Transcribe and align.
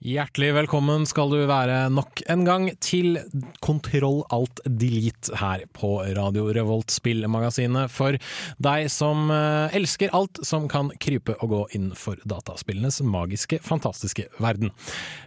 Hjertelig 0.00 0.54
velkommen 0.56 1.02
skal 1.04 1.28
du 1.28 1.42
være 1.44 1.90
nok 1.92 2.22
en 2.32 2.46
gang 2.46 2.62
til 2.80 3.18
Kontroll 3.60 4.22
alt 4.32 4.62
delete 4.64 5.36
her 5.36 5.66
på 5.76 5.90
Radio 6.16 6.46
Revolt 6.56 6.88
spillmagasinet 6.88 7.92
for 7.92 8.16
deg 8.64 8.86
som 8.88 9.28
eh, 9.28 9.76
elsker 9.76 10.14
alt 10.16 10.40
som 10.40 10.70
kan 10.72 10.88
krype 11.04 11.34
og 11.44 11.52
gå 11.52 11.58
innenfor 11.76 12.16
dataspillenes 12.24 13.02
magiske, 13.04 13.58
fantastiske 13.60 14.24
verden. 14.40 14.72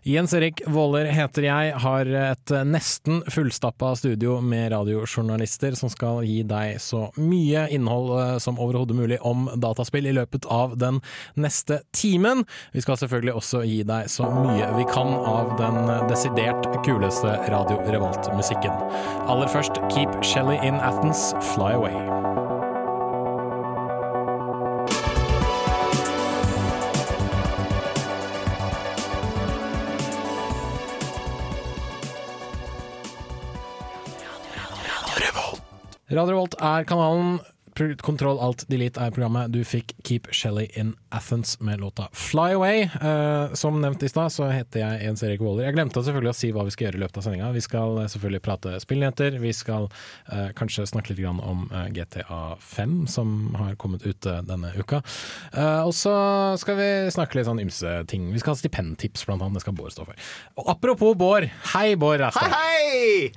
Jens 0.09 0.34
Erik 0.34 0.66
Våler 0.66 1.12
heter 1.13 1.46
jeg, 1.52 1.77
har 1.85 2.10
et 2.24 2.55
nesten 2.66 3.21
fullstappa 3.30 3.94
studio 4.02 4.40
med 4.41 4.71
radiojournalister 4.74 5.77
som 5.77 5.94
skal 5.94 6.26
gi 6.26 6.40
deg 6.49 6.82
så 6.82 7.12
mye 7.21 7.68
innhold 7.77 8.16
eh, 8.18 8.34
som 8.41 8.58
overhodet 8.58 8.98
mulig 8.98 9.21
om 9.21 9.46
dataspill 9.54 10.10
i 10.10 10.18
løpet 10.18 10.49
av 10.49 10.74
den 10.82 10.98
neste 11.37 11.84
timen. 11.93 12.41
Vi 12.74 12.82
skal 12.82 12.98
selvfølgelig 13.05 13.37
også 13.37 13.65
gi 13.70 13.84
deg 13.85 14.10
så 14.10 14.34
mye 14.34 14.62
vi 14.77 14.83
kan 14.83 15.13
av 15.13 15.57
den 15.57 16.07
desidert 16.09 16.85
kuleste 16.85 17.27
Radio 17.49 17.77
Revolt-musikken. 17.91 18.71
Aller 19.27 19.47
først 19.47 19.79
Keep 19.91 20.23
Shelly 20.23 20.59
in 20.67 20.75
Athens, 20.75 21.31
Fly 21.53 21.73
Away. 21.73 21.97
Radio 36.13 36.35
Revolt 36.35 36.55
er 36.61 36.85
kanalen. 36.85 37.39
Kontroll 38.02 38.40
alt 38.43 38.66
delete 38.70 39.02
er 39.02 39.13
programmet. 39.13 39.52
Du 39.54 39.63
fikk 39.66 39.96
Keep 40.05 40.29
Shelly 40.35 40.68
in 40.79 40.93
Athens 41.13 41.55
med 41.60 41.82
låta 41.82 42.07
Fly 42.13 42.54
Away. 42.57 42.84
Uh, 43.02 43.54
som 43.57 43.80
nevnt 43.82 44.04
i 44.04 44.10
stad, 44.12 44.34
så 44.34 44.49
heter 44.54 44.84
jeg 44.84 45.02
Jens 45.07 45.24
Erik 45.26 45.41
Waaler. 45.41 45.68
Jeg 45.68 45.77
glemte 45.77 46.04
selvfølgelig 46.04 46.34
å 46.34 46.38
si 46.38 46.52
hva 46.54 46.65
vi 46.68 46.74
skal 46.76 46.88
gjøre 46.88 46.99
i 46.99 47.04
løpet 47.04 47.20
av 47.20 47.27
sendinga. 47.27 47.52
Vi 47.55 47.63
skal 47.65 47.99
eh, 48.02 48.10
selvfølgelig 48.13 48.43
prate 48.46 48.76
spillnyheter. 48.84 49.38
Vi 49.41 49.54
skal 49.57 49.90
uh, 49.90 50.49
kanskje 50.57 50.88
snakke 50.90 51.13
litt 51.13 51.24
grann 51.24 51.41
om 51.41 51.65
uh, 51.74 51.85
GTA 51.93 52.41
5, 52.62 52.98
som 53.12 53.35
har 53.60 53.77
kommet 53.82 54.05
ut 54.05 54.30
eh, 54.30 54.41
denne 54.48 54.74
uka. 54.77 55.02
Og 55.84 55.93
så 55.96 56.13
skal 56.60 56.77
vi 56.77 56.90
snakke 57.13 57.37
litt 57.37 57.48
sånn 57.48 57.62
ymse 57.63 57.93
ting. 58.10 58.30
Vi 58.34 58.41
skal 58.41 58.55
ha 58.55 58.60
stipendtips, 58.60 59.26
blant 59.27 59.43
annet. 59.43 59.60
Det 59.60 59.65
skal 59.65 59.77
Bård 59.77 59.93
stå 59.96 60.08
for. 60.08 60.27
Og 60.60 60.70
apropos 60.74 61.15
Bård. 61.18 61.49
Hei, 61.74 61.93
Bård 61.99 62.21
Rastad. 62.24 62.54
Hei! 62.54 63.32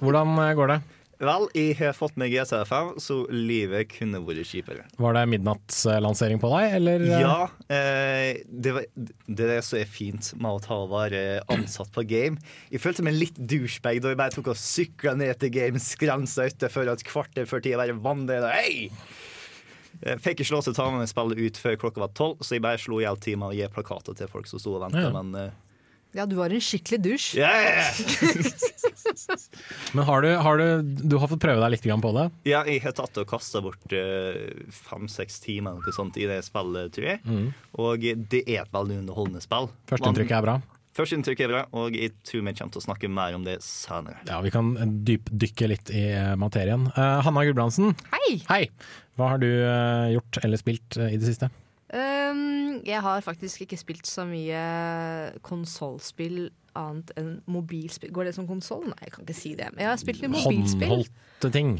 Hvordan 0.00 0.36
eh, 0.38 0.54
går 0.58 0.74
det? 0.74 0.80
Vel, 1.22 1.44
jeg 1.54 1.76
har 1.78 1.92
fått 1.94 2.16
meg 2.18 2.32
GT5, 2.34 2.96
så 2.98 3.16
livet 3.30 3.92
kunne 3.92 4.18
vært 4.26 4.48
kjipere. 4.48 4.88
Var 4.98 5.14
det 5.14 5.22
midnattslansering 5.30 6.40
på 6.42 6.50
deg, 6.50 6.74
eller? 6.80 7.04
eh? 7.06 7.22
Ja, 7.22 7.36
eh, 7.70 8.40
det, 8.50 8.72
var, 8.74 8.88
det 8.98 9.44
er 9.46 9.52
det 9.54 9.60
som 9.62 9.78
er 9.78 9.86
fint 9.86 10.32
med 10.34 10.58
å 10.58 10.62
ta 10.64 10.80
være 10.90 11.22
ansatt 11.54 11.92
på 11.94 12.02
game. 12.10 12.42
Jeg 12.74 12.82
følte 12.82 13.06
meg 13.06 13.20
litt 13.20 13.38
douchebag 13.38 14.02
da 14.02 14.10
jeg 14.10 14.18
bare 14.18 14.34
tok 14.34 14.50
og 14.50 14.58
sykla 14.58 15.14
ned 15.20 15.38
til 15.44 15.54
game, 15.54 15.82
grense 16.02 16.48
utenfor 16.50 16.90
et 16.90 17.06
kvarter 17.06 17.46
før 17.46 17.62
tida 17.62 17.78
bare 17.84 17.94
vandret. 18.02 18.48
Hei! 18.50 18.90
Jeg 20.02 20.18
fikk 20.24 20.40
ikke 20.42 20.56
lov 20.56 20.64
til 20.66 20.74
å 20.74 20.78
ta 20.80 20.88
med 20.90 21.04
meg 21.04 21.10
spillet 21.12 21.38
ut 21.38 21.58
før 21.62 21.76
klokka 21.84 22.02
var 22.02 22.16
tolv, 22.18 22.40
så 22.42 22.56
jeg 22.56 22.64
bare 22.64 22.80
slo 22.82 22.98
i 22.98 23.04
hjel 23.06 23.20
tida 23.22 23.46
og 23.46 23.54
å 23.54 23.70
plakater 23.70 24.18
til 24.18 24.30
folk 24.32 24.50
som 24.50 24.58
sto 24.58 24.74
og 24.74 24.82
venta. 24.88 25.06
Ja. 25.06 25.12
Men 25.14 25.36
eh, 25.38 25.52
Ja, 26.12 26.26
du 26.28 26.36
var 26.36 26.52
en 26.52 26.60
skikkelig 26.60 26.98
dusj. 27.04 27.28
yeah! 27.40 27.88
Men 29.96 30.04
har 30.08 30.24
du, 30.24 30.28
har 30.44 30.60
du, 30.60 30.66
du 30.82 31.16
har 31.20 31.30
fått 31.30 31.40
prøve 31.42 31.62
deg 31.64 31.74
litt 31.76 31.88
på 32.02 32.12
det? 32.16 32.26
Ja, 32.48 32.62
jeg 32.68 32.82
har 32.84 32.94
tatt 32.96 33.16
og 33.22 33.28
kasta 33.30 33.62
bort 33.64 33.96
fem-seks 34.82 35.40
timer 35.44 35.78
noe 35.78 35.96
sånt 35.96 36.18
i 36.20 36.28
det 36.28 36.42
spillet, 36.46 36.92
tror 36.94 37.08
jeg. 37.14 37.48
Og 37.80 38.04
det 38.04 38.44
er 38.44 38.62
et 38.66 38.76
veldig 38.76 39.02
underholdende 39.02 39.42
spill. 39.44 39.70
Førsteinntrykket 39.90 40.38
er 40.38 40.48
bra. 40.48 40.60
Førsteinntrykket 40.92 41.46
er 41.46 41.52
bra, 41.54 41.60
og 41.80 41.94
jeg 41.96 42.12
tror 42.28 42.42
vi 42.44 42.52
kommer 42.52 42.74
til 42.74 42.82
å 42.82 42.84
snakke 42.84 43.08
mer 43.08 43.36
om 43.38 43.46
det 43.46 43.56
senere. 43.64 44.18
Ja, 44.28 44.42
Vi 44.44 44.52
kan 44.52 44.74
dypdykke 45.08 45.70
litt 45.70 45.92
i 45.92 46.04
eh, 46.12 46.34
materien. 46.36 46.90
Uh, 46.92 47.22
Hanna 47.24 47.46
Gulbrandsen, 47.48 47.94
Hei! 48.12 48.42
hei! 48.50 48.66
Hva 49.16 49.30
har 49.32 49.40
du 49.40 49.48
uh, 49.48 50.12
gjort 50.12 50.40
eller 50.44 50.60
spilt 50.60 50.98
eh, 51.00 51.14
i 51.14 51.20
det 51.20 51.30
siste? 51.30 51.48
Um, 51.92 52.80
jeg 52.88 53.00
har 53.04 53.20
faktisk 53.20 53.66
ikke 53.66 53.76
spilt 53.76 54.08
så 54.08 54.24
mye 54.24 54.60
konsollspill 55.44 56.46
annet 56.78 57.10
enn 57.20 57.32
mobilspill. 57.52 58.12
Går 58.16 58.30
det 58.30 58.36
som 58.38 58.46
konsoll? 58.48 58.86
Nei, 58.88 59.00
jeg 59.04 59.12
kan 59.12 59.26
ikke 59.26 59.36
si 59.36 59.52
det. 59.58 59.68
Men 59.74 59.84
jeg 59.84 59.90
har 59.90 60.00
spilt 60.00 60.22
litt 60.24 60.32
mobilspill. 60.32 60.88
Håndholdte 60.94 61.50
ting 61.52 61.74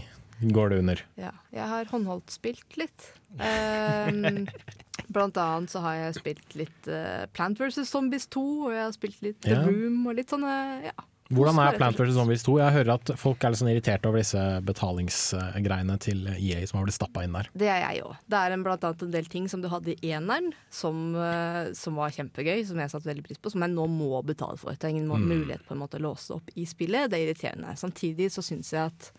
går 0.53 0.73
det 0.73 0.81
under. 0.83 1.03
Ja, 1.21 1.33
jeg 1.55 1.69
har 1.71 1.89
håndholdt 1.93 2.35
spilt 2.35 2.77
litt. 2.81 3.09
Um, 3.39 4.45
blant 5.15 5.39
annet 5.41 5.73
så 5.73 5.81
har 5.85 5.97
jeg 5.97 6.19
spilt 6.19 6.57
litt 6.59 6.91
uh, 6.93 7.25
Plant 7.33 7.61
vs. 7.63 7.81
Zombies 7.89 8.29
2, 8.33 8.45
og 8.67 8.75
jeg 8.75 8.85
har 8.85 8.93
spilt 8.97 9.25
litt 9.25 9.41
The 9.47 9.57
Ja. 9.57 9.65
Room 9.65 10.05
og 10.11 10.19
litt 10.19 10.33
sånne 10.33 10.53
ja. 10.91 10.95
Hvordan 11.33 11.59
er 11.63 11.79
Plant 11.79 12.01
vs. 12.01 12.15
Zombies 12.17 12.45
2? 12.47 12.57
Jeg 12.61 12.75
hører 12.77 12.95
at 12.95 13.13
folk 13.21 13.43
er 13.43 13.53
litt 13.53 13.61
sånn 13.63 13.71
irriterte 13.73 14.11
over 14.11 14.23
disse 14.23 14.43
betalingsgreiene 14.69 15.97
til 16.03 16.25
EA 16.35 16.63
som 16.69 16.81
har 16.81 16.89
blitt 16.89 16.99
stappa 16.99 17.25
inn 17.27 17.37
der. 17.37 17.51
Det 17.59 17.71
er 17.73 17.81
jeg 17.85 18.03
òg. 18.07 18.17
Det 18.31 18.41
er 18.41 18.57
en, 18.57 18.65
blant 18.67 18.87
annet 18.89 19.07
en 19.07 19.15
del 19.15 19.31
ting 19.33 19.49
som 19.51 19.65
du 19.65 19.71
hadde 19.73 19.95
i 19.95 20.13
eneren, 20.13 20.51
som, 20.73 21.05
eh, 21.19 21.73
som 21.79 22.01
var 22.01 22.15
kjempegøy, 22.15 22.65
som 22.69 22.81
jeg 22.83 22.93
satte 22.93 23.11
veldig 23.11 23.27
pris 23.27 23.41
på, 23.41 23.53
som 23.55 23.65
jeg 23.65 23.75
nå 23.75 23.87
må 23.93 24.21
betale 24.27 24.61
for. 24.61 24.77
Det 24.77 24.89
er 24.89 24.97
ingen 24.97 25.09
mm. 25.11 25.29
mulighet 25.31 25.65
på 25.69 25.77
en 25.77 25.83
måte 25.83 26.01
å 26.01 26.07
låse 26.09 26.37
opp 26.37 26.53
i 26.55 26.67
spillet. 26.69 27.11
Det 27.13 27.19
er 27.19 27.31
irriterende. 27.31 27.77
Samtidig 27.81 28.31
så 28.35 28.45
syns 28.45 28.75
jeg 28.75 28.93
at 28.93 29.13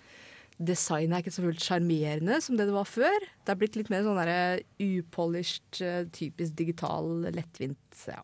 designet 0.62 1.18
er 1.18 1.24
ikke 1.24 1.34
så 1.34 1.44
fullt 1.44 1.64
sjarmerende 1.66 2.38
som 2.44 2.58
det 2.60 2.68
det 2.70 2.76
var 2.76 2.90
før. 2.90 3.26
Det 3.44 3.54
er 3.54 3.60
blitt 3.60 3.80
litt 3.80 3.90
mer 3.92 4.06
sånn 4.06 4.20
derre 4.22 4.62
upolished, 4.82 5.82
eh, 5.82 6.04
typisk 6.14 6.56
digital, 6.60 7.10
lettvint. 7.34 8.06
Ja. 8.08 8.22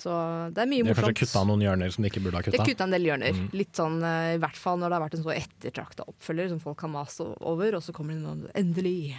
Så 0.00 0.12
det 0.56 0.62
er 0.62 0.68
mye 0.70 0.82
De 0.82 0.88
har 0.88 0.94
kanskje 0.96 1.10
morsomt. 1.10 1.18
kutta 1.28 1.42
noen 1.50 1.60
hjørner 1.66 1.92
som 1.92 2.02
de 2.04 2.08
ikke 2.10 2.22
burde 2.24 2.38
ha 2.38 2.42
Det 2.42 2.52
kutta. 2.56 2.66
kutta 2.70 2.84
en 2.88 2.94
del 2.96 3.04
hjørner. 3.04 3.40
Litt 3.52 3.72
sånn, 3.76 3.98
eh, 4.02 4.34
I 4.36 4.38
hvert 4.40 4.56
fall 4.56 4.78
når 4.80 4.88
det 4.88 4.96
har 4.96 5.04
vært 5.08 5.18
en 5.18 5.24
så 5.26 5.34
ettertrakta 5.36 6.06
oppfølger 6.08 6.48
som 6.54 6.60
folk 6.62 6.80
har 6.80 6.88
mast 6.94 7.20
over, 7.20 7.74
og 7.76 7.82
så 7.84 7.92
kommer 7.92 8.14
det 8.16 8.22
noen 8.24 8.46
endelig 8.54 9.14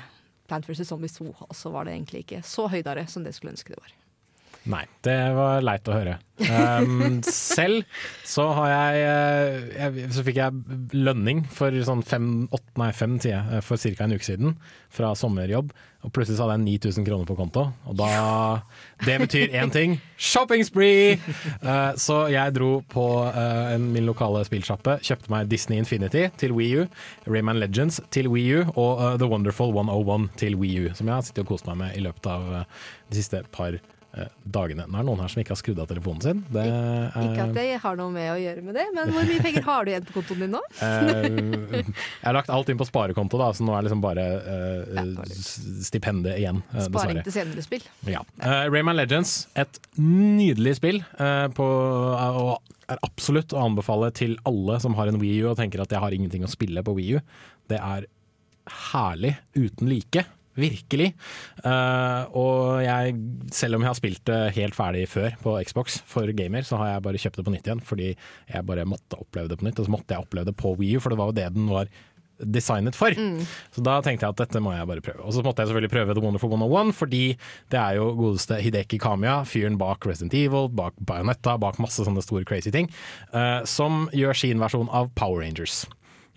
Plant 0.51 0.65
vs. 0.67 0.83
Zombies 0.89 1.13
2, 1.15 1.29
og 1.47 1.53
så 1.55 1.71
var 1.71 1.85
det 1.85 1.93
egentlig 1.95 2.25
ikke 2.25 2.41
så 2.43 2.65
høydere 2.67 3.07
som 3.07 3.23
det 3.23 3.31
skulle 3.37 3.53
ønske 3.53 3.69
det 3.71 3.77
var. 3.79 3.93
Nei, 4.69 4.83
det 5.01 5.17
var 5.33 5.63
leit 5.65 5.87
å 5.89 5.95
høre. 5.95 6.19
Um, 6.41 7.21
selv 7.25 7.85
så 8.25 8.47
har 8.57 8.69
jeg, 8.71 9.01
eh, 9.05 9.55
jeg 9.77 10.07
Så 10.15 10.23
fikk 10.25 10.39
jeg 10.39 10.95
lønning 10.97 11.43
for 11.49 11.75
sånn 11.85 12.01
fem, 12.05 12.27
åtte, 12.53 12.73
nei, 12.81 12.89
fem 12.97 13.17
tider 13.21 13.57
eh, 13.57 13.63
for 13.65 13.81
ca. 13.81 14.05
en 14.05 14.13
uke 14.13 14.25
siden 14.25 14.53
fra 14.93 15.11
sommerjobb. 15.17 15.73
Og 16.01 16.13
plutselig 16.13 16.39
så 16.39 16.47
hadde 16.47 16.59
jeg 16.59 16.81
9000 16.81 17.05
kroner 17.05 17.27
på 17.29 17.37
konto, 17.37 17.67
og 17.85 17.97
da 17.99 18.07
Det 19.05 19.19
betyr 19.21 19.53
én 19.53 19.69
ting 19.73 19.99
shopping 20.17 20.63
spree! 20.65 21.19
Uh, 21.61 21.93
så 21.97 22.23
jeg 22.33 22.55
dro 22.57 22.71
på 22.89 23.05
uh, 23.21 23.77
min 23.81 24.05
lokale 24.09 24.41
spillsjappe, 24.45 24.97
kjøpte 25.05 25.33
meg 25.33 25.49
Disney 25.49 25.81
Infinity 25.81 26.27
til 26.41 26.53
Wii 26.57 26.81
U, 26.81 26.87
Rayman 27.29 27.61
Legends 27.61 28.01
til 28.13 28.29
Wii 28.33 28.61
U 28.61 28.65
og 28.75 28.91
uh, 28.97 29.13
The 29.21 29.29
Wonderful 29.29 29.73
101 29.73 30.29
til 30.41 30.57
Wii 30.61 30.87
U, 30.87 30.91
som 30.97 31.09
jeg 31.09 31.17
har 31.17 31.25
sittet 31.25 31.45
og 31.45 31.53
kost 31.53 31.69
meg 31.69 31.81
med 31.81 31.97
i 31.97 32.05
løpet 32.05 32.29
av 32.33 32.49
de 33.11 33.19
siste 33.19 33.43
par 33.53 33.77
eh, 33.77 34.00
dagene. 34.43 34.83
Nå 34.87 34.97
er 34.97 35.03
det 35.05 35.07
noen 35.07 35.21
her 35.23 35.31
som 35.31 35.39
ikke 35.41 35.53
har 35.53 35.59
skrudd 35.61 35.79
av 35.79 35.87
telefonen 35.87 36.21
sin. 36.23 36.39
Det 36.51 36.63
Ikke 36.67 37.45
at 37.45 37.55
jeg 37.55 37.55
det 37.55 37.77
har 37.83 37.95
noe 37.99 38.11
med 38.11 38.27
å 38.33 38.37
gjøre 38.41 38.63
med 38.65 38.75
det, 38.75 38.85
men 38.95 39.11
hvor 39.15 39.27
mye 39.29 39.43
penger 39.45 39.63
har 39.67 39.85
du 39.87 39.91
igjen 39.93 40.07
på 40.09 40.15
kontoen 40.17 40.43
din 40.43 40.51
nå? 40.55 40.61
eh, 40.83 41.77
jeg 41.79 42.25
har 42.25 42.35
lagt 42.35 42.51
alt 42.51 42.71
inn 42.73 42.79
på 42.81 42.87
sparekonto, 42.89 43.39
da, 43.39 43.51
så 43.55 43.63
nå 43.67 43.75
er 43.77 43.87
liksom 43.87 44.03
bare 44.03 44.25
uh, 44.43 44.81
Ja, 44.97 45.05
s- 45.29 45.61
stipendet 45.87 46.41
igjen, 46.41 46.59
eh, 46.75 46.83
Sparing 46.89 47.21
til 47.23 47.35
senere 47.35 47.63
spill. 47.65 47.85
Ja. 48.09 48.23
Uh, 48.43 48.65
Rayman 48.73 48.99
Legends, 48.99 49.45
et 49.55 49.79
nydelig 50.01 50.75
spill, 50.81 51.01
uh, 51.21 51.47
på, 51.55 51.65
og 51.65 52.57
er 52.91 52.99
absolutt 53.07 53.55
å 53.55 53.63
anbefale 53.63 54.11
til 54.17 54.35
alle 54.49 54.79
som 54.83 54.97
har 54.99 55.07
en 55.07 55.21
Wii 55.21 55.45
U 55.45 55.51
og 55.53 55.57
tenker 55.61 55.83
at 55.83 55.93
jeg 55.93 56.03
har 56.03 56.11
ingenting 56.15 56.43
å 56.43 56.51
spille 56.51 56.83
på 56.83 56.95
Wii 56.97 57.15
U. 57.15 57.23
Det 57.71 57.79
er 57.79 58.09
herlig 58.91 59.37
uten 59.55 59.87
like. 59.89 60.25
Virkelig. 60.59 61.13
Uh, 61.63 62.27
og 62.35 62.83
jeg, 62.83 63.15
selv 63.55 63.77
om 63.77 63.85
jeg 63.85 63.91
har 63.91 63.99
spilt 63.99 64.23
det 64.27 64.39
helt 64.57 64.75
ferdig 64.75 65.05
før 65.11 65.35
på 65.43 65.55
Xbox 65.67 66.01
for 66.07 66.27
gamer, 66.35 66.65
så 66.67 66.79
har 66.81 66.95
jeg 66.95 67.05
bare 67.07 67.21
kjøpt 67.23 67.39
det 67.39 67.47
på 67.47 67.55
nytt 67.55 67.69
igjen 67.69 67.83
fordi 67.85 68.09
jeg 68.11 68.67
bare 68.67 68.87
måtte 68.89 69.19
oppleve 69.19 69.51
det 69.51 69.59
på 69.61 69.67
nytt. 69.67 69.79
Og 69.79 69.87
så 69.87 69.95
måtte 69.95 70.15
jeg 70.15 70.25
oppleve 70.25 70.51
det 70.51 70.57
på 70.59 70.75
Wii 70.79 70.97
U, 70.97 71.03
for 71.03 71.13
det 71.13 71.21
var 71.21 71.31
jo 71.31 71.37
det 71.39 71.51
den 71.55 71.69
var 71.71 71.91
designet 72.41 72.97
for. 72.97 73.13
Så 73.71 73.83
da 73.85 73.99
tenkte 74.03 74.25
jeg 74.25 74.33
at 74.33 74.41
dette 74.43 74.61
må 74.63 74.73
jeg 74.73 74.89
bare 74.89 75.03
prøve. 75.05 75.23
Og 75.25 75.35
så 75.35 75.43
måtte 75.45 75.63
jeg 75.63 75.71
selvfølgelig 75.71 75.93
prøve 75.93 76.15
The 76.17 76.23
Wonderful 76.25 76.53
101, 76.57 76.93
fordi 76.97 77.23
det 77.71 77.79
er 77.79 77.99
jo 77.99 78.11
godeste 78.17 78.59
Hideki 78.63 78.99
Kamiya, 79.01 79.41
fyren 79.47 79.77
bak 79.81 80.05
Resident 80.09 80.35
Evil, 80.37 80.69
bak 80.73 80.97
Bionetta, 80.99 81.57
bak 81.61 81.79
masse 81.83 82.05
sånne 82.07 82.23
store 82.25 82.47
crazy 82.47 82.73
ting, 82.73 82.89
uh, 83.35 83.61
som 83.69 84.07
gjør 84.15 84.37
sin 84.37 84.61
versjon 84.63 84.89
av 84.89 85.11
Power 85.15 85.43
Rangers. 85.45 85.83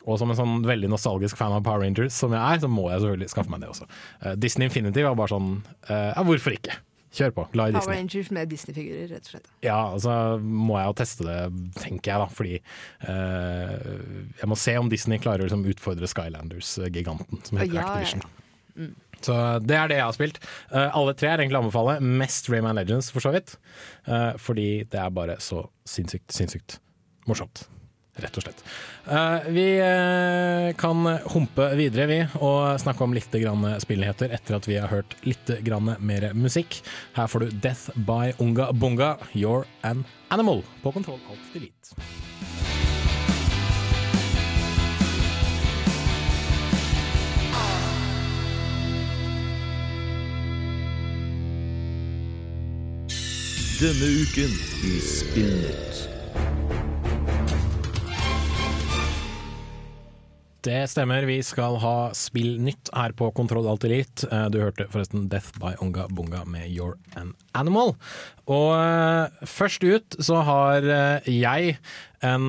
Og 0.04 0.18
som 0.20 0.32
en 0.32 0.38
sånn 0.38 0.56
veldig 0.66 0.90
nostalgisk 0.92 1.38
fan 1.40 1.54
av 1.56 1.62
Power 1.64 1.84
Rangers 1.84 2.16
som 2.16 2.34
jeg 2.34 2.42
er, 2.42 2.60
så 2.60 2.70
må 2.70 2.88
jeg 2.90 3.04
selvfølgelig 3.04 3.30
skaffe 3.32 3.54
meg 3.54 3.62
det 3.64 3.70
også. 3.72 3.86
Uh, 4.24 4.34
Disney 4.40 4.68
Infinity 4.68 5.06
var 5.06 5.16
bare 5.18 5.32
sånn 5.32 5.54
uh, 5.88 6.10
Ja, 6.10 6.24
hvorfor 6.26 6.56
ikke? 6.56 6.76
Kjør 7.14 7.30
på. 7.36 7.44
Glad 7.52 7.70
i 7.70 7.76
Power 7.76 7.84
Disney. 7.84 8.00
Rangers 8.00 8.30
med 8.34 8.50
Disney-figurer, 8.50 9.10
rett 9.14 9.28
og 9.28 9.34
slett. 9.36 9.50
Ja, 9.62 9.78
altså 9.94 10.14
må 10.42 10.78
jeg 10.80 10.90
jo 10.90 10.96
teste 10.98 11.26
det, 11.28 11.38
tenker 11.78 12.10
jeg 12.10 12.24
da, 12.24 12.28
fordi 12.40 12.56
uh, 13.06 14.32
jeg 14.40 14.50
må 14.50 14.58
se 14.58 14.74
om 14.80 14.90
Disney 14.90 15.22
klarer 15.22 15.44
å 15.44 15.48
liksom, 15.48 15.62
utfordre 15.70 16.10
Skylanders-giganten, 16.10 17.44
som 17.46 17.60
heter 17.62 17.78
Ja, 17.78 17.84
ja, 17.84 17.84
ja. 17.84 18.00
Activision. 18.02 18.26
Så 19.24 19.36
det 19.64 19.76
er 19.78 19.88
det 19.88 20.00
jeg 20.00 20.04
har 20.04 20.16
spilt. 20.16 20.40
Uh, 20.72 20.88
alle 20.90 21.14
tre 21.16 21.30
er 21.30 21.40
egentlig 21.44 21.60
å 21.60 21.64
anbefale. 21.64 21.96
Mest 22.02 22.50
Rayman 22.52 22.76
Legends, 22.76 23.12
for 23.14 23.24
så 23.24 23.32
vidt. 23.34 23.56
Uh, 24.08 24.34
fordi 24.42 24.68
det 24.90 25.00
er 25.00 25.14
bare 25.14 25.38
så 25.42 25.64
sinnssykt, 25.88 26.28
sinnssykt 26.34 26.80
morsomt. 27.30 27.68
Rett 28.14 28.36
og 28.38 28.44
slett. 28.44 28.60
Eh, 29.10 29.46
vi 29.50 29.64
eh, 29.82 30.68
kan 30.78 31.02
humpe 31.32 31.66
videre, 31.74 32.06
vi, 32.06 32.20
og 32.38 32.78
snakke 32.78 33.02
om 33.02 33.16
litt 33.16 33.34
spillnyheter 33.82 34.30
etter 34.30 34.58
at 34.58 34.68
vi 34.70 34.78
har 34.78 34.92
hørt 34.92 35.16
litt 35.26 35.50
mer 35.98 36.30
musikk. 36.34 36.78
Her 37.18 37.26
får 37.26 37.40
du 37.40 37.58
Death 37.58 37.90
by 38.06 38.32
Unga 38.38 38.70
Bunga, 38.72 39.16
You're 39.34 39.66
an 39.82 40.04
Animal, 40.30 40.62
på 40.82 40.92
kontroll 40.92 41.18
alt 41.30 41.52
delete. 41.52 41.94
Denne 53.80 54.06
uken 54.06 54.52
i 54.86 55.00
Spillnytt. 55.00 56.83
Det 60.64 60.86
stemmer, 60.88 61.26
vi 61.28 61.42
skal 61.44 61.76
ha 61.82 61.96
spill 62.16 62.54
nytt 62.64 62.88
her 62.96 63.12
på 63.16 63.26
Kontroll 63.36 63.66
Alt 63.68 63.84
Elite. 63.84 64.24
Eh, 64.32 64.46
Du 64.48 64.62
hørte 64.62 64.86
forresten 64.88 65.26
Death 65.28 65.58
by 65.60 65.74
Onga 65.84 66.06
Bunga 66.08 66.44
med 66.48 66.70
You're 66.72 66.96
an 67.20 67.34
Animal. 67.52 67.92
Og 68.48 68.70
eh, 68.72 69.44
først 69.44 69.84
ut 69.84 70.16
så 70.24 70.40
har 70.48 70.88
eh, 70.88 71.28
jeg 71.28 71.76
en 72.24 72.46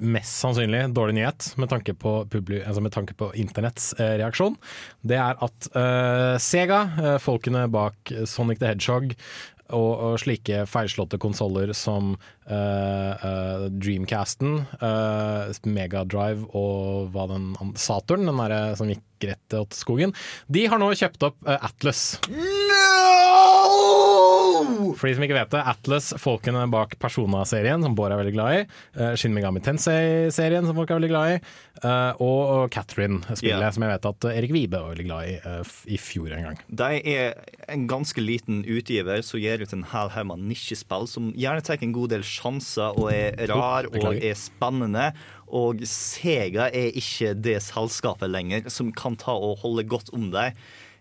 mest 0.00 0.38
sannsynlig 0.40 0.86
dårlig 0.96 1.18
nyhet 1.18 1.50
med 1.60 1.68
tanke 1.68 1.92
på, 1.92 2.22
altså 2.24 3.12
på 3.20 3.28
internetts 3.36 3.90
reaksjon. 4.00 4.56
Det 5.04 5.18
er 5.20 5.36
at 5.44 5.68
Sega, 6.40 7.18
folkene 7.20 7.66
bak 7.68 8.14
Sonic 8.24 8.62
the 8.62 8.70
Hedgehog 8.72 9.12
og, 9.76 9.90
og 10.06 10.18
slike 10.22 10.64
feilslåtte 10.70 11.18
konsoller 11.22 11.72
som 11.76 12.14
uh, 12.14 13.12
uh, 13.20 13.66
Dreamcasten, 13.70 14.62
uh, 14.82 15.50
Megadrive 15.66 16.48
og 16.56 17.10
hva 17.14 17.28
den 17.30 17.52
Saturn, 17.80 18.28
den 18.28 18.42
der, 18.42 18.74
som 18.78 18.90
gikk 18.90 19.04
rett 19.30 19.42
til 19.52 19.66
skogen, 19.76 20.14
de 20.48 20.66
har 20.70 20.80
nå 20.80 20.90
kjøpt 20.96 21.26
opp 21.28 21.36
eh, 21.44 21.58
For 24.98 25.08
de 25.08 25.14
som 25.16 25.24
ikke 25.26 25.36
vet 25.36 25.52
det, 25.54 25.62
Atlas, 25.72 26.12
folkene 26.20 26.66
bak 26.72 26.96
Persona-serien, 27.02 27.82
som 27.84 27.96
Bård 27.98 28.14
er 28.14 28.20
veldig 28.20 28.34
glad 28.36 28.58
i, 28.58 28.62
uh, 29.00 29.12
Shin 29.18 29.34
Megami 29.36 29.62
Tensei-serien, 29.64 30.66
som 30.68 30.78
folk 30.78 30.90
er 30.90 31.00
veldig 31.00 31.12
glad 31.12 31.34
i, 31.34 31.40
eh, 31.82 32.20
og, 32.20 32.68
Catherine-spillet, 32.74 33.62
yeah. 33.62 33.72
som 33.74 33.84
jeg 33.84 33.94
vet 33.94 34.08
at 34.10 34.28
Erik 34.32 34.54
Vibe 34.54 34.80
var 34.80 34.94
veldig 34.94 35.06
glad 35.08 35.30
i 35.30 35.36
eh, 35.38 35.74
i 35.90 35.98
fjor 36.00 36.34
en 36.36 36.48
gang. 36.48 36.60
De 36.68 37.00
er 37.14 37.34
en 37.72 37.86
ganske 37.90 38.22
liten 38.22 38.62
utgiver 38.68 39.24
som 39.26 39.40
gir 39.40 39.62
ut 39.62 39.74
en 39.76 39.86
hel 39.92 40.12
haug 40.14 40.30
med 40.30 40.46
nisjespill 40.50 41.08
som 41.10 41.30
gjerne 41.38 41.64
tar 41.66 41.80
en 41.80 41.96
god 41.96 42.14
del 42.14 42.26
sjanser 42.26 42.98
og 42.98 43.10
er 43.14 43.38
rar 43.50 43.88
og 43.90 44.12
er 44.14 44.36
spennende. 44.38 45.10
Og 45.50 45.82
Sega 45.88 46.68
er 46.68 46.94
ikke 46.98 47.32
det 47.34 47.58
selskapet 47.66 48.30
lenger 48.30 48.68
som 48.70 48.92
kan 48.94 49.18
ta 49.18 49.34
og 49.34 49.58
holde 49.64 49.86
godt 49.90 50.12
om 50.14 50.28
dem. 50.34 50.54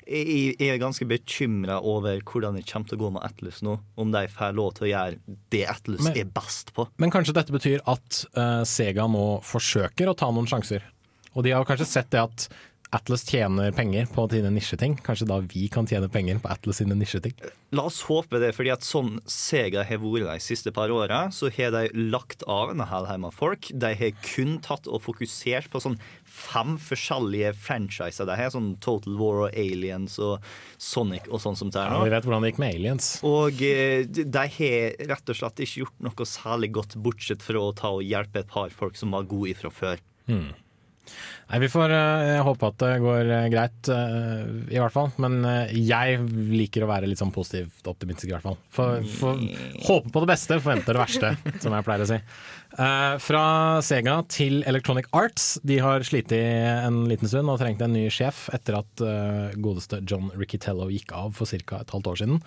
Jeg 0.10 0.56
jeg 0.58 0.74
er 0.74 0.80
ganske 0.82 1.06
bekymra 1.06 1.80
over 1.86 2.20
hvordan 2.26 2.56
det 2.58 2.66
kommer 2.66 2.90
til 2.90 2.98
å 2.98 3.02
gå 3.04 3.10
med 3.14 3.26
Atlas 3.28 3.60
nå. 3.66 3.76
Om 4.00 4.14
de 4.16 4.24
får 4.34 4.56
lov 4.58 4.72
til 4.78 4.88
å 4.88 4.90
gjøre 4.90 5.36
det 5.54 5.66
Atlas 5.70 6.02
Men- 6.08 6.18
er 6.18 6.26
best 6.26 6.74
på. 6.74 6.88
Men 6.98 7.12
kanskje 7.14 7.36
dette 7.38 7.54
betyr 7.54 7.84
at 7.86 8.24
uh, 8.36 8.64
Sega 8.66 9.06
nå 9.08 9.28
forsøker 9.46 10.10
å 10.10 10.18
ta 10.18 10.32
noen 10.34 10.50
sjanser. 10.50 10.82
Og 11.38 11.46
de 11.46 11.54
har 11.54 11.64
kanskje 11.70 11.86
sett 11.86 12.10
det 12.10 12.24
at 12.24 12.48
Atlas 12.92 13.22
tjener 13.22 13.72
penger 13.72 14.08
på 14.10 14.24
sine 14.32 14.50
nisjeting. 14.50 14.96
Kanskje 15.06 15.28
da 15.30 15.36
vi 15.46 15.68
kan 15.70 15.86
tjene 15.86 16.08
penger 16.10 16.40
på 16.42 16.50
Atlas 16.50 16.80
sine 16.82 16.96
nisjeting. 16.98 17.36
La 17.78 17.84
oss 17.86 18.00
håpe 18.08 18.40
det, 18.42 18.50
fordi 18.58 18.72
at 18.74 18.86
sånn 18.86 19.20
Sega 19.30 19.84
har 19.86 20.00
vært 20.02 20.26
de 20.26 20.38
siste 20.42 20.74
par 20.74 20.90
åra, 20.90 21.28
så 21.30 21.52
har 21.54 21.70
de 21.76 21.84
lagt 22.10 22.42
av 22.50 22.72
en 22.74 22.82
hel 22.90 23.06
haug 23.06 23.22
med 23.28 23.36
folk. 23.38 23.70
De 23.70 23.92
har 24.00 24.16
kun 24.26 24.56
tatt 24.66 24.90
og 24.90 25.04
fokusert 25.06 25.70
på 25.70 25.82
sånn 25.84 26.00
fem 26.26 26.80
forskjellige 26.82 27.52
franchiser. 27.62 28.26
De 28.26 28.38
har 28.40 28.50
sånn 28.56 28.72
Total 28.82 29.20
War 29.20 29.44
og 29.46 29.54
Aliens 29.54 30.18
og 30.26 30.48
Sonic 30.82 31.30
og 31.30 31.44
sånn 31.44 31.60
som 31.60 31.70
det 31.70 31.84
er 31.84 31.94
Ja, 31.94 32.00
vi 32.02 32.14
vet 32.16 32.26
hvordan 32.26 32.46
det 32.46 32.54
gikk 32.56 32.64
med 32.64 32.80
Aliens. 32.80 33.12
Og 33.28 33.62
eh, 33.66 34.02
de 34.10 34.48
har 34.56 34.98
rett 35.14 35.30
og 35.30 35.38
slett 35.38 35.62
ikke 35.62 35.84
gjort 35.84 36.02
noe 36.10 36.28
særlig 36.30 36.72
godt, 36.80 36.98
bortsett 36.98 37.46
fra 37.46 37.62
å 37.62 37.76
ta 37.78 37.94
og 38.00 38.02
hjelpe 38.08 38.42
et 38.42 38.50
par 38.50 38.74
folk 38.74 38.98
som 38.98 39.14
var 39.14 39.30
gode 39.30 39.54
ifra 39.54 39.70
før. 39.70 40.02
Nei, 41.50 41.60
Vi 41.64 41.70
får 41.74 41.90
uh, 41.90 42.40
håpe 42.46 42.68
at 42.70 42.78
det 42.84 42.92
går 43.02 43.32
uh, 43.32 43.48
greit, 43.50 43.90
uh, 43.90 44.46
i 44.70 44.78
hvert 44.78 44.94
fall. 44.94 45.10
Men 45.22 45.40
eh, 45.50 45.74
jeg 45.82 46.20
liker 46.30 46.86
å 46.86 46.90
være 46.92 47.10
litt 47.10 47.22
sånn 47.22 47.34
positivt 47.34 47.88
optimistisk, 47.90 48.30
i 48.30 48.36
hvert 48.36 48.46
fall. 48.46 48.60
For, 48.76 49.02
for, 49.18 49.42
håper 49.88 50.14
på 50.14 50.24
det 50.24 50.30
beste, 50.30 50.60
forventer 50.62 50.94
det 50.94 51.02
verste, 51.02 51.34
som 51.64 51.74
jeg 51.74 51.88
pleier 51.88 52.06
å 52.06 52.10
si. 52.12 52.20
Eh, 52.78 53.16
fra 53.18 53.44
Sega 53.82 54.20
til 54.30 54.62
Electronic 54.70 55.08
Arts. 55.18 55.56
De 55.66 55.80
har 55.82 56.04
slitt 56.06 56.30
en 56.36 57.02
liten 57.10 57.30
stund 57.30 57.50
og 57.50 57.58
trengt 57.62 57.82
en 57.82 57.96
ny 57.96 58.06
sjef 58.14 58.46
etter 58.54 58.78
at 58.78 59.02
eh, 59.02 59.56
godeste 59.58 60.04
John 60.06 60.30
Riccitello 60.38 60.86
gikk 60.94 61.16
av 61.18 61.34
for 61.38 61.50
ca. 61.50 61.82
et 61.82 61.94
halvt 61.96 62.12
år 62.12 62.20
siden. 62.22 62.44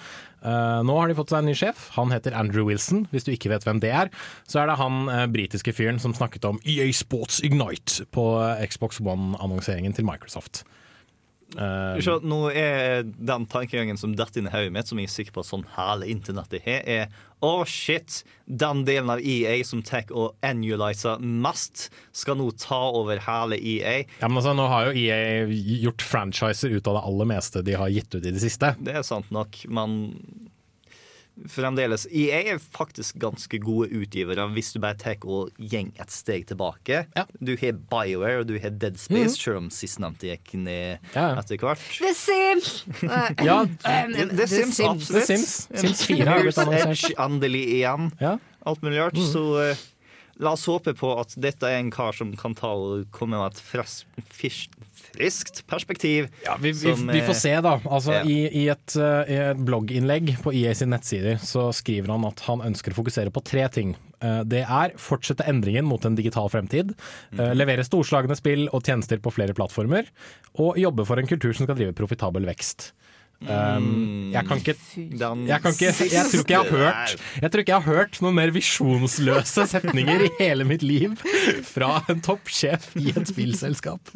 Eh, 0.47 0.79
nå 0.87 0.99
har 0.99 1.11
de 1.11 1.19
fått 1.19 1.35
seg 1.35 1.43
en 1.43 1.51
ny 1.51 1.57
sjef. 1.59 1.89
Han 1.99 2.15
heter 2.15 2.39
Andrew 2.39 2.69
Wilson. 2.71 3.09
Hvis 3.11 3.27
du 3.27 3.33
ikke 3.35 3.51
vet 3.51 3.67
hvem 3.67 3.83
det 3.83 3.91
er, 3.91 4.13
så 4.47 4.63
er 4.63 4.71
det 4.71 4.79
han 4.79 5.11
britiske 5.35 5.75
fyren 5.75 5.99
som 6.03 6.15
snakket 6.15 6.47
om 6.47 6.63
EA 6.63 6.87
Sports 6.95 7.43
Ignite 7.43 8.07
på 8.15 8.29
Xbox 8.71 9.03
One-annonseringen 9.03 9.97
til 9.97 10.07
Microsoft. 10.07 10.63
Eh, 11.59 12.01
Så 12.01 12.19
nå 12.25 12.47
er 12.51 13.03
den 13.05 13.47
tankegangen 13.51 13.99
som 14.01 14.15
detter 14.17 14.41
inn 14.41 14.49
i 14.49 14.55
hodet 14.55 14.73
mitt, 14.73 14.89
som 14.89 14.99
jeg 14.99 15.11
er 15.11 15.13
sikker 15.13 15.35
på 15.37 15.45
at 15.45 15.51
sånn 15.51 15.67
hele 15.77 16.09
internettet 16.13 16.65
har, 16.65 16.83
er 16.87 17.07
å 17.43 17.65
shit, 17.67 18.21
den 18.47 18.85
delen 18.87 19.11
av 19.11 19.19
EA 19.21 19.57
som 19.67 19.83
tar 19.83 20.07
og 20.15 20.37
annualiser 20.47 21.19
mest, 21.21 21.89
skal 22.15 22.39
nå 22.39 22.51
ta 22.57 22.79
over 22.95 23.19
hele 23.27 23.59
EA. 23.59 24.05
ja, 24.21 24.29
men 24.29 24.39
altså, 24.39 24.55
nå 24.55 24.69
har 24.71 24.87
jo 24.89 24.95
EA 25.03 25.47
gjort 25.83 26.03
franchiser 26.07 26.71
ut 26.77 26.87
av 26.87 27.01
det 27.01 27.05
aller 27.11 27.31
meste 27.35 27.63
de 27.67 27.75
har 27.75 27.91
gitt 27.91 28.15
ut 28.15 28.23
i 28.25 28.31
det 28.31 28.41
siste. 28.43 28.75
Det 28.81 28.95
er 28.95 29.03
sant 29.03 29.31
nok, 29.35 29.59
men 29.69 29.99
fremdeles 31.49 32.05
EA 32.13 32.43
er 32.53 32.59
faktisk 32.61 33.17
ganske 33.23 33.59
gode 33.63 33.89
utgivere 33.97 34.45
hvis 34.53 34.73
du 34.75 34.81
bare 34.83 34.99
tar 35.01 35.23
og 35.25 35.51
gjeng 35.57 35.91
et 36.01 36.13
steg 36.13 36.45
tilbake. 36.51 37.05
Ja. 37.17 37.25
Du 37.41 37.55
har 37.61 37.79
BioWare 37.93 38.43
og 38.43 38.51
du 38.51 38.57
har 38.61 38.75
Dead 38.77 38.99
Space, 39.01 39.39
selv 39.41 39.63
om 39.63 39.71
sistnevnte 39.73 40.29
gikk 40.33 40.53
ned 40.61 41.01
Ja, 41.15 41.31
etter 41.41 41.61
hvert. 41.63 41.83
The 41.99 42.13
Sims! 42.17 42.73
Ja, 43.49 43.63
Det, 43.65 44.29
det 44.37 44.49
Sims, 44.51 44.77
Sims, 44.77 44.89
absolutt. 44.89 45.27
The 45.27 45.37
Sims. 45.37 45.55
Sims 45.83 46.05
4 46.11 46.29
har 46.29 46.45
blitt 46.45 46.61
annonsert. 46.63 47.17
Endelig 47.23 47.65
igjen. 47.79 48.13
ja. 48.21 48.37
alt 48.69 48.83
mulig 48.85 49.01
rart. 49.01 49.19
Så 49.33 49.43
eh, 49.63 49.83
la 50.43 50.53
oss 50.57 50.67
håpe 50.71 50.95
på 50.99 51.11
at 51.21 51.35
dette 51.41 51.69
er 51.69 51.81
en 51.81 51.91
kar 51.93 52.15
som 52.17 52.31
kan 52.39 52.55
ta 52.59 52.71
og 52.77 53.09
komme 53.15 53.39
med 53.41 53.53
et 53.57 53.63
fresh 53.63 54.05
fisk, 54.33 54.77
friskt 55.13 55.63
perspektiv. 55.71 56.29
Ja, 56.47 56.57
vi, 56.61 56.73
vi, 56.73 56.95
som, 56.95 57.07
vi 57.07 57.21
får 57.21 57.35
eh, 57.35 57.41
se, 57.43 57.55
da. 57.65 57.75
Altså, 57.85 58.15
ja. 58.19 58.23
i, 58.25 58.39
i, 58.63 58.65
et, 58.73 58.97
eh, 58.97 59.33
I 59.33 59.39
et 59.51 59.61
blogginnlegg 59.67 60.35
på 60.45 60.55
EA 60.57 60.75
sin 60.77 60.93
nettsider 60.95 61.41
så 61.43 61.69
skriver 61.77 62.15
han 62.15 62.27
at 62.29 62.43
han 62.49 62.65
ønsker 62.65 62.95
å 62.95 63.01
fokusere 63.03 63.35
på 63.35 63.45
tre 63.47 63.67
ting. 63.73 63.95
Eh, 64.23 64.41
Det 64.49 64.65
er 64.65 64.97
fortsette 65.01 65.47
endringen 65.49 65.89
mot 65.89 66.05
en 66.09 66.19
digital 66.19 66.51
fremtid, 66.53 66.95
mm. 67.33 67.45
levere 67.59 67.87
storslagne 67.87 68.37
spill 68.39 68.69
og 68.73 68.83
tjenester 68.87 69.21
på 69.23 69.35
flere 69.35 69.57
plattformer, 69.57 70.09
og 70.63 70.81
jobbe 70.81 71.07
for 71.09 71.21
en 71.21 71.29
kultur 71.31 71.53
som 71.57 71.69
skal 71.69 71.79
drive 71.79 71.97
profitabel 71.99 72.49
vekst. 72.49 72.93
Um, 73.43 74.31
jeg 74.31 74.47
kan 74.47 74.61
ikke 74.61 74.75
jeg, 74.75 75.59
kan 75.63 75.75
ikke, 75.75 75.89
jeg, 75.89 76.27
tror 76.31 76.43
ikke 76.45 76.55
jeg, 76.55 76.61
har 76.61 76.71
hørt, 76.71 77.15
jeg 77.43 77.51
tror 77.51 77.63
ikke 77.63 77.73
jeg 77.73 77.83
har 77.83 77.97
hørt 77.99 78.19
noen 78.23 78.37
mer 78.39 78.53
visjonsløse 78.55 79.65
setninger 79.73 80.27
i 80.29 80.31
hele 80.39 80.67
mitt 80.69 80.85
liv 80.87 81.17
fra 81.67 82.05
en 82.13 82.23
toppsjef 82.23 82.93
i 83.01 83.11
et 83.11 83.27
spillselskap. 83.33 84.13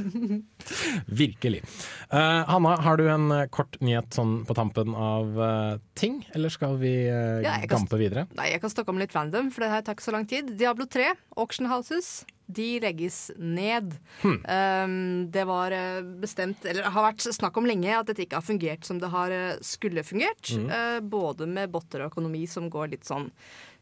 Virkelig. 1.23 1.65
Uh, 2.13 2.47
Hanna, 2.53 2.77
har 2.87 3.01
du 3.01 3.09
en 3.11 3.35
kort 3.55 3.81
nyhet 3.83 4.15
sånn 4.15 4.39
på 4.47 4.57
tampen 4.59 4.95
av 4.95 5.43
uh, 5.43 5.75
ting, 5.99 6.21
eller 6.37 6.53
skal 6.53 6.79
vi 6.83 6.95
uh, 7.11 7.43
Ja, 7.45 7.59
gampe 7.71 7.99
videre? 8.01 8.29
Nei, 8.39 8.53
jeg 8.55 8.63
kan 8.63 8.73
snakke 8.73 8.95
om 8.95 9.03
litt 9.03 9.17
random, 9.17 9.51
for 9.55 9.67
det 9.67 9.75
her 9.75 9.85
tar 9.87 9.99
ikke 9.99 10.07
så 10.07 10.15
lang 10.15 10.31
tid. 10.31 10.55
Diablo 10.61 10.87
3, 10.91 11.13
Auction 11.37 11.71
Houses. 11.73 12.21
De 12.47 12.67
legges 12.81 13.31
ned. 13.37 13.97
Hmm. 14.23 14.39
Um, 14.45 15.31
det 15.35 15.45
var 15.49 15.75
eh, 15.75 16.01
bestemt, 16.23 16.65
eller 16.65 16.91
har 16.95 17.09
vært 17.09 17.27
snakk 17.35 17.59
om 17.59 17.67
lenge, 17.67 17.91
at 17.91 18.07
dette 18.11 18.23
ikke 18.27 18.39
har 18.39 18.47
fungert 18.47 18.87
som 18.87 19.01
det 19.03 19.11
har 19.11 19.35
eh, 19.35 19.59
skulle 19.67 20.07
fungert. 20.07 20.53
Mm. 20.55 20.69
Uh, 20.71 21.01
både 21.03 21.49
med 21.51 21.73
botter 21.75 22.05
og 22.05 22.15
økonomi 22.15 22.45
som 22.51 22.71
går 22.71 22.95
litt 22.95 23.09
sånn 23.09 23.29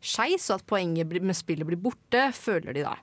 skeis, 0.05 0.49
og 0.51 0.61
at 0.61 0.69
poenget 0.69 1.13
med 1.21 1.37
spillet 1.37 1.69
blir 1.69 1.81
borte, 1.81 2.31
føler 2.37 2.77
de 2.77 2.87
da. 2.87 2.97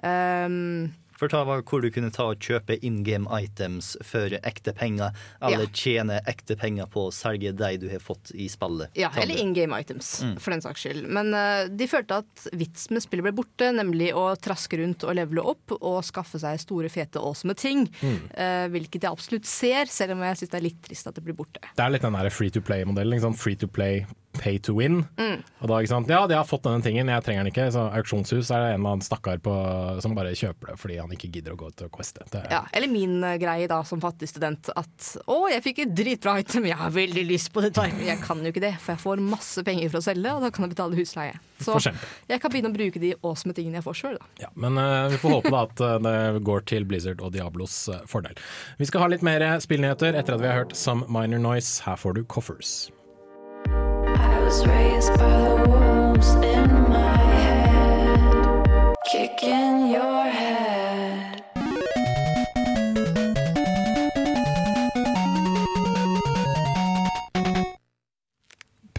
Um, 0.00 0.90
Fortell 1.20 1.44
meg 1.44 1.66
hvor 1.68 1.82
du 1.84 1.90
kunne 1.92 2.08
ta 2.14 2.30
og 2.32 2.40
kjøpe 2.40 2.78
in 2.86 3.02
game 3.04 3.28
items 3.36 3.92
for 4.06 4.32
ekte 4.40 4.72
penger, 4.76 5.12
eller 5.42 5.66
Ja. 5.66 5.72
tjene 5.76 6.20
ekte 6.30 6.56
penger 6.56 6.86
på 6.88 7.08
å 7.08 7.12
selge 7.12 7.52
de 7.56 7.70
du 7.82 7.88
har 7.92 8.00
fått 8.00 8.32
i 8.34 8.46
spillet. 8.48 8.88
Ja, 8.96 9.10
eller 9.20 9.36
in 9.36 9.52
game 9.52 9.76
items, 9.78 10.22
Mm. 10.24 10.38
for 10.40 10.50
den 10.54 10.62
saks 10.64 10.80
skyld. 10.86 11.06
Men 11.08 11.34
uh, 11.34 11.68
de 11.68 11.86
følte 11.86 12.22
at 12.24 12.46
vits 12.56 12.88
med 12.90 13.02
spillet 13.04 13.22
ble 13.28 13.32
borte, 13.36 13.68
nemlig 13.76 14.12
å 14.16 14.32
traske 14.40 14.78
rundt 14.80 15.04
og 15.04 15.14
levele 15.18 15.44
opp 15.44 15.76
og 15.80 16.00
skaffe 16.08 16.40
seg 16.40 16.58
store, 16.60 16.88
fete, 16.88 17.20
awesome 17.20 17.54
ting. 17.54 17.86
Mm. 18.00 18.18
Uh, 18.32 18.66
hvilket 18.72 19.02
jeg 19.04 19.10
absolutt 19.12 19.44
ser, 19.46 19.84
selv 19.92 20.12
om 20.16 20.24
jeg 20.24 20.40
syns 20.40 20.50
det 20.50 20.60
er 20.62 20.66
litt 20.70 20.82
trist 20.82 21.06
at 21.06 21.14
det 21.20 21.24
blir 21.24 21.36
borte. 21.36 21.60
Det 21.76 21.84
er 21.84 21.90
litt 21.90 22.02
den 22.02 22.16
der 22.16 22.30
free 22.30 22.50
to 22.50 22.60
play-modellen. 22.64 23.36
Free 23.36 23.56
to 23.56 23.68
play, 23.68 24.06
pay 24.32 24.58
to 24.58 24.74
win. 24.78 25.04
Mm. 25.18 25.42
Og 25.60 25.68
da, 25.68 25.78
ikke 25.80 25.90
sant? 25.90 26.10
Ja, 26.10 26.22
de 26.28 26.36
har 26.38 26.46
fått 26.48 26.64
denne 26.66 26.82
tingen, 26.84 27.10
jeg 27.10 27.24
trenger 27.26 27.44
den 27.44 27.50
ikke. 27.52 27.66
Så 27.74 27.82
auksjonshus 27.98 28.50
er 28.54 28.62
det 28.62 28.68
en 28.70 28.80
eller 28.80 28.94
annen 28.94 29.04
stakkar 29.04 29.40
på, 29.42 29.54
som 30.02 30.14
bare 30.16 30.34
kjøper 30.38 30.72
det 30.72 30.76
fordi 30.80 30.98
han 31.00 31.12
ikke 31.14 31.30
gidder 31.34 31.56
å 31.56 31.60
gå 31.60 31.70
til 31.76 31.90
Quest. 31.92 32.20
Det 32.30 32.42
er, 32.44 32.48
Ja, 32.54 32.62
eller 32.76 32.90
min 32.92 33.18
eh, 33.26 33.38
greie 33.42 33.68
da 33.70 33.80
som 33.86 34.02
fattig 34.02 34.30
student 34.30 34.70
at 34.72 35.10
å, 35.26 35.42
jeg 35.50 35.64
fikk 35.66 35.82
et 35.84 35.94
dritbra 35.96 36.38
item, 36.42 36.68
jeg 36.70 36.78
har 36.78 36.94
veldig 36.94 37.24
lyst 37.28 37.52
på 37.54 37.64
det, 37.64 37.72
men 37.80 38.06
Jeg 38.06 38.20
kan 38.22 38.40
jo 38.42 38.52
ikke 38.52 38.62
det, 38.64 38.74
for 38.78 38.94
jeg 38.94 39.02
får 39.04 39.24
masse 39.24 39.64
penger 39.66 39.90
for 39.90 40.00
å 40.00 40.06
selge, 40.10 40.34
og 40.34 40.44
da 40.46 40.52
kan 40.54 40.66
jeg 40.66 40.74
betale 40.76 40.98
husleie. 40.98 41.40
Så 41.60 41.76
jeg 41.80 42.40
kan 42.40 42.52
begynne 42.52 42.70
å 42.70 42.76
bruke 42.76 43.02
de 43.02 43.12
awesome 43.20 43.56
tingene 43.56 43.80
jeg 43.80 43.86
får 43.86 43.98
sjøl, 43.98 44.20
da. 44.20 44.30
Ja, 44.46 44.52
men 44.54 44.78
uh, 44.80 45.10
vi 45.12 45.18
får 45.20 45.36
håpe 45.36 45.52
da 45.52 45.64
at 45.66 45.84
eh, 45.84 45.98
det 46.06 46.44
går 46.46 46.64
til 46.70 46.86
Blizzard 46.88 47.20
og 47.24 47.34
Diablos 47.34 47.82
fordel. 48.08 48.38
Vi 48.80 48.88
skal 48.88 49.04
ha 49.04 49.10
litt 49.12 49.26
mer 49.26 49.44
spillnyheter 49.60 50.16
etter 50.16 50.38
at 50.38 50.44
vi 50.44 50.48
har 50.48 50.62
hørt 50.64 50.78
Some 50.78 51.08
Minor 51.10 51.42
Noise. 51.42 51.82
Her 51.84 52.00
får 52.00 52.16
du 52.16 52.24
Coffers. 52.24 52.88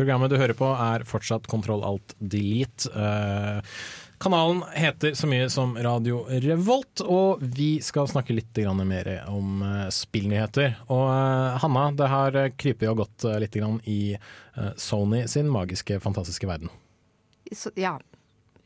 Programmet 0.01 0.31
du 0.31 0.37
hører 0.39 0.55
på 0.57 0.69
er 0.71 1.03
fortsatt 1.05 1.45
Kontroll 1.51 1.83
Alt 1.85 2.15
Delete. 2.17 2.87
Eh, 2.95 3.59
kanalen 4.21 4.63
heter 4.73 5.13
så 5.13 5.27
mye 5.27 5.49
som 5.49 5.73
Radio 5.77 6.25
Revolt, 6.29 7.01
og 7.01 7.41
vi 7.41 7.81
skal 7.81 8.07
snakke 8.07 8.35
litt 8.35 8.57
mer 8.85 9.09
om 9.27 9.63
eh, 9.65 9.87
spillnyheter. 9.89 10.75
Og 10.93 11.07
eh, 11.09 11.57
Hanna, 11.63 11.87
det 11.97 12.09
har 12.11 12.37
krypet 12.53 12.89
og 12.91 13.01
gått 13.01 13.25
eh, 13.25 13.39
litt 13.41 13.57
i 13.89 14.17
Sony 14.75 15.25
sin 15.31 15.49
magiske, 15.49 15.99
fantastiske 16.03 16.47
verden. 16.47 16.69
Ja. 17.75 17.95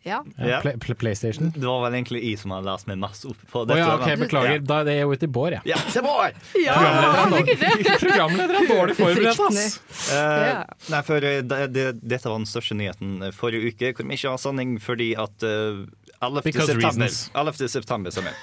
Ja. 0.06 0.20
Ja. 0.38 0.60
Play, 0.62 0.76
Play- 0.78 0.96
PlayStation. 1.02 1.50
Det 1.56 1.66
var 1.66 1.80
vel 1.88 1.96
egentlig 1.98 2.22
jeg 2.24 2.38
som 2.40 2.52
hadde 2.54 2.70
lest 2.70 2.86
meg 2.90 3.00
mest 3.02 3.26
opp 3.26 3.40
på 3.52 3.64
dette. 3.66 3.80
Oh, 3.80 3.82
ja, 3.82 3.96
ok, 3.98 4.20
beklager. 4.22 4.60
Ja. 4.60 4.64
Da 4.70 4.78
er 4.84 4.88
det 4.90 4.96
jo 5.00 5.14
ute 5.16 5.26
i 5.26 5.32
Bård, 5.38 5.56
jeg. 5.58 5.64
Ja, 5.72 5.80
se 5.90 6.04
på 6.06 6.14
Ja, 6.62 6.76
Programlederen 8.04 8.60
er 8.62 8.70
dårlig 8.70 8.96
forberedt, 9.00 9.42
ass! 9.48 9.80
Uh, 10.12 10.16
Ja. 10.16 10.60
Nei, 10.94 11.02
for 11.08 11.26
eh, 11.26 11.40
det, 11.42 11.60
det, 11.74 11.86
dette 12.06 12.30
var 12.30 12.38
den 12.38 12.46
største 12.50 12.78
nyheten 12.78 13.16
eh, 13.26 13.34
forrige 13.36 13.72
uke, 13.74 13.92
hvor 13.98 14.06
vi 14.08 14.18
ikke 14.20 14.34
har 14.36 14.42
sending 14.42 14.76
fordi 14.84 15.10
at 15.20 15.46
uh, 15.48 15.82
11. 16.22 16.46
Because 16.46 16.70
september, 16.70 17.10
reasons. 17.10 17.32
11. 17.36 17.68
september 17.74 18.14
stemmer. 18.14 18.38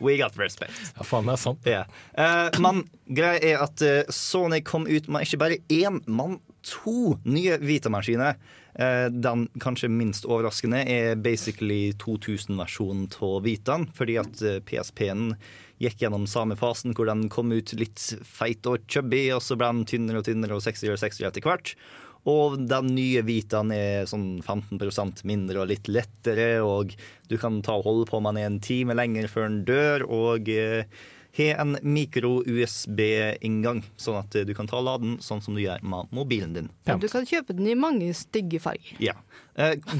We 0.00 0.14
got 0.16 0.38
respect. 0.40 0.72
Ja, 0.96 1.04
faen, 1.04 1.26
det 1.28 1.34
er 1.34 1.42
sant. 1.42 1.66
Yeah. 1.68 1.90
Uh, 2.16 2.48
men 2.62 2.84
greia 3.12 3.42
er 3.50 3.66
at 3.66 3.82
Sony 4.14 4.62
kom 4.64 4.86
ut 4.88 5.10
med 5.12 5.26
ikke 5.26 5.42
bare 5.42 5.58
én, 5.68 5.98
men 6.08 6.38
to 6.64 7.18
nye 7.28 7.58
Vita-maskiner. 7.60 8.38
Eh, 8.74 9.06
den 9.10 9.48
kanskje 9.62 9.90
minst 9.90 10.26
overraskende 10.28 10.84
er 10.86 11.16
basically 11.18 11.90
2000-versjonen 11.98 13.08
av 13.26 13.40
Vitaen, 13.46 13.88
fordi 13.96 14.18
at 14.22 14.44
eh, 14.46 14.60
PSP-en 14.66 15.32
gikk 15.80 16.04
gjennom 16.04 16.28
samme 16.28 16.58
fasen 16.60 16.94
hvor 16.94 17.08
den 17.08 17.28
kom 17.32 17.50
ut 17.56 17.72
litt 17.80 18.02
feit 18.26 18.66
og 18.68 18.84
chubby, 18.86 19.26
og 19.34 19.42
så 19.42 19.56
ble 19.58 19.72
den 19.72 19.88
tynnere 19.88 20.20
og 20.20 20.28
tynnere 20.28 20.58
og 20.58 20.64
sexyere 20.64 20.94
og 20.98 21.02
sexyere 21.02 21.32
etter 21.32 21.46
hvert. 21.46 21.74
Og 22.28 22.58
den 22.68 22.90
nye 22.92 23.22
Vitaen 23.24 23.72
er 23.72 24.08
sånn 24.08 24.42
15% 24.44 25.24
mindre 25.28 25.62
og 25.62 25.70
litt 25.70 25.88
lettere, 25.88 26.60
og 26.60 26.92
du 27.30 27.38
kan 27.40 27.62
ta 27.64 27.78
og 27.78 27.86
holde 27.88 28.10
på 28.10 28.20
med 28.20 28.36
den 28.36 28.58
en 28.58 28.60
time 28.62 28.96
lenger 28.96 29.30
før 29.32 29.48
den 29.48 29.62
dør, 29.68 30.04
og 30.04 30.52
eh, 30.52 30.84
har 31.36 31.62
en 31.62 31.76
mikro-USB-inngang, 31.82 33.82
sånn 34.00 34.20
at 34.20 34.38
eh, 34.38 34.46
du 34.48 34.54
kan 34.56 34.70
ta 34.70 34.80
laden 34.80 34.90
lade 34.90 35.24
sånn 35.24 35.42
som 35.44 35.56
du 35.56 35.62
gjør 35.62 35.82
med 35.86 36.12
mobilen 36.14 36.54
din. 36.56 36.70
Ja. 36.88 36.98
Du 37.00 37.08
kan 37.10 37.26
kjøpe 37.28 37.56
den 37.56 37.68
i 37.70 37.78
mange 37.78 38.12
stygge 38.16 38.60
farger. 38.62 38.94
Ja. 39.02 39.16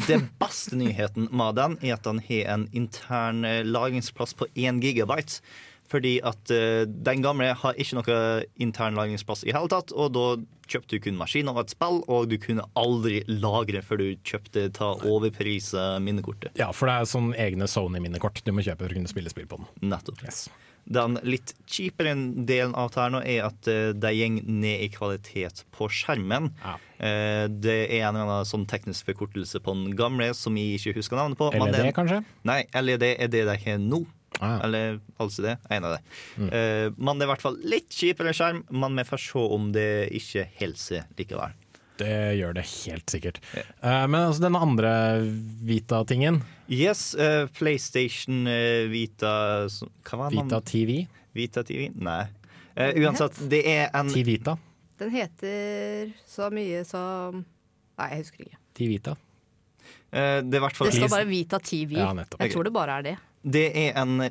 Den 0.08 0.28
beste 0.40 0.78
nyheten 0.78 1.28
med 1.36 1.58
den 1.58 1.74
er 1.82 1.98
at 1.98 2.06
den 2.06 2.22
har 2.24 2.54
en 2.54 2.68
intern 2.76 3.44
eh, 3.44 3.64
lagringsplass 3.66 4.36
på 4.38 4.48
1 4.54 4.80
gigabyte. 4.84 5.42
Fordi 5.90 6.20
at 6.22 6.52
eh, 6.54 6.84
den 6.86 7.22
gamle 7.24 7.48
har 7.58 7.78
ikke 7.80 7.98
noe 7.98 8.18
intern 8.62 8.98
lagringsplass 8.98 9.42
i 9.42 9.54
hele 9.54 9.70
tatt. 9.72 9.90
Og 9.90 10.12
da 10.14 10.26
kjøpte 10.70 10.94
du 10.94 11.02
kun 11.02 11.18
maskiner 11.18 11.56
og 11.56 11.64
et 11.64 11.74
spill, 11.74 11.98
og 12.06 12.30
du 12.30 12.36
kunne 12.38 12.62
aldri 12.78 13.24
lagre 13.26 13.82
før 13.82 14.04
du 14.04 14.06
kjøpte 14.22 14.68
ta 14.76 14.92
overprisa 15.10 15.96
minnekortet. 16.02 16.54
Ja, 16.60 16.70
for 16.70 16.86
det 16.86 16.94
er 16.94 17.10
sånn 17.10 17.32
egne 17.34 17.66
Sony-minnekort 17.70 18.38
du 18.46 18.54
må 18.54 18.62
kjøpe 18.62 18.86
for 18.86 18.94
å 18.94 19.00
kunne 19.00 19.10
spille 19.10 19.34
spill 19.34 19.50
på 19.50 19.58
den. 19.58 19.90
Nettopp. 19.90 20.22
Yes. 20.22 20.46
Den 20.88 21.18
litt 21.22 21.52
kjipere 21.70 22.14
delen 22.46 22.74
av 22.74 22.90
det 22.90 23.00
her 23.00 23.10
nå 23.14 23.20
er 23.22 23.44
at 23.46 23.68
eh, 23.70 23.92
det 23.92 24.12
går 24.16 24.40
ned 24.48 24.80
i 24.86 24.88
kvalitet 24.94 25.64
på 25.76 25.88
skjermen. 25.92 26.50
Ja. 26.64 26.76
Eh, 26.98 27.46
Det 27.48 27.76
er 27.90 28.08
en 28.08 28.16
eller 28.16 28.26
annen 28.26 28.48
sånn 28.48 28.66
teknisk 28.66 29.06
forkortelse 29.06 29.60
på 29.62 29.74
den 29.76 29.94
gamle 29.96 30.32
som 30.34 30.56
jeg 30.56 30.78
ikke 30.80 30.96
husker 30.98 31.16
navnet 31.20 31.38
på. 31.38 31.50
men 31.52 31.70
LED, 31.72 31.82
det- 31.84 31.94
kanskje? 31.94 32.24
Nei, 32.44 32.64
LED 32.74 33.02
er 33.18 33.28
det 33.28 33.44
de 33.46 33.56
har 33.56 33.78
nå. 33.78 34.06
Ah, 34.40 34.56
ja. 34.56 34.60
Eller 34.64 35.00
LCD. 35.20 35.56
En 35.70 35.84
av 35.84 35.96
det. 35.98 36.02
Eh, 36.54 36.90
men 36.96 37.18
det 37.18 37.26
er 37.26 37.28
i 37.28 37.32
hvert 37.34 37.42
fall 37.42 37.56
litt 37.62 37.90
kjipere 37.90 38.32
skjerm, 38.32 38.62
men 38.70 38.96
vi 38.96 39.02
får 39.04 39.18
se 39.20 39.38
om 39.56 39.72
det 39.72 39.88
ikke 40.16 40.46
holder 40.60 40.78
seg 40.78 41.04
likevel. 41.18 41.52
Det 42.00 42.10
gjør 42.40 42.56
det 42.56 42.64
helt 42.70 43.12
sikkert. 43.12 43.38
Uh, 43.84 44.06
men 44.08 44.18
altså, 44.24 44.42
den 44.46 44.56
andre 44.58 44.92
Vita-tingen, 45.68 46.40
Yes, 46.70 47.14
uh, 47.18 47.48
PlayStation 47.58 48.44
uh, 48.46 48.86
Vita 48.92 49.32
Hva 50.06 50.20
var 50.24 50.30
den? 50.34 50.44
Vita 50.46 50.60
TV, 50.70 51.00
Vita 51.36 51.64
TV? 51.66 51.88
Nei. 51.98 52.22
Eh, 52.78 52.94
uansett, 53.02 53.36
det 53.50 53.64
er 53.66 53.88
en 53.98 54.08
T-Vita, 54.08 54.54
Den 55.00 55.10
heter 55.10 56.12
så 56.30 56.46
mye 56.54 56.84
som 56.86 57.40
Nei, 57.98 58.06
jeg 58.14 58.22
husker 58.22 58.44
ikke. 58.46 58.60
T-Vita. 58.78 59.16
eh, 60.14 60.38
Det 60.46 60.54
er 60.54 60.60
i 60.60 60.64
hvert 60.64 60.78
fall 60.78 60.88
Det 60.88 60.94
står 61.00 61.10
bare 61.12 61.26
Vita 61.28 61.58
TV. 61.58 61.98
Ja. 61.98 62.12
Jeg 62.38 62.54
tror 62.54 62.64
det 62.64 62.72
bare 62.72 63.00
er 63.00 63.02
det. 63.10 63.16
Det 63.42 63.66
er 63.82 63.98
en 64.00 64.30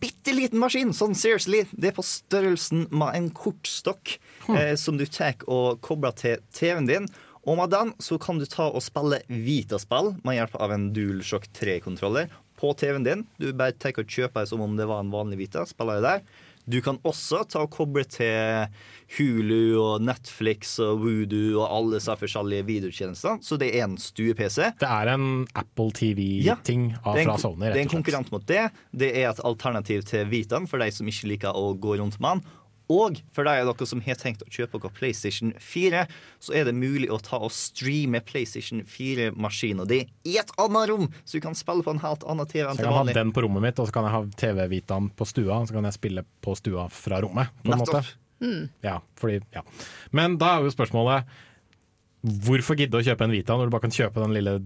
bitte 0.00 0.34
liten 0.34 0.60
maskin. 0.62 0.92
Sånn 0.96 1.16
seriously. 1.18 1.64
Det 1.72 1.90
er 1.90 1.96
på 1.96 2.04
størrelsen 2.06 2.86
med 2.94 3.18
en 3.18 3.30
kortstokk 3.34 4.16
eh, 4.54 4.74
som 4.80 4.98
du 5.00 5.06
tar 5.06 5.42
og 5.50 5.80
kobler 5.84 6.14
til 6.16 6.42
TV-en 6.56 6.90
din. 6.90 7.08
Og 7.46 7.60
med 7.60 7.70
den 7.70 7.92
så 8.02 8.18
kan 8.18 8.40
du 8.40 8.46
ta 8.50 8.68
og 8.72 8.82
spille 8.82 9.20
Vita-spill 9.30 10.16
med 10.26 10.40
hjelp 10.40 10.56
av 10.58 10.74
en 10.74 10.88
DualShock 10.94 11.46
3-kontroller 11.54 12.32
på 12.58 12.72
TV-en 12.80 13.06
din. 13.06 13.24
Du 13.38 13.52
bare 13.52 13.76
tar 13.76 13.94
og 14.00 14.10
kjøper 14.10 14.48
som 14.48 14.64
om 14.64 14.74
det 14.78 14.88
var 14.90 15.04
en 15.04 15.12
vanlig 15.14 15.38
Vita. 15.44 15.66
Spiller 15.68 16.00
det 16.00 16.10
der. 16.10 16.45
Du 16.66 16.80
kan 16.82 16.98
også 17.06 17.44
ta 17.46 17.62
og 17.62 17.70
koble 17.70 18.02
til 18.10 18.66
Hulu 19.16 19.78
og 19.78 20.02
Netflix 20.02 20.74
og 20.82 21.04
Voodoo 21.04 21.60
og 21.60 21.66
alle 21.70 22.00
disse 22.00 22.16
forskjellige 22.18 22.66
videotjenester. 22.66 23.38
Så 23.46 23.58
det 23.60 23.70
er 23.78 23.86
en 23.86 23.94
stue-PC. 24.00 24.72
Det 24.80 24.90
er 24.90 25.12
en 25.14 25.46
Apple 25.54 25.94
TV-ting 25.94 26.88
ja, 26.90 27.00
fra 27.04 27.38
Sony, 27.38 27.68
Det 27.70 27.78
er 27.78 27.84
en 27.84 27.94
konkurrent 27.94 28.34
mot 28.34 28.46
det. 28.50 28.64
Det 28.90 29.12
er 29.14 29.30
et 29.30 29.44
alternativ 29.46 30.02
til 30.10 30.26
Vitaen 30.32 30.66
for 30.66 30.82
de 30.82 30.90
som 30.90 31.06
ikke 31.06 31.30
liker 31.36 31.54
å 31.54 31.70
gå 31.78 32.00
rundt 32.02 32.18
med 32.18 32.40
den. 32.40 32.56
Og 32.92 33.18
for 33.34 33.48
deg 33.48 33.64
dere 33.66 33.88
som 33.88 34.02
har 34.04 34.18
tenkt 34.20 34.44
å 34.44 34.50
kjøpe 34.52 34.78
dere 34.78 34.94
PlayStation 34.94 35.52
4, 35.62 36.04
så 36.42 36.54
er 36.54 36.68
det 36.68 36.74
mulig 36.76 37.08
å 37.10 37.18
ta 37.22 37.40
og 37.42 37.54
streame 37.54 38.20
PlayStation 38.26 38.84
4-maskiner 38.86 39.88
di 39.90 40.04
i 40.26 40.36
et 40.38 40.52
annet 40.62 40.92
rom, 40.92 41.08
så 41.24 41.38
du 41.38 41.44
kan 41.44 41.58
spille 41.58 41.82
på 41.86 41.96
en 41.96 42.02
helt 42.04 42.26
annen 42.28 42.50
TV 42.50 42.66
enn 42.66 42.78
Så 42.78 42.84
jeg 42.84 42.86
til 42.86 42.94
kan 42.94 43.10
ha 43.10 43.18
den 43.18 43.34
på 43.34 43.44
rommet 43.46 43.66
mitt, 43.66 43.82
og 43.82 43.90
så 43.90 43.96
kan 43.96 44.06
jeg 44.06 44.14
ha 44.14 44.22
TV-Vitaen 44.44 45.10
på 45.18 45.26
stua, 45.28 45.58
og 45.58 45.70
så 45.70 45.78
kan 45.78 45.90
jeg 45.90 45.98
spille 45.98 46.26
på 46.46 46.54
stua 46.58 46.86
fra 46.92 47.20
rommet. 47.24 47.50
På 47.64 47.74
en 47.74 47.82
Nettopp. 47.82 48.06
måte. 48.06 48.22
Ja, 48.84 49.00
fordi, 49.16 49.40
ja. 49.54 49.62
Men 50.12 50.36
da 50.40 50.56
er 50.56 50.66
jo 50.66 50.72
spørsmålet 50.74 51.24
Hvorfor 52.26 52.74
gidde 52.74 52.98
å 52.98 53.04
kjøpe 53.06 53.22
en 53.22 53.30
Vita 53.30 53.54
når 53.54 53.68
du 53.68 53.74
bare 53.74 53.84
kan 53.86 53.94
kjøpe 53.94 54.18
den 54.18 54.32
lille 54.34 54.56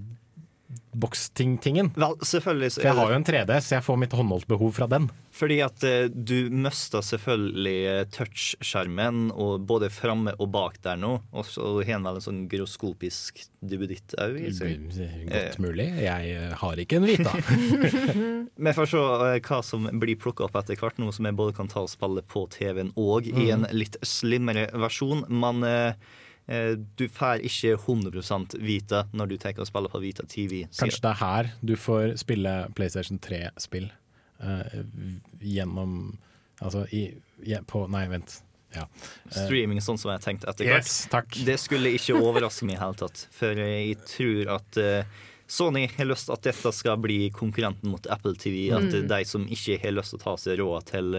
boksting-tingen. 0.92 1.92
Selvfølgelig 1.94 2.72
For 2.76 2.88
jeg 2.88 2.98
har 2.98 3.12
jo 3.12 3.18
en 3.20 3.26
3D, 3.26 3.56
så 3.62 3.76
jeg 3.76 3.86
får 3.86 3.98
mitt 4.02 4.14
håndholdt-behov 4.16 4.72
fra 4.74 4.88
den. 4.90 5.10
fordi 5.40 5.60
at 5.64 5.84
eh, 5.86 6.10
du 6.10 6.50
mista 6.52 7.00
selvfølgelig 7.06 7.76
eh, 7.88 8.00
touchskjermen 8.12 9.30
og 9.30 9.62
både 9.64 9.88
framme 9.94 10.34
og 10.36 10.50
bak 10.52 10.80
der 10.84 10.98
nå. 11.00 11.14
Og 11.32 11.46
så 11.46 11.78
har 11.80 11.94
han 11.94 12.04
vel 12.04 12.18
en 12.18 12.24
sånn 12.24 12.42
gyroskopisk 12.50 13.44
duppeditt 13.62 14.16
òg. 14.20 14.36
Godt 15.30 15.60
mulig. 15.62 15.86
Jeg 16.02 16.34
eh, 16.34 16.52
har 16.60 16.82
ikke 16.82 17.00
en 17.00 17.08
Vita. 17.08 17.32
Vi 18.66 18.74
får 18.76 18.90
se 18.90 19.04
eh, 19.30 19.38
hva 19.46 19.62
som 19.64 19.88
blir 20.02 20.18
plukka 20.20 20.48
opp 20.48 20.58
etter 20.60 20.76
hvert, 20.80 20.98
nå 21.00 21.14
som 21.14 21.30
jeg 21.30 21.38
både 21.38 21.56
kan 21.56 21.70
ta 21.70 21.86
og 21.86 21.92
spille 21.92 22.26
på 22.26 22.44
TV-en 22.52 22.92
og 23.00 23.30
i 23.30 23.48
en 23.54 23.64
litt 23.72 23.96
slimmere 24.04 24.68
versjon. 24.74 25.24
Men 25.30 25.64
eh, 25.64 25.80
eh, 25.80 26.18
du 26.98 27.04
får 27.08 27.44
ikke 27.46 27.76
100 27.76 28.58
Vita 28.58 29.04
når 29.14 29.26
du 29.30 29.36
tar 29.38 29.58
og 29.60 29.68
spiller 29.68 29.92
på 29.92 30.00
Vita 30.02 30.24
TV. 30.26 30.64
Kanskje 30.78 31.02
det 31.04 31.10
er 31.12 31.20
her 31.20 31.50
du 31.62 31.76
får 31.78 32.16
spille 32.18 32.54
PlayStation 32.74 33.20
3-spill 33.22 33.90
uh, 34.42 34.84
gjennom 35.40 36.16
Altså 36.60 36.82
i, 36.92 37.06
ja, 37.48 37.62
på 37.64 37.86
Nei, 37.88 38.02
vent. 38.10 38.42
Ja. 38.74 38.82
Streaming 39.32 39.80
sånn 39.80 39.96
som 39.98 40.10
jeg 40.12 40.20
tenkte 40.20 40.50
etter 40.50 40.68
hvert. 40.68 40.84
Yes, 40.84 41.06
takk. 41.08 41.38
Det 41.46 41.56
skulle 41.58 41.94
ikke 41.96 42.18
overraske 42.20 42.66
meg 42.68 42.76
i 42.76 42.80
hele 42.82 42.98
tatt. 43.00 43.22
For 43.32 43.56
jeg 43.56 43.96
tror 44.10 44.50
at 44.58 44.80
uh, 44.82 45.22
Sony 45.50 45.86
har 45.96 46.06
lyst 46.06 46.28
til 46.28 46.36
at 46.36 46.44
dette 46.50 46.70
skal 46.76 47.00
bli 47.02 47.30
konkurrenten 47.34 47.90
mot 47.90 48.04
Apple 48.12 48.36
TV. 48.38 48.68
At 48.76 48.92
Mm. 48.92 49.08
de 49.08 49.22
som 49.26 49.48
ikke 49.48 49.80
har 49.82 49.96
lyst 49.96 50.12
til 50.12 50.20
å 50.20 50.22
ta 50.22 50.36
seg 50.38 50.60
råd 50.60 50.86
til 50.92 51.16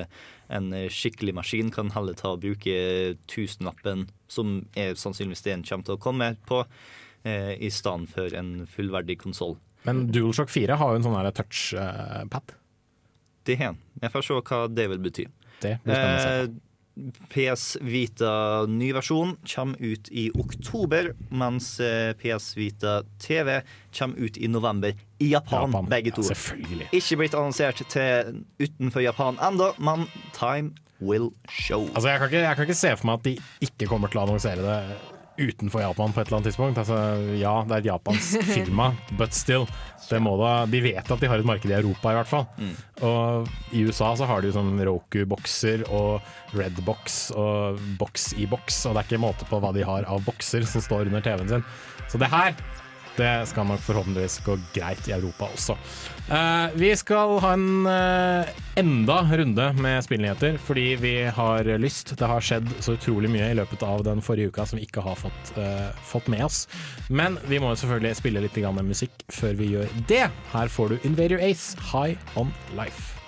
en 0.52 0.72
skikkelig 0.92 1.36
maskin, 1.38 1.72
kan 1.74 1.92
heller 1.96 2.18
ta 2.18 2.34
og 2.36 2.42
bruke 2.44 3.18
tusenlappen, 3.32 4.08
som 4.32 4.62
er 4.78 4.98
sannsynligvis 5.00 5.46
det 5.46 5.56
en 5.56 5.68
kommer 5.68 5.88
til 5.88 5.98
å 5.98 6.02
komme 6.02 6.32
på, 6.50 6.64
eh, 7.24 7.54
i 7.58 7.70
stedet 7.74 8.10
for 8.12 8.34
en 8.38 8.68
fullverdig 8.68 9.20
konsoll. 9.24 9.58
Men 9.88 10.06
DualShock 10.12 10.52
4 10.54 10.78
har 10.78 10.92
jo 10.92 11.00
en 11.00 11.08
sånn 11.08 11.32
touchpad. 11.34 12.58
Det 13.48 13.58
har 13.58 13.72
den. 13.74 13.80
Jeg 14.04 14.14
får 14.14 14.28
se 14.28 14.42
hva 14.52 14.60
det 14.70 14.90
vil 14.92 15.02
bety. 15.02 15.26
Det 15.62 15.80
blir 15.84 15.96
spennende 15.96 16.20
å 16.20 16.46
se. 16.46 16.71
PS 17.32 17.78
Vita 17.82 18.66
ny 18.68 18.92
versjon 18.94 19.36
kommer 19.48 19.80
ut 19.80 20.10
i 20.12 20.28
oktober, 20.36 21.14
mens 21.30 21.80
eh, 21.80 22.12
PS 22.20 22.52
Vita 22.58 23.02
TV 23.22 23.62
kommer 23.96 24.20
ut 24.20 24.38
i 24.38 24.50
november 24.52 24.94
i 25.22 25.32
Japan, 25.32 25.72
Japan. 25.72 25.90
begge 25.90 26.12
to. 26.18 26.26
Ja. 26.28 26.90
Ikke 26.92 27.20
blitt 27.22 27.38
annonsert 27.38 27.82
til 27.90 28.44
utenfor 28.60 29.06
Japan 29.06 29.40
ennå, 29.42 29.72
men 29.80 30.08
time 30.38 30.76
will 31.02 31.32
show. 31.50 31.88
Altså, 31.96 32.10
jeg, 32.10 32.20
kan 32.20 32.30
ikke, 32.30 32.44
jeg 32.46 32.56
kan 32.56 32.70
ikke 32.70 32.82
se 32.82 32.94
for 32.98 33.10
meg 33.10 33.20
at 33.20 33.30
de 33.30 33.68
ikke 33.70 33.90
kommer 33.90 34.12
til 34.12 34.22
å 34.22 34.28
annonsere 34.28 34.62
det 34.66 34.78
utenfor 35.42 35.84
Japan 35.84 36.14
på 36.14 36.22
et 36.22 36.30
eller 36.30 36.40
annet 36.40 36.50
tidspunkt. 36.52 36.82
Altså, 36.82 36.98
ja, 37.40 37.54
det 37.68 37.76
er 37.76 37.84
et 37.84 37.90
japansk 37.90 38.46
firma, 38.56 38.92
but 39.20 39.36
still. 39.38 39.68
Det 40.10 40.20
må 40.20 40.36
da, 40.42 40.66
de 40.68 40.82
vet 40.84 41.12
at 41.14 41.22
de 41.22 41.30
har 41.32 41.40
et 41.40 41.48
marked 41.48 41.72
i 41.72 41.78
Europa, 41.78 42.12
i 42.12 42.18
hvert 42.20 42.32
fall. 42.32 42.46
Og 43.08 43.52
i 43.72 43.86
USA 43.88 44.12
så 44.20 44.28
har 44.28 44.44
de 44.44 44.52
sånn 44.52 44.74
Roku-bokser 44.88 45.86
og 45.88 46.58
Redbox 46.58 47.22
og 47.40 47.80
boks 48.02 48.32
i 48.36 48.48
boks, 48.52 48.84
og 48.90 48.98
det 48.98 49.04
er 49.06 49.10
ikke 49.10 49.24
måte 49.24 49.48
på 49.48 49.62
hva 49.64 49.72
de 49.76 49.88
har 49.88 50.08
av 50.12 50.26
bokser 50.28 50.68
som 50.68 50.84
står 50.84 51.08
under 51.08 51.24
TV-en 51.24 51.56
sin. 51.56 51.68
Så 52.12 52.20
det 52.20 52.32
her 52.34 52.58
det 53.18 53.32
skal 53.50 53.68
nok 53.68 53.82
forhåpentligvis 53.84 54.40
gå 54.46 54.56
greit 54.76 55.08
i 55.10 55.16
Europa 55.16 55.50
også. 55.52 55.76
Eh, 56.32 56.70
vi 56.74 56.96
skal 56.96 57.40
ha 57.44 57.54
en 57.54 57.86
uh, 57.88 58.48
enda 58.80 59.18
runde 59.36 59.66
med 59.74 60.04
spillnyheter, 60.04 60.56
fordi 60.64 60.96
vi 60.96 61.16
har 61.24 61.68
lyst. 61.78 62.14
Det 62.16 62.30
har 62.30 62.46
skjedd 62.46 62.70
så 62.80 62.96
utrolig 62.96 63.28
mye 63.34 63.50
i 63.52 63.58
løpet 63.60 63.84
av 63.84 64.06
den 64.08 64.24
forrige 64.24 64.54
uka 64.54 64.66
som 64.66 64.80
vi 64.80 64.88
ikke 64.88 65.04
har 65.04 65.20
fått, 65.20 65.54
uh, 65.60 65.92
fått 66.08 66.32
med 66.32 66.46
oss. 66.48 66.64
Men 67.10 67.36
vi 67.52 67.60
må 67.60 67.74
jo 67.74 67.82
selvfølgelig 67.84 68.22
spille 68.24 68.48
litt 68.48 68.62
musikk 68.80 69.26
før 69.28 69.60
vi 69.60 69.74
gjør 69.76 69.92
det. 70.08 70.30
Her 70.54 70.72
får 70.72 70.94
du 70.96 71.00
Invader 71.04 71.44
Ace, 71.44 71.76
High 71.92 72.16
On 72.40 72.54
Life. 72.80 73.21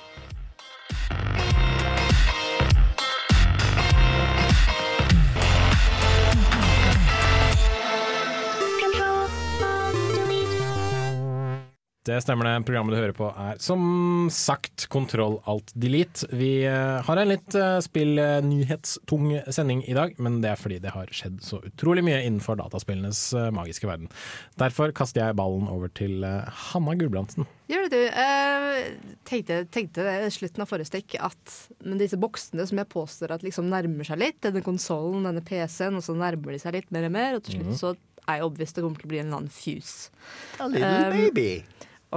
Det 12.03 12.17
stemmer 12.19 12.49
det. 12.49 12.65
Programmet 12.67 12.91
du 12.91 12.99
hører 12.99 13.15
på 13.15 13.29
er 13.31 13.59
som 13.63 14.27
sagt 14.33 14.89
Kontroll 14.91 15.37
alt 15.47 15.71
delete. 15.79 16.27
Vi 16.35 16.65
eh, 16.67 16.99
har 17.07 17.19
en 17.19 17.29
litt 17.31 17.55
uh, 17.55 17.77
spillnyhetstung 17.79 19.29
sending 19.47 19.85
i 19.87 19.95
dag, 19.95 20.17
men 20.19 20.41
det 20.43 20.51
er 20.51 20.59
fordi 20.59 20.81
det 20.83 20.91
har 20.91 21.07
skjedd 21.15 21.39
så 21.45 21.61
utrolig 21.63 22.03
mye 22.03 22.19
innenfor 22.25 22.59
dataspillenes 22.59 23.23
eh, 23.39 23.47
magiske 23.55 23.87
verden. 23.87 24.11
Derfor 24.59 24.91
kaster 24.91 25.23
jeg 25.23 25.39
ballen 25.39 25.71
over 25.71 25.91
til 25.95 26.27
eh, 26.27 26.63
Hanna 26.73 26.97
Gulbrandsen. 26.99 27.47
Gjør 27.71 27.87
det, 27.87 28.03
du. 28.03 28.21
Eh, 28.25 29.17
tenkte, 29.29 29.63
tenkte 29.71 30.03
det 30.03 30.19
i 30.27 30.33
slutten 30.41 30.65
av 30.65 30.73
forrige 30.75 30.91
stikk 30.91 31.15
at 31.23 31.59
med 31.87 32.03
disse 32.03 32.19
boksene 32.19 32.67
som 32.67 32.83
jeg 32.83 32.91
påstår 32.91 33.37
at 33.37 33.47
liksom 33.47 33.71
nærmer 33.71 34.11
seg 34.11 34.19
litt, 34.19 34.41
denne 34.43 34.63
konsollen, 34.65 35.23
denne 35.29 35.45
PC-en, 35.47 36.01
og 36.01 36.03
så 36.03 36.19
nærmer 36.19 36.51
de 36.51 36.59
seg 36.65 36.75
litt 36.81 36.91
mer 36.91 37.07
og 37.07 37.15
mer, 37.15 37.37
og 37.39 37.47
til 37.47 37.61
slutt 37.61 37.79
så 37.79 37.95
er 38.27 38.39
jeg 38.39 38.45
overbevist 38.45 38.77
det 38.77 38.83
kommer 38.83 38.99
til 38.99 39.07
å 39.07 39.11
bli 39.11 39.19
en 39.19 39.25
eller 39.27 39.41
annen 39.41 39.53
fuse. 39.53 40.11
A 40.59 40.67
little 40.67 40.91
Um, 40.93 41.15
baby. 41.17 41.63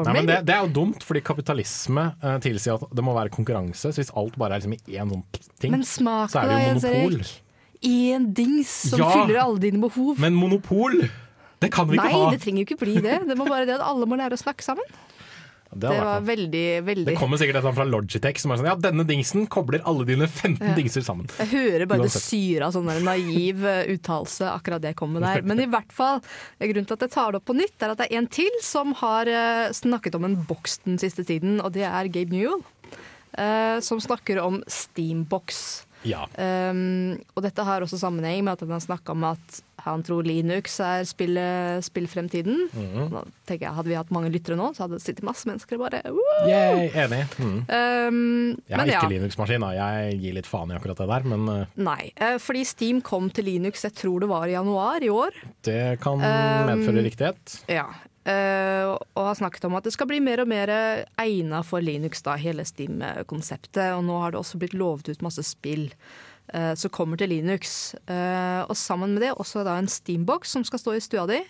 Nei, 0.04 0.12
men 0.18 0.26
det, 0.28 0.37
det 0.48 0.54
er 0.54 0.66
jo 0.66 0.72
dumt, 0.76 1.02
fordi 1.06 1.22
kapitalisme 1.24 2.04
eh, 2.22 2.37
tilsier 2.44 2.74
at 2.76 2.90
det 2.94 3.04
må 3.06 3.14
være 3.16 3.30
konkurranse. 3.32 3.88
Så 3.88 3.96
hvis 4.02 4.12
alt 4.16 4.37
bare 4.37 4.59
er 4.59 4.61
liksom 4.61 4.74
i 4.76 4.96
én 5.00 5.12
sånn 5.14 5.24
ting, 5.62 5.72
Men 5.72 5.85
smak 5.88 6.30
så 6.35 6.42
er 6.42 6.50
det, 6.52 6.59
jo 6.61 6.74
monopol. 6.74 7.18
Én 7.87 8.28
dings 8.35 8.68
som 8.90 8.98
Ja. 9.00 9.11
fyller 9.12 9.40
alle 9.42 9.59
dine 9.62 9.80
behov. 9.80 10.18
Men 10.18 10.35
monopol, 10.35 11.09
det 11.61 11.70
kan 11.72 11.88
vi 11.88 11.96
Nei, 11.96 12.04
ikke 12.09 12.12
ha! 12.18 12.24
Nei, 12.26 12.37
det 12.37 12.42
trenger 12.44 12.64
jo 12.64 12.66
ikke 12.68 12.80
bli 12.85 12.94
det. 13.04 13.18
Det 13.28 13.37
må 13.38 13.46
bare 13.48 13.66
det 13.68 13.76
at 13.78 13.85
alle 13.87 14.06
må 14.09 14.16
lære 14.20 14.37
å 14.37 14.40
snakke 14.40 14.64
sammen. 14.64 14.85
Det, 15.76 15.88
Det 15.92 16.00
var 16.00 16.20
noe. 16.20 16.26
veldig, 16.28 17.04
det 17.06 17.14
kommer 17.18 17.36
sikkert 17.40 17.56
et 17.58 17.60
eller 17.60 17.70
annet 17.70 17.78
fra 17.80 17.86
Logitech 17.92 18.40
som 18.42 18.50
er 18.54 18.60
sånn 18.60 18.68
Ja, 18.70 18.74
denne 18.80 19.04
dingsen 19.06 19.46
kobler 19.52 19.82
alle 19.84 20.04
dine 20.08 20.26
15 20.28 20.60
Ja. 20.70 20.74
dingser 20.74 21.04
sammen. 21.06 21.28
Jeg 21.38 21.48
hører 21.52 21.86
bare 21.86 22.02
det 22.06 22.12
syre 22.14 22.66
av 22.66 22.72
sånn 22.76 22.88
naiv 23.04 23.64
eh, 23.64 23.92
uttalelse, 23.96 24.48
akkurat 24.50 24.80
det 24.82 24.94
jeg 24.94 24.96
kom 24.96 25.12
med 25.12 25.22
der. 25.22 25.42
Men 25.42 25.60
i 25.60 25.66
hvert 25.74 25.92
fall, 25.92 26.20
grunnen 26.60 26.86
til 26.86 26.96
at 26.98 27.06
jeg 27.06 27.10
tar 27.16 27.32
det 27.32 27.40
opp 27.42 27.48
på 27.52 27.56
nytt, 27.56 27.76
er 27.82 27.90
at 27.94 27.98
det 28.02 28.10
er 28.10 28.18
en 28.18 28.26
til 28.28 28.50
som 28.62 28.94
har 29.02 29.26
eh, 29.28 29.70
snakket 29.72 30.14
om 30.16 30.24
en 30.24 30.36
boks 30.48 30.78
den 30.84 30.98
siste 30.98 31.24
tiden, 31.24 31.60
og 31.60 31.72
det 31.76 31.84
er 31.88 32.08
Gabe 32.08 32.30
Newell. 32.34 32.62
eh, 33.38 33.80
som 33.84 34.00
snakker 34.00 34.38
om 34.40 34.62
Steambox. 34.66 35.86
Ja. 36.06 36.24
Um, 36.38 37.16
og 37.34 37.42
dette 37.44 37.64
har 37.66 37.82
også 37.84 37.98
sammenheng 38.00 38.44
med 38.46 38.54
at 38.56 38.62
han 38.66 38.74
har 38.76 38.84
snakka 38.84 39.12
om 39.16 39.24
at 39.32 39.62
han 39.86 40.02
tror 40.02 40.24
Linux 40.26 40.78
er 40.82 41.04
spill, 41.06 41.36
spillfremtiden. 41.84 42.64
Mm. 42.74 43.10
Nå 43.12 43.20
tenker 43.46 43.68
jeg, 43.68 43.74
Hadde 43.76 43.90
vi 43.92 43.98
hatt 43.98 44.10
mange 44.14 44.30
lyttere 44.34 44.56
nå, 44.58 44.72
så 44.74 44.84
hadde 44.86 44.98
det 44.98 45.04
sittet 45.04 45.26
masse 45.26 45.46
mennesker 45.46 45.78
og 45.78 45.84
bare 45.84 46.00
Woo! 46.10 46.40
Yay, 46.50 46.88
enig. 47.04 47.20
Mm. 47.38 47.58
Um, 47.68 48.18
Jeg 48.66 48.74
har 48.74 48.82
men 48.82 48.90
ja. 48.90 48.98
ikke 49.02 49.12
Linux-maskin, 49.14 49.62
da. 49.66 49.70
Jeg 49.76 50.18
gir 50.24 50.36
litt 50.40 50.48
faen 50.50 50.72
i 50.72 50.78
akkurat 50.78 50.98
det 51.04 51.08
der, 51.12 51.28
men 51.34 51.46
eh, 51.52 51.76
Nei, 51.86 52.10
eh, 52.16 52.38
fordi 52.42 52.64
Steam 52.66 53.00
kom 53.04 53.30
til 53.30 53.46
Linux, 53.50 53.84
jeg 53.86 53.94
tror 54.00 54.24
det 54.24 54.30
var 54.32 54.48
i 54.50 54.56
januar 54.56 55.06
i 55.06 55.12
år. 55.12 55.38
det 55.68 55.80
kan 56.02 56.18
Um, 56.26 56.66
medføre 56.72 57.02
riktighet. 57.06 57.58
Ja. 57.70 57.86
Eh, 58.26 58.90
og 58.90 59.22
har 59.28 59.38
snakket 59.38 59.66
om 59.68 59.76
at 59.78 59.86
det 59.86 59.94
skal 59.94 60.08
bli 60.10 60.20
mer 60.24 60.42
og 60.42 60.50
mer 60.50 60.72
egna 61.22 61.62
for 61.66 61.84
Linux, 61.84 62.22
da, 62.26 62.36
hele 62.40 62.66
Steam-konseptet. 62.66 63.94
Og 63.96 64.04
nå 64.06 64.20
har 64.22 64.34
det 64.34 64.42
også 64.42 64.60
blitt 64.62 64.76
lovet 64.76 65.10
ut 65.10 65.24
masse 65.24 65.44
spill 65.46 65.88
eh, 66.52 66.74
som 66.74 66.92
kommer 66.94 67.20
til 67.20 67.32
Linux. 67.34 67.94
Eh, 68.04 68.62
og 68.66 68.76
sammen 68.78 69.16
med 69.16 69.26
det 69.26 69.34
også 69.36 69.64
da 69.66 69.78
en 69.80 69.90
Steambox 69.90 70.56
som 70.56 70.66
skal 70.66 70.82
stå 70.82 70.96
i 70.96 71.04
stua 71.04 71.26
di. 71.30 71.42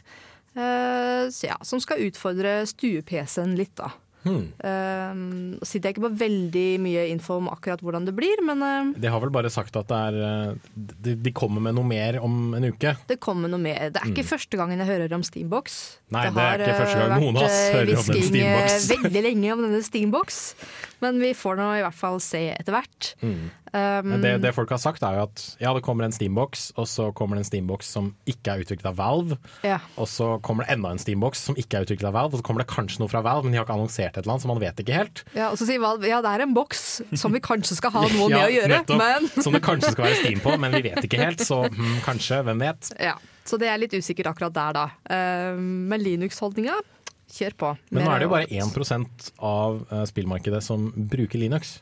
så 0.57 1.45
ja, 1.51 1.57
som 1.69 1.81
skal 1.85 2.01
utfordre 2.07 2.63
stue-PC-en 2.65 3.59
litt, 3.59 3.75
da. 3.77 3.91
Hmm. 4.27 4.47
Uh, 4.61 5.59
sitter 5.63 5.89
jeg 5.89 5.97
ikke 5.97 6.07
på 6.09 6.13
veldig 6.21 6.67
mye 6.83 7.07
info 7.13 7.39
om 7.41 7.51
akkurat 7.53 7.83
hvordan 7.85 8.09
det 8.09 8.15
blir, 8.17 8.43
men 8.47 8.65
uh, 8.65 8.93
De 8.99 9.11
har 9.13 9.23
vel 9.23 9.33
bare 9.35 9.51
sagt 9.53 9.77
at 9.79 9.89
det 9.91 9.99
er 10.11 10.17
eh, 10.27 10.71
de, 10.75 11.15
de 11.23 11.33
kommer 11.37 11.63
med 11.63 11.77
noe 11.77 11.87
mer 11.87 12.19
om 12.25 12.55
en 12.57 12.67
uke. 12.67 12.97
det 13.09 13.19
kommer 13.23 13.51
noe 13.53 13.63
mer. 13.63 13.91
Det 13.95 14.03
er 14.03 14.11
ikke 14.11 14.27
første 14.27 14.59
gangen 14.59 14.83
jeg 14.83 14.89
hører 14.89 15.15
om 15.17 15.25
Steambox. 15.27 15.77
Mm. 16.07 16.17
Nei, 16.17 16.25
det 16.27 16.43
er 16.43 16.47
har, 16.47 16.65
ikke 16.65 16.81
første 16.81 16.99
gang 17.01 17.15
eh, 17.15 17.23
noen 17.23 17.39
av 17.39 17.47
oss 17.47 17.57
eh, 17.57 17.77
hører 17.77 17.93
om 17.93 18.11
en 18.11 18.17
har 18.17 18.17
vært 18.17 18.27
Steambox. 18.27 18.89
veldig 18.95 19.23
lenge 19.29 19.55
om 19.55 19.65
denne 19.67 19.83
Steambox, 19.87 20.41
men 21.05 21.23
vi 21.23 21.33
får 21.37 21.61
nå 21.61 21.71
i 21.79 21.85
hvert 21.87 21.99
fall 21.99 22.21
se 22.25 22.43
etter 22.55 22.77
hvert. 22.77 23.13
Mm. 23.23 23.47
Um, 23.77 24.15
Det, 24.23 24.31
det 24.41 24.53
folk 24.57 24.71
har 24.73 24.81
sagt 24.81 25.03
er 25.05 25.19
jo 25.19 25.25
at 25.27 25.43
ja, 25.61 25.73
det 25.77 25.83
kommer 25.85 26.07
en 26.07 26.15
Steambox, 26.15 26.71
og 26.81 26.87
så 26.89 27.11
kommer 27.17 27.37
det 27.37 27.45
en 27.45 27.49
Steambox 27.51 27.91
som 27.93 28.09
ikke 28.31 28.55
er 28.55 28.65
utviklet 28.65 28.89
av 28.89 28.97
Valve. 28.97 29.37
ja. 29.67 29.79
Og 30.01 30.09
så 30.09 30.31
kommer 30.47 30.65
det 30.65 30.77
enda 30.77 30.95
en 30.95 31.01
Steambox 31.03 31.43
som 31.49 31.59
ikke 31.61 31.79
er 31.81 31.89
utviklet 31.89 32.09
av 32.09 32.17
Valve, 32.17 32.39
og 32.39 32.41
så 32.41 32.47
kommer 32.49 32.65
det 32.65 32.71
kanskje 32.73 33.03
noe 33.03 33.13
fra 33.13 33.21
Valve, 33.27 33.45
men 33.45 33.53
de 33.53 33.61
har 33.61 33.67
ikke 33.69 33.77
annonsert 33.77 34.17
et 34.17 34.23
eller 34.23 34.37
annet, 34.37 34.47
så 34.47 34.53
man 34.53 34.63
vet 34.63 34.83
ikke 34.83 34.97
helt. 34.97 35.25
ja, 35.37 35.51
og 35.51 35.61
så 35.61 35.69
sier 35.69 35.83
Valve 35.83 36.09
ja, 36.09 36.23
det 36.25 36.33
er 36.33 36.47
en 36.47 36.57
boks 36.57 36.85
som 37.21 37.37
vi 37.37 37.43
kanskje 37.45 37.77
skal 37.79 37.93
ha 37.99 38.07
noe 38.09 38.31
Ja, 38.33 38.41
med 38.41 38.49
å 38.49 38.57
gjøre, 38.57 38.73
nettopp. 38.81 39.03
men 39.03 39.31
Som 39.45 39.57
det 39.57 39.63
kanskje 39.67 39.93
skal 39.93 40.09
være 40.09 40.21
Steam 40.23 40.41
på, 40.45 40.57
men 40.63 40.73
vi 40.79 40.85
vet 40.89 41.05
ikke 41.05 41.21
helt, 41.21 41.45
så 41.45 41.63
hm, 41.69 42.01
kanskje, 42.07 42.43
hvem 42.49 42.63
vet. 42.67 42.93
ja. 43.03 43.17
Så 43.47 43.61
det 43.63 43.69
er 43.71 43.79
litt 43.79 43.93
usikkert 43.95 44.33
akkurat 44.33 44.51
der, 44.57 44.75
da. 44.75 44.85
Uh, 45.07 45.61
men 45.61 46.03
Linux-holdninga, 46.03 46.81
kjør 47.31 47.55
på. 47.61 47.69
Men 47.95 48.03
nå 48.07 48.11
er 48.11 48.19
det 48.23 48.27
jo 48.27 48.33
bare 48.33 48.49
1 48.51 49.31
av 49.39 49.81
eh, 49.91 50.03
spillmarkedet 50.11 50.63
som 50.63 50.89
bruker 50.97 51.39
Linux. 51.39 51.77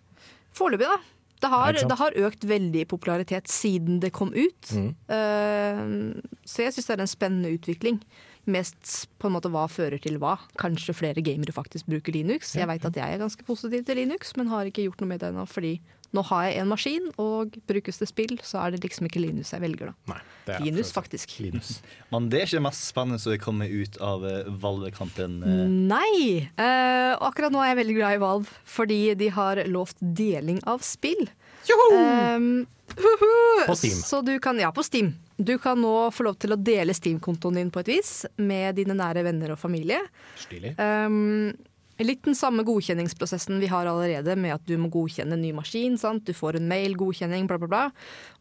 Foreløpig, 0.56 0.88
da. 0.88 0.98
Det 1.44 1.50
har, 1.52 1.80
det 1.92 1.98
har 2.00 2.20
økt 2.26 2.46
veldig 2.48 2.84
i 2.84 2.88
popularitet 2.88 3.50
siden 3.52 4.00
det 4.02 4.14
kom 4.16 4.32
ut. 4.32 4.70
Mm. 4.72 4.92
Uh, 5.08 6.38
så 6.48 6.64
jeg 6.64 6.76
syns 6.76 6.88
det 6.88 6.96
er 6.96 7.04
en 7.04 7.16
spennende 7.16 7.52
utvikling. 7.54 8.00
mest 8.44 9.08
på 9.16 9.28
en 9.28 9.34
måte 9.38 9.48
hva 9.52 9.64
fører 9.72 10.00
til 10.04 10.18
hva. 10.20 10.34
Kanskje 10.60 10.92
flere 10.96 11.22
gamere 11.24 11.54
faktisk 11.56 11.88
bruker 11.88 12.12
Linux. 12.12 12.52
Jeg 12.58 12.68
vet 12.68 12.84
at 12.84 12.98
jeg 13.00 13.16
er 13.16 13.22
ganske 13.22 13.46
positiv 13.46 13.86
til 13.88 13.96
Linux, 13.96 14.34
men 14.36 14.52
har 14.52 14.68
ikke 14.68 14.84
gjort 14.84 15.00
noe 15.00 15.12
med 15.14 15.22
det 15.22 15.30
ennå. 15.32 15.46
Fordi 15.48 15.78
nå 16.14 16.22
har 16.30 16.44
jeg 16.48 16.60
en 16.62 16.70
maskin, 16.70 17.08
og 17.20 17.56
brukes 17.68 17.98
det 18.00 18.08
spill, 18.10 18.36
så 18.46 18.60
er 18.62 18.74
det 18.74 18.84
liksom 18.84 19.08
ikke 19.08 19.22
Linus 19.22 19.50
jeg 19.54 19.62
velger, 19.64 19.90
da. 19.90 20.14
Nei, 20.14 20.20
det 20.46 20.54
er 20.56 20.64
Linus, 20.66 20.92
faktisk. 20.94 21.34
Linus. 21.42 21.72
Men 22.14 22.28
det 22.30 22.40
er 22.40 22.48
ikke 22.48 22.60
det 22.60 22.66
mest 22.68 22.86
spennende 22.88 23.18
som 23.22 23.34
er 23.34 23.40
kommet 23.42 23.72
ut 23.74 23.98
av 24.04 24.26
eh, 24.28 24.50
Valve-kampen. 24.62 25.40
eh. 25.42 25.64
Nei! 25.90 26.18
Eh, 26.54 27.12
og 27.18 27.26
akkurat 27.32 27.54
nå 27.54 27.62
er 27.64 27.72
jeg 27.72 27.80
veldig 27.82 27.98
glad 27.98 28.18
i 28.18 28.22
Valve, 28.22 28.60
fordi 28.76 29.00
de 29.18 29.32
har 29.34 29.64
lovt 29.70 29.98
deling 30.00 30.62
av 30.70 30.84
spill. 30.86 31.26
Um, 31.64 32.66
huhu! 32.96 33.66
På 33.66 33.74
Steam. 33.76 33.96
Så 33.96 34.20
du 34.22 34.38
kan, 34.40 34.58
ja, 34.60 34.70
på 34.72 34.82
Steam. 34.84 35.14
Du 35.36 35.56
kan 35.58 35.80
nå 35.80 36.10
få 36.14 36.26
lov 36.28 36.36
til 36.38 36.54
å 36.54 36.58
dele 36.60 36.94
Steam-kontoen 36.94 37.56
din 37.58 37.70
på 37.74 37.80
et 37.82 37.88
vis 37.96 38.10
med 38.36 38.76
dine 38.78 38.94
nære 38.94 39.24
venner 39.26 39.54
og 39.54 39.58
familie. 39.58 39.98
Stilig. 40.38 40.74
Um, 40.78 41.54
litt 42.02 42.24
den 42.26 42.34
samme 42.34 42.64
godkjenningsprosessen 42.66 43.60
vi 43.62 43.68
har 43.70 43.86
allerede, 43.86 44.34
med 44.40 44.56
at 44.56 44.66
du 44.66 44.74
må 44.80 44.90
godkjenne 44.92 45.36
en 45.36 45.44
ny 45.44 45.52
maskin. 45.54 45.98
Sant? 46.00 46.26
Du 46.26 46.34
får 46.34 46.58
en 46.58 46.68
mail, 46.70 46.96
godkjenning, 46.98 47.46
bla, 47.50 47.58
bla, 47.62 47.70
bla. 47.70 47.84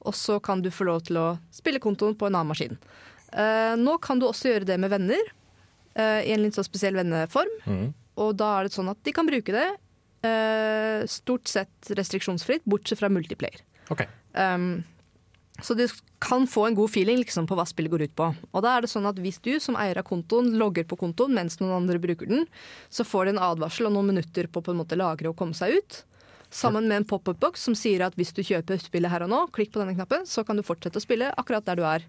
Og 0.08 0.18
så 0.18 0.40
kan 0.44 0.64
du 0.64 0.72
få 0.74 0.88
lov 0.90 1.04
til 1.10 1.20
å 1.22 1.28
spille 1.54 1.82
kontoen 1.84 2.18
på 2.18 2.30
en 2.30 2.40
annen 2.40 2.54
maskin. 2.54 2.80
Uh, 3.34 3.74
nå 3.78 3.98
kan 4.02 4.22
du 4.22 4.28
også 4.28 4.52
gjøre 4.52 4.70
det 4.70 4.80
med 4.82 4.94
venner, 4.94 5.34
uh, 6.00 6.22
i 6.26 6.34
en 6.34 6.42
litt 6.46 6.58
så 6.58 6.66
spesiell 6.66 6.98
venneform. 6.98 7.54
Mm. 7.66 7.86
Og 8.24 8.34
da 8.38 8.50
er 8.58 8.68
det 8.68 8.76
sånn 8.78 8.92
at 8.92 9.02
de 9.06 9.14
kan 9.16 9.30
bruke 9.30 9.54
det 9.54 9.68
uh, 10.26 11.06
stort 11.10 11.50
sett 11.50 11.94
restriksjonsfritt, 11.98 12.66
bortsett 12.70 13.02
fra 13.02 13.12
multiplayer. 13.14 13.62
Ok. 13.94 14.06
Um, 14.34 14.82
så 15.64 15.76
du 15.80 15.86
kan 16.24 16.46
få 16.48 16.68
en 16.68 16.76
god 16.76 16.92
feeling 16.92 17.22
liksom, 17.22 17.48
på 17.48 17.56
hva 17.56 17.66
spillet 17.68 17.92
går 17.92 18.06
ut 18.08 18.16
på. 18.20 18.30
Og 18.52 18.64
da 18.66 18.76
er 18.76 18.84
det 18.84 18.92
sånn 18.92 19.08
at 19.08 19.20
Hvis 19.24 19.40
du 19.44 19.54
som 19.64 19.78
eier 19.80 20.00
av 20.00 20.08
kontoen 20.08 20.52
logger 20.60 20.84
på 20.88 20.98
kontoen 21.00 21.36
mens 21.36 21.60
noen 21.62 21.78
andre 21.82 22.02
bruker 22.04 22.28
den, 22.28 22.48
så 22.92 23.06
får 23.08 23.26
du 23.26 23.34
en 23.34 23.46
advarsel 23.52 23.88
og 23.88 23.96
noen 23.96 24.12
minutter 24.12 24.50
på 24.52 24.64
å 24.64 24.86
lagre 25.00 25.32
og 25.32 25.38
komme 25.40 25.56
seg 25.56 25.80
ut. 25.80 26.04
Sammen 26.54 26.88
med 26.88 27.02
en 27.02 27.08
pop-up-boks 27.10 27.64
som 27.66 27.76
sier 27.76 28.04
at 28.06 28.14
hvis 28.20 28.34
du 28.36 28.44
kjøper 28.44 28.78
spillet 28.78 29.10
her 29.10 29.24
og 29.26 29.32
nå, 29.32 29.40
klikk 29.56 29.72
på 29.74 29.82
denne 29.82 29.96
knappen, 29.96 30.28
så 30.30 30.44
kan 30.46 30.60
du 30.60 30.66
fortsette 30.66 31.00
å 31.00 31.06
spille 31.06 31.32
akkurat 31.34 31.66
der 31.66 31.80
du 31.80 31.88
er. 31.88 32.06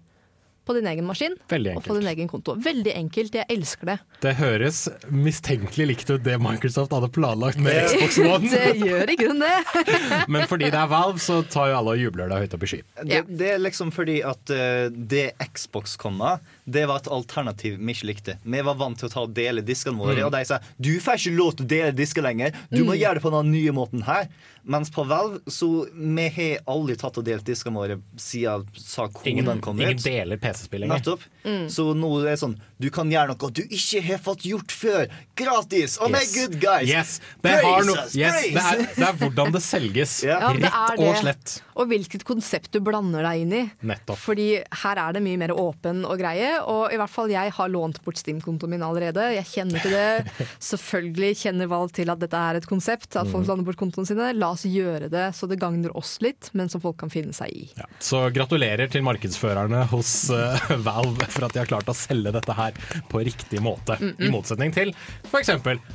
På 0.65 0.73
din 0.73 0.87
egen 0.89 1.05
maskin 1.05 1.35
og 1.37 1.81
på 1.85 1.97
din 1.99 2.07
egen 2.09 2.29
konto. 2.31 2.55
Veldig 2.65 2.93
enkelt. 2.97 3.35
Jeg 3.37 3.45
elsker 3.53 3.91
det. 3.91 3.97
Det 4.23 4.33
høres 4.39 4.85
mistenkelig 5.13 5.87
likt 5.91 6.09
ut 6.09 6.23
det 6.25 6.39
Microsoft 6.41 6.93
hadde 6.95 7.11
planlagt 7.13 7.61
med 7.61 7.85
Xbox 7.91 8.17
One. 8.23 8.49
det 8.49 8.73
gjør 8.81 9.13
i 9.13 9.17
grunnen 9.19 9.45
det. 9.45 9.85
Men 10.33 10.47
fordi 10.49 10.71
det 10.73 10.79
er 10.81 10.89
Valve, 10.91 11.21
så 11.21 11.41
tar 11.45 11.71
jo 11.71 11.79
alle 11.79 11.95
og 11.95 12.01
jubler 12.01 12.31
deg 12.31 12.45
høyt 12.45 12.57
opp 12.57 12.65
i 12.65 12.71
sky. 12.73 12.81
Det, 13.03 13.21
det 13.29 13.51
er 13.55 13.61
liksom 13.61 13.93
fordi 13.95 14.19
at 14.25 14.53
eh, 14.53 14.87
det 14.89 15.27
Xbox 15.53 15.95
kom 16.01 16.17
med, 16.21 16.54
det 16.67 16.87
var 16.89 16.97
et 16.97 17.07
alternativ 17.13 17.77
vi 17.77 17.93
ikke 17.93 18.07
likte. 18.09 18.37
Vi 18.43 18.61
var 18.65 18.75
vant 18.75 18.97
til 18.97 19.07
å 19.09 19.11
ta 19.13 19.21
og 19.21 19.33
dele 19.37 19.61
diskene 19.61 19.97
våre, 20.01 20.17
Mm. 20.17 20.25
og 20.25 20.31
de 20.31 20.43
sa 20.45 20.59
du 20.81 20.99
får 20.99 21.13
ikke 21.19 21.37
lov 21.37 21.55
til 21.57 21.65
å 21.65 21.69
dele 21.69 21.91
disker 21.93 22.21
lenger. 22.23 22.51
Du 22.71 22.83
må 22.83 22.93
Mm. 22.95 22.99
gjøre 23.01 23.13
det 23.15 23.23
på 23.23 23.31
den 23.31 23.51
nye 23.51 23.71
måten 23.71 24.03
her. 24.03 24.27
Mens 24.67 24.89
på 24.89 25.05
Valve 25.05 25.41
så 25.45 25.85
vi 25.93 26.27
har 26.27 26.57
aldri 26.67 26.95
tatt 26.97 27.19
og 27.19 27.23
delt 27.25 27.43
diskene 27.45 27.75
våre 27.77 27.99
siden 28.17 28.65
sa 28.75 29.07
Ingen, 29.23 29.45
koden 29.45 29.61
kom 29.61 29.79
ingen 29.79 29.93
ut. 29.93 30.01
deler 30.03 30.37
PC-spill 30.37 30.81
lenger. 30.81 30.97
Nettopp. 30.97 31.19
Mm. 31.45 31.67
Så 31.69 31.93
nå 31.93 32.09
er 32.25 32.31
det 32.31 32.39
sånn 32.39 32.57
Du 32.81 32.89
kan 32.89 33.07
gjøre 33.09 33.27
noe 33.37 33.51
du 33.53 33.61
ikke 33.61 34.01
har 34.03 34.17
fått 34.17 34.41
gjort 34.43 34.67
før. 34.73 35.07
Gratis! 35.35 35.97
Og 36.01 36.09
er 36.09 36.19
Yes. 36.19 36.33
good 36.35 36.59
guys! 36.59 36.89
Yes, 36.89 37.19
det, 37.43 37.51
har 37.63 37.83
no, 37.85 37.93
yes, 37.93 38.13
det, 38.13 38.23
er, 38.25 38.77
det 38.95 39.07
er 39.07 39.13
hvordan 39.13 39.51
det 39.53 39.61
selges. 39.61 40.23
Ja. 40.25 40.39
Ja, 40.39 40.53
det 40.53 40.63
Rett 40.63 40.99
og 40.99 41.15
slett. 41.21 41.61
Og 41.77 41.87
hvilket 41.87 42.23
konsept 42.25 42.71
du 42.71 42.79
blander 42.81 43.21
deg 43.21 43.41
inn 43.45 43.53
i. 43.53 43.71
Nettopp. 43.83 44.17
Fordi 44.17 44.63
her 44.81 44.97
er 44.97 45.13
det 45.13 45.21
mye 45.23 45.37
mer 45.37 45.49
åpen 45.55 46.03
og 46.07 46.17
greie, 46.19 46.54
og 46.63 46.93
i 46.93 46.97
hvert 46.99 47.11
fall 47.11 47.29
jeg 47.33 47.51
har 47.57 47.69
lånt 47.71 47.99
bort 48.05 48.17
Steam-kontoen 48.21 48.69
min 48.75 48.83
allerede. 48.85 49.23
Jeg 49.35 49.45
kjenner 49.51 49.81
til 49.83 49.91
det. 49.95 50.45
Selvfølgelig 50.71 51.31
kjenner 51.41 51.69
Valg 51.71 51.91
til 51.95 52.09
at 52.13 52.21
dette 52.21 52.37
er 52.39 52.59
et 52.61 52.67
konsept, 52.69 53.09
at 53.15 53.27
folk 53.27 53.43
Mhm. 53.45 53.49
låner 53.51 53.65
bort 53.67 53.77
kontoene 53.81 54.07
sine. 54.09 54.29
La 54.37 54.51
oss 54.55 54.63
gjøre 54.69 55.09
det 55.11 55.25
så 55.35 55.47
det 55.51 55.59
gagner 55.61 55.91
oss 55.97 56.17
litt, 56.21 56.49
men 56.53 56.69
som 56.69 56.81
folk 56.81 56.97
kan 57.01 57.09
finne 57.13 57.33
seg 57.33 57.49
i. 57.51 57.65
Ja. 57.77 57.85
Så 57.99 58.23
gratulerer 58.33 58.89
til 58.91 59.03
markedsførerne 59.05 59.85
hos 59.91 60.29
uh, 60.31 60.55
Valve 60.85 61.27
for 61.29 61.45
at 61.49 61.53
de 61.53 61.59
har 61.63 61.69
klart 61.69 61.89
å 61.91 61.95
selge 61.97 62.31
dette 62.35 62.53
her 62.57 62.71
på 63.11 63.23
riktig 63.25 63.61
måte. 63.61 63.97
I 64.19 64.29
motsetning 64.31 64.73
til 64.75 64.93
f.eks. 65.29 65.51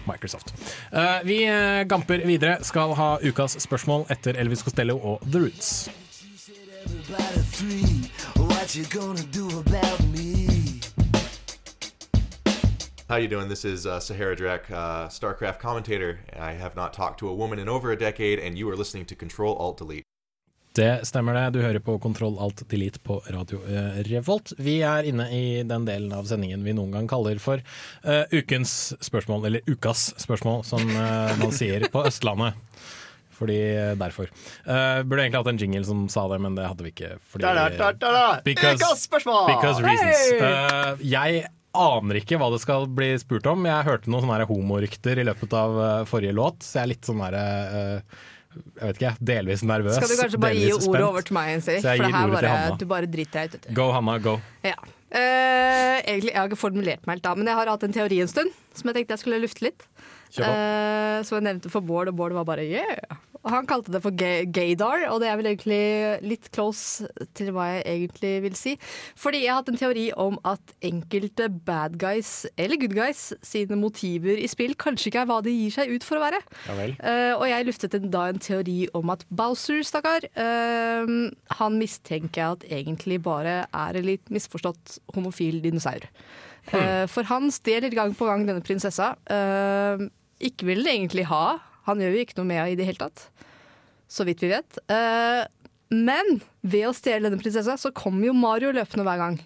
Microsoft. 0.07 0.53
Uh, 0.93 1.21
vi 1.27 1.43
eh, 1.47 1.83
gamper 1.89 2.23
videre, 2.27 2.59
skal 2.67 2.95
ha 2.99 3.13
ukas 3.23 3.57
spørsmål 3.63 4.07
etter 4.13 4.37
Elvis 4.41 4.63
Costello 4.67 4.99
og 4.99 5.23
The 5.31 5.47
Roots. 5.47 5.73
What 8.37 8.75
you 8.75 8.85
gonna 8.91 9.23
do 9.33 9.49
about 9.61 10.01
me? 10.13 10.50
How 13.11 13.17
you 13.17 13.27
doing? 13.27 13.49
This 13.49 13.65
is 13.65 13.87
uh, 13.87 13.99
Sahara 13.99 14.37
Drek, 14.37 14.71
uh, 14.71 15.09
StarCraft 15.09 15.59
commentator. 15.59 16.21
I 16.39 16.53
have 16.53 16.77
not 16.77 16.93
talked 16.93 17.19
to 17.19 17.29
a 17.29 17.35
woman 17.35 17.59
in 17.59 17.69
over 17.69 17.91
a 17.91 17.97
decade, 17.97 18.39
and 18.39 18.57
you 18.57 18.71
are 18.71 18.77
listening 18.77 19.05
to 19.07 19.17
Control 19.17 19.57
Alt 19.59 19.79
Delete. 19.79 20.05
Det 20.73 21.07
stemmer 21.07 21.35
det. 21.35 21.51
Du 21.51 21.63
hører 21.63 21.79
på 21.83 21.99
Kontroll 21.99 22.39
Alt 22.39 22.63
Delete 22.71 23.01
på 23.03 23.17
Radio 23.31 23.59
eh, 23.67 23.99
Revolt. 24.07 24.53
Vi 24.59 24.77
er 24.87 25.03
inne 25.11 25.27
i 25.35 25.63
den 25.67 25.89
delen 25.89 26.13
av 26.15 26.31
sendingen 26.31 26.63
vi 26.63 26.77
noen 26.79 26.95
gang 26.95 27.11
kaller 27.11 27.43
for 27.43 27.59
uh, 28.07 28.23
ukens 28.31 28.95
spørsmål, 29.03 29.43
eller 29.51 29.67
ukas 29.67 30.13
spørsmål, 30.23 30.63
som 30.65 30.87
uh, 30.95 31.35
man 31.43 31.51
sier 31.51 31.89
på 31.91 32.07
Østlandet. 32.07 32.55
Fordi 33.41 33.59
eh, 33.75 33.95
derfor. 33.99 34.31
Uh, 34.69 35.03
burde 35.03 35.25
egentlig 35.25 35.41
hatt 35.43 35.51
en 35.57 35.59
jingle 35.59 35.83
som 35.89 36.07
sa 36.13 36.29
det, 36.31 36.39
men 36.47 36.55
det 36.55 36.71
hadde 36.71 36.87
vi 36.87 36.95
ikke. 36.95 37.17
Fordi, 37.27 37.43
Da, 37.49 37.55
da, 37.59 37.71
da, 37.75 37.93
da, 37.93 38.11
da. 38.15 38.27
Because- 38.47 38.79
Ukas 38.79 39.03
spørsmål! 39.11 39.49
Because 39.51 39.83
reasons. 39.83 40.29
Hey! 40.39 41.09
Jeg 41.11 41.49
aner 41.77 42.21
ikke 42.21 42.39
hva 42.41 42.51
det 42.53 42.61
skal 42.63 42.89
bli 42.91 43.13
spurt 43.21 43.47
om. 43.51 43.65
Jeg 43.69 43.87
hørte 43.87 44.11
noen 44.11 44.27
sånne 44.27 44.49
homorykter 44.49 45.21
i 45.23 45.27
løpet 45.29 45.57
av 45.57 45.81
eh, 45.85 46.05
forrige 46.11 46.37
låt, 46.37 46.65
så 46.67 46.81
jeg 46.81 46.83
er 46.83 46.93
litt 46.95 47.09
sånn 47.09 47.23
derre 47.23 47.45
eh, 47.81 48.21
jeg 48.51 48.83
vet 48.83 48.97
ikke, 48.99 49.13
delvis 49.23 49.61
nervøs. 49.63 49.95
Skal 49.95 50.11
du 50.11 50.19
kanskje 50.19 50.41
bare 50.43 50.57
gi 50.59 50.71
ordet 50.75 51.05
over 51.07 51.27
til 51.27 51.37
meg, 51.37 51.53
jeg 51.55 51.83
For 51.85 52.03
det 52.03 52.15
her 52.17 52.33
bare, 52.33 52.55
du 52.81 52.89
bare 52.91 53.11
driter 53.11 53.47
deg 53.47 53.61
ut. 53.61 53.69
Go, 53.79 53.91
Hanna, 53.95 54.17
go. 54.23 54.41
Ja. 54.67 54.75
Uh, 55.11 55.99
egentlig, 56.07 56.33
jeg 56.33 56.39
har 56.39 56.51
ikke 56.51 56.59
formulert 56.59 57.07
meg 57.07 57.19
helt 57.19 57.25
da, 57.27 57.35
men 57.39 57.51
jeg 57.51 57.59
har 57.59 57.71
hatt 57.71 57.87
en 57.87 57.95
teori 57.95 58.21
en 58.23 58.31
stund 58.31 58.53
som 58.79 58.91
jeg 58.91 58.99
tenkte 58.99 59.17
jeg 59.17 59.23
skulle 59.23 59.41
lufte 59.43 59.65
litt. 59.67 59.87
Eh, 60.39 61.25
som 61.27 61.39
jeg 61.39 61.47
nevnte 61.49 61.73
for 61.73 61.85
Bård, 61.85 62.13
og 62.13 62.17
Bård 62.19 62.37
var 62.37 62.47
bare 62.49 62.67
yeah. 62.69 63.19
Han 63.49 63.65
kalte 63.65 63.93
det 63.95 64.03
for 64.05 64.13
gay 64.13 64.45
gaydar, 64.53 65.07
og 65.09 65.23
det 65.23 65.31
er 65.31 65.39
vel 65.41 65.49
egentlig 65.49 65.85
litt 66.29 66.51
close 66.53 67.07
til 67.37 67.49
hva 67.57 67.71
jeg 67.71 67.87
egentlig 67.89 68.33
vil 68.45 68.59
si. 68.59 68.75
Fordi 69.17 69.41
jeg 69.41 69.49
har 69.49 69.63
hatt 69.63 69.71
en 69.73 69.81
teori 69.81 70.11
om 70.13 70.37
at 70.45 70.75
enkelte 70.85 71.49
bad 71.49 71.97
guys, 72.01 72.45
eller 72.61 72.77
good 72.83 72.93
guys, 72.97 73.31
sine 73.41 73.79
motiver 73.81 74.37
i 74.37 74.51
spill 74.51 74.77
kanskje 74.77 75.09
ikke 75.09 75.23
er 75.25 75.31
hva 75.33 75.41
de 75.47 75.57
gir 75.57 75.73
seg 75.79 75.95
ut 75.95 76.05
for 76.05 76.21
å 76.21 76.25
være. 76.27 76.43
Ja. 76.69 76.91
Eh, 77.01 77.33
og 77.39 77.47
jeg 77.49 77.69
luftet 77.71 77.97
en, 77.97 78.11
da 78.13 78.27
en 78.29 78.45
teori 78.45 78.79
om 78.99 79.17
at 79.17 79.25
Bowser, 79.33 79.81
stakkar, 79.89 80.29
uh, 80.37 81.09
han 81.57 81.81
mistenker 81.81 82.43
jeg 82.43 82.59
at 82.59 82.71
egentlig 82.83 83.23
bare 83.25 83.63
er 83.65 83.97
en 83.97 84.07
litt 84.07 84.29
misforstått 84.29 84.99
homofil 85.17 85.63
dinosaur. 85.65 86.05
Hmm. 86.71 87.09
for 87.09 87.25
han 87.25 87.49
stjeler 87.51 87.95
gang 87.97 88.13
på 88.15 88.27
gang 88.29 88.45
denne 88.45 88.61
prinsessa. 88.63 89.15
Eh, 89.33 90.03
ikke 90.41 90.69
vil 90.71 90.83
det 90.87 90.97
egentlig 90.97 91.29
ha. 91.31 91.59
Han 91.89 92.03
gjør 92.03 92.17
jo 92.17 92.25
ikke 92.25 92.41
noe 92.41 92.49
med 92.51 92.61
henne 92.63 92.75
i 92.75 92.79
det 92.79 92.89
hele 92.89 93.05
tatt. 93.09 93.29
Så 94.11 94.27
vidt 94.27 94.43
vi 94.43 94.51
vet. 94.53 94.81
Eh, 94.91 95.45
men 95.95 96.41
ved 96.63 96.89
å 96.89 96.97
stjele 96.97 97.29
denne 97.29 97.41
prinsessa, 97.41 97.77
så 97.79 97.95
kommer 97.95 98.31
jo 98.31 98.37
Mario 98.37 98.73
løpende 98.75 99.07
hver 99.07 99.21
gang. 99.23 99.41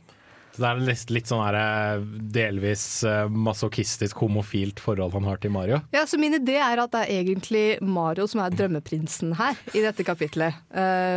Så 0.54 0.62
det 0.62 0.68
er 0.68 0.80
litt, 0.86 1.10
litt 1.10 1.26
sånn 1.28 1.42
her, 1.42 1.56
eh, 1.58 2.02
delvis 2.36 2.84
eh, 3.10 3.26
masochistisk 3.26 4.20
homofilt 4.22 4.78
forhold 4.80 5.16
han 5.16 5.26
har 5.26 5.40
til 5.42 5.50
Mario. 5.52 5.80
Ja, 5.92 6.04
så 6.06 6.20
Min 6.20 6.36
idé 6.38 6.60
er 6.62 6.78
at 6.78 6.94
det 6.94 7.02
er 7.02 7.24
egentlig 7.24 7.64
Mario 7.82 8.28
som 8.30 8.44
er 8.44 8.54
drømmeprinsen 8.54 9.34
her 9.40 9.58
i 9.74 9.82
dette 9.82 10.06
kapitlet. 10.06 10.62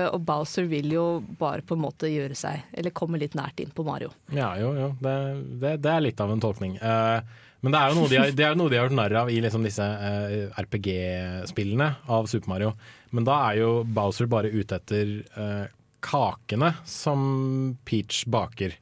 Og 0.09 0.19
Bowser 0.25 0.65
vil 0.71 0.89
jo 0.95 1.07
bare 1.39 1.61
på 1.61 1.77
en 1.77 1.85
måte 1.85 2.09
gjøre 2.09 2.35
seg, 2.39 2.65
eller 2.73 2.95
komme 2.97 3.21
litt 3.21 3.37
nært 3.37 3.61
inn 3.61 3.71
på 3.75 3.85
Mario. 3.85 4.09
Ja, 4.33 4.55
jo, 4.59 4.73
jo. 4.75 4.93
Det, 5.05 5.17
det, 5.61 5.77
det 5.85 5.93
er 5.93 6.07
litt 6.07 6.23
av 6.23 6.33
en 6.33 6.41
tolkning. 6.41 6.79
Eh, 6.81 7.45
men 7.67 7.75
det 7.75 7.79
er 7.83 7.91
jo 7.91 7.97
noe 7.99 8.09
de 8.11 8.17
har, 8.21 8.31
det 8.39 8.45
er 8.47 8.55
noe 8.55 8.71
de 8.71 8.77
har 8.79 8.87
gjort 8.87 8.95
narr 8.97 9.15
av 9.25 9.29
i 9.33 9.37
liksom 9.43 9.65
disse 9.67 9.83
uh, 9.83 10.61
RPG-spillene 10.63 11.89
av 12.15 12.27
Super 12.31 12.49
Mario. 12.55 12.73
Men 13.11 13.27
da 13.27 13.37
er 13.49 13.59
jo 13.61 13.71
Bowser 13.83 14.29
bare 14.31 14.51
ute 14.53 14.79
etter 14.79 15.11
uh, 15.35 15.65
kakene 16.03 16.73
som 16.87 17.75
Peach 17.87 18.23
baker. 18.31 18.75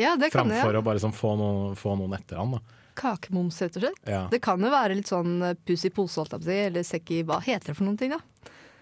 Ja, 0.00 0.16
det 0.18 0.32
kan 0.32 0.48
Framfor 0.48 0.72
jeg. 0.72 0.80
å 0.80 0.84
bare 0.86 1.02
sånn 1.02 1.14
få, 1.14 1.34
noen, 1.38 1.76
få 1.78 1.94
noen 2.00 2.16
etter 2.16 2.40
han. 2.40 2.56
Da. 2.56 2.78
Kakemums, 2.98 3.60
rett 3.62 3.76
og 3.78 3.84
slett. 3.86 4.00
Ja. 4.08 4.22
Det 4.32 4.40
kan 4.44 4.60
jo 4.64 4.70
være 4.72 4.96
litt 4.98 5.08
sånn 5.08 5.36
eh, 5.46 5.54
puss 5.68 5.84
i 5.88 5.90
pose, 5.94 6.18
holdt 6.20 6.34
jeg 6.34 6.42
på 6.42 6.48
å 6.48 6.50
si, 6.50 6.58
eller 6.70 6.86
sekk 6.88 7.12
i 7.16 7.20
Hva 7.28 7.38
heter 7.44 7.72
det 7.72 7.76
for 7.78 7.86
noen 7.88 7.98
ting, 8.00 8.12
da? 8.12 8.20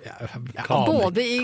Jeg 0.06 0.30
Både 0.70 1.22
i 1.26 1.36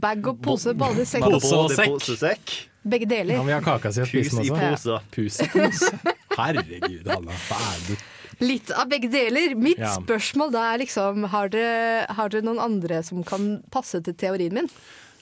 bag 0.00 0.26
og 0.30 0.38
pose, 0.44 0.72
både 0.78 1.02
i 1.04 1.08
sekk 1.08 1.26
Pose 1.26 1.50
og 1.56 1.72
sekk. 1.74 1.92
pose 1.96 2.14
og 2.14 2.20
sekk. 2.22 2.54
begge 2.88 3.08
deler. 3.10 3.36
Ja, 3.38 3.42
vi 3.48 3.54
har 3.56 3.64
kaka 3.66 3.92
si 3.94 4.04
og 4.04 4.08
spise 4.10 4.36
Pus 4.36 4.46
i 4.46 4.52
pose, 4.52 4.70
også. 4.72 5.00
pose. 5.12 5.12
Pus 5.16 5.40
i 5.42 5.48
pose. 5.54 6.16
Herregud, 6.38 7.08
Hanna. 7.10 7.34
Er 7.58 7.82
det? 7.88 7.98
Litt 8.40 8.70
av 8.70 8.86
begge 8.90 9.10
deler. 9.10 9.56
Mitt 9.58 9.80
Ja. 9.82 9.96
spørsmål 9.98 10.52
da 10.54 10.66
er 10.74 10.78
liksom 10.84 11.24
Har 11.32 11.48
dere, 11.50 12.06
har 12.14 12.28
dere 12.30 12.42
noen 12.46 12.60
andre 12.62 13.02
som 13.02 13.24
kan 13.26 13.62
passe 13.74 13.98
til 14.04 14.14
teorien 14.14 14.52
min? 14.54 14.68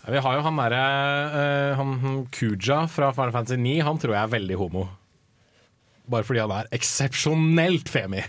Ja, 0.05 0.13
Vi 0.13 0.19
har 0.23 0.37
jo 0.37 0.43
han 0.45 0.57
derre 0.61 1.75
han 1.77 2.27
Kuja 2.31 2.83
fra 2.93 3.13
Final 3.17 3.33
Fantasy 3.33 3.57
9. 3.57 3.79
Han 3.83 3.99
tror 3.99 4.13
jeg 4.15 4.23
er 4.23 4.39
veldig 4.39 4.57
homo. 4.61 4.89
bare 6.09 6.23
fordi 6.23 6.39
han 6.39 6.53
er 6.55 6.69
eksepsjonelt 6.71 7.89
femi. 7.91 8.21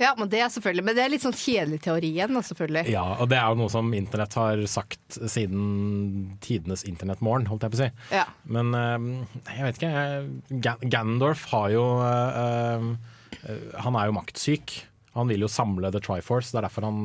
Ja, 0.00 0.14
men 0.16 0.30
det 0.32 0.40
er 0.40 0.48
selvfølgelig 0.48 0.84
Men 0.86 0.96
det 0.96 1.02
er 1.04 1.12
litt 1.12 1.24
sånn 1.24 1.36
kjedelig 1.36 1.80
teori 1.84 2.10
igjen, 2.14 2.32
da, 2.32 2.42
selvfølgelig. 2.44 2.92
Ja, 2.94 3.04
og 3.20 3.28
det 3.30 3.36
er 3.36 3.52
jo 3.52 3.60
noe 3.60 3.72
som 3.72 3.90
internett 3.96 4.36
har 4.38 4.62
sagt 4.70 5.18
siden 5.18 6.38
tidenes 6.44 6.86
internettmorgen, 6.88 7.48
holdt 7.50 7.66
jeg 7.66 7.74
på 7.74 7.78
å 7.78 7.82
si. 7.82 7.88
Ja. 8.16 8.24
Men 8.48 8.72
eh, 8.76 9.08
jeg 9.58 9.66
vet 9.66 9.80
ikke. 9.80 10.78
Gandorf 10.92 11.44
har 11.52 11.68
jo 11.74 11.84
eh, 12.06 12.86
eh, 13.42 13.66
Han 13.84 13.98
er 14.00 14.08
jo 14.08 14.16
maktsyk. 14.16 14.78
Han 15.18 15.28
vil 15.28 15.44
jo 15.44 15.50
samle 15.52 15.90
The 15.92 16.00
Triforce. 16.04 16.54
Det 16.54 16.62
er 16.62 16.68
derfor 16.68 16.88
han 16.88 17.02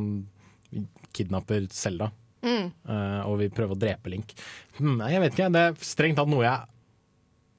kidnapper 1.15 1.67
Selda. 1.73 2.13
Mm. 2.45 2.67
og 3.25 3.39
vil 3.39 3.49
prøve 3.57 3.73
å 3.73 3.77
drepe 3.79 4.11
Link. 4.13 4.35
Hmm, 4.77 4.99
nei, 4.99 5.07
jeg 5.15 5.21
vet 5.23 5.33
ikke. 5.33 5.47
Det 5.49 5.61
er 5.65 5.79
strengt 5.81 6.19
tatt 6.19 6.29
noe 6.29 6.43
jeg 6.45 6.59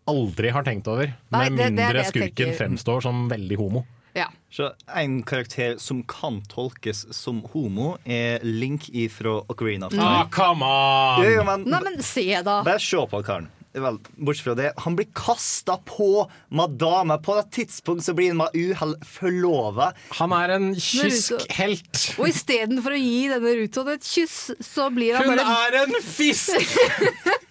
aldri 0.06 0.52
har 0.54 0.62
tenkt 0.62 0.86
over. 0.86 1.10
Nei, 1.34 1.40
med 1.48 1.56
mindre 1.58 1.88
det 1.90 2.04
det 2.04 2.04
skurken 2.12 2.52
fremstår 2.54 3.02
som 3.02 3.24
veldig 3.32 3.58
homo. 3.58 3.82
Ja. 4.16 4.30
Så 4.50 4.70
En 4.96 5.22
karakter 5.22 5.76
som 5.78 6.02
kan 6.08 6.40
tolkes 6.48 7.04
som 7.14 7.42
homo, 7.52 7.96
er 8.04 8.40
Link 8.42 8.88
ifra 8.88 9.42
Ocarina 9.52 9.90
of 9.90 9.92
Time. 9.92 10.06
Ah, 10.06 10.28
come 10.32 10.64
on! 10.64 11.24
Ja, 11.24 11.30
ja, 11.30 11.44
men, 11.44 11.66
Nei, 11.68 11.82
men 11.84 12.00
se, 12.02 12.24
da. 12.40 12.62
Bare 12.64 12.80
se 12.80 13.02
på 13.10 13.20
karen. 13.26 13.50
Vel, 13.76 13.98
bortsett 14.16 14.44
fra 14.46 14.54
det, 14.56 14.70
Han 14.80 14.96
blir 14.96 15.06
kasta 15.12 15.76
på 15.84 16.30
madame. 16.48 17.18
På 17.20 17.36
et 17.36 17.50
tidspunkt 17.52 18.04
så 18.04 18.14
blir 18.16 18.32
han 18.32 18.40
med 18.40 18.56
uhell 18.56 18.94
forlova. 19.04 19.90
Han 20.16 20.32
er 20.32 20.54
en 20.56 20.70
kysk 20.80 21.44
helt. 21.58 22.06
Og 22.16 22.30
istedenfor 22.30 22.96
å 22.96 23.00
gi 23.02 23.26
denne 23.34 23.52
Ruton 23.60 23.92
et 23.92 24.06
kyss, 24.06 24.38
så 24.64 24.88
blir 24.94 25.18
han 25.18 25.28
Hun 25.28 25.36
bare 25.36 25.66
er 25.68 25.82
en 25.82 25.98
fisk! 26.00 26.56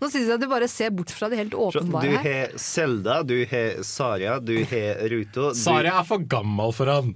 Nå 0.00 0.10
syns 0.12 0.28
jeg 0.28 0.40
du 0.42 0.46
bare 0.50 0.68
ser 0.68 0.92
bort 0.92 1.12
fra 1.16 1.30
det 1.32 1.38
helt 1.40 1.54
åpenbare 1.56 2.10
her. 2.10 2.20
Du 2.20 2.28
har 2.28 2.60
Selda, 2.60 3.22
du 3.24 3.36
har 3.48 3.82
Saria, 3.86 4.36
du 4.40 4.54
har 4.68 5.02
Ruto. 5.12 5.50
Du, 5.50 5.58
Saria 5.58 5.94
er 6.00 6.06
for 6.08 6.24
gammel 6.36 6.74
for 6.76 6.92
han. 6.92 7.14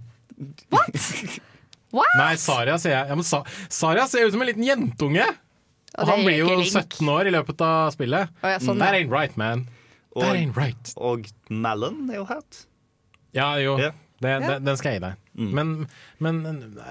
What? 1.93 2.17
Nei, 2.17 2.33
Saria 2.41 2.79
ser 2.81 2.95
jeg 2.95 3.11
ja, 3.11 3.17
men 3.19 3.27
Sa 3.27 3.43
Saria 3.69 4.07
ser 4.09 4.29
ut 4.29 4.33
som 4.33 4.41
en 4.45 4.49
liten 4.49 4.65
jentunge! 4.65 5.27
Og 5.99 6.05
Og 6.05 6.13
han 6.13 6.21
blir 6.23 6.39
jo 6.39 6.61
17 6.63 7.09
år 7.11 7.27
i 7.27 7.33
løpet 7.35 7.63
av 7.67 7.91
spillet. 7.93 8.31
Oh, 8.45 8.51
ja, 8.53 8.61
sånn, 8.63 8.79
That 8.79 8.95
ja. 8.95 9.01
ain't 9.03 9.11
right, 9.11 9.35
man. 9.41 9.67
og, 10.15 10.23
That 10.23 10.39
ain't 10.39 10.57
right. 10.57 10.93
og 10.97 11.27
Mellon 11.51 12.05
er 12.13 12.21
jo 12.21 12.29
het. 12.31 12.61
Ja, 13.35 13.57
jo. 13.59 13.75
Yeah. 13.79 13.99
Det, 14.23 14.31
yeah. 14.31 14.47
Den, 14.47 14.65
den 14.69 14.79
skal 14.79 14.95
jeg 14.95 15.01
gi 15.01 15.05
deg. 15.09 15.19
Mm. 15.41 15.51
Men, 15.57 15.69
men 16.21 16.41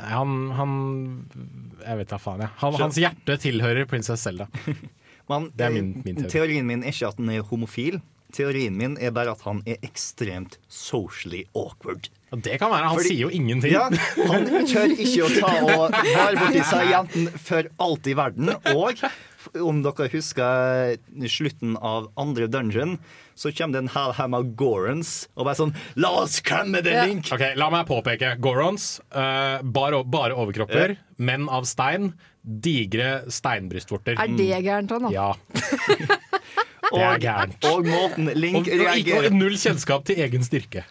han, 0.09 0.35
han 0.57 0.71
Jeg 1.83 1.99
vet 1.99 2.11
da 2.11 2.19
faen, 2.19 2.43
jeg. 2.43 2.51
Han, 2.61 2.77
hans 2.81 2.99
hjerte 2.99 3.39
tilhører 3.43 3.87
prinsesse 3.89 4.19
Selda. 4.27 4.49
Men 5.29 5.51
Det 5.55 5.65
er 5.67 5.69
min- 5.75 6.01
min 6.05 6.15
teori. 6.15 6.29
teorien 6.29 6.65
min 6.65 6.83
er 6.83 6.91
ikke 6.91 7.07
at 7.07 7.17
han 7.17 7.29
er 7.29 7.41
homofil. 7.43 8.01
Teorien 8.33 8.75
min 8.77 8.97
er 9.01 9.11
bare 9.11 9.31
at 9.31 9.41
han 9.41 9.61
er 9.65 9.77
ekstremt 9.81 10.57
socially 10.69 11.43
awkward. 11.55 12.09
Det 12.31 12.59
kan 12.61 12.69
være. 12.69 12.89
Han 12.89 12.97
Fordi- 12.99 13.07
sier 13.09 13.21
jo 13.25 13.29
ingenting. 13.29 13.71
Ja, 13.73 13.89
Han 13.89 14.45
tør 14.69 14.91
ikke 14.93 15.23
å 15.25 15.29
ta 15.39 15.53
og 15.65 15.91
være 15.91 16.35
borti 16.37 16.63
seg 16.69 16.91
jenten 16.93 17.29
for 17.39 17.63
alt 17.79 18.05
i 18.07 18.13
verden. 18.13 18.49
Og 18.75 19.01
om 19.65 19.81
dere 19.81 20.09
husker 20.13 20.97
slutten 21.25 21.75
av 21.81 22.09
andre 22.17 22.47
dungeon, 22.47 22.99
så 23.39 23.51
kommer 23.55 23.77
det 23.77 23.83
en 23.85 23.91
hel 23.93 24.13
haug 24.17 24.31
med 24.33 24.49
Gorons 24.59 25.11
og 25.37 25.47
bare 25.47 25.55
sånn 25.61 25.71
La 25.99 26.11
oss 26.21 26.39
klemme 26.43 26.81
det, 26.83 26.91
Ja. 26.97 27.05
Link! 27.07 27.29
Ok, 27.31 27.45
La 27.59 27.69
meg 27.71 27.87
påpeke. 27.87 28.33
Gorons, 28.43 28.89
uh, 29.15 29.61
bare, 29.63 30.03
bare 30.03 30.35
overkropper, 30.35 30.97
menn 31.23 31.47
av 31.47 31.67
stein, 31.69 32.11
digre 32.43 33.21
steinbrystvorter. 33.31 34.19
Er 34.19 34.35
det 34.35 34.49
gærent, 34.65 34.91
han, 34.91 35.07
da? 35.07 35.13
Ja. 35.15 35.29
Det 36.89 37.03
er 37.05 37.19
gærent. 37.21 37.65
og 37.69 37.85
måten 37.85 38.31
Link 38.33 38.63
Og, 38.63 38.69
og, 38.73 38.95
ikke, 38.97 39.19
og 39.27 39.35
null 39.37 39.53
kjennskap 39.61 40.07
til 40.09 40.23
egen 40.25 40.41
styrke. 40.45 40.81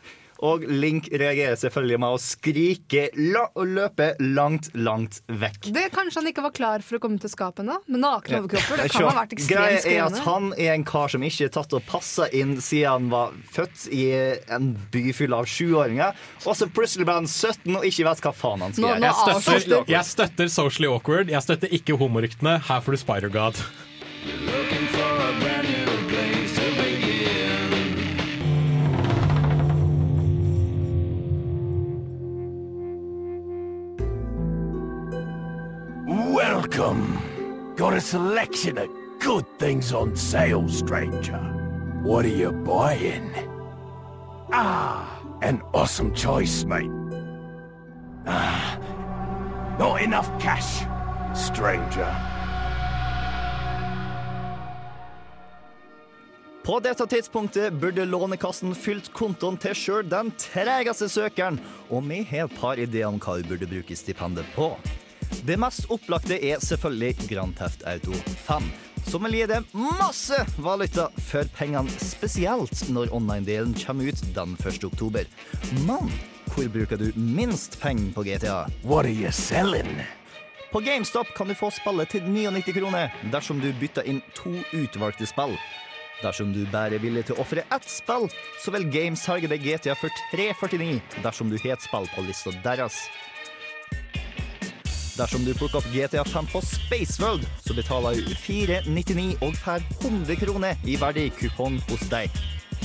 Og 0.47 0.63
Link 0.71 1.09
reagerer 1.11 1.57
selvfølgelig 1.59 1.99
med 1.99 2.15
å 2.15 2.19
skrike 2.23 3.09
la 3.19 3.47
og 3.59 3.73
løpe 3.75 4.13
langt, 4.23 4.69
langt 4.79 5.19
vekk. 5.27 5.71
Det 5.75 5.89
Kanskje 5.95 6.21
han 6.21 6.29
ikke 6.31 6.45
var 6.45 6.53
klar 6.55 6.85
for 6.87 6.99
å 6.99 7.03
komme 7.03 7.19
til 7.19 7.33
skapet 7.33 7.65
ennå? 7.65 7.81
Med 7.91 8.05
nakne 8.05 8.39
overkropper? 8.45 8.85
Det 8.85 8.93
kan 8.93 9.09
ha 9.09 9.15
vært 9.19 9.35
Greia 9.49 9.73
ekstremt 9.81 9.89
er 9.91 10.05
at 10.05 10.21
han 10.29 10.53
er 10.55 10.73
en 10.77 10.85
kar 10.87 11.11
som 11.11 11.25
ikke 11.27 11.49
er 11.49 11.55
tatt 11.59 11.75
og 11.75 11.83
passa 11.91 12.29
inn 12.31 12.55
siden 12.63 12.87
han 12.89 13.11
var 13.11 13.35
født 13.51 13.89
i 13.91 14.05
en 14.55 14.71
by 14.95 15.05
full 15.19 15.35
av 15.35 15.51
sjuåringer. 15.51 16.15
Og 16.47 16.55
så 16.55 16.71
plutselig 16.71 17.09
ble 17.09 17.19
han 17.19 17.27
17 17.27 17.75
og 17.81 17.89
ikke 17.91 18.07
vet 18.07 18.23
hva 18.29 18.35
faen 18.45 18.63
han 18.69 18.77
skal 18.79 18.87
Nå- 18.87 18.95
gjøre. 18.95 19.03
nå 19.03 19.11
Jeg 19.11 19.43
støtter, 19.43 19.93
jeg 19.97 20.05
støtter 20.13 20.55
socially 20.55 20.89
awkward. 20.93 21.35
Jeg 21.35 21.43
støtter 21.43 21.75
ikke 21.81 21.99
homoryktene. 21.99 22.61
Her 22.71 22.81
får 22.87 22.95
du 22.95 23.03
Spider-God. 23.03 23.65
Welcome. 36.79 37.19
Got 37.77 37.95
a 37.95 38.01
selection 38.01 38.79
of 38.79 38.89
good 39.19 39.45
things 39.59 39.93
on 39.93 40.17
sale, 40.17 40.69
stranger. 40.69 41.39
What 42.05 42.25
are 42.25 42.29
you 42.29 42.53
buying? 42.53 43.33
Ah, 44.53 45.21
an 45.43 45.61
awesome 45.75 46.15
choice, 46.15 46.65
mate. 46.65 46.91
Ah, 48.27 48.79
not 49.79 50.03
enough 50.03 50.31
cash, 50.39 50.87
stranger. 51.35 52.15
På 56.65 56.81
dette 56.81 57.07
tidspunktet 57.07 57.73
burde 57.73 58.05
Lånekassen 58.05 58.75
fylt 58.75 59.11
kontoen 59.13 59.59
til 59.59 59.75
sjøl 59.75 60.07
den 60.07 60.31
tregeste 60.39 61.09
søkeren, 61.09 61.59
og 61.91 62.07
vi 62.07 62.23
har 62.23 62.47
et 62.47 62.57
par 62.61 62.79
ideer 62.79 63.11
om 63.11 63.19
hva 63.19 63.41
vi 63.41 63.51
burde 63.51 63.67
bruke 63.67 63.99
stipendet 63.99 64.47
på. 64.55 64.77
Det 65.47 65.57
mest 65.61 65.87
opplagte 65.93 66.37
er 66.37 66.61
selvfølgelig 66.63 67.29
Grand 67.31 67.57
Theft 67.57 67.85
Auto 67.89 68.13
5, 68.47 68.69
som 69.09 69.25
vil 69.27 69.39
gi 69.39 69.47
dem 69.51 69.67
masse 69.99 70.39
valuta 70.61 71.09
for 71.31 71.49
pengene, 71.57 71.93
spesielt 72.03 72.85
når 72.93 73.13
online-delen 73.17 73.75
kommer 73.79 74.11
ut 74.13 74.23
den 74.37 74.57
1. 74.61 74.85
oktober. 74.89 75.29
Men 75.87 76.13
hvor 76.53 76.69
bruker 76.75 77.01
du 77.01 77.11
minst 77.17 77.81
penger 77.81 78.13
på 78.15 78.25
GTA? 78.29 78.61
What 78.85 79.07
are 79.07 79.15
you 79.15 79.33
selling? 79.33 80.01
På 80.73 80.81
GameStop 80.81 81.27
kan 81.37 81.49
du 81.49 81.55
få 81.57 81.71
spillet 81.73 82.11
til 82.13 82.25
99 82.29 82.75
kroner 82.77 83.13
dersom 83.33 83.61
du 83.61 83.71
bytter 83.81 84.05
inn 84.09 84.21
to 84.37 84.53
utvalgte 84.77 85.29
spill. 85.29 85.57
Dersom 86.19 86.51
du 86.53 86.65
bare 86.73 86.99
er 86.99 87.03
villig 87.03 87.29
til 87.29 87.39
å 87.39 87.45
ofre 87.45 87.63
ett 87.63 87.87
spill, 87.89 88.27
så 88.59 88.75
vil 88.75 88.89
Games 88.91 89.23
harge 89.31 89.49
deg 89.49 89.63
GTA 89.63 89.95
for 89.97 90.13
349 90.33 91.23
dersom 91.23 91.49
du 91.49 91.57
har 91.63 91.77
et 91.77 91.87
spill 91.87 92.09
på 92.13 92.27
lista 92.27 92.53
deres. 92.65 92.99
Dersom 95.19 95.43
du 95.45 95.51
plukker 95.55 95.81
opp 95.81 95.89
GTA 95.91 96.23
5 96.25 96.47
på 96.53 96.61
Spaceworld, 96.63 97.47
så 97.65 97.75
betaler 97.75 98.21
du 98.23 98.35
499 98.39 99.33
og 99.43 99.57
får 99.59 99.83
100 100.05 100.37
kroner 100.45 100.79
i 100.87 100.95
verdikupong 101.01 101.81
hos 101.89 102.05
deg. 102.13 102.31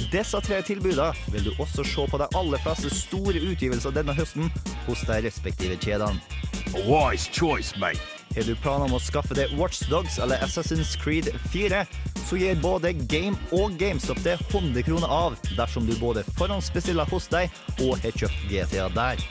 Disse 0.10 0.40
tre 0.42 0.64
tilbudene 0.66 1.14
vil 1.30 1.46
du 1.46 1.52
også 1.62 1.86
se 1.86 2.06
på 2.10 2.18
de 2.18 2.26
aller 2.40 2.64
fleste 2.64 2.90
store 2.90 3.38
utgivelser 3.38 3.94
denne 3.94 4.16
høsten 4.18 4.50
hos 4.88 5.04
de 5.06 5.20
respektive 5.28 5.78
kjedene. 5.78 6.18
Wise 6.88 7.30
choice, 7.30 7.78
mate. 7.78 8.02
Har 8.34 8.50
du 8.50 8.56
planer 8.58 8.88
om 8.88 8.98
å 8.98 9.04
skaffe 9.04 9.38
deg 9.38 9.54
Watchdogs 9.60 10.18
eller 10.18 10.42
Assassin's 10.42 10.96
Creed 10.98 11.30
4, 11.54 11.84
så 12.26 12.40
gir 12.42 12.58
både 12.66 12.96
Game 13.06 13.38
og 13.54 13.78
GameStop 13.78 14.24
det 14.26 14.40
100 14.50 14.82
kroner 14.90 15.14
av 15.14 15.38
dersom 15.54 15.86
du 15.86 15.94
både 16.02 16.26
forhåndsbestiller 16.34 17.06
hos 17.14 17.30
deg 17.30 17.54
og 17.86 18.02
har 18.02 18.18
kjøpt 18.24 18.46
GTA 18.50 18.90
der. 18.98 19.22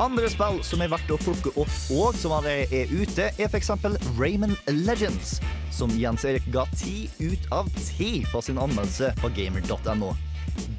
Andre 0.00 0.30
spill 0.32 0.62
som 0.64 0.80
er 0.80 0.88
verdt 0.88 1.10
å 1.12 1.18
plukke 1.20 1.50
opp 1.60 1.72
og 1.92 2.16
som 2.16 2.32
allerede 2.32 2.72
er 2.72 2.88
ute, 2.88 3.26
er 3.36 3.50
f.eks. 3.50 3.68
Rayman 4.16 4.56
Legends, 4.72 5.34
som 5.76 5.92
Jens 5.92 6.24
Erik 6.24 6.46
ga 6.54 6.64
10 6.72 7.20
ut 7.20 7.50
av 7.52 7.68
10 7.76 8.30
på 8.32 8.40
sin 8.46 8.60
anmeldelse 8.62 9.12
på 9.20 9.28
gamer.no. 9.36 10.14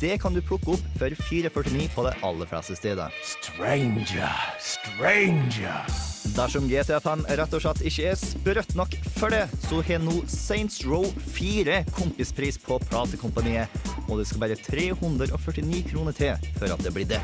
Det 0.01 0.15
kan 0.23 0.34
du 0.34 0.41
plukke 0.41 0.73
opp 0.73 0.88
for 0.97 1.13
449 1.29 1.86
på 1.93 2.07
de 2.07 2.15
aller 2.25 2.49
fleste 2.49 2.75
steder. 2.79 3.13
Stranger, 3.21 4.41
stranger. 4.57 5.93
Dersom 6.34 6.65
GTA 6.69 6.97
5 7.05 7.27
rett 7.38 7.55
og 7.57 7.62
slett 7.62 7.86
ikke 7.86 8.10
er 8.15 8.17
sprøtt 8.17 8.73
nok 8.77 8.97
for 9.19 9.34
det, 9.34 9.43
så 9.67 9.84
har 9.86 10.01
nå 10.01 10.23
Saints 10.29 10.81
Row 10.88 11.05
4 11.38 11.84
kompispris 11.93 12.57
på 12.65 12.81
platekompaniet, 12.89 13.69
og 14.07 14.17
det 14.17 14.25
skal 14.29 14.47
bare 14.47 14.57
349 14.65 15.86
kroner 15.93 16.17
til 16.17 16.53
for 16.57 16.73
at 16.73 16.81
det 16.81 16.97
blir 16.97 17.13
det. 17.13 17.21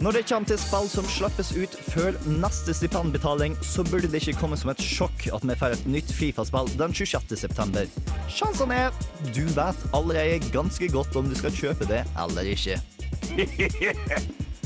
Når 0.00 0.16
det 0.16 0.20
kommer 0.30 0.48
til 0.48 0.56
spill 0.56 0.86
som 0.88 1.08
slippes 1.12 1.50
ut 1.52 1.74
før 1.92 2.14
neste 2.40 2.72
stipendbetaling, 2.72 3.52
så 3.60 3.82
burde 3.84 4.08
det 4.08 4.22
ikke 4.22 4.38
komme 4.40 4.56
som 4.56 4.70
et 4.72 4.80
sjokk 4.80 5.26
at 5.28 5.42
vi 5.44 5.56
får 5.60 5.74
et 5.74 5.82
nytt 5.92 6.12
Fifa-spill 6.16 6.70
den 6.80 6.94
26. 6.96 7.34
september. 7.36 7.88
Sjansene 8.32 8.78
er 8.86 8.94
du 9.34 9.42
vet 9.52 9.82
allerede 9.92 10.38
ganske 10.54 10.88
godt 10.88 11.18
om 11.20 11.28
du 11.28 11.36
skal 11.36 11.52
kjøpe 11.52 11.88
det 11.90 12.00
eller 12.16 12.48
ikke. 12.48 12.78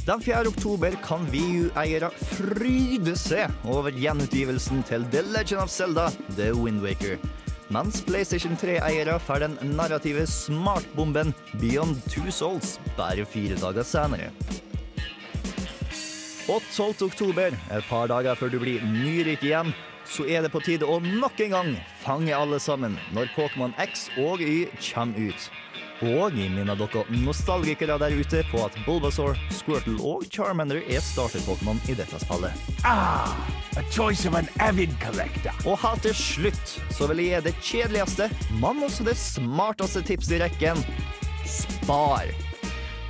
Den 0.07 0.23
4. 0.23 0.45
oktober 0.53 0.95
kan 1.03 1.27
VU-eiere 1.33 2.13
fryde 2.37 3.17
seg 3.19 3.51
over 3.67 3.91
gjenutgivelsen 3.91 4.85
til 4.87 5.07
The 5.11 5.25
Legend 5.33 5.65
of 5.65 5.73
Zelda, 5.73 6.11
The 6.37 6.53
Wind 6.55 6.85
Waker. 6.85 7.19
mens 7.75 8.03
PlayStation 8.07 8.55
3-eiere 8.61 9.19
får 9.19 9.43
den 9.43 9.59
narrative 9.75 10.27
smartbomben 10.31 11.35
Beyond 11.59 11.99
Two 12.07 12.31
Souls 12.31 12.79
bare 12.95 13.25
fire 13.27 13.59
dager 13.59 13.83
senere. 13.83 14.31
Og 16.45 16.61
12. 16.75 17.07
oktober, 17.07 17.55
et 17.73 17.87
par 17.89 18.11
dager 18.13 18.37
før 18.37 18.51
du 18.53 18.59
blir 18.61 18.83
nyrik 18.85 19.45
igjen, 19.47 19.71
så 20.05 20.27
er 20.29 20.45
det 20.45 20.51
på 20.53 20.61
tide 20.61 20.85
å 20.85 20.99
nok 21.01 21.41
en 21.41 21.55
gang 21.55 21.71
fange 22.03 22.35
alle 22.37 22.59
sammen 22.61 22.99
når 23.17 23.31
Pokémon 23.33 23.73
X 23.81 24.11
og 24.21 24.45
Y 24.45 24.67
kommer 24.93 25.31
ut. 25.31 25.47
Og 26.05 26.35
jeg 26.37 26.51
minner 26.53 26.77
dere 26.77 27.05
nostalgikere 27.23 27.97
der 28.03 28.13
ute 28.19 28.43
på 28.51 28.61
at 28.67 28.77
Bulbasaur, 28.85 29.39
Squirtle 29.55 29.97
og 30.05 30.27
Charmander 30.29 30.83
er 30.85 31.01
starter-Pokémon 31.01 31.81
i 31.89 31.97
dette 31.97 32.21
spillet. 32.21 32.53
Ah, 32.85 33.33
a 33.81 33.85
choice 33.95 34.29
of 34.29 34.37
an 34.37 34.51
avid 34.61 34.93
collector. 35.01 35.55
Og 35.65 35.79
helt 35.81 36.05
til 36.05 36.19
slutt 36.19 36.79
så 36.93 37.09
vil 37.09 37.25
jeg 37.25 37.39
gi 37.39 37.45
det 37.49 37.55
kjedeligste, 37.63 38.29
men 38.61 38.85
også 38.85 39.07
det 39.09 39.17
smarteste 39.17 40.05
tipset 40.05 40.37
i 40.37 40.43
rekken. 40.45 40.85
Spar. 41.49 42.29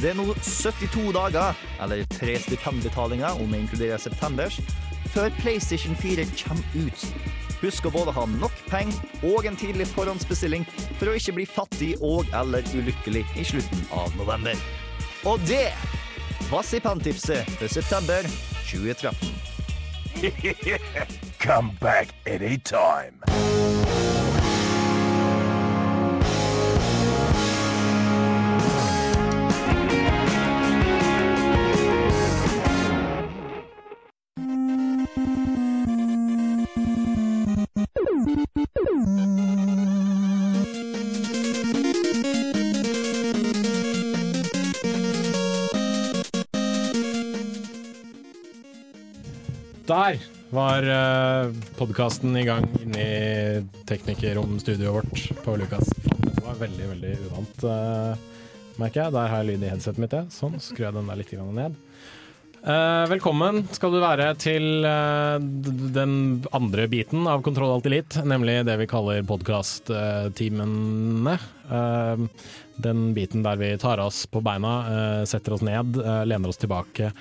Det 0.01 0.11
er 0.11 0.19
nå 0.19 0.27
72 0.43 1.13
dager, 1.15 1.55
eller 1.83 2.05
tre 2.11 2.35
stipendbetalinger 2.43 3.41
om 3.41 3.55
jeg 3.55 3.67
inkluderer 3.67 4.03
septembers, 4.03 4.61
før 5.15 5.31
PlayStation 5.39 5.97
4 5.97 6.27
kommer 6.43 6.65
ut. 6.75 7.07
Husk 7.63 7.87
å 7.87 7.93
både 7.95 8.13
ha 8.13 8.25
nok 8.29 8.57
penger 8.69 8.99
og 9.25 9.47
en 9.49 9.57
tidlig 9.57 9.87
forhåndsbestilling 9.95 10.67
for 10.99 11.09
å 11.09 11.17
ikke 11.17 11.37
bli 11.39 11.47
fattig 11.49 11.95
og 12.05 12.29
eller 12.37 12.67
ulykkelig 12.75 13.25
i 13.39 13.47
slutten 13.47 13.87
av 13.95 14.13
november. 14.19 14.59
Og 15.25 15.41
det 15.49 15.71
var 16.51 16.67
stipendtipset 16.67 17.49
for 17.57 17.73
september 17.73 18.27
2013. 18.69 19.33
Come 21.45 21.73
back 21.81 22.09
anytime. 22.27 23.54
Der 49.95 50.17
var 50.51 50.83
uh, 50.83 51.55
podkasten 51.79 52.35
i 52.37 52.43
gang 52.43 52.65
inni 52.83 53.63
teknikerromstudioet 53.87 54.95
vårt 54.95 55.45
på 55.45 55.57
Lukas. 55.61 55.87
Det 56.25 56.43
var 56.43 56.57
veldig, 56.59 56.89
veldig 56.89 57.13
uvant, 57.29 57.63
uh, 57.63 58.17
merker 58.81 59.05
jeg. 59.05 59.13
Der 59.15 59.29
har 59.31 59.45
jeg 59.45 59.53
lyd 59.53 59.63
i 59.63 59.71
headsetet 59.71 60.01
mitt. 60.03 60.17
Jeg. 60.19 60.27
Sånn, 60.35 60.59
skrur 60.59 60.89
jeg 60.89 60.97
den 60.97 61.07
der 61.13 61.21
litt 61.21 61.31
ned. 61.61 61.79
Uh, 62.65 63.05
velkommen 63.13 63.63
skal 63.77 63.95
du 63.95 64.01
være 64.03 64.35
til 64.41 64.83
uh, 64.83 65.39
den 65.95 66.43
andre 66.57 66.89
biten 66.91 67.29
av 67.31 67.45
Kontroll 67.47 67.77
Alt 67.77 67.87
Elite, 67.87 68.27
nemlig 68.27 68.67
det 68.67 68.75
vi 68.83 68.91
kaller 68.91 69.23
podkast-timene. 69.31 71.39
Uh, 71.71 72.27
den 72.83 73.15
biten 73.15 73.47
der 73.47 73.63
vi 73.63 73.71
tar 73.79 74.03
oss 74.03 74.27
på 74.27 74.43
beina, 74.43 74.75
eh, 74.91 75.25
setter 75.25 75.55
oss 75.55 75.63
ned, 75.63 75.97
eh, 75.97 76.25
lener 76.27 76.49
oss 76.49 76.59
tilbake 76.59 77.13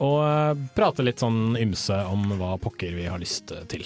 og 0.00 0.60
prate 0.76 1.04
litt 1.04 1.20
sånn 1.22 1.56
ymse 1.60 1.96
om 2.08 2.32
hva 2.40 2.54
pokker 2.60 2.94
vi 2.96 3.06
har 3.10 3.20
lyst 3.20 3.52
eh, 3.52 3.64
til. 3.70 3.84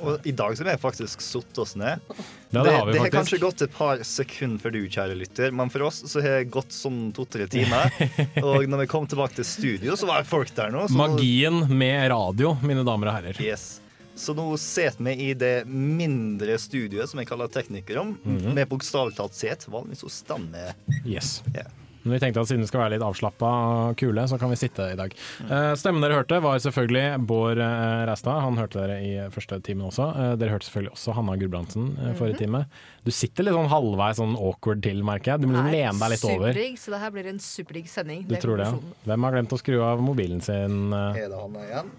Og 0.00 0.24
i 0.24 0.32
dag 0.32 0.54
så 0.56 0.64
har 0.64 0.78
vi 0.78 0.80
faktisk 0.80 1.20
satt 1.20 1.58
oss 1.60 1.74
ned. 1.76 2.00
Det, 2.08 2.62
det 2.64 2.72
har 2.72 2.86
vi 2.88 2.94
det 2.96 3.02
har 3.02 3.10
kanskje 3.12 3.38
gått 3.42 3.60
et 3.66 3.74
par 3.76 4.00
sekunder 4.08 4.62
for 4.62 4.72
du, 4.72 4.78
kjære 4.88 5.16
lytter, 5.20 5.52
men 5.52 5.68
for 5.68 5.84
oss 5.90 5.98
så 6.08 6.22
har 6.24 6.38
det 6.40 6.46
gått 6.54 6.72
sånn 6.72 7.10
to-tre 7.12 7.44
timer. 7.52 7.92
og 8.46 8.64
når 8.64 8.86
vi 8.86 8.88
kom 8.88 9.04
tilbake 9.10 9.36
til 9.36 9.44
studio, 9.44 9.98
så 10.00 10.08
var 10.08 10.22
det 10.24 10.30
folk 10.32 10.54
der 10.56 10.72
nå. 10.72 10.86
så 10.88 10.96
Magien 10.96 11.66
med 11.68 12.08
radio, 12.14 12.54
mine 12.64 12.86
damer 12.88 13.12
og 13.12 13.18
herrer. 13.18 13.42
Yes. 13.44 13.76
Så 14.16 14.32
nå 14.36 14.46
sitter 14.60 15.04
vi 15.04 15.12
i 15.28 15.34
det 15.38 15.66
mindre 15.68 16.56
studioet 16.60 17.08
som 17.12 17.20
jeg 17.20 17.28
kaller 17.28 17.52
teknikerrom, 17.52 18.16
Mhm. 18.24 18.54
med 18.56 18.68
bokstavelig 18.72 19.16
talt 19.20 19.36
set. 19.36 19.68
Vanligvis 19.68 20.00
så 20.04 20.10
stemmer 20.12 20.72
Yes. 21.04 21.42
Ja. 21.54 21.68
Men 22.02 22.14
vi 22.14 22.20
tenkte 22.22 22.40
at 22.40 22.48
siden 22.48 22.62
vi 22.64 22.68
skal 22.70 22.80
være 22.84 22.94
litt 22.94 23.04
avslappa 23.04 23.48
og 23.70 23.98
kule, 24.00 24.22
så 24.30 24.38
kan 24.40 24.52
vi 24.52 24.56
sitte 24.60 24.86
i 24.94 24.96
dag. 24.98 25.12
Eh, 25.44 25.72
stemmen 25.76 26.00
dere 26.04 26.16
hørte 26.20 26.38
var 26.40 26.60
selvfølgelig 26.64 27.20
Bård 27.28 27.60
uh, 27.60 28.04
Ræstad. 28.08 28.40
Han 28.46 28.56
hørte 28.60 28.80
dere 28.80 28.96
i 29.04 29.12
første 29.34 29.58
timen 29.66 29.88
også. 29.90 30.06
Eh, 30.16 30.32
dere 30.40 30.54
hørte 30.54 30.68
selvfølgelig 30.70 30.94
også 30.96 31.16
Hanna 31.18 31.36
Gulbrandsen 31.40 31.90
eh, 31.98 32.14
forrige 32.18 32.40
time. 32.44 32.64
Du 33.04 33.12
sitter 33.12 33.46
litt 33.46 33.56
sånn 33.56 33.70
halvveis 33.72 34.18
sånn 34.20 34.34
awkward 34.36 34.82
til, 34.84 35.04
merker 35.06 35.34
jeg. 35.34 35.44
Du 35.44 35.48
må 35.50 35.56
liksom 35.58 35.72
lene 35.76 35.96
deg 36.00 36.14
litt 36.14 36.26
over. 36.28 36.50
Superdigg, 36.50 36.80
så 36.80 36.94
det 36.94 37.02
her 37.04 37.14
blir 37.14 37.30
en 37.34 37.42
superdigg 37.44 37.92
sending. 37.92 38.24
Du 38.28 38.36
tror 38.40 38.60
det? 38.60 38.70
ja. 38.72 38.96
Hvem 39.10 39.28
har 39.28 39.36
glemt 39.36 39.56
å 39.56 39.60
skru 39.60 39.78
av 39.84 40.02
mobilen 40.04 40.40
sin? 40.44 40.80
eh? 40.96 41.22
Er 41.24 41.32
det 41.32 41.40
han 41.40 41.62
igjen? 41.66 41.94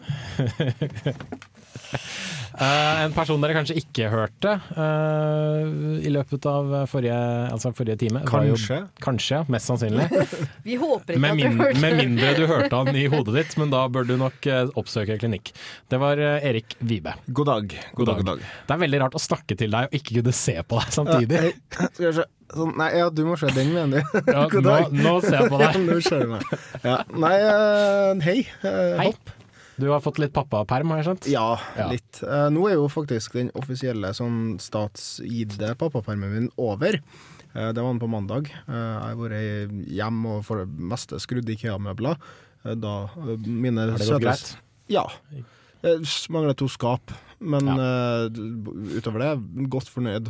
Eh, 2.61 2.97
en 3.05 3.13
person 3.15 3.39
dere 3.41 3.55
kanskje 3.55 3.77
ikke 3.79 4.09
hørte 4.11 4.51
uh, 4.75 5.63
i 6.03 6.11
løpet 6.13 6.43
av 6.51 6.73
forrige, 6.91 7.15
altså 7.49 7.71
forrige 7.73 7.95
time. 8.03 8.21
Kanskje. 8.27 8.75
jo- 8.81 8.89
Kanskje. 9.01 9.39
Mest 9.49 9.69
sannsynlig. 9.71 10.05
Vi 10.67 10.75
håper 10.77 11.15
ikke 11.15 11.21
Med, 11.23 11.31
at 11.31 11.39
du 11.39 11.45
dere 11.47 11.55
hørte 11.63 11.81
med 11.81 11.97
mindre 12.01 12.33
du 12.37 12.43
hørte 12.51 12.81
han 12.83 12.99
i 12.99 13.05
hodet 13.09 13.37
ditt, 13.39 13.55
men 13.61 13.71
da 13.73 13.85
bør 13.89 14.05
du 14.11 14.13
nok 14.19 14.45
uh, 14.51 14.67
oppsøke 14.77 15.17
klinikk. 15.23 15.53
Det 15.89 16.01
var 16.03 16.19
Erik 16.21 16.75
Vibe. 16.83 17.15
God 17.31 17.49
dag. 17.53 17.73
God 17.97 18.11
dag, 18.11 18.21
god 18.21 18.29
dag. 18.33 18.45
Det 18.67 18.75
er 18.77 18.83
veldig 18.85 19.01
rart 19.07 19.17
å 19.17 19.23
snakke 19.23 19.57
til 19.63 19.73
deg 19.73 19.89
og 19.89 19.97
ikke 20.01 20.19
kunne 20.19 20.35
se 20.43 20.57
på 20.61 20.83
deg 20.83 20.95
samtidig. 20.99 21.41
Skal 21.79 22.07
jeg 22.11 22.17
se. 22.21 22.29
Sånn, 22.51 22.73
nei, 22.75 22.89
ja, 22.99 23.05
du 23.15 23.21
må 23.23 23.37
se 23.39 23.47
den, 23.55 23.69
mener 23.71 24.03
du. 24.03 24.17
Ja, 24.27 24.41
God 24.51 24.65
nå- 24.65 24.71
dag. 24.75 24.97
nå 25.07 25.13
ser 25.23 25.37
jeg 25.39 25.53
på 25.55 25.59
deg. 25.61 25.69
Ja, 25.79 25.85
nå 25.87 26.01
ser 26.03 26.25
jeg 26.25 26.33
meg. 26.35 26.57
Ja. 26.83 26.97
Nei, 27.15 27.37
hei. 28.27 28.41
Hei. 28.67 29.05
Hopp. 29.07 29.37
Du 29.81 29.87
har 29.89 30.01
fått 30.03 30.19
litt 30.21 30.33
pappaperm, 30.35 30.91
har 30.93 31.01
jeg 31.01 31.07
skjønt? 31.09 31.27
Ja, 31.31 31.57
Ja. 31.77 31.87
litt. 31.89 32.21
Uh, 32.21 32.49
nå 32.53 32.67
er 32.69 32.77
jo 32.77 32.87
faktisk 32.91 33.33
den 33.33 33.49
offisielle 33.57 34.13
sånn 34.13 34.59
statsgitte 34.61 35.73
pappapermen 35.79 36.33
min 36.35 36.49
over. 36.61 36.99
Uh, 37.55 37.71
det 37.73 37.81
var 37.81 37.89
den 37.89 38.01
på 38.03 38.09
mandag. 38.11 38.51
Uh, 38.69 38.75
jeg 38.75 39.07
har 39.07 39.17
vært 39.23 39.73
hjemme 39.89 40.35
og 40.37 40.45
for 40.45 40.61
det 40.61 40.69
meste 40.93 41.17
skrudd 41.19 41.49
IKEA-møbler. 41.49 42.21
Da 42.61 42.93
mine 43.17 43.87
Har 43.89 43.97
det 43.97 44.05
gått 44.05 44.21
greit? 44.21 44.53
Ja. 44.91 45.07
Jeg 45.81 46.05
Mangler 46.29 46.53
to 46.53 46.67
skap, 46.69 47.09
men 47.41 47.65
ja. 47.65 48.29
utover 48.99 49.23
det, 49.23 49.31
godt 49.73 49.89
fornøyd. 49.89 50.29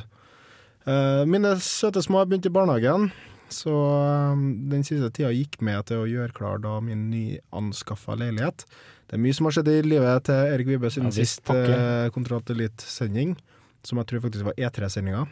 Mine 1.28 1.52
søte 1.60 2.00
små 2.00 2.22
har 2.22 2.30
begynt 2.32 2.48
i 2.48 2.54
barnehagen, 2.56 3.10
så 3.56 3.76
eh, 4.00 4.42
den 4.72 4.86
siste 4.88 5.12
tida 5.14 5.32
gikk 5.36 5.60
med 5.66 5.86
til 5.90 6.04
å 6.04 6.10
gjøre 6.10 6.36
klar 6.38 6.62
da 6.64 6.78
min 6.84 7.10
nyanskaffa 7.12 8.18
leilighet. 8.20 8.66
Det 9.08 9.18
er 9.18 9.24
mye 9.24 9.36
som 9.36 9.48
har 9.50 9.58
skjedd 9.58 9.72
i 9.74 9.80
livet 9.86 10.28
til 10.30 10.54
Erik 10.56 10.70
Vibe 10.72 10.92
siden 10.94 11.12
Ja, 11.12 11.18
sist 11.20 11.52
eh, 11.52 12.08
Kontroll 12.16 12.44
Elite-sending, 12.54 13.36
som 13.84 14.00
jeg 14.00 14.12
tror 14.12 14.24
faktisk 14.28 14.48
var 14.48 14.60
E3-sendinga. 14.60 15.26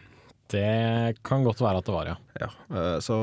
Det 0.50 1.20
kan 1.26 1.44
godt 1.46 1.62
være 1.62 1.78
at 1.82 1.86
det 1.86 1.94
var, 1.94 2.08
ja. 2.10 2.18
Ja, 2.40 2.48
Uh, 2.70 3.00
så 3.02 3.16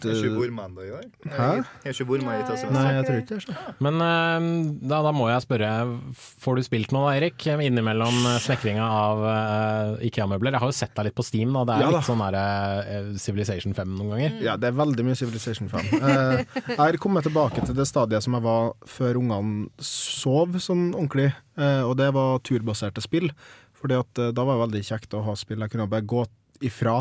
Jeg 0.00 0.14
Er 0.16 0.40
ikke 0.40 0.50
med 0.56 0.86
i 0.86 0.92
år. 0.96 1.02
Hæ? 1.28 1.48
Jeg 1.84 1.90
er 1.92 1.92
ikke 1.92 2.04
med 2.24 2.38
i 2.40 2.44
semesteret. 2.48 2.72
Nei, 2.72 2.84
jeg 2.94 3.04
tror 3.04 3.18
ikke 3.20 3.36
det. 3.36 3.74
Men 3.84 4.00
uh, 4.00 4.46
da, 4.80 5.00
da 5.04 5.10
må 5.12 5.26
jeg 5.28 5.44
spørre, 5.44 5.72
får 6.16 6.56
du 6.56 6.62
spilt 6.64 6.94
noe 6.96 7.10
da, 7.10 7.18
Erik? 7.18 7.44
Innimellom 7.52 8.16
eh, 8.30 8.38
snekringa 8.40 8.86
av 8.88 9.20
uh, 9.24 10.06
IKEA-møbler. 10.08 10.56
Jeg 10.56 10.62
har 10.64 10.72
jo 10.72 10.76
sett 10.78 10.94
deg 10.96 11.10
litt 11.10 11.16
på 11.18 11.26
Steam, 11.26 11.52
da. 11.52 11.66
Det 11.68 11.74
er 11.76 11.84
Ja 11.84 11.90
da. 11.92 11.98
litt 11.98 12.08
sånn 12.08 12.22
der, 12.24 13.10
Civilization 13.20 13.76
5 13.76 13.92
noen 13.98 14.14
ganger. 14.14 14.38
Ja, 14.46 14.54
det 14.60 14.70
er 14.70 14.78
veldig 14.78 15.04
mye 15.06 15.18
Civilization 15.20 15.68
5. 15.72 15.90
Eh, 16.00 16.62
jeg 16.72 16.78
har 16.80 17.00
kommet 17.02 17.28
tilbake 17.28 17.66
til 17.66 17.76
det 17.76 17.86
stadiet 17.90 18.24
som 18.24 18.38
jeg 18.38 18.46
var 18.46 18.72
før 18.88 19.20
ungene 19.20 19.68
sov 19.84 20.56
sånn 20.62 20.88
ordentlig, 20.94 21.28
og 21.60 21.92
det 22.00 22.08
var 22.16 22.40
turbaserte 22.46 23.04
spill. 23.04 23.28
Fordi 23.76 24.00
at 24.00 24.22
da 24.32 24.46
var 24.48 24.56
det 24.56 24.64
veldig 24.64 24.82
kjekt 24.88 25.14
å 25.18 25.20
ha 25.26 25.34
spill 25.36 25.60
jeg 25.60 25.74
kunne 25.74 25.90
bare 25.92 26.06
gå 26.08 26.24
ifra, 26.62 27.00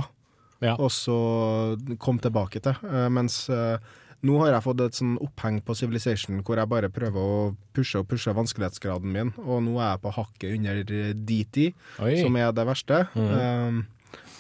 og 0.78 0.89
så 0.96 1.18
kom 2.00 2.22
tilbake 2.24 2.62
til. 2.63 2.78
Eh, 2.88 3.10
mens 3.12 3.50
eh, 3.52 3.78
nå 4.24 4.38
har 4.39 4.54
jeg 4.54 4.63
fått 4.63 4.82
et 4.86 4.96
sånn 4.96 5.16
oppheng 5.24 5.58
på 5.66 5.76
Civilization 5.76 6.39
hvor 6.48 6.60
jeg 6.60 6.72
bare 6.72 6.92
prøver 6.94 7.20
å 7.20 7.39
pushe 7.76 8.00
og 8.00 8.08
pushe 8.08 8.32
vanskelighetsgraden 8.36 9.12
min, 9.12 9.34
og 9.44 9.66
nå 9.66 9.76
er 9.82 9.94
jeg 9.94 10.04
på 10.06 10.13
hakket 10.16 10.56
under 10.56 10.84
eh, 11.00 11.10
DT, 11.13 11.66
Oi. 12.00 12.13
som 12.22 12.39
er 12.39 12.54
det 12.56 12.68
verste. 12.70 13.02
Mm. 13.18 13.34
Eh, 13.39 13.82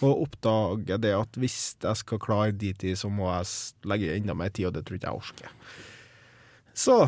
og 0.03 0.25
oppdager 0.25 0.99
det 0.99 1.13
at 1.15 1.39
hvis 1.39 1.57
jeg 1.83 1.99
skal 1.99 2.21
klare 2.21 2.55
DT, 2.55 2.91
så 2.99 3.11
må 3.11 3.29
jeg 3.31 3.89
legge 3.91 4.15
enda 4.15 4.35
mer 4.35 4.51
tid, 4.51 4.69
og 4.69 4.77
det 4.77 4.85
tror 4.87 4.99
ikke 4.99 5.11
jeg 5.11 5.21
orker. 5.21 5.57
Så 6.73 7.03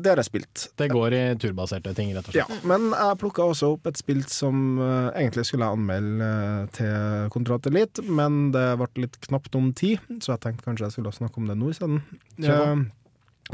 det 0.00 0.08
har 0.14 0.20
jeg 0.20 0.30
spilt. 0.30 0.62
Det 0.80 0.88
går 0.88 1.14
i 1.14 1.22
turbaserte 1.40 1.92
ting, 1.96 2.14
rett 2.16 2.28
og 2.30 2.32
slett. 2.32 2.48
Ja, 2.48 2.60
men 2.68 2.88
jeg 2.94 3.18
plukka 3.20 3.44
også 3.52 3.74
opp 3.74 3.88
et 3.90 4.00
spill 4.00 4.22
som 4.32 4.78
uh, 4.80 5.10
egentlig 5.12 5.44
skulle 5.48 5.68
jeg 5.68 5.76
anmelde 5.76 6.30
uh, 6.30 6.70
til 6.76 7.26
Kontrat 7.34 7.68
Elite, 7.68 8.04
men 8.08 8.48
det 8.54 8.64
ble 8.80 9.04
litt 9.04 9.20
knapt 9.28 9.58
om 9.60 9.68
tid, 9.76 10.00
så 10.24 10.34
jeg 10.34 10.44
tenkte 10.46 10.64
kanskje 10.64 10.88
jeg 10.88 10.96
skulle 10.96 11.12
snakke 11.12 11.42
om 11.42 11.50
det 11.50 11.58
nå 11.60 11.68
isteden. 11.74 12.00
Uh. 12.40 12.48
Eh, 12.48 12.86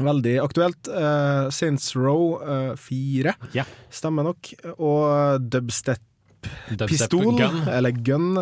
veldig 0.07 0.35
aktuelt. 0.45 0.87
Uh, 0.87 1.51
Saints 1.51 1.89
Row 1.97 2.37
eh, 2.39 2.73
4 2.79 3.35
stemmer 3.91 4.29
nok, 4.29 4.53
og 4.77 5.43
dubstep 5.51 6.03
dubstep-pistol, 6.69 7.33
gun. 7.41 7.63
eller 7.73 7.91
gun, 7.91 8.37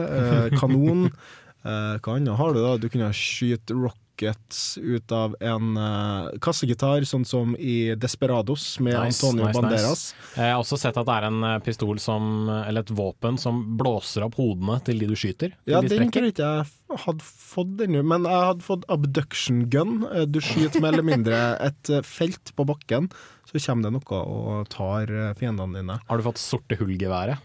kanon. 0.59 1.07
Hva 1.65 2.19
annet 2.19 2.37
har 2.37 2.51
du 2.53 2.59
da? 2.61 2.75
Du 2.77 2.85
kunne 2.93 3.07
skyte 3.17 3.73
rockets 4.15 4.77
ut 4.77 5.11
av 5.11 5.35
en 5.39 5.77
uh, 5.77 6.29
kassegitar, 6.41 7.03
sånn 7.05 7.25
som 7.27 7.55
i 7.57 7.95
Desperados 7.95 8.79
med 8.79 8.93
Nice, 8.95 9.25
Antonio 9.25 9.47
nice, 9.47 9.59
Banderas. 9.59 9.83
nice. 10.15 10.39
Jeg 10.39 10.51
har 10.53 10.59
også 10.61 10.77
sett 10.79 10.97
at 10.97 11.05
det 11.07 11.15
er 11.15 11.27
en 11.27 11.43
eh, 11.43 11.59
pistol 11.63 11.99
som, 11.99 12.49
eller 12.49 12.81
et 12.85 12.91
våpen 12.95 13.37
som 13.39 13.59
blåser 13.77 14.23
opp 14.25 14.35
hodene 14.39 14.79
til 14.85 14.99
de 14.99 15.07
du 15.11 15.15
skyter. 15.15 15.55
Ja, 15.67 15.81
de 15.81 15.89
den 15.91 16.11
tror 16.11 16.29
ikke 16.29 16.45
jeg 16.45 16.99
hadde 17.05 17.25
fått 17.25 17.81
ennå, 17.85 18.03
men 18.07 18.27
jeg 18.29 18.45
hadde 18.51 18.65
fått 18.65 18.85
abduction 18.91 19.65
gun. 19.69 20.05
Eh, 20.13 20.25
Du 20.25 20.39
skyter 20.43 20.81
mer 20.83 20.93
eller 20.95 21.07
mindre 21.07 21.41
et 21.63 21.91
felt 22.05 22.53
på 22.55 22.65
bakken, 22.67 23.09
så 23.45 23.59
kommer 23.59 23.89
det 23.89 23.93
noe 23.99 24.21
og 24.23 24.69
tar 24.73 25.11
fiendene 25.39 25.81
dine. 25.81 25.99
Har 26.07 26.17
du 26.17 26.25
fått 26.25 26.41
sorte 26.41 26.77
hull-geværet? 26.79 27.43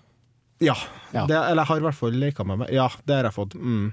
Ja, 0.61 0.75
Ja. 1.15 1.25
Det, 1.27 1.35
eller 1.35 1.63
jeg 1.65 1.69
har 1.73 1.79
i 1.81 1.85
hvert 1.89 1.97
fall 1.99 2.17
leka 2.21 2.45
med 2.45 2.59
meg. 2.63 2.71
Ja, 2.75 2.89
det 3.09 3.15
har 3.17 3.25
jeg 3.31 3.35
fått. 3.35 3.55
Mm. 3.57 3.93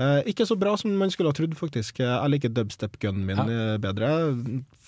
Eh, 0.00 0.22
ikke 0.32 0.46
så 0.48 0.56
bra 0.56 0.72
som 0.80 0.94
man 0.96 1.12
skulle 1.12 1.32
ha 1.32 1.36
trodd, 1.36 1.56
faktisk. 1.58 2.00
Jeg 2.00 2.32
liker 2.32 2.52
dubstep-gunnen 2.54 3.26
min 3.28 3.42
ja. 3.42 3.76
bedre. 3.82 4.12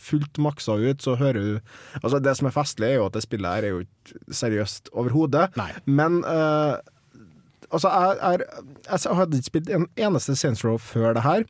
Fullt 0.05 0.41
maksa 0.43 0.79
ut, 0.81 1.05
så 1.05 1.17
hører 1.21 1.41
du 1.41 1.53
Altså, 2.03 2.21
det 2.21 2.37
som 2.39 2.49
er 2.49 2.57
festlig, 2.57 2.91
er 2.93 2.99
jo 3.01 3.11
at 3.11 3.17
det 3.17 3.25
spillet 3.27 3.57
her 3.57 3.69
er 3.69 3.77
jo 3.77 3.85
ikke 3.85 4.35
seriøst 4.41 4.91
overhodet. 4.93 5.51
Men 5.85 6.23
uh, 6.25 6.81
altså, 7.71 7.89
jeg, 7.91 8.19
jeg, 8.23 8.99
jeg 9.05 9.21
hadde 9.21 9.39
ikke 9.39 9.53
spilt 9.53 9.71
en 9.77 9.89
eneste 10.09 10.37
Saints 10.41 10.65
Row 10.65 10.81
før 10.81 11.17
det 11.17 11.25
her. 11.27 11.47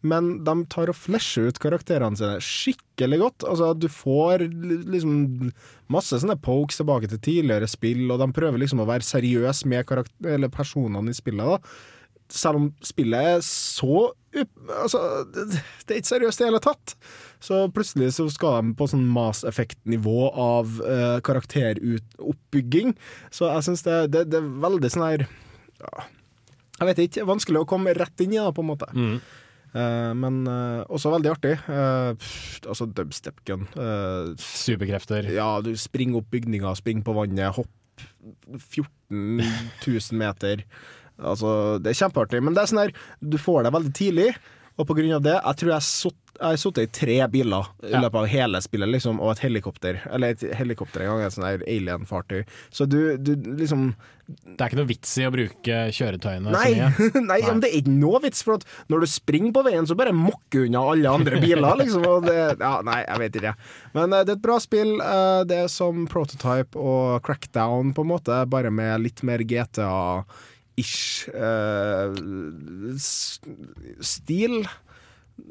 Men 0.00 0.30
de 0.46 0.54
tar 0.72 0.88
og 0.88 0.96
flasher 0.96 1.50
ut 1.50 1.58
karakterene 1.60 2.16
sine 2.16 2.38
skikkelig 2.40 3.18
godt. 3.20 3.44
Altså, 3.48 3.72
du 3.76 3.88
får 3.92 4.46
liksom 4.48 5.50
masse 5.92 6.20
sånne 6.22 6.38
pokes 6.40 6.80
tilbake 6.80 7.10
til 7.10 7.20
tidligere 7.20 7.68
spill, 7.68 8.06
og 8.08 8.20
de 8.22 8.30
prøver 8.36 8.62
liksom 8.62 8.80
å 8.80 8.88
være 8.88 9.04
seriøse 9.04 9.68
med 9.68 9.92
eller 10.24 10.52
personene 10.52 11.12
i 11.12 11.16
spillet. 11.16 11.52
da. 11.52 11.98
Selv 12.30 12.60
om 12.60 12.70
spillet 12.86 13.34
er 13.34 13.44
så 13.46 14.10
upp... 14.12 14.52
Altså, 14.76 15.00
det, 15.34 15.48
det 15.86 15.94
er 15.94 16.00
ikke 16.02 16.12
seriøst 16.12 16.40
i 16.40 16.44
det 16.44 16.50
hele 16.50 16.62
tatt. 16.64 16.94
Så 17.42 17.64
plutselig 17.74 18.12
så 18.16 18.28
skal 18.32 18.60
de 18.60 18.76
på 18.78 18.88
sånn 18.90 19.06
Mass 19.10 19.42
Effect-nivå 19.48 20.30
av 20.30 20.78
uh, 20.84 21.18
karakteroppbygging. 21.26 22.94
Så 23.34 23.50
jeg 23.50 23.68
syns 23.68 23.84
det, 23.86 24.00
det, 24.14 24.26
det 24.30 24.40
er 24.42 24.50
veldig 24.62 24.92
sånn 24.92 25.06
her 25.08 25.26
ja, 25.26 26.08
Jeg 26.78 26.90
vet 26.90 27.04
ikke. 27.06 27.28
Vanskelig 27.28 27.64
å 27.64 27.68
komme 27.68 27.96
rett 27.96 28.26
inn 28.26 28.36
i 28.36 28.42
det, 28.42 28.50
på 28.56 28.64
en 28.64 28.72
måte. 28.72 28.90
Eh, 29.70 30.12
men 30.18 30.42
uh, 30.50 30.82
også 30.90 31.12
veldig 31.14 31.30
artig. 31.30 31.54
Uh, 31.70 32.16
pff, 32.18 32.60
altså 32.66 32.88
dubstep-gun. 32.90 33.68
Uh, 33.76 34.32
Superkrefter. 34.38 35.30
Ja, 35.34 35.52
du 35.62 35.72
springer 35.78 36.20
opp 36.20 36.30
bygninger, 36.34 36.74
springer 36.78 37.06
på 37.06 37.14
vannet, 37.14 37.54
hopp 37.54 37.70
14 38.58 39.44
000 39.86 40.18
meter. 40.18 40.64
Altså, 41.22 41.78
det 41.82 41.92
er 41.92 42.00
kjempeartig. 42.04 42.42
Men 42.44 42.56
det 42.56 42.64
er 42.64 42.72
sånn 42.72 42.84
her, 42.86 42.96
du 43.20 43.38
får 43.40 43.66
det 43.68 43.74
veldig 43.76 43.94
tidlig, 43.96 44.32
og 44.80 44.86
på 44.88 44.94
grunn 44.96 45.12
av 45.12 45.20
det 45.20 45.34
Jeg 45.36 45.58
tror 45.60 45.70
jeg 45.74 45.74
har 46.40 46.56
sittet 46.56 46.86
i 46.86 46.92
tre 46.94 47.16
biler 47.28 47.66
i 47.84 47.90
løpet 48.00 48.16
av 48.16 48.28
hele 48.32 48.60
spillet, 48.64 48.88
liksom, 48.94 49.18
og 49.20 49.34
et 49.34 49.42
helikopter. 49.44 49.98
Eller 50.08 50.32
et 50.32 50.44
helikopter 50.56 51.02
en 51.04 51.10
gang, 51.10 51.24
et 51.26 51.34
sånn 51.34 51.44
her 51.44 51.64
alien-fartøy. 51.68 52.46
Så 52.72 52.86
du, 52.88 53.18
du 53.20 53.34
liksom 53.58 53.90
Det 54.30 54.56
er 54.62 54.70
ikke 54.70 54.78
noe 54.78 54.88
vits 54.88 55.10
i 55.20 55.26
å 55.26 55.32
bruke 55.34 55.78
kjøretøyene 55.92 56.54
Nei, 56.54 56.70
så 56.78 56.88
mye. 56.88 57.22
nei, 57.32 57.38
men 57.44 57.60
det 57.60 57.68
er 57.68 57.76
ikke 57.82 57.92
noe 57.98 58.22
vits, 58.24 58.40
for 58.46 58.56
at 58.56 58.64
når 58.88 59.04
du 59.04 59.10
springer 59.10 59.52
på 59.58 59.64
veien, 59.66 59.88
så 59.90 59.98
bare 59.98 60.14
mokker 60.16 60.62
du 60.64 60.70
unna 60.70 60.84
alle 60.94 61.12
andre 61.18 61.42
biler, 61.42 61.66
liksom. 61.82 62.06
Det, 62.24 62.38
ja, 62.62 62.72
nei, 62.86 63.00
jeg 63.04 63.22
vet 63.24 63.40
ikke. 63.42 63.54
Men 63.98 64.14
eh, 64.16 64.22
det 64.24 64.32
er 64.32 64.38
et 64.38 64.46
bra 64.46 64.56
spill. 64.64 64.94
eh, 64.96 65.42
det 65.50 65.60
er 65.66 65.68
som 65.72 66.06
Prototype 66.08 66.78
og 66.80 67.20
Crackdown, 67.26 67.92
på 67.92 68.06
en 68.06 68.14
måte, 68.14 68.40
bare 68.48 68.72
med 68.72 69.04
litt 69.04 69.20
mer 69.28 69.44
GTA-ish 69.44 70.48
eh, 71.34 72.94
s- 72.96 73.40
stil. 74.00 74.64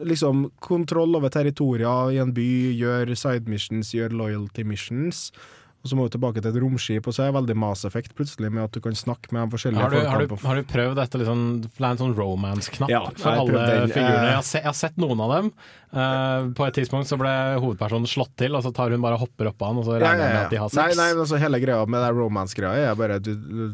Liksom 0.05 0.51
kontroll 0.61 1.15
over 1.17 1.31
territorier 1.33 2.11
i 2.13 2.19
en 2.21 2.33
by, 2.35 2.49
gjør 2.77 3.15
side 3.17 3.49
missions, 3.49 3.89
gjør 3.97 4.13
loyalty 4.13 4.63
missions. 4.63 5.31
Og 5.79 5.87
så 5.87 5.95
må 5.95 6.05
du 6.05 6.11
tilbake 6.11 6.41
til 6.43 6.51
et 6.51 6.57
romskip, 6.59 7.05
og 7.07 7.13
så 7.15 7.23
er 7.23 7.29
det 7.31 7.37
veldig 7.37 7.55
Mass 7.55 7.85
Effect 7.87 8.11
plutselig, 8.17 8.49
med 8.51 8.65
at 8.65 8.73
du 8.75 8.81
kan 8.83 8.91
snakke 8.99 9.31
med 9.31 9.45
de 9.47 9.53
forskjellige 9.55 9.79
Har 9.79 9.93
du, 9.93 9.99
har, 10.11 10.25
du, 10.27 10.33
har 10.43 10.57
du 10.59 10.63
prøvd 10.67 10.97
dette 10.99 11.21
liksom, 11.21 11.43
Det 11.63 11.69
er 11.79 11.85
en 11.93 12.01
sånn 12.01 12.15
romance-knapp 12.17 12.91
Ja, 12.91 12.99
for 13.15 13.31
alle 13.31 13.61
figurene. 13.87 13.95
eh. 13.95 14.25
Jeg 14.27 14.35
har, 14.35 14.43
se, 14.43 14.59
jeg 14.59 14.67
har 14.67 14.75
sett 14.75 14.99
noen 14.99 15.23
av 15.23 15.31
dem. 15.37 15.47
Uh, 15.95 16.49
på 16.59 16.67
et 16.67 16.75
tidspunkt 16.81 17.07
så 17.07 17.15
ble 17.17 17.31
hovedpersonen 17.63 18.11
slått 18.11 18.35
til, 18.43 18.59
og 18.59 18.65
så 18.67 18.73
tar 18.75 18.91
hun 18.91 19.01
bare 19.07 19.17
hopper 19.23 19.53
av 19.53 19.55
han, 19.69 19.79
og 19.79 19.87
så 19.87 19.95
Ja, 19.95 20.03
regner 20.03 20.19
ja, 20.19 20.27
jeg 20.27 20.35
med 20.35 20.43
at 20.43 20.51
de 20.57 20.61
har 20.65 20.75
sex. 20.75 20.99
nei, 20.99 21.07
men 21.15 21.23
altså 21.23 21.39
hele 21.47 21.63
greia 21.63 21.87
med 21.87 22.03
det 22.05 22.11
romance-greia 22.19 22.91
er 22.91 22.99
bare 22.99 23.21
du, 23.23 23.31
du, 23.39 23.65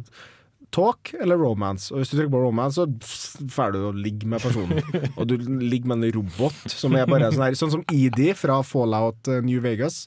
Talk 0.76 1.14
eller 1.16 1.40
romance. 1.40 1.88
Og 1.94 2.02
hvis 2.02 2.12
du 2.12 2.18
trykker 2.18 2.34
på 2.34 2.44
romance, 2.44 2.76
så 2.82 3.48
får 3.56 3.76
du 3.76 3.82
å 3.88 3.92
ligge 3.96 4.28
med 4.28 4.44
personen. 4.44 4.82
Og 5.20 5.28
du 5.30 5.38
ligger 5.40 5.92
med 5.94 6.02
en 6.04 6.16
robot 6.18 6.66
som 6.72 6.96
er 7.00 7.08
bare 7.10 7.32
sånn 7.32 7.46
her 7.48 7.56
Sånn 7.56 7.72
som 7.78 7.86
ED 7.94 8.34
fra 8.36 8.60
Fallout 8.68 9.30
eh, 9.32 9.44
New 9.46 9.62
Vegas. 9.64 10.04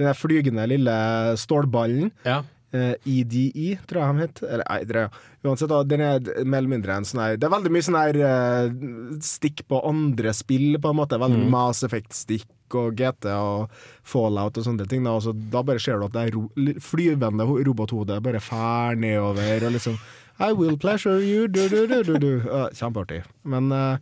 Den 0.00 0.10
der 0.10 0.18
flygende 0.18 0.66
lille 0.70 0.96
stålballen. 1.38 2.10
Ja. 2.26 2.42
Uh, 2.70 2.94
EDE, 3.02 3.80
tror 3.90 3.98
jeg 3.98 4.06
han 4.12 4.22
het. 4.22 4.40
Eller 4.46 4.62
nei, 4.62 4.78
det 4.86 4.98
er, 5.00 5.16
uansett, 5.42 5.70
da, 5.72 5.80
den 5.82 6.04
er 6.06 6.20
mer 6.44 6.60
eller 6.62 6.70
mindre 6.70 6.94
en 6.94 7.06
sånn 7.08 7.18
her 7.18 7.32
Det 7.34 7.48
er 7.48 7.54
veldig 7.56 7.72
mye 7.74 7.86
sånn 7.86 7.98
her 7.98 8.18
uh, 8.22 9.18
stikk 9.26 9.64
på 9.70 9.80
andre 9.88 10.34
spill, 10.38 10.78
på 10.78 10.92
en 10.92 11.00
måte. 11.02 11.18
Veldig 11.18 11.40
Mm. 11.40 11.50
Mass 11.50 11.82
Effect-stikk 11.86 12.46
og 12.78 12.94
GT 12.98 13.26
og 13.34 13.70
Fallout 14.06 14.58
og 14.58 14.64
sånne 14.66 14.86
ting. 14.90 15.04
Da. 15.04 15.16
Og 15.18 15.36
da 15.52 15.62
bare 15.66 15.80
ser 15.82 15.98
du 16.00 16.06
at 16.08 16.12
det 16.16 16.26
er 16.28 16.36
ro 16.36 16.44
flyvende 16.80 17.46
ho- 17.48 17.60
robothode 17.66 18.20
bare 18.22 18.40
fær 18.42 18.96
nedover 18.98 19.66
og 19.66 19.72
liksom 19.76 19.98
I 20.40 20.52
will 20.56 20.78
pleasure 20.80 21.20
you, 21.20 21.46
du, 21.48 21.68
du, 21.68 21.86
du, 21.86 22.02
du, 22.02 22.14
du. 22.18 22.30
Ja, 22.48 22.68
Kjempeartig. 22.72 23.22
Men 23.44 23.70
eh, 23.76 23.98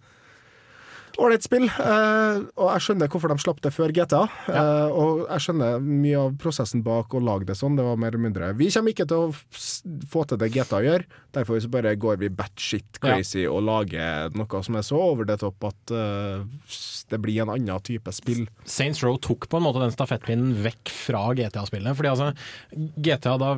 Ålreit 1.19 1.43
spill, 1.43 1.67
Uh, 1.79 2.45
og 2.59 2.69
jeg 2.75 2.85
skjønner 2.85 3.11
hvorfor 3.11 3.33
de 3.33 3.43
slapp 3.43 3.61
det 3.65 3.73
før 3.75 3.93
GTA. 3.95 4.21
eh, 4.51 4.91
og 4.93 5.25
jeg 5.25 5.45
skjønner 5.45 5.83
mye 5.83 6.21
av 6.21 6.35
prosessen 6.41 6.83
bak 6.87 7.15
å 7.17 7.23
lage 7.23 7.49
det 7.49 7.57
sånn. 7.59 7.77
Det 7.79 7.87
var 7.87 7.99
mer 8.01 8.13
eller 8.13 8.25
mindre 8.27 8.51
Vi 8.59 8.69
kommer 8.75 8.95
ikke 8.95 9.07
til 9.09 9.27
å 9.27 9.33
få 10.13 10.25
til 10.29 10.41
det 10.41 10.51
GTA 10.55 10.81
gjør, 10.85 11.07
derfor 11.37 11.61
så 11.63 11.71
bare 11.73 11.95
går 11.99 12.21
vi 12.23 12.31
batshit 12.35 13.01
crazy 13.03 13.47
og 13.49 13.65
lager 13.67 14.35
noe 14.39 14.63
som 14.67 14.79
er 14.79 14.87
så 14.87 15.01
over 15.11 15.29
det 15.29 15.41
topp 15.43 15.69
at 15.71 15.95
uh, 15.95 16.45
det 17.09 17.21
blir 17.25 17.43
en 17.43 17.55
annen 17.55 17.85
type 17.87 18.13
spill. 18.15 18.45
Saints 18.69 19.03
Row 19.05 19.19
tok 19.23 19.49
på 19.51 19.59
en 19.59 19.67
måte 19.67 19.83
den 19.83 19.95
stafettpinnen 19.95 20.59
vekk 20.67 20.93
fra 20.93 21.31
GTA-spillene. 21.39 21.97
Fordi 21.99 22.13
altså, 22.13 22.31
GTA 23.01 23.39
da 23.41 23.55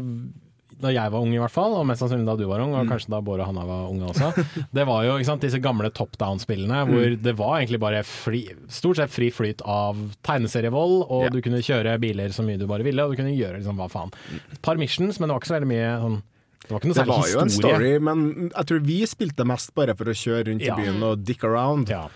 da 0.81 0.89
jeg 0.93 1.11
var 1.13 1.21
ung 1.21 1.33
i 1.35 1.39
hvert 1.39 1.51
fall, 1.55 1.75
og 1.77 1.87
mest 1.87 2.01
sannsynlig 2.03 2.27
da 2.27 2.37
du 2.37 2.47
var 2.49 2.61
ung, 2.61 2.75
og 2.75 2.87
Mm. 2.87 2.91
kanskje 2.91 3.11
da 3.11 3.21
Bård 3.21 3.41
og 3.41 3.47
Hanna 3.47 3.65
var 3.69 3.89
unge 3.91 4.09
også, 4.11 4.31
det 4.73 4.87
var 4.87 5.05
jo 5.05 5.19
sant, 5.25 5.41
disse 5.43 5.61
gamle 5.61 5.91
top 5.93 6.17
down-spillene 6.19 6.87
hvor 6.89 7.07
Mm. 7.17 7.23
det 7.23 7.37
var 7.37 7.61
egentlig 7.61 7.81
bare 7.81 8.03
fri, 8.03 8.49
stort 8.69 8.97
sett 8.97 9.11
fri 9.11 9.31
flyt 9.31 9.63
av 9.65 9.97
tegneserievold, 10.25 11.07
og 11.11 11.25
Ja. 11.25 11.29
du 11.31 11.41
kunne 11.43 11.61
kjøre 11.63 11.99
biler 12.01 12.29
så 12.33 12.43
mye 12.45 12.59
du 12.59 12.67
bare 12.67 12.83
ville, 12.83 13.01
og 13.05 13.11
du 13.15 13.23
kunne 13.23 13.37
gjøre 13.37 13.59
liksom 13.61 13.77
hva 13.77 13.89
faen. 13.91 14.13
Et 14.53 14.63
par 14.63 14.77
missions, 14.77 15.21
men 15.21 15.29
det 15.29 15.35
var 15.35 15.41
ikke 15.41 15.53
så 15.53 15.61
veldig 15.61 15.73
mye 15.75 16.01
sånn 16.01 16.23
Det 16.61 16.71
var 16.77 16.81
Det 16.81 17.07
var 17.09 17.27
jo 17.29 17.41
en 17.41 17.49
story, 17.51 17.99
men 17.99 18.51
jeg 18.55 18.67
tror 18.67 18.81
vi 18.85 18.99
spilte 19.07 19.47
mest 19.47 19.75
bare 19.75 19.95
for 19.97 20.05
å 20.05 20.13
kjøre 20.15 20.47
rundt 20.49 20.61
Ja. 20.63 20.77
i 20.77 20.83
byen 20.85 21.03
og 21.03 21.25
dick 21.25 21.43
around. 21.43 21.89
Ja. 21.89 22.09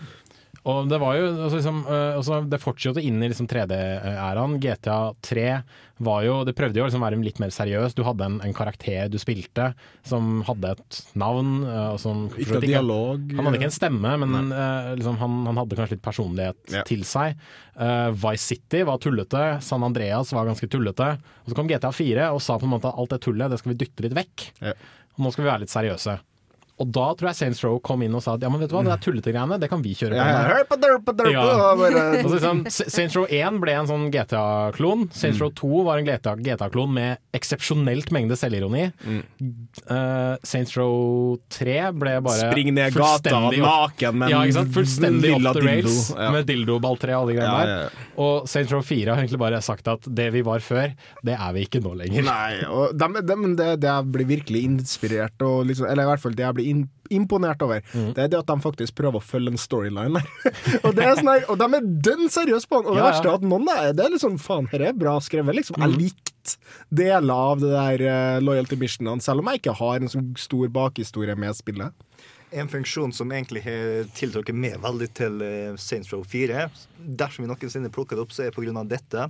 Og 0.64 0.86
det 0.88 0.96
var 1.00 1.16
jo 1.18 1.26
altså 1.28 1.58
liksom, 1.58 1.80
øh, 1.84 2.12
altså 2.16 2.38
Det 2.48 2.60
fortsatte 2.62 3.02
inn 3.04 3.20
i 3.20 3.28
liksom 3.28 3.48
3D-æraen. 3.50 4.56
GTA 4.62 4.98
3 5.24 5.48
var 6.04 6.24
jo 6.24 6.38
Det 6.48 6.54
prøvde 6.56 6.80
jo 6.80 6.86
å 6.86 6.88
liksom 6.88 7.04
være 7.04 7.20
litt 7.20 7.40
mer 7.42 7.52
seriøs. 7.54 7.94
Du 7.94 8.02
hadde 8.06 8.24
en, 8.24 8.38
en 8.44 8.56
karakter 8.56 9.10
du 9.12 9.18
spilte 9.20 9.70
som 10.08 10.40
hadde 10.48 10.72
et 10.74 11.00
navn. 11.20 11.52
og 11.68 12.00
som 12.00 12.24
ikke 12.32 12.58
Ikke 12.58 12.62
dialog. 12.64 13.28
Han 13.36 13.46
hadde 13.48 13.60
ikke 13.60 13.70
en 13.70 13.76
stemme, 13.76 14.16
men 14.24 14.50
liksom, 14.98 15.20
han, 15.20 15.38
han 15.50 15.62
hadde 15.62 15.78
kanskje 15.78 15.98
litt 15.98 16.06
personlighet 16.06 16.76
til 16.88 17.04
seg. 17.08 17.38
Uh, 17.76 18.10
Vice 18.16 18.48
City 18.54 18.82
var 18.88 19.00
tullete. 19.04 19.46
San 19.64 19.86
Andreas 19.86 20.32
var 20.34 20.48
ganske 20.48 20.68
tullete. 20.72 21.14
Og 21.44 21.52
så 21.52 21.58
kom 21.60 21.70
GTA 21.70 21.92
4 21.94 22.32
og 22.34 22.42
sa 22.42 22.58
på 22.58 22.66
en 22.66 22.74
måte 22.74 22.90
at 22.90 22.98
alt 22.98 23.14
det 23.14 23.22
tullet 23.28 23.52
det 23.52 23.60
skal 23.60 23.74
vi 23.74 23.80
dytte 23.84 24.08
litt 24.08 24.16
vekk. 24.16 24.48
Og 25.14 25.26
nå 25.26 25.30
skal 25.34 25.44
vi 25.44 25.52
være 25.52 25.66
litt 25.66 25.74
seriøse. 25.76 26.18
Og 26.82 26.88
da 26.90 27.04
tror 27.14 27.28
jeg 27.30 27.38
Saints 27.38 27.60
Row 27.62 27.76
kom 27.86 28.02
inn 28.02 28.14
og 28.18 28.22
sa 28.24 28.32
at 28.34 28.42
ja, 28.42 28.48
men 28.50 28.58
vet 28.58 28.70
du 28.72 28.74
hva, 28.74 28.80
det 28.82 28.90
der 28.90 29.02
tullete 29.04 29.30
greiene, 29.30 29.58
det 29.62 29.68
kan 29.70 29.82
vi 29.84 29.92
kjøre 29.94 30.10
på 30.10 30.16
Ja, 30.18 30.56
derpa, 30.82 31.12
derpa, 31.14 31.30
Ja. 31.30 32.54
S- 32.74 32.88
Saints 32.90 33.14
Row 33.14 33.28
1 33.30 33.60
ble 33.62 33.76
en 33.78 33.86
sånn 33.86 34.08
GTA-klon. 34.10 35.06
Saints 35.14 35.38
Row 35.42 35.52
2 35.54 35.84
var 35.86 36.00
en 36.02 36.08
GTA-klon 36.08 36.90
med 36.96 37.20
eksepsjonelt 37.38 38.10
mengde 38.14 38.34
selvironi. 38.40 38.88
Uh, 39.86 40.34
Saints 40.46 40.74
Row 40.78 41.36
3 41.52 41.76
ble 41.98 42.16
bare 42.24 42.48
Spring 42.50 42.72
ned 42.76 42.94
gata 42.94 43.40
naken 43.54 44.18
med 44.22 44.32
ja? 44.34 44.42
Fullstendig 44.74 45.30
lilla 45.34 45.50
off 45.52 45.58
the 45.58 45.64
rails 45.66 45.94
dildo. 46.08 46.20
Ja. 46.24 46.30
med 46.34 46.46
dildoballtre 46.48 47.14
og 47.14 47.22
alle 47.24 47.34
de 47.34 47.38
greiene 47.38 47.64
der. 47.70 48.02
Og 48.24 48.48
Saints 48.50 48.72
Row 48.74 48.82
4 48.86 49.14
har 49.14 49.22
egentlig 49.22 49.40
bare 49.42 49.60
sagt 49.64 49.88
at 49.90 50.06
det 50.10 50.28
vi 50.34 50.42
var 50.46 50.62
før, 50.64 50.92
det 51.26 51.34
er 51.38 51.54
vi 51.56 51.64
ikke 51.66 51.82
nå 51.84 51.94
lenger. 51.98 52.26
Nei, 52.26 52.60
og 52.70 52.94
de, 52.98 53.08
de, 53.22 53.38
det, 53.58 53.70
de 53.82 53.90
jeg 53.94 54.10
blir 54.14 54.28
virkelig 54.34 54.64
inspirert 54.68 55.42
og 55.44 55.64
liksom, 55.68 55.86
Eller 55.90 56.06
i 56.06 56.10
hvert 56.12 56.22
fall 56.22 56.34
det 56.38 56.44
jeg 56.46 56.56
blir 56.58 56.63
blir 56.64 56.70
in 56.72 56.84
imponert 57.12 57.60
over, 57.62 57.82
Mm. 57.92 58.14
det 58.16 58.22
er 58.24 58.28
det 58.32 58.38
at 58.40 58.46
de 58.48 58.54
faktisk 58.64 58.94
prøver 58.96 59.20
å 59.20 59.22
følge 59.22 59.52
en 59.52 59.60
storyline 59.60 60.16
der. 60.16 60.54
og, 60.84 60.94
det 60.96 61.04
er 61.04 61.18
sånn 61.18 61.50
og 61.52 61.58
de 61.60 61.66
er 61.76 61.88
dønn 62.08 62.30
seriøse 62.32 62.66
på 62.70 62.80
den. 62.80 62.88
Og 62.88 62.94
det 62.96 63.02
Ja, 63.02 63.04
ja. 63.04 63.10
verste 63.12 63.28
er 63.28 63.34
at 63.36 63.44
noen 63.44 63.68
er, 63.68 63.90
det 63.92 64.06
er 64.06 64.14
litt 64.14 64.22
sånn 64.24 64.38
faen, 64.40 64.68
dette 64.72 64.88
er 64.88 64.96
bra 64.96 65.18
skrevet, 65.20 65.54
liksom. 65.60 65.76
Mm. 65.76 65.84
Jeg 65.84 66.00
likte 66.00 66.56
deler 66.90 67.34
av 67.52 67.60
det 67.60 67.70
der 67.74 68.04
eh, 68.08 68.40
loyalty 68.40 68.76
missionene, 68.80 69.20
selv 69.24 69.44
om 69.44 69.52
jeg 69.52 69.60
ikke 69.60 69.76
har 69.78 70.00
en 70.00 70.08
så 70.12 70.22
stor 70.40 70.72
bakhistorie 70.72 71.36
med 71.36 71.54
spillet. 71.60 71.92
En 72.54 72.68
funksjon 72.72 73.12
som 73.12 73.30
egentlig 73.34 73.64
har 73.64 74.08
tiltrukket 74.16 74.54
meg 74.56 74.76
veldig 74.80 75.08
til 75.18 75.40
uh, 75.42 75.76
Saints 75.80 76.12
Row 76.12 76.22
4, 76.24 76.68
dersom 77.18 77.44
vi 77.44 77.50
noensinne 77.50 77.90
plukker 77.92 78.16
det 78.16 78.24
opp, 78.24 78.32
så 78.32 78.44
er 78.46 78.50
det 78.52 78.56
pga. 78.56 78.84
dette. 78.88 79.28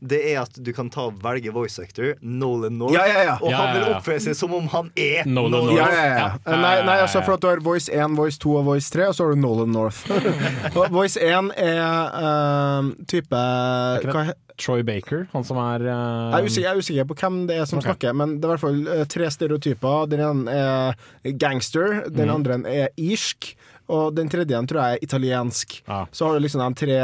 Det 0.00 0.20
er 0.32 0.40
at 0.44 0.54
du 0.62 0.70
kan 0.72 0.86
ta 0.94 1.08
og 1.08 1.16
velge 1.24 1.50
voice 1.50 1.78
actor, 1.82 2.12
Nolan 2.22 2.76
North, 2.78 2.94
Ja, 2.94 3.02
ja, 3.10 3.22
ja. 3.26 3.36
og 3.42 3.50
han 3.50 3.72
vil 3.74 3.86
oppføre 3.96 4.20
seg 4.22 4.36
som 4.38 4.52
om 4.54 4.68
han 4.70 4.90
er 4.94 5.26
Nolan 5.26 5.50
Nolan 5.50 5.74
North. 5.74 5.92
Ja, 5.92 6.04
ja, 6.06 6.18
ja. 6.46 6.56
Nei, 6.62 6.74
nei, 6.86 6.98
altså 7.02 7.22
for 7.26 7.34
at 7.34 7.42
du 7.42 7.48
har 7.50 7.58
Voice 7.66 7.90
1, 7.90 8.14
Voice 8.16 8.38
2 8.38 8.52
og 8.60 8.64
Voice 8.68 8.90
3, 8.94 9.08
og 9.10 9.14
så 9.18 9.26
har 9.26 9.34
du 9.34 9.40
Nolan 9.42 9.72
North. 9.74 10.04
Voice 10.98 11.18
1 11.18 11.50
er 11.58 11.80
uh, 12.14 12.92
type 13.10 13.34
hva, 13.34 14.28
Troy 14.58 14.82
Baker, 14.82 15.26
han 15.32 15.44
som 15.46 15.58
er 15.62 15.84
uh, 15.86 15.90
jeg, 15.90 16.38
er 16.38 16.46
usikker, 16.46 16.62
jeg 16.64 16.70
er 16.70 16.82
usikker 16.82 17.08
på 17.10 17.16
hvem 17.20 17.40
det 17.50 17.58
er 17.60 17.66
som 17.70 17.78
okay. 17.78 17.90
snakker, 17.92 18.14
men 18.18 18.36
det 18.38 18.46
er 18.46 18.48
i 18.48 18.54
hvert 18.56 18.64
fall 18.64 18.80
eh, 18.94 19.04
tre 19.10 19.28
stereotyper. 19.30 20.06
Den 20.10 20.22
ene 20.26 20.54
er 20.58 21.34
gangster, 21.38 22.04
den 22.10 22.26
Mhm. 22.28 22.34
andre 22.34 22.60
er 22.70 22.88
irsk, 22.98 23.52
og 23.88 24.14
den 24.18 24.28
tredje 24.28 24.58
en 24.58 24.66
tror 24.68 24.82
jeg 24.82 24.98
er 24.98 25.04
italiensk. 25.06 25.78
Så 26.12 26.26
har 26.26 26.34
du 26.34 26.42
liksom 26.44 26.60
de 26.60 26.74
tre 26.82 26.98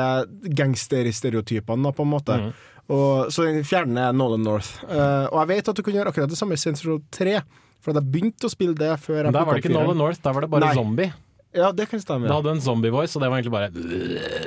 gangsterstereotypene, 0.85 1.93
på 1.97 2.03
en 2.03 2.11
måte. 2.11 2.37
Mhm. 2.43 2.53
Og, 2.93 3.33
så 3.33 3.47
den 3.49 3.65
fjerde 3.65 3.97
er 3.97 4.17
Nolan 4.17 4.43
North. 4.45 4.83
Uh, 4.85 5.31
og 5.31 5.39
jeg 5.41 5.51
vet 5.55 5.69
at 5.73 5.77
du 5.79 5.83
kunne 5.83 5.97
gjøre 5.97 6.13
akkurat 6.13 6.31
det 6.31 6.39
samme 6.39 6.57
i 6.57 6.61
Saints 6.61 6.85
Row 6.85 6.99
3, 7.15 7.39
for 7.85 7.97
jeg 7.97 8.11
begynte 8.13 8.49
å 8.49 8.53
spille 8.53 8.77
det 8.77 8.91
før 9.01 9.23
jeg 9.23 9.33
Der 9.33 9.47
var 9.47 9.57
det 9.57 9.65
ikke. 9.65 9.73
Nolan 9.73 10.01
North, 10.01 10.21
der 10.25 10.37
var 10.37 10.45
det 10.45 10.51
bare 10.53 10.69
Nei. 10.69 10.75
zombie. 10.77 11.11
Ja, 11.55 11.71
det 11.73 11.87
kan 11.89 12.03
stemme. 12.03 12.27
Det 12.29 12.35
hadde 12.35 12.51
en 12.57 12.63
zombie-voice, 12.65 13.15
og 13.17 13.23
det 13.23 13.31
var 13.31 13.41
egentlig 13.41 13.55
bare 13.55 13.71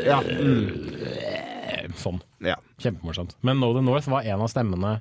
Ja. 0.05 0.19
Mm. 0.21 1.93
Sånn. 1.97 2.19
Ja. 2.45 2.57
Kjempemorsomt. 2.77 3.33
Men 3.41 3.61
Nolan 3.63 3.87
North 3.87 4.09
var 4.11 4.27
en 4.27 4.43
av 4.43 4.51
stemmene 4.51 4.99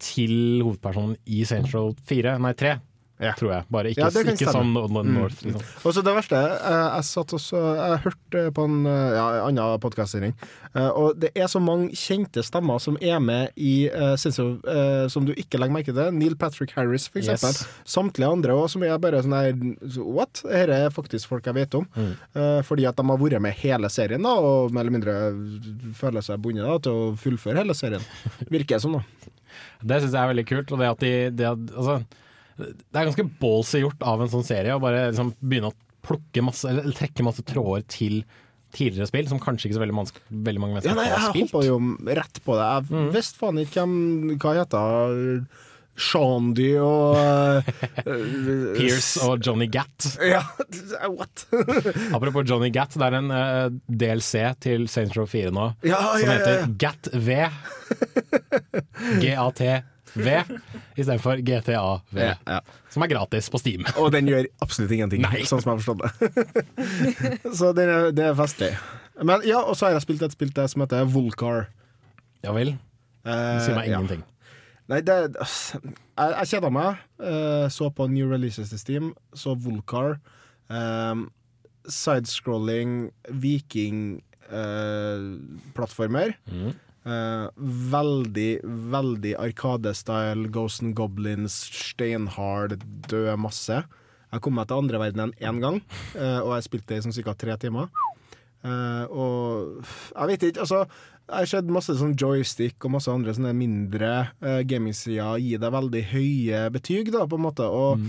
til 0.00 0.62
hovedpersonen 0.64 1.16
i 1.26 1.44
Saints 1.48 1.74
Row 1.74 1.92
4, 2.08 2.38
nei 2.42 2.52
3, 2.56 2.78
tror 3.38 3.52
jeg. 3.54 3.66
Bare 3.72 3.92
ikke, 3.92 4.04
Ja, 4.04 4.24
ikke 4.34 4.48
sånn 4.50 4.72
som 4.74 4.74
Mm. 4.94 5.14
North. 5.14 5.40
Liksom. 5.44 5.62
Og 5.84 5.94
så 5.94 6.02
det 6.04 6.14
verste, 6.14 6.36
eh, 6.36 6.96
jeg 6.96 7.04
satt 7.04 7.32
også 7.36 7.60
Jeg 7.74 7.98
hørte 8.04 8.42
på 8.54 8.64
en 8.64 8.86
eh, 8.86 9.14
ja, 9.16 9.26
en 9.48 9.58
annen 9.58 9.80
podkastsending, 9.80 10.34
og 10.74 11.18
det 11.20 11.30
er 11.38 11.46
så 11.46 11.60
mange 11.62 11.90
kjente 11.94 12.42
stemmer 12.42 12.80
som 12.82 12.96
er 13.00 13.20
med 13.22 13.52
i 13.56 13.88
uh, 13.88 14.16
som 14.18 15.26
du 15.26 15.32
ikke 15.34 15.58
legger 15.60 15.74
merke 15.74 15.94
til. 15.94 16.10
Neil 16.14 16.34
Patrick 16.36 16.72
Harris, 16.74 17.06
for 17.08 17.20
eksempel. 17.20 17.54
Yes. 17.54 17.66
Samtlige 17.86 18.30
andre 18.30 18.56
òg, 18.58 18.68
som 18.72 18.82
er 18.82 18.98
bare 18.98 19.22
sånn 19.22 19.36
her 19.36 19.54
What? 20.02 20.42
Dette 20.42 20.74
er 20.86 20.90
faktisk 20.94 21.30
folk 21.30 21.46
jeg 21.46 21.54
vet 21.54 21.74
om. 21.78 21.86
Mm. 21.94 22.12
Uh, 22.34 22.60
fordi 22.66 22.88
at 22.88 22.96
de 22.98 23.06
har 23.06 23.20
vært 23.20 23.40
med 23.44 23.54
hele 23.62 23.90
serien, 23.92 24.22
da, 24.22 24.34
og 24.34 24.74
mer 24.74 24.84
eller 24.86 24.96
mindre 24.98 25.14
føler 25.94 26.24
seg 26.24 26.42
bundet 26.42 26.82
til 26.86 26.92
å 26.92 27.14
fullføre 27.20 27.62
hele 27.62 27.76
serien. 27.78 28.02
Virker 28.50 28.76
det 28.76 28.82
som, 28.84 28.98
da. 28.98 29.30
Det 29.84 30.00
syns 30.02 30.14
jeg 30.16 30.22
er 30.22 30.30
veldig 30.32 30.46
kult. 30.48 30.72
Og 30.74 30.80
det 30.80 30.90
at 30.90 31.02
de, 31.04 31.12
de 31.30 31.46
altså, 31.52 31.98
det 32.58 32.94
er 33.00 33.08
ganske 33.08 33.26
ballsy 33.40 33.80
gjort 33.82 34.02
av 34.06 34.22
en 34.24 34.30
sånn 34.30 34.44
serie 34.46 34.76
å 34.76 34.80
bare 34.82 35.08
liksom, 35.10 35.32
begynne 35.42 35.72
å 35.72 35.76
plukke 36.04 36.42
masse, 36.44 36.68
eller 36.70 36.92
trekke 36.94 37.24
masse 37.26 37.42
tråder 37.48 37.84
til 37.90 38.20
tidligere 38.74 39.06
spill, 39.06 39.28
som 39.30 39.38
kanskje 39.42 39.68
ikke 39.70 39.76
så 39.78 39.82
veldig, 39.84 39.94
mans- 39.96 40.14
veldig 40.30 40.60
mange 40.62 40.74
mennesker 40.76 40.90
Ja, 40.92 40.98
nei, 40.98 41.06
har 41.12 41.20
jeg 41.28 41.30
spilt. 41.30 41.52
hoppa 41.54 41.66
jo 41.66 41.76
rett 42.18 42.40
på 42.44 42.56
det. 42.58 42.66
Jeg 42.90 43.12
visste 43.14 43.38
faen 43.40 43.60
ikke 43.62 43.84
hvem 43.84 44.34
Hva 44.42 44.54
heter 44.58 45.46
Shandy 45.94 46.72
og 46.82 47.14
uh, 47.14 47.62
Pierce 48.74 49.22
og 49.22 49.38
Johnny 49.46 49.68
Gatt. 49.70 50.08
Ja, 50.32 50.40
what? 51.06 51.44
Apropos 52.18 52.42
Johnny 52.50 52.72
Gatt, 52.74 52.96
det 52.98 53.06
er 53.06 53.18
en 53.20 53.30
uh, 53.30 53.70
DLC 53.86 54.42
til 54.66 54.88
Saints 54.90 55.14
Row 55.14 55.26
4 55.30 55.54
nå 55.54 55.68
Ja, 55.86 56.00
som 56.18 56.26
ja, 56.26 56.34
heter 56.34 56.54
ja. 56.64 56.66
GAT-V. 56.82 57.30
G-A-T-V 60.14 60.58
istedenfor 60.96 61.40
GTA-V. 61.44 62.18
Ja, 62.20 62.34
ja. 62.46 62.60
Som 62.92 63.04
er 63.04 63.10
gratis 63.12 63.50
på 63.50 63.58
Steam. 63.58 63.86
Og 63.98 64.12
den 64.14 64.28
gjør 64.30 64.46
absolutt 64.64 64.92
ingenting, 64.94 65.24
Nei. 65.24 65.42
sånn 65.48 65.62
som 65.62 65.72
jeg 65.72 65.76
har 65.76 65.82
forstått 65.82 66.04
det. 66.04 67.48
Så 67.58 67.72
det 67.76 67.88
er, 67.88 68.10
det 68.14 68.28
er 68.30 68.36
festlig. 68.38 68.70
Men 69.22 69.44
ja, 69.46 69.60
og 69.62 69.76
så 69.78 69.88
har 69.88 69.96
jeg 69.96 70.06
spilt 70.06 70.24
et 70.26 70.34
spill 70.34 70.52
som 70.70 70.82
heter 70.84 71.06
Volcar. 71.10 71.68
Ja 72.44 72.54
vel? 72.54 72.74
Det 73.24 73.36
sier 73.64 73.78
meg 73.78 73.88
ja. 73.88 73.98
ingenting. 73.98 74.24
Nei, 74.90 75.00
det 75.00 75.14
Jeg, 75.32 75.92
jeg 76.18 76.48
kjeda 76.50 76.70
meg. 76.74 76.98
eh, 77.22 77.68
så 77.72 77.88
på 77.94 78.06
New 78.10 78.28
Releases 78.30 78.68
til 78.70 78.78
Steam, 78.78 79.14
så 79.34 79.54
Volcar. 79.54 80.18
Um, 80.68 81.30
Sidescrolling 81.88 83.10
viking 83.30 84.22
eh, 84.48 85.24
plattformer. 85.76 86.34
Eh, 87.04 87.48
veldig, 87.92 88.60
veldig 88.64 89.34
Arkade-style, 89.36 90.48
Ghost 90.48 90.82
and 90.82 90.94
Goblins, 90.96 91.52
steinhard, 91.68 92.78
død 93.10 93.36
masse. 93.36 93.82
Jeg 94.32 94.42
kom 94.42 94.56
meg 94.56 94.70
til 94.70 94.80
andre 94.80 94.98
verdenen 95.02 95.34
én 95.38 95.60
gang, 95.62 95.76
uh, 96.16 96.40
og 96.42 96.56
jeg 96.56 96.64
spilte 96.66 96.90
det 96.90 96.96
i 96.98 97.02
sånn 97.04 97.14
ca. 97.22 97.34
tre 97.38 97.54
timer. 97.62 97.92
Uh, 98.64 99.04
og 99.12 99.84
jeg 99.84 100.30
vet 100.30 100.46
ikke, 100.48 100.64
altså 100.64 100.86
Jeg 101.24 101.36
har 101.36 101.48
sett 101.48 101.68
masse 101.72 101.94
sånn 101.96 102.16
joystick 102.20 102.84
og 102.84 102.94
masse 102.96 103.12
andre 103.12 103.32
sånne 103.36 103.52
mindre 103.56 104.10
uh, 104.44 104.60
gamingsider 104.64 105.38
gi 105.40 105.54
deg 105.60 105.72
veldig 105.72 106.02
høye 106.10 106.64
betyg, 106.72 107.12
da, 107.14 107.22
på 107.28 107.38
en 107.38 107.44
måte. 107.44 107.68
Og 107.68 108.02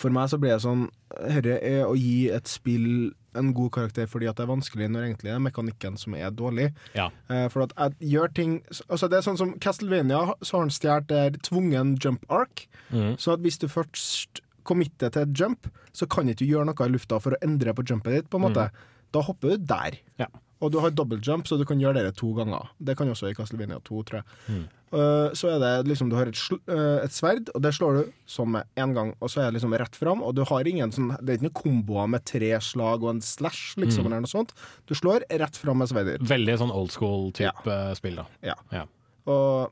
for 0.00 0.12
meg 0.12 0.32
så 0.32 0.40
blir 0.40 0.56
det 0.56 0.64
sånn 0.64 0.88
Dette 1.20 1.56
er 1.64 1.86
å 1.86 1.94
gi 1.96 2.28
et 2.32 2.50
spill 2.50 3.12
en 3.38 3.52
god 3.54 3.70
karakter 3.76 4.08
fordi 4.10 4.28
at 4.30 4.38
det 4.38 4.44
er 4.46 4.52
vanskelig, 4.52 4.90
når 4.90 5.06
egentlig 5.06 5.30
det 5.30 5.36
er 5.36 5.44
mekanikken 5.44 5.98
som 6.00 6.16
er 6.18 6.30
dårlig. 6.34 6.70
Ja. 6.96 7.08
Uh, 7.30 7.46
for 7.52 7.66
at 7.66 7.74
jeg 7.76 8.12
gjør 8.14 8.34
ting 8.34 8.58
Altså 8.88 9.08
Det 9.08 9.18
er 9.18 9.24
sånn 9.26 9.38
som 9.38 9.52
Castlevania, 9.62 10.34
så 10.42 10.56
har 10.56 10.66
han 10.66 10.74
stjålet 10.74 11.40
tvungen 11.46 11.96
jump 12.02 12.24
arc. 12.28 12.66
Mm. 12.90 13.16
Så 13.20 13.36
at 13.36 13.44
hvis 13.44 13.60
du 13.60 13.68
først 13.70 14.42
committer 14.66 15.12
til 15.12 15.26
et 15.26 15.40
jump, 15.40 15.70
så 15.96 16.06
kan 16.10 16.28
ikke 16.28 16.44
du 16.44 16.50
gjøre 16.52 16.70
noe 16.70 16.86
i 16.86 16.92
lufta 16.92 17.18
for 17.22 17.34
å 17.34 17.42
endre 17.44 17.74
på 17.74 17.86
jumpet 17.86 18.16
ditt. 18.16 18.30
på 18.30 18.38
en 18.40 18.48
måte 18.48 18.70
Da 19.10 19.22
hopper 19.26 19.56
du 19.56 19.66
der. 19.66 19.98
Ja. 20.20 20.28
Og 20.60 20.72
du 20.72 20.78
har 20.82 20.92
double 20.92 21.18
jump, 21.24 21.48
så 21.48 21.56
du 21.56 21.64
kan 21.64 21.80
gjøre 21.80 22.04
det 22.04 22.16
to 22.20 22.34
ganger. 22.36 22.68
Det 22.78 22.96
kan 22.98 23.08
også 23.08 23.30
i 23.30 23.34
Castlevania 23.34 23.80
2, 23.80 24.02
tror 24.04 24.20
jeg. 24.20 24.26
Mm. 24.48 24.66
Eh, 24.92 25.30
så 25.38 25.46
er 25.54 25.60
det 25.62 25.86
liksom 25.86 26.08
Du 26.10 26.16
har 26.18 26.26
et, 26.26 26.34
eh, 26.66 27.04
et 27.04 27.12
sverd, 27.14 27.48
og 27.54 27.62
det 27.62 27.70
slår 27.76 27.98
du 28.00 28.12
sånn 28.26 28.50
med 28.56 28.64
én 28.76 28.92
gang. 28.96 29.12
Og 29.22 29.30
så 29.30 29.40
er 29.44 29.50
det 29.52 29.60
liksom 29.60 29.76
rett 29.78 29.94
fram, 29.94 30.22
og 30.26 30.34
du 30.34 30.42
har 30.44 30.66
ingen 30.66 30.90
sånn 30.90 31.12
Det 31.22 31.30
er 31.30 31.38
ikke 31.38 31.48
noen 31.50 31.62
komboer 31.62 32.08
med 32.10 32.24
tre 32.26 32.50
slag 32.58 33.02
og 33.04 33.10
en 33.14 33.20
slash, 33.20 33.76
liksom, 33.78 34.02
Mm. 34.02 34.06
eller 34.06 34.20
noe 34.26 34.32
sånt. 34.34 34.50
Du 34.88 34.94
slår 34.94 35.22
rett 35.30 35.56
fram 35.56 35.78
med 35.78 35.88
sverdet. 35.88 36.18
Veldig 36.20 36.58
sånn 36.58 36.72
old 36.74 36.90
school-type 36.90 37.94
spill, 37.96 38.16
da. 38.16 38.26
Ja. 38.42 38.54
Ja. 38.72 38.84
Og 39.30 39.70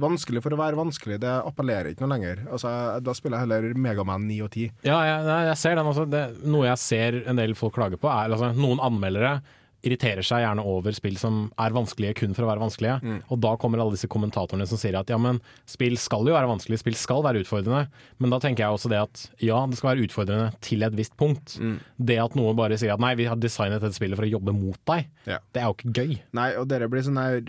vanskelig 0.00 0.40
for 0.42 0.54
å 0.54 0.56
være 0.60 0.78
vanskelig, 0.78 1.18
det 1.20 1.28
appellerer 1.44 1.90
ikke 1.92 2.06
noe 2.06 2.14
lenger. 2.16 2.44
Altså, 2.50 2.70
da 3.02 3.12
spiller 3.12 3.40
jeg 3.40 3.48
heller 3.48 3.74
Megaman 3.74 4.26
9 4.28 4.40
og 4.46 4.50
10. 4.54 4.70
Ja, 4.86 5.00
jeg, 5.04 5.26
jeg 5.50 5.56
ser 5.60 5.74
den 5.80 5.90
også. 5.90 6.06
Det, 6.08 6.22
noe 6.46 6.64
jeg 6.70 6.78
ser 6.78 7.18
en 7.28 7.36
del 7.40 7.52
folk 7.58 7.74
klage 7.76 7.98
på, 8.00 8.08
er 8.08 8.30
altså, 8.32 8.52
noen 8.56 8.80
anmeldere 8.80 9.40
irriterer 9.86 10.24
seg 10.26 10.42
gjerne 10.44 10.64
over 10.66 10.92
spill 10.96 11.16
som 11.20 11.42
er 11.60 11.74
vanskelige 11.76 12.16
kun 12.20 12.34
for 12.36 12.44
å 12.44 12.50
være 12.50 12.62
vanskelige. 12.62 12.96
Mm. 13.02 13.18
Og 13.32 13.40
da 13.44 13.52
kommer 13.60 13.80
alle 13.82 13.94
disse 13.96 14.10
kommentatorene 14.12 14.66
som 14.68 14.80
sier 14.80 14.98
at 15.00 15.08
ja, 15.12 15.18
men 15.20 15.38
spill 15.70 15.96
skal 16.00 16.28
jo 16.28 16.34
være 16.36 16.50
vanskelig, 16.50 16.80
spill 16.82 16.98
skal 17.00 17.24
være 17.26 17.44
utfordrende. 17.44 17.86
Men 18.20 18.34
da 18.34 18.40
tenker 18.42 18.66
jeg 18.66 18.76
også 18.76 18.90
det 18.92 19.00
at 19.00 19.24
ja, 19.44 19.62
det 19.70 19.78
skal 19.80 19.92
være 19.94 20.04
utfordrende 20.08 20.50
til 20.66 20.84
et 20.86 20.98
visst 20.98 21.16
punkt. 21.20 21.56
Mm. 21.60 21.78
Det 22.10 22.18
at 22.22 22.36
noen 22.38 22.58
bare 22.58 22.76
sier 22.80 22.92
at 22.96 23.00
nei, 23.02 23.14
vi 23.20 23.28
har 23.30 23.40
designet 23.40 23.80
dette 23.80 23.96
spillet 23.96 24.20
for 24.20 24.28
å 24.28 24.34
jobbe 24.34 24.56
mot 24.56 24.78
deg, 24.92 25.08
Ja. 25.30 25.38
det 25.54 25.62
er 25.62 25.70
jo 25.70 25.78
ikke 25.78 25.94
gøy. 25.96 26.18
Nei, 26.36 26.50
og 26.60 26.68
dere 26.68 26.88
blir 26.92 27.04
sånn 27.06 27.20
her 27.20 27.40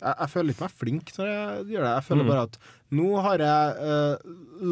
jeg, 0.00 0.14
jeg 0.20 0.28
føler 0.32 0.50
ikke 0.54 0.64
meg 0.66 0.74
flink 0.80 1.12
når 1.18 1.26
jeg 1.32 1.64
gjør 1.72 1.84
det. 1.86 1.92
Jeg 1.96 2.04
føler 2.08 2.24
Mm. 2.24 2.28
bare 2.32 2.42
at 2.42 2.58
nå 2.96 3.08
har 3.22 3.38
jeg 3.38 3.76
eh, 3.90 4.16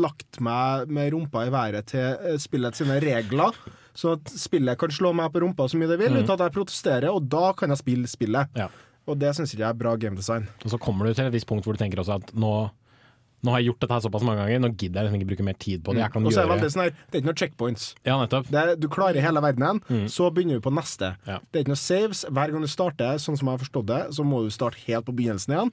lagt 0.05 0.41
meg 0.41 0.89
med 0.89 1.13
rumpa 1.13 1.47
i 1.47 1.51
været 1.51 1.87
til 1.91 2.17
uh, 2.33 2.37
spillet 2.39 2.75
sine 2.79 3.01
regler. 3.03 3.57
Så 3.95 4.13
at 4.19 4.31
spillet 4.31 4.79
kan 4.79 4.91
slå 4.91 5.13
meg 5.15 5.31
på 5.33 5.41
rumpa 5.43 5.69
så 5.71 5.79
mye 5.79 5.89
det 5.91 5.99
vil, 6.01 6.11
Mm. 6.15 6.23
uten 6.25 6.35
at 6.35 6.41
jeg 6.47 6.53
protesterer, 6.57 7.11
og 7.15 7.29
da 7.31 7.53
kan 7.53 7.69
jeg 7.71 7.79
spille 7.79 8.07
spillet. 8.11 8.49
Ja. 8.59 8.69
Og 9.07 9.19
det 9.21 9.35
syns 9.37 9.53
ikke 9.53 9.61
jeg 9.67 9.69
er 9.75 9.81
bra 9.83 9.97
gamedesign. 9.97 10.47
Og 10.65 10.71
så 10.71 10.79
kommer 10.81 11.07
du 11.07 11.15
til 11.15 11.27
et 11.27 11.33
visst 11.35 11.47
punkt 11.47 11.65
hvor 11.67 11.75
du 11.77 11.79
tenker 11.83 12.01
også 12.01 12.17
at 12.23 12.33
nå, 12.35 12.71
nå 13.45 13.53
har 13.53 13.61
jeg 13.61 13.69
gjort 13.71 13.81
dette 13.85 13.95
her 13.99 14.03
såpass 14.07 14.25
mange 14.25 14.41
ganger, 14.41 14.63
nå 14.65 14.71
gidder 14.81 15.03
jeg 15.03 15.07
liksom 15.11 15.21
ikke 15.21 15.29
bruke 15.35 15.45
mer 15.51 15.59
tid 15.61 15.83
på 15.85 15.93
det. 15.95 16.01
Jeg 16.01 16.13
kan 16.15 16.25
Og 16.27 16.33
så 16.33 16.41
er 16.41 16.47
det 16.49 16.53
veldig 16.55 16.71
sånn 16.75 16.83
her, 16.85 16.95
det 16.97 17.15
er 17.19 17.21
ikke 17.23 17.29
noen 17.31 17.41
checkpoints. 17.43 17.85
Ja, 18.09 18.17
nettopp. 18.23 18.49
Det 18.51 18.61
er, 18.63 18.73
du 18.81 18.89
klarer 18.89 19.21
hele 19.21 19.43
verdenen, 19.45 19.83
Mm. 19.91 20.07
så 20.09 20.31
begynner 20.33 20.59
du 20.61 20.65
på 20.65 20.73
neste. 20.75 21.13
Ja. 21.29 21.39
Det 21.53 21.61
er 21.61 21.65
ikke 21.67 21.75
noe 21.75 21.83
saves. 21.85 22.25
Hver 22.25 22.51
gang 22.55 22.65
du 22.65 22.71
starter, 22.73 23.21
sånn 23.21 23.37
som 23.39 23.47
jeg 23.49 23.59
har 23.59 23.63
forstått 23.65 23.87
det, 23.93 24.01
så 24.17 24.25
må 24.25 24.43
du 24.45 24.51
starte 24.51 24.81
helt 24.89 25.05
på 25.05 25.15
begynnelsen 25.15 25.53
igjen. 25.55 25.73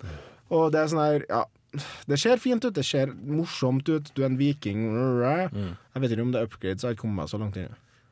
Og 0.52 0.72
det 0.74 0.80
er 0.84 0.88
sånn 0.92 1.00
her, 1.06 1.26
ja 1.30 1.46
Det 2.06 2.18
ser 2.20 2.36
fint 2.36 2.66
ut, 2.66 2.74
det 2.76 2.84
ser 2.84 3.08
morsomt 3.08 3.88
ut, 3.88 4.10
du 4.14 4.24
er 4.24 4.26
en 4.28 4.36
viking 4.36 4.92
Mm. 4.92 5.78
Jeg 5.96 6.02
vet 6.02 6.12
ikke 6.12 6.22
om 6.22 6.32
det 6.34 6.42
er 6.42 6.48
upgrades, 6.50 6.82
jeg 6.84 6.90
har 6.90 6.96
ikke 6.96 7.02
kommet 7.08 7.16
meg 7.24 7.30
så 7.32 7.40
langt 7.40 7.56
inn. 7.56 7.70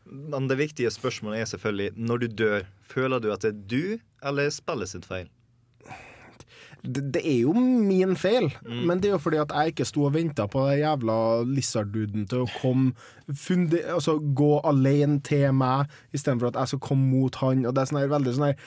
Men 0.10 0.48
det 0.48 0.58
viktige 0.58 0.90
spørsmålet 0.90 1.42
er 1.42 1.58
selvfølgelig 1.58 1.92
når 1.98 2.20
du 2.20 2.28
dør, 2.28 2.64
føler 2.88 3.20
du 3.20 3.32
at 3.34 3.42
det 3.42 3.52
er 3.54 3.60
du 3.68 4.00
eller 4.24 4.50
spillet 4.50 4.88
sitt 4.88 5.06
feil? 5.06 5.28
Det, 6.84 7.04
det 7.14 7.22
er 7.26 7.40
jo 7.42 7.54
min 7.54 8.16
feil, 8.16 8.50
Mm. 8.66 8.86
men 8.88 9.00
det 9.00 9.10
er 9.10 9.18
jo 9.18 9.22
fordi 9.24 9.42
at 9.42 9.52
jeg 9.52 9.74
ikke 9.74 9.86
sto 9.86 10.06
og 10.08 10.14
venta 10.14 10.48
på 10.48 10.64
den 10.70 10.80
jævla 10.80 11.18
Lizard-duden 11.48 12.28
til 12.30 12.46
å 12.46 12.52
komme 12.62 12.94
funde, 13.36 13.82
altså 13.94 14.20
gå 14.20 14.62
alene 14.64 15.20
til 15.22 15.52
meg, 15.54 15.92
istedenfor 16.14 16.48
at 16.54 16.62
jeg 16.62 16.68
skal 16.74 16.80
komme 16.80 17.10
mot 17.12 17.36
han. 17.44 17.66
Og 17.66 17.76
det 17.76 17.82
er 17.82 17.92
sånn 17.92 18.02
her, 18.02 18.14
veldig 18.16 18.36
sånn 18.38 18.50
her 18.52 18.58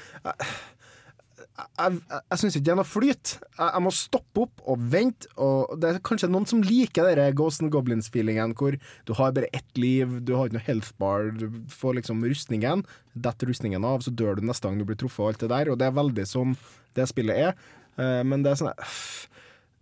jeg, 1.53 1.99
jeg, 2.09 2.21
jeg, 2.31 2.39
syns 2.41 2.57
ikke 2.57 2.67
det 2.67 2.73
er 2.73 2.79
noe 2.81 2.89
flyt. 2.89 3.33
Jeg, 3.59 3.67
jeg 3.67 3.85
må 3.85 3.93
stoppe 3.95 4.45
opp 4.47 4.63
og 4.73 4.87
vente. 4.93 5.29
Og 5.43 5.75
det 5.81 5.91
er 5.91 6.01
kanskje 6.05 6.31
noen 6.33 6.49
som 6.49 6.63
liker 6.65 7.11
den 7.11 7.37
Ghost 7.39 7.63
and 7.65 7.73
Goblins-feelingen, 7.75 8.55
hvor 8.59 8.77
du 9.09 9.15
har 9.19 9.35
bare 9.37 9.51
ett 9.53 9.79
liv, 9.79 10.19
du 10.25 10.35
har 10.37 10.49
ikke 10.49 10.59
noe 10.59 10.67
health 10.69 10.93
bar, 11.03 11.31
du 11.37 11.47
får 11.73 11.99
liksom 12.01 12.25
rustningen. 12.25 12.85
Detter 13.13 13.53
rustningen 13.53 13.85
av, 13.85 14.05
så 14.05 14.15
dør 14.15 14.41
du 14.41 14.47
neste 14.49 14.69
gang 14.69 14.81
du 14.81 14.87
blir 14.89 14.99
truffet, 15.01 15.23
og 15.23 15.33
alt 15.35 15.45
det 15.45 15.53
der. 15.53 15.73
Og 15.73 15.81
det 15.81 15.89
er 15.89 16.01
veldig 16.01 16.27
som 16.29 16.57
det 16.97 17.09
spillet 17.11 17.47
er. 17.51 17.57
Eh, 17.99 18.23
Men 18.25 18.43
det 18.43 18.53
er 18.53 18.61
sånn 18.63 18.73
eh, 18.73 18.93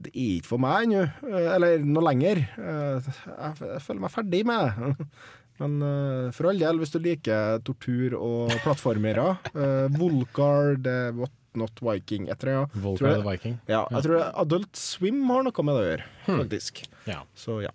Det 0.00 0.10
er 0.14 0.38
ikke 0.40 0.46
for 0.54 0.58
meg 0.62 0.86
ennå. 0.88 1.02
Eh, 1.28 1.50
Eller 1.54 1.78
noe 1.84 2.02
lenger. 2.08 2.40
Eh, 2.58 3.10
Jeg, 3.26 3.60
jeg 3.74 3.82
føler 3.84 4.00
meg 4.06 4.10
ferdig 4.14 4.44
med 4.48 4.64
det. 4.64 5.06
Men 5.60 5.74
uh, 5.84 6.30
for 6.32 6.48
all 6.48 6.56
del, 6.56 6.78
hvis 6.80 6.88
du 6.94 6.96
liker 7.04 7.58
tortur 7.60 8.14
og 8.16 8.48
plattformere 8.62 9.26
uh, 9.52 9.90
Volgar, 9.92 10.70
er 10.88 11.10
What 11.18 11.34
Not 11.60 11.82
Viking 11.84 12.30
etter 12.32 12.48
det, 12.48 12.54
ja. 12.54 12.62
Volgar 12.80 12.96
Tror 12.96 13.08
jeg- 13.10 13.18
the 13.20 13.26
Viking. 13.28 13.58
Ja, 13.68 13.82
Ja. 13.82 13.98
jeg 13.98 14.06
tror 14.06 14.22
Adult 14.40 14.76
Swim 14.80 15.20
har 15.28 15.42
noe 15.44 15.62
med 15.68 15.76
det 15.76 15.82
å 15.82 15.90
gjøre, 15.90 16.06
Hmm. 16.24 16.38
faktisk. 16.40 16.80
Ja. 17.04 17.18
Så 17.36 17.58
ja. 17.66 17.74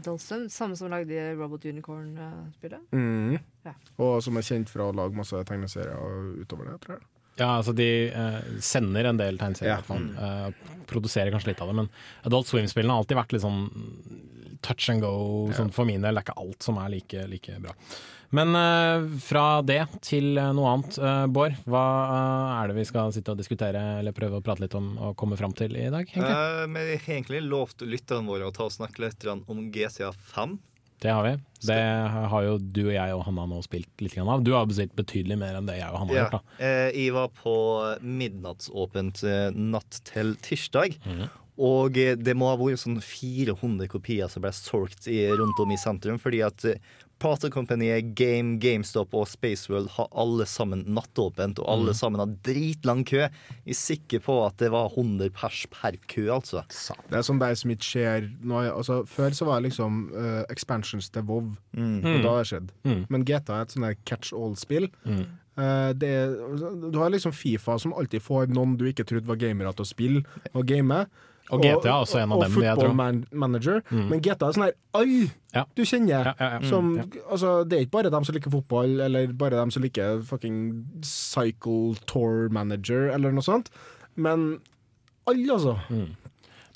Dolsum, 0.00 0.48
samme 0.48 0.76
som 0.80 0.88
lagde 0.88 1.36
Robot 1.36 1.64
Unicorn-spillet. 1.68 2.88
Mm. 2.94 3.36
Ja. 3.66 3.74
Og 3.98 4.22
som 4.24 4.38
er 4.40 4.46
kjent 4.48 4.70
fra 4.72 4.88
å 4.88 4.94
lage 4.96 5.12
masse 5.12 5.44
tegneserier 5.44 6.40
utover 6.40 6.70
det, 6.72 6.80
tror 6.86 6.96
jeg. 6.96 7.04
Ja, 7.40 7.54
altså 7.56 7.72
de 7.76 7.88
eh, 8.12 8.38
sender 8.64 9.08
en 9.10 9.20
del 9.20 9.40
tegneserier, 9.40 9.72
i 9.72 9.80
hvert 9.80 9.88
fall. 9.88 10.06
Eh, 10.20 10.76
produserer 10.90 11.32
kanskje 11.32 11.52
litt 11.54 11.62
av 11.64 11.70
det, 11.70 11.78
men 11.80 11.90
Adult 12.28 12.50
Swim-spillene 12.50 12.92
har 12.92 13.04
alltid 13.04 13.20
vært 13.20 13.34
litt 13.34 13.44
sånn 13.46 13.62
touch 14.60 14.90
and 14.92 15.00
go 15.00 15.48
sånn 15.56 15.72
for 15.72 15.88
min 15.88 16.04
del. 16.04 16.16
Det 16.16 16.20
er 16.22 16.28
ikke 16.28 16.40
alt 16.42 16.66
som 16.66 16.80
er 16.82 16.92
like, 16.92 17.26
like 17.32 17.60
bra. 17.64 17.74
Men 18.30 18.54
eh, 18.54 19.06
fra 19.24 19.58
det 19.66 19.80
til 20.06 20.38
eh, 20.38 20.52
noe 20.54 20.70
annet. 20.70 20.98
Eh, 21.02 21.24
Bård, 21.34 21.56
hva 21.66 21.84
eh, 22.06 22.50
er 22.60 22.70
det 22.70 22.76
vi 22.78 22.86
skal 22.86 23.10
sitte 23.14 23.34
og 23.34 23.40
diskutere 23.40 23.82
eller 23.98 24.14
prøve 24.14 24.38
å 24.38 24.44
prate 24.44 24.62
litt 24.62 24.76
om 24.78 24.92
og 25.00 25.16
komme 25.18 25.38
fram 25.40 25.54
til 25.56 25.74
i 25.74 25.88
dag? 25.90 26.06
egentlig? 26.06 26.30
Eh, 26.30 26.66
vi 26.70 26.84
har 26.92 27.08
egentlig 27.16 27.42
lovt 27.48 27.82
lytterne 27.82 28.30
våre 28.30 28.46
å 28.46 28.54
ta 28.54 28.68
og 28.68 28.76
snakke 28.76 29.02
litt 29.02 29.26
om 29.26 29.64
GTA 29.74 30.12
5. 30.34 30.58
Det 31.00 31.12
har 31.12 31.24
vi. 31.24 31.32
Det 31.64 31.80
har 32.32 32.44
jo 32.44 32.56
du 32.60 32.82
og 32.86 32.94
jeg 32.94 33.16
og 33.16 33.22
Hanna 33.26 33.46
nå 33.48 33.60
spilt 33.64 34.04
litt 34.04 34.16
av. 34.20 34.44
Du 34.44 34.52
har 34.52 34.68
bestilt 34.68 34.92
betydelig 34.96 35.38
mer 35.40 35.56
enn 35.58 35.68
det 35.68 35.78
jeg 35.78 35.92
og 35.92 36.02
Hanna 36.02 36.16
har 36.16 36.34
gjort. 36.34 36.54
Eh, 36.60 36.88
jeg 36.96 37.14
var 37.16 37.30
på 37.36 37.54
midnattsåpent 38.04 39.22
eh, 39.28 39.48
natt 39.56 40.00
til 40.08 40.34
tirsdag. 40.44 40.96
Mm. 41.04 41.26
Og 41.60 42.00
eh, 42.00 42.16
det 42.20 42.36
må 42.36 42.48
ha 42.50 42.58
vært 42.60 42.82
sånn 42.84 43.00
400 43.04 43.88
kopier 43.92 44.32
som 44.32 44.44
ble 44.44 44.52
solgt 44.56 45.08
rundt 45.40 45.64
om 45.64 45.72
i 45.72 45.80
sentrum. 45.80 46.20
Fordi 46.20 46.42
at 46.44 46.68
eh, 46.68 46.80
platekompaniet 47.20 48.14
Game, 48.18 48.56
GameStop 48.62 49.12
og 49.14 49.28
Spaceworld 49.30 49.90
har 49.96 50.08
alle 50.18 50.46
sammen 50.48 50.84
nattåpent, 50.88 51.58
og 51.60 51.68
alle 51.68 51.92
Mhm. 51.92 51.98
sammen 52.00 52.20
har 52.20 52.32
dritlang 52.42 53.04
kø. 53.06 53.18
Jeg 53.20 53.30
er 53.66 53.72
sikker 53.74 54.20
på 54.24 54.46
at 54.46 54.56
det 54.58 54.70
var 54.72 54.88
100 54.90 55.30
pers 55.30 55.66
per 55.70 55.92
kø, 56.08 56.26
altså. 56.30 56.64
Det 57.08 57.18
er 57.18 57.22
sånn 57.22 57.38
det 57.38 57.56
som 57.58 57.70
ikke 57.70 57.88
skjer 57.90 58.30
nå, 58.42 58.62
altså, 58.74 59.04
Før 59.06 59.30
så 59.30 59.46
var 59.46 59.60
det 59.60 59.70
liksom 59.70 60.12
uh, 60.14 60.44
expansions 60.50 61.10
til 61.10 61.22
WoW, 61.22 61.56
Mm. 61.76 62.04
og 62.04 62.22
da 62.22 62.28
har 62.28 62.42
det 62.44 62.48
skjedd. 62.50 62.70
Mm. 62.84 63.06
Men 63.08 63.24
GTA 63.24 63.58
er 63.58 63.62
et 63.62 63.68
sånn 63.68 63.94
catch 64.04 64.32
all-spill. 64.32 64.88
Mm. 65.06 65.26
Eh, 65.58 65.92
det 65.92 66.08
er- 66.08 66.90
du 66.90 66.98
har 66.98 67.10
liksom 67.10 67.32
Fifa, 67.34 67.78
som 67.78 67.92
alltid 67.92 68.22
får 68.22 68.48
noen 68.48 68.76
du 68.78 68.84
ikke 68.90 69.04
trodde 69.04 69.26
var 69.26 69.36
gamere 69.36 69.74
til 69.74 69.84
å 69.84 69.94
spille 69.94 70.24
og 70.54 70.64
game. 70.66 71.06
Og 71.50 71.62
GTA 71.64 71.90
er 71.90 71.96
også 71.96 72.20
en 72.20 72.32
av 72.32 72.38
og 72.38 72.44
dem, 72.44 72.56
Og. 72.56 72.64
Football 72.64 72.96
man 72.98 73.20
Manager. 73.32 73.82
Mm. 73.90 74.06
Men 74.12 74.22
GTA 74.24 74.48
er 74.48 74.56
sånn 74.56 74.66
her 74.68 74.76
Ai! 75.00 75.30
Ja. 75.54 75.64
du 75.74 75.82
kjenner. 75.82 76.30
Ja, 76.30 76.34
ja, 76.38 76.48
ja. 76.56 76.68
Som, 76.70 76.92
Mm, 77.00 77.18
altså, 77.30 77.64
det 77.66 77.76
er 77.76 77.84
ikke 77.86 77.96
bare 77.98 78.10
dem 78.10 78.24
som 78.24 78.34
liker 78.34 78.52
fotball, 78.52 79.00
eller 79.00 79.32
bare 79.34 79.58
dem 79.58 79.70
som 79.74 79.82
liker 79.82 80.22
fucking 80.26 80.60
Cycle 81.06 81.96
Tour 82.06 82.48
Manager, 82.54 83.10
eller 83.14 83.34
noe 83.34 83.42
sånt. 83.42 83.70
Men 84.16 84.60
alle, 85.26 85.52
altså. 85.52 85.78
Mm. 85.90 86.16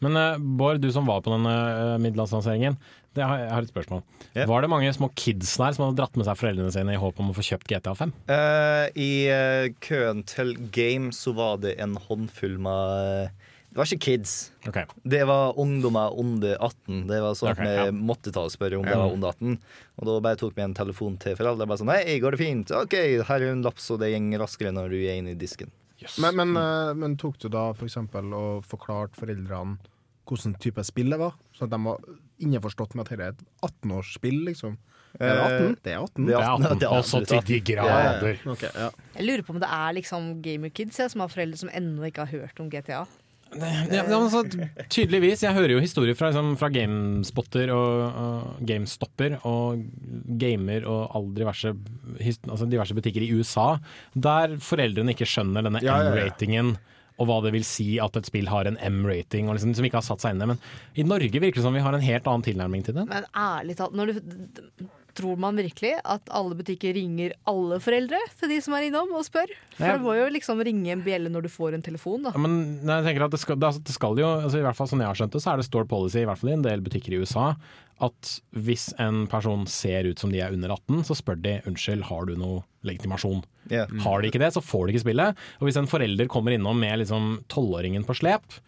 Men 0.05 0.19
uh, 0.19 0.39
Bård, 0.39 0.83
du 0.83 0.91
som 0.93 1.07
var 1.07 1.23
på 1.25 1.33
denne 1.33 1.55
uh, 1.55 1.97
middellandslanseringen. 2.03 2.77
Jeg 3.15 3.27
har 3.31 3.63
et 3.63 3.71
spørsmål. 3.71 4.03
Ja. 4.35 4.47
Var 4.51 4.65
det 4.65 4.71
mange 4.73 4.91
små 4.95 5.07
kids 5.15 5.53
der 5.61 5.75
som 5.77 5.85
hadde 5.87 6.01
dratt 6.01 6.17
med 6.19 6.27
seg 6.27 6.39
foreldrene 6.41 6.73
sine 6.75 6.97
i 6.97 6.99
håp 6.99 7.21
om 7.23 7.31
å 7.31 7.37
få 7.37 7.45
kjøpt 7.47 7.71
GTA 7.71 7.95
5? 7.95 8.15
Uh, 8.27 8.87
I 8.99 9.11
eh, 9.31 9.67
køen 9.85 10.25
til 10.27 10.57
Game 10.75 11.13
så 11.15 11.35
var 11.37 11.61
det 11.63 11.77
en 11.83 11.95
håndfull 12.09 12.59
med 12.67 13.31
Det 13.75 13.81
var 13.81 13.91
ikke 13.91 14.07
kids. 14.07 14.33
Okay. 14.71 14.87
Det 15.03 15.25
var 15.27 15.57
ungdommer 15.59 16.15
under 16.15 16.53
18. 16.63 17.09
Det 17.09 17.17
var 17.25 17.33
sånn 17.35 17.49
Ok, 17.51 17.59
at 17.59 17.67
vi 17.67 17.73
ja. 17.75 17.87
måtte 17.91 18.31
ta 18.31 18.45
og 18.47 18.53
spørre 18.55 18.79
om 18.79 18.87
det 18.87 18.95
var 18.95 19.11
under 19.11 19.33
18. 19.35 19.57
Og 19.99 20.07
da 20.07 20.15
bare 20.23 20.39
tok 20.39 20.55
vi 20.55 20.63
en 20.63 20.77
telefon 20.79 21.17
til 21.19 21.35
foreldre. 21.35 21.67
Bare 21.67 21.81
sånn 21.81 21.91
Hei, 21.91 22.21
går 22.23 22.37
det 22.37 22.41
fint? 22.45 22.71
OK, 22.71 22.95
her 23.27 23.35
er 23.43 23.51
en 23.51 23.65
laps, 23.67 23.89
og 23.91 23.99
det 24.05 24.13
går 24.15 24.39
raskere 24.45 24.71
når 24.77 24.95
du 24.95 25.01
er 25.01 25.19
inne 25.19 25.35
i 25.35 25.41
disken. 25.41 25.75
Men, 26.23 26.39
men, 26.39 26.55
eh, 26.61 26.93
men 27.01 27.19
tok 27.19 27.41
du 27.43 27.49
da 27.51 27.65
for 27.75 27.89
eksempel 27.89 28.31
og 28.37 28.63
forklarte 28.71 29.19
foreldrene 29.19 29.81
hvilken 30.25 30.55
type 30.63 30.87
spill 30.87 31.11
det 31.11 31.19
var? 31.21 31.35
Så 31.53 31.67
at 31.67 31.75
de 31.75 31.81
var 31.83 32.07
innforstått 32.47 32.95
med 32.95 33.05
at 33.05 33.11
dette 33.11 33.27
er 33.27 33.35
et 33.35 33.43
18-årsspill, 33.67 34.39
liksom? 34.53 34.79
Er 35.19 35.35
det 35.35 35.43
18? 35.43 35.75
Det 35.83 35.93
er 35.93 35.99
18. 35.99 36.29
Det 36.31 36.35
er 36.35 36.47
18. 36.47 36.79
Det 36.81 36.87
er 36.87 36.97
også 36.97 37.21
til 37.27 37.45
de 37.51 37.61
grader. 37.75 38.41
Ok, 38.55 38.65
ja. 38.71 38.89
Jeg 39.19 39.27
lurer 39.29 39.45
på 39.47 39.55
om 39.55 39.61
det 39.63 39.75
er 39.83 39.99
liksom 39.99 40.33
gamerkids 40.47 41.03
jeg, 41.03 41.13
som 41.13 41.27
har 41.27 41.31
foreldre 41.35 41.61
som 41.61 41.75
ennå 41.75 42.09
ikke 42.09 42.27
har 42.27 42.41
hørt 42.41 42.63
om 42.63 42.71
GTA. 42.73 43.05
Ja, 43.59 44.03
altså, 44.17 44.43
tydeligvis. 44.93 45.45
Jeg 45.45 45.55
hører 45.57 45.75
jo 45.77 45.83
historier 45.83 46.17
fra, 46.19 46.31
liksom, 46.33 46.55
fra 46.61 46.71
GameSpotter 46.75 47.71
og, 47.75 48.01
og 48.25 48.65
GameStopper 48.67 49.37
og 49.49 49.85
Gamer 50.41 50.87
og 50.91 51.15
all 51.15 51.31
diverse, 51.37 51.75
altså 52.25 52.69
diverse 52.71 52.97
butikker 52.97 53.27
i 53.27 53.31
USA, 53.37 53.75
der 54.15 54.57
foreldrene 54.63 55.15
ikke 55.15 55.29
skjønner 55.29 55.67
denne 55.67 55.83
Ja, 55.85 56.01
ja, 56.03 56.11
ja. 56.11 56.17
M-ratingen. 56.17 56.75
Og 57.23 57.29
hva 57.31 57.37
det 57.45 57.53
vil 57.55 57.63
si 57.67 57.93
at 58.03 58.17
et 58.19 58.27
spill 58.27 58.49
har 58.51 58.67
en 58.67 58.79
M-rating, 58.83 59.47
liksom, 59.55 59.77
som 59.79 59.87
ikke 59.87 60.01
har 60.01 60.07
satt 60.07 60.25
seg 60.25 60.35
inn 60.35 60.43
i 60.43 60.47
det. 60.49 60.51
Men 60.57 60.99
i 60.99 61.07
Norge 61.07 61.43
virker 61.45 61.61
det 61.61 61.67
som 61.67 61.77
vi 61.77 61.85
har 61.85 61.95
en 61.95 62.03
helt 62.03 62.27
annen 62.27 62.47
tilnærming 62.47 62.83
til 62.87 62.97
det. 62.99 63.07
Men 63.11 63.29
ærlig 63.39 63.77
talt, 63.79 63.95
når 63.95 64.11
du, 64.11 64.89
tror 65.17 65.39
man 65.41 65.59
virkelig 65.59 65.95
at 66.01 66.31
alle 66.35 66.57
butikker 66.59 66.95
ringer 66.97 67.35
alle 67.51 67.79
foreldre 67.83 68.19
til 68.41 68.53
de 68.53 68.59
som 68.65 68.77
er 68.77 68.89
innom 68.89 69.13
og 69.17 69.25
spør? 69.27 69.53
For 69.77 69.87
det 69.87 70.03
må 70.05 70.17
jo 70.19 70.27
liksom 70.35 70.63
ringe 70.67 70.93
en 70.95 71.05
bjelle 71.05 71.33
når 71.33 71.47
du 71.47 71.53
får 71.53 71.79
en 71.79 71.85
telefon, 71.85 72.27
da. 72.27 72.35
Ja, 72.35 72.43
men 72.45 72.59
nei, 72.85 73.01
jeg 73.01 73.09
tenker 73.09 73.27
at 73.29 73.35
det 73.35 73.43
skal, 73.43 73.59
det, 73.61 73.71
altså, 73.71 73.85
det 73.87 73.97
skal 73.97 74.21
jo, 74.21 74.29
altså, 74.45 74.61
i 74.61 74.67
hvert 74.67 74.79
fall 74.79 74.91
sånn 74.91 75.03
jeg 75.05 75.11
har 75.11 75.21
skjønt 75.23 75.39
det, 75.39 75.43
så 75.45 75.55
er 75.55 75.63
det 75.63 75.69
store 75.69 75.91
policy, 75.91 76.21
i 76.23 76.29
hvert 76.29 76.43
fall 76.43 76.53
i 76.53 76.59
en 76.59 76.67
del 76.67 76.85
butikker 76.85 77.17
i 77.17 77.23
USA, 77.25 77.49
at 78.03 78.31
hvis 78.67 78.89
en 79.03 79.25
person 79.31 79.67
ser 79.71 80.09
ut 80.11 80.21
som 80.21 80.33
de 80.35 80.41
er 80.43 80.55
under 80.55 80.75
18, 80.75 81.05
så 81.09 81.17
spør 81.19 81.39
de 81.43 81.59
unnskyld, 81.71 82.07
har 82.11 82.27
du 82.29 82.35
noe 82.39 82.63
legitimasjon? 82.87 83.45
Ja. 83.71 83.87
Har 84.05 84.23
de 84.23 84.31
ikke 84.31 84.43
det, 84.43 84.51
så 84.57 84.63
får 84.65 84.89
de 84.89 84.95
ikke 84.95 85.05
spille. 85.07 85.29
Og 85.61 85.69
hvis 85.69 85.79
en 85.81 85.91
forelder 85.91 86.31
kommer 86.31 86.57
innom 86.57 86.81
med 86.83 87.05
liksom 87.05 87.45
tolvåringen 87.53 88.07
på 88.07 88.19
slep, 88.19 88.59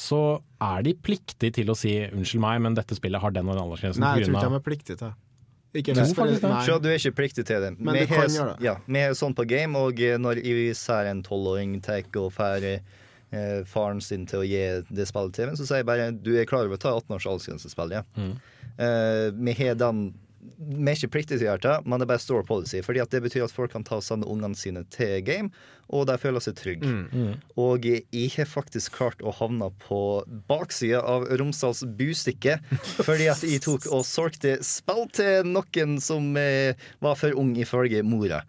så 0.00 0.20
er 0.62 0.82
de 0.86 0.94
pliktig 0.98 1.52
til 1.54 1.70
å 1.70 1.76
si 1.78 1.94
unnskyld 2.08 2.42
meg, 2.42 2.62
men 2.66 2.76
dette 2.76 2.96
spillet 2.98 3.22
har 3.22 3.34
den 3.34 3.48
og 3.48 3.54
den 3.54 3.62
aldersgrensen. 3.62 4.02
Nei, 4.02 4.16
jeg 4.18 4.28
tror 4.28 4.40
ikke 4.40 4.50
de 4.50 4.58
er 4.58 4.66
pliktige 4.68 4.96
til 4.98 5.06
det. 5.06 5.14
Ikke. 5.74 5.94
Nei. 5.98 6.06
Så 6.62 6.78
du 6.78 6.88
er 6.88 7.00
ikke 7.00 7.16
pliktig 7.18 7.46
til 7.48 7.64
det. 7.64 7.72
Men 7.78 7.96
Vi 7.96 8.04
du 8.04 8.12
kan 8.12 8.28
gjøre 8.30 8.54
det. 8.54 8.66
Ja, 8.66 8.76
vi 8.86 9.00
er 9.02 9.16
sånn 9.18 9.34
på 9.34 9.46
game, 9.50 9.78
og 9.78 9.98
eh, 9.98 10.18
når 10.20 10.40
ser 10.78 11.10
en 11.10 11.22
tolvåring 11.26 11.80
tar 11.82 12.04
og 12.20 12.30
får 12.36 12.66
eh, 12.70 13.62
faren 13.66 14.02
sin 14.04 14.26
til 14.30 14.44
å 14.44 14.46
gi 14.46 14.62
det 14.88 15.08
spillet 15.10 15.34
til 15.34 15.50
meg, 15.50 15.58
så 15.58 15.66
sier 15.66 15.82
jeg 15.82 15.88
bare 15.90 16.12
du 16.14 16.34
er 16.38 16.46
klar 16.46 16.68
over 16.68 16.78
å 16.78 16.84
ta 16.84 16.94
18 16.94 17.16
års 17.18 17.26
aldersgrensespill, 17.26 17.96
ja. 17.98 18.04
Mm. 18.14 18.36
Eh, 18.74 19.26
vi 19.34 19.56
har 19.58 19.74
den 19.82 20.06
vi 20.58 20.90
er 20.90 20.96
ikke 20.98 21.12
pliktige 21.16 21.38
til 21.38 21.46
å 21.46 21.50
gjøre 21.52 21.62
det, 21.64 21.74
men 21.86 22.00
det 22.00 22.06
er 22.06 22.10
bare 22.12 22.22
store 22.22 22.46
policy. 22.48 22.80
Fordi 22.84 23.00
at 23.02 23.12
Det 23.14 23.22
betyr 23.24 23.46
at 23.46 23.54
folk 23.54 23.72
kan 23.72 23.84
ta 23.86 23.98
og 24.00 24.04
sende 24.06 24.28
ungene 24.30 24.58
sine 24.58 24.84
til 24.92 25.20
game, 25.24 25.50
og 25.88 26.06
de 26.08 26.16
føler 26.20 26.42
seg 26.44 26.56
trygge. 26.58 26.88
Mm. 26.88 27.36
Og 27.60 27.86
jeg 27.86 28.32
har 28.36 28.48
faktisk 28.48 28.96
klart 28.98 29.22
å 29.22 29.34
havne 29.34 29.70
på 29.84 30.00
baksida 30.48 31.00
av 31.00 31.28
Romsdals 31.40 31.84
bustikke. 31.98 32.58
Fordi 33.06 33.30
at 33.32 33.44
jeg 33.46 33.62
tok 33.64 33.88
og 33.92 34.04
solgte 34.08 34.58
spill 34.64 35.06
til 35.14 35.48
noen 35.48 35.98
som 36.02 36.34
eh, 36.40 36.76
var 37.04 37.18
for 37.20 37.36
ung 37.40 37.54
ifølge 37.60 38.04
mora. 38.06 38.44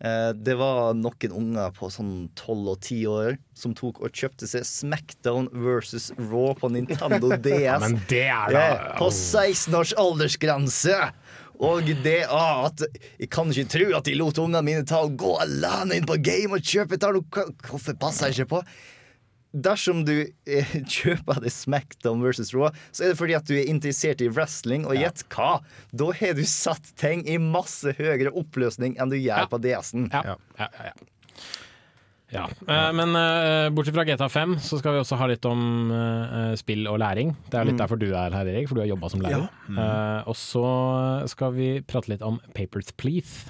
Eh, 0.00 0.30
det 0.34 0.54
var 0.54 0.92
noen 0.94 1.32
unger 1.34 1.72
på 1.74 1.88
sånn 1.90 2.28
12 2.38 2.68
og 2.70 2.76
10 2.78 2.98
år 3.10 3.38
som 3.58 3.74
tok 3.74 3.98
og 4.04 4.14
kjøpte 4.14 4.46
seg 4.46 4.66
Smackdown 4.66 5.48
versus 5.50 6.12
Raw 6.20 6.52
på 6.58 6.70
Nintendo 6.70 7.32
DS. 7.44 7.64
Ja, 7.64 7.78
men 7.82 7.98
det 8.10 8.26
er 8.30 8.54
da 8.54 8.62
Ja, 8.62 8.76
På 9.00 9.10
16 9.10 9.74
års 9.74 9.94
aldersgrense! 9.98 11.00
Og 11.58 11.88
det 12.04 12.20
ah, 12.30 12.68
at 12.68 12.84
Jeg 13.18 13.30
kan 13.34 13.50
ikke 13.50 13.72
tro 13.72 13.88
at 13.98 14.06
de 14.06 14.14
lot 14.18 14.38
ungene 14.38 14.62
mine 14.66 14.84
ta 14.86 15.02
og 15.06 15.16
gå 15.18 15.34
alene 15.42 15.98
inn 15.98 16.06
på 16.08 16.18
game 16.22 16.54
og 16.54 16.62
kjøpe 16.62 17.00
det. 17.00 17.10
Hvorfor 17.66 17.98
passer 17.98 18.30
jeg 18.30 18.38
ikke 18.44 18.52
på? 18.56 18.62
Dersom 19.58 20.02
du 20.04 20.14
eh, 20.22 20.72
kjøper 20.98 21.40
det 21.42 21.50
Smackdown 21.54 22.22
versus 22.22 22.52
Raw, 22.54 22.68
så 22.92 23.06
er 23.06 23.12
det 23.12 23.18
fordi 23.20 23.36
at 23.38 23.48
du 23.48 23.56
er 23.56 23.70
interessert 23.70 24.22
i 24.22 24.28
wrestling. 24.30 24.86
Og 24.86 24.98
gjett 25.00 25.24
hva? 25.34 25.58
Da 25.90 26.10
har 26.20 26.36
du 26.38 26.44
satt 26.46 26.92
ting 27.00 27.24
i 27.26 27.40
masse 27.42 27.96
høyere 27.98 28.34
oppløsning 28.36 28.98
enn 29.00 29.12
du 29.12 29.18
gjør 29.18 29.48
på 29.50 29.62
DS-en. 29.64 30.10
Ja, 30.12 30.34
ja, 30.34 30.40
ja, 30.60 30.68
ja. 30.90 30.92
Ja, 30.92 31.17
eh, 32.32 32.92
Men 32.92 33.14
eh, 33.16 33.68
bortsett 33.72 33.94
fra 33.96 34.04
GTA 34.04 34.28
5, 34.28 34.56
så 34.60 34.78
skal 34.80 34.92
vi 34.96 35.00
også 35.02 35.16
ha 35.20 35.26
litt 35.30 35.44
om 35.48 35.90
eh, 35.94 36.54
spill 36.60 36.86
og 36.90 36.98
læring. 37.00 37.34
Det 37.48 37.58
er 37.60 37.64
litt 37.68 37.76
Mm. 37.78 37.82
derfor 37.84 37.98
du 38.00 38.08
er 38.12 38.30
her, 38.36 38.46
Erik, 38.52 38.68
for 38.68 38.74
du 38.76 38.82
har 38.82 38.90
jobba 38.90 39.08
som 39.10 39.20
lærer. 39.24 39.46
Ja. 39.46 39.68
Mm. 39.68 40.28
Og 40.28 40.36
så 40.36 40.64
skal 41.32 41.52
vi 41.56 41.68
prate 41.80 42.08
litt 42.12 42.22
om 42.22 42.40
Papers 42.54 42.92
Please. 42.96 43.48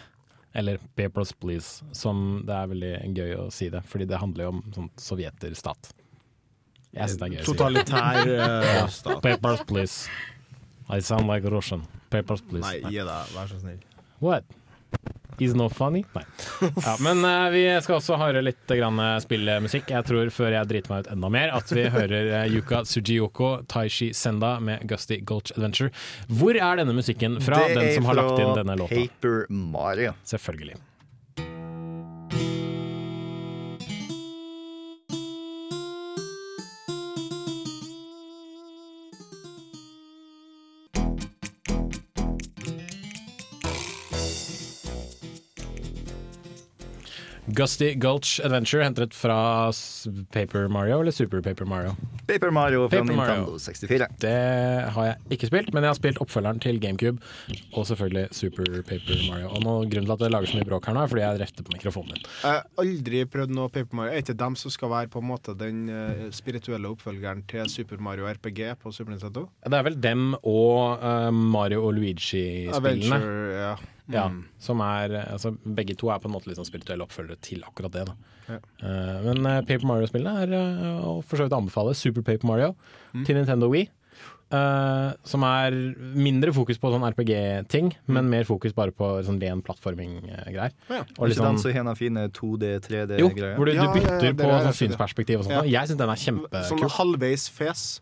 Eller 0.55 0.79
Papers 0.97 1.33
Please, 1.33 1.85
som 1.93 2.43
det 2.47 2.55
er 2.55 2.67
veldig 2.71 2.93
gøy 3.15 3.35
å 3.37 3.51
si 3.53 3.69
det, 3.71 3.83
fordi 3.87 4.07
det 4.09 4.19
handler 4.19 4.45
jo 4.49 4.53
om 4.57 4.63
sånn 4.75 4.89
sovjeterstat. 4.99 5.91
Jeg 6.97 7.05
synes 7.11 7.19
det 7.21 7.27
er 7.27 7.35
gøy 7.35 7.43
å 7.43 7.45
si. 7.45 7.53
Totalitær 7.53 8.89
stat. 8.99 9.21
Papers 9.23 9.63
Please. 9.69 10.09
I 10.91 11.01
sound 11.05 11.29
like 11.29 11.45
Russian. 11.53 11.83
Papers 12.11 12.41
Please. 12.41 12.65
Nei, 12.65 12.81
gi 12.95 13.03
deg, 13.05 13.35
vær 13.37 13.51
så 13.51 13.59
snill. 13.61 13.83
What? 14.25 14.45
Is 15.45 15.55
no 15.55 15.69
funny? 15.69 16.05
Nei. 16.15 16.25
Ja, 16.89 16.97
men 17.05 17.23
uh, 17.25 17.49
vi 17.53 17.63
skal 17.85 17.99
også 17.99 18.19
høre 18.21 18.43
litt 18.43 18.71
grann 18.71 18.99
eh, 19.03 19.17
spillmusikk. 19.23 19.91
Jeg 19.93 20.07
tror 20.09 20.31
før 20.35 20.55
jeg 20.57 20.71
driter 20.71 20.93
meg 20.93 21.05
ut 21.07 21.13
enda 21.15 21.31
mer, 21.33 21.53
at 21.59 21.73
vi 21.75 21.87
hører 21.93 22.31
uh, 22.33 22.43
Yuka 22.51 22.83
Tsujiyoko, 22.89 23.53
Taishi 23.71 24.11
Senda 24.17 24.57
med 24.65 24.87
Gusty 24.89 25.21
Gulch 25.27 25.55
Adventure. 25.57 25.93
Hvor 26.29 26.57
er 26.59 26.83
denne 26.83 26.97
musikken 26.97 27.39
fra? 27.45 27.65
Den 27.73 27.93
som 27.97 28.09
har 28.09 28.19
lagt 28.19 28.43
inn 28.43 28.55
denne 28.59 28.79
låta? 28.81 28.95
Det 28.95 29.05
er 29.05 29.09
fra 29.09 29.19
Paper 29.21 29.59
Mario. 29.75 30.15
Selvfølgelig. 30.29 30.79
Gusty 47.59 47.95
Gulch 47.99 48.39
Adventure 48.45 48.85
hentet 48.85 49.15
fra 49.19 49.37
Paper 50.31 50.69
Mario 50.71 51.01
eller 51.01 51.11
Super 51.11 51.41
Paper 51.43 51.67
Mario? 51.67 51.97
Paper 52.27 52.51
Mario 52.51 52.85
fra 52.89 53.01
Paper 53.01 53.17
Mario. 53.17 53.35
Nintendo 53.35 53.59
64. 53.59 54.07
Det 54.23 54.35
har 54.95 55.09
jeg 55.09 55.17
ikke 55.35 55.49
spilt, 55.51 55.73
men 55.75 55.83
jeg 55.83 55.91
har 55.91 55.99
spilt 55.99 56.21
oppfølgeren 56.23 56.63
til 56.63 56.79
GameCube 56.79 57.19
og 57.73 57.89
selvfølgelig 57.89 58.29
Super 58.37 58.79
Paper 58.87 59.25
Mario. 59.27 59.51
Og 59.51 59.67
nå, 59.67 59.75
Grunnen 59.91 60.07
til 60.07 60.15
at 60.15 60.23
det 60.23 60.31
lager 60.37 60.53
så 60.53 60.61
mye 60.61 60.69
bråk 60.71 60.87
her 60.87 60.95
nå, 60.95 61.03
er 61.03 61.13
fordi 61.15 61.25
jeg 61.25 61.43
refter 61.43 61.67
på 61.67 61.75
mikrofonen 61.75 62.15
min. 62.15 62.31
Jeg 62.45 62.55
har 62.61 62.85
aldri 62.85 63.25
prøvd 63.35 63.59
noe 63.59 63.75
Paper 63.75 64.01
Mario. 64.03 64.15
Er 64.15 64.23
ikke 64.23 64.39
dem 64.45 64.59
som 64.63 64.77
skal 64.79 64.95
være 64.95 65.13
på 65.17 65.25
en 65.25 65.31
måte 65.33 65.59
den 65.59 65.85
eh, 65.91 66.25
spirituelle 66.39 66.95
oppfølgeren 66.95 67.43
til 67.51 67.75
Super 67.75 67.99
Mario 67.99 68.31
RPG 68.31 68.65
på 68.79 68.95
Super 68.95 69.17
Nintendo? 69.17 69.49
Det 69.67 69.83
er 69.83 69.87
vel 69.91 69.99
dem 69.99 70.35
og 70.45 71.03
uh, 71.03 71.33
Mario 71.35 71.89
og 71.89 71.99
Luigi-spillene. 71.99 72.79
Adventure, 72.79 73.63
ja. 73.67 73.77
Ja, 74.11 74.29
Mm. 74.29 74.45
som 74.59 74.81
er, 74.81 75.09
altså, 75.33 75.53
begge 75.65 75.95
to 75.97 76.09
er 76.09 76.19
på 76.19 76.27
en 76.27 76.33
måte 76.33 76.55
sånn 76.57 76.65
spirituelle 76.65 77.05
oppfølgere 77.05 77.37
til 77.41 77.61
akkurat 77.63 77.93
det. 77.93 78.07
Da. 78.07 78.15
Ja. 78.49 78.59
Uh, 78.83 79.23
men 79.35 79.47
eh, 79.47 79.61
Paper 79.61 79.85
Mario-spillene 79.87 80.43
er 80.47 80.55
uh, 80.57 81.05
å 81.05 81.23
for 81.25 81.37
så 81.37 81.45
vidt 81.49 81.53
anbefale. 81.53 81.95
Super 81.95 82.23
Paper 82.23 82.47
Mario 82.49 82.75
Mm. 83.15 83.25
til 83.27 83.37
Nintendo 83.37 83.69
Wii. 83.69 83.89
Uh, 84.51 85.13
som 85.29 85.43
er 85.45 85.71
mindre 86.17 86.55
fokus 86.57 86.79
på 86.81 86.89
sånn 86.89 87.05
RPG-ting, 87.05 87.91
men 88.09 88.31
mer 88.31 88.45
fokus 88.49 88.73
bare 88.73 88.91
på 88.97 89.21
sånn 89.27 89.37
ren 89.43 89.61
plattforming-greier. 89.61 90.73
Ja. 90.89 91.01
Og 91.19 91.29
Ikke 91.29 91.29
liksom- 91.29 91.45
den 91.45 91.59
som 91.59 91.95
fine 91.97 92.29
2D, 92.33 92.63
jo, 92.73 92.81
3D-greier? 92.81 93.57
hvor 93.57 93.67
du, 93.67 93.73
du 93.73 93.79
bytter 94.01 94.33
på 94.33 94.49
har 94.49 94.63
jeg 94.63 94.73
sånn 94.73 94.89
synsperspektiv 94.89 95.39
og 95.41 95.45
sånt. 95.45 95.69
Ja. 95.69 95.81
Jeg 95.83 95.89
syns 95.91 95.99
den 95.99 96.09
er 96.09 96.15
Sånn 96.17 96.79
kjempekul. 96.79 96.91
halvveis 96.97 97.51
fes. 97.51 98.01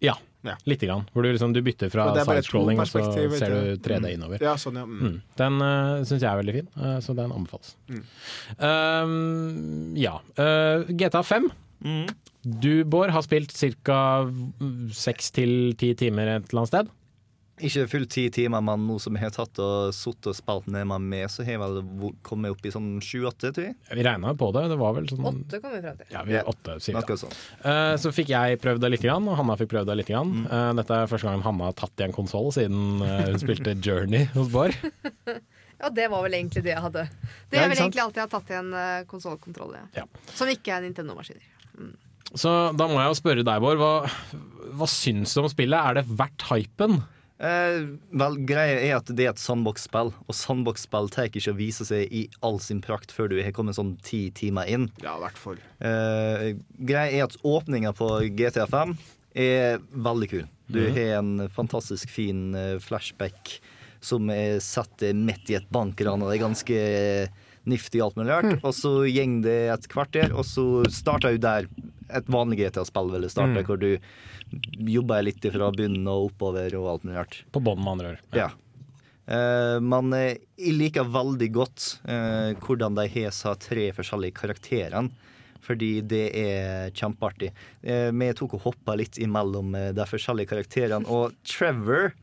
Ja, 0.00 0.14
Ja. 0.46 0.54
lite 0.70 0.86
grann. 0.86 1.04
Hvor 1.12 1.22
du, 1.26 1.32
liksom, 1.32 1.52
du 1.52 1.60
bytter 1.66 1.90
fra 1.90 2.04
sidescrolling, 2.14 2.78
og 2.78 2.86
så 2.86 3.02
ser 3.12 3.50
du 3.50 3.74
du. 3.74 3.82
3D 3.82 3.98
Mm. 4.04 4.12
innover. 4.14 4.38
Ja, 4.40 4.54
sånn, 4.56 4.76
ja. 4.78 4.84
Mm. 4.86 5.00
Mm. 5.02 5.16
Den 5.36 5.60
uh, 5.62 6.04
syns 6.06 6.22
jeg 6.22 6.30
er 6.30 6.38
veldig 6.42 6.54
fin, 6.54 6.68
uh, 6.78 6.98
så 7.02 7.16
den 7.18 7.32
anbefales. 7.34 7.74
Mm. 7.90 8.04
Uh, 8.62 9.98
ja. 9.98 10.14
Uh, 10.38 10.84
GTA 10.94 11.22
5. 11.26 11.50
Du, 12.48 12.84
Bård, 12.84 13.10
har 13.10 13.22
spilt 13.26 13.52
ca. 13.52 13.98
seks 14.94 15.30
til 15.34 15.74
ti 15.78 15.92
timer 15.98 16.30
et 16.38 16.48
eller 16.52 16.62
annet 16.64 16.72
sted. 16.72 16.88
Ikke 17.64 17.84
fullt 17.90 18.10
ti 18.14 18.24
timer, 18.34 18.62
men 18.64 18.84
nå 18.86 18.96
som 19.02 19.16
jeg 19.18 19.26
har 19.26 19.32
tatt 19.34 19.58
og 19.62 19.90
sittet 19.96 20.30
og 20.30 20.36
spilt 20.38 20.68
ned 20.72 20.86
meg 20.90 21.02
med, 21.02 21.24
så 21.32 21.44
har 21.46 21.56
jeg 21.56 21.62
vel 21.62 22.12
kommet 22.26 22.54
opp 22.54 22.66
i 22.68 22.72
sånn 22.74 22.90
sju-åtte, 23.04 23.50
tror 23.56 23.66
jeg. 23.70 23.76
Vi 23.90 24.04
regna 24.06 24.34
på 24.38 24.50
det. 24.54 24.64
Det 24.72 24.78
var 24.80 24.94
vel 24.96 25.08
sånn 25.10 25.26
Åtte 25.32 25.60
kom 25.62 25.74
vi 25.74 25.82
fram 25.84 25.98
til. 26.00 26.10
Ja, 26.14 26.22
vi 26.28 26.38
er 26.38 26.48
åtte, 26.50 26.78
sier 26.84 26.98
vi. 27.00 27.18
Sånn. 27.24 27.34
uh, 27.64 27.94
så 27.98 28.12
fikk 28.14 28.32
jeg 28.34 28.60
prøvd 28.62 28.84
det 28.84 28.92
litt, 28.94 29.04
grann, 29.04 29.26
og 29.30 29.38
Hanna 29.40 29.58
fikk 29.60 29.72
prøvd 29.74 29.90
det 29.92 29.98
litt. 30.02 30.08
Grann. 30.08 30.46
Eh, 30.46 30.70
dette 30.78 30.96
er 31.02 31.10
første 31.10 31.28
gang 31.28 31.42
Hanna 31.44 31.66
har 31.68 31.74
tatt 31.76 32.00
i 32.00 32.06
en 32.06 32.14
konsoll 32.16 32.48
siden 32.54 33.02
eh, 33.04 33.26
hun 33.28 33.40
spilte 33.42 33.74
Journey 33.84 34.28
hos 34.36 34.48
Bård. 34.54 34.76
Ja, 35.78 35.92
det 35.94 36.08
var 36.10 36.24
vel 36.24 36.34
egentlig 36.34 36.64
det 36.66 36.72
jeg 36.72 36.82
hadde. 36.82 37.04
Det 37.52 37.54
Ja, 37.54 37.62
er 37.62 37.70
vel 37.70 37.78
egentlig 37.78 38.02
alt 38.02 38.16
jeg 38.18 38.24
har 38.24 38.30
tatt 38.32 38.48
i 38.50 38.56
en 38.58 38.72
uh, 38.74 39.04
konsollkontroll, 39.06 39.76
ja. 39.78 39.84
Ja. 40.00 40.06
Som 40.34 40.50
ikke 40.50 40.72
er 40.74 40.82
Nintendo-maskiner. 40.82 41.44
Så 42.34 42.50
da 42.74 42.88
må 42.90 42.98
jeg 42.98 43.12
jo 43.12 43.18
spørre 43.20 43.44
deg, 43.46 43.62
Bård. 43.62 43.78
Hva, 43.78 43.92
hva 44.74 44.88
syns 44.90 45.36
du 45.36 45.44
om 45.44 45.46
spillet? 45.52 45.78
Er 45.78 46.00
det 46.00 46.08
verdt 46.18 46.48
hypen? 46.50 46.98
Eh, 47.38 47.84
vel, 48.18 48.36
greia 48.48 48.80
er 48.82 48.96
at 48.96 49.10
det 49.14 49.26
er 49.26 49.30
et 49.30 49.40
sandbox-spill, 49.40 50.10
og 50.10 50.34
sandbox-spill 50.34 51.10
tar 51.14 51.28
ikke 51.28 51.52
å 51.52 51.58
vise 51.58 51.86
seg 51.86 52.10
i 52.10 52.24
all 52.42 52.58
sin 52.62 52.82
prakt 52.82 53.14
før 53.14 53.30
du 53.30 53.38
har 53.38 53.54
kommet 53.54 53.78
sånn 53.78 53.94
ti 54.02 54.26
timer 54.34 54.70
inn. 54.70 54.88
Ja, 55.04 55.14
hvert 55.22 55.38
fall. 55.38 55.60
Eh, 55.78 56.50
greia 56.78 57.12
er 57.12 57.26
at 57.28 57.38
åpninga 57.46 57.94
på 57.98 58.10
GTA5 58.38 58.96
er 59.38 59.78
veldig 59.94 60.30
kul. 60.32 60.46
Du 60.68 60.82
mm. 60.82 60.94
har 60.96 61.12
en 61.20 61.34
fantastisk 61.54 62.10
fin 62.12 62.50
eh, 62.58 62.76
flashback 62.82 63.58
som 64.04 64.30
er 64.30 64.58
satt 64.62 65.02
midt 65.14 65.50
i 65.50 65.58
et 65.58 65.70
bankran, 65.74 66.22
og 66.22 66.30
det 66.30 66.38
er 66.38 66.44
ganske 66.44 66.82
nifty 67.68 68.00
alt 68.02 68.18
mulig 68.18 68.34
rart. 68.34 68.58
Og 68.62 68.74
så 68.74 68.92
går 69.06 69.38
det 69.44 69.60
et 69.74 69.88
kvarter, 69.90 70.34
og 70.34 70.46
så 70.46 70.66
starter 70.90 71.34
jo 71.34 71.42
der 71.42 71.70
et 72.10 72.30
vanlig 72.30 72.58
GTA-spill 72.62 73.12
ville 73.12 73.28
starte, 73.32 73.60
Mm. 73.60 73.66
hvor 73.66 73.78
du 73.80 73.98
jobber 74.88 75.22
litt 75.22 75.44
fra 75.52 75.70
bunnen 75.72 76.06
og 76.08 76.30
oppover 76.32 76.74
og 76.78 76.88
alt 76.94 77.04
mulig 77.04 77.18
rart. 77.18 77.44
På 77.52 77.60
bånn, 77.60 77.82
med 77.82 77.92
andre 77.96 78.12
ord. 78.14 78.20
Ja. 78.32 78.50
Eh, 79.28 79.78
men 79.84 80.12
eh, 80.16 80.38
jeg 80.56 80.76
liker 80.78 81.04
veldig 81.12 81.50
godt 81.52 81.98
uh, 82.08 82.54
hvordan 82.64 82.96
de 82.96 83.04
har 83.12 83.34
så 83.36 83.52
tre 83.60 83.90
forskjellige 83.92 84.38
karakterene. 84.40 85.10
Fordi 85.68 85.98
det 86.06 86.30
er 86.38 86.92
kjempeartig. 86.96 87.50
Eh, 87.82 88.08
vi 88.14 88.28
tok 88.38 88.54
og 88.56 88.62
hoppa 88.70 88.94
litt 88.96 89.18
imellom 89.20 89.74
de 89.92 90.04
forskjellige 90.06 90.48
karakterene. 90.48 91.04
Og 91.10 91.34
Trevor 91.44 92.14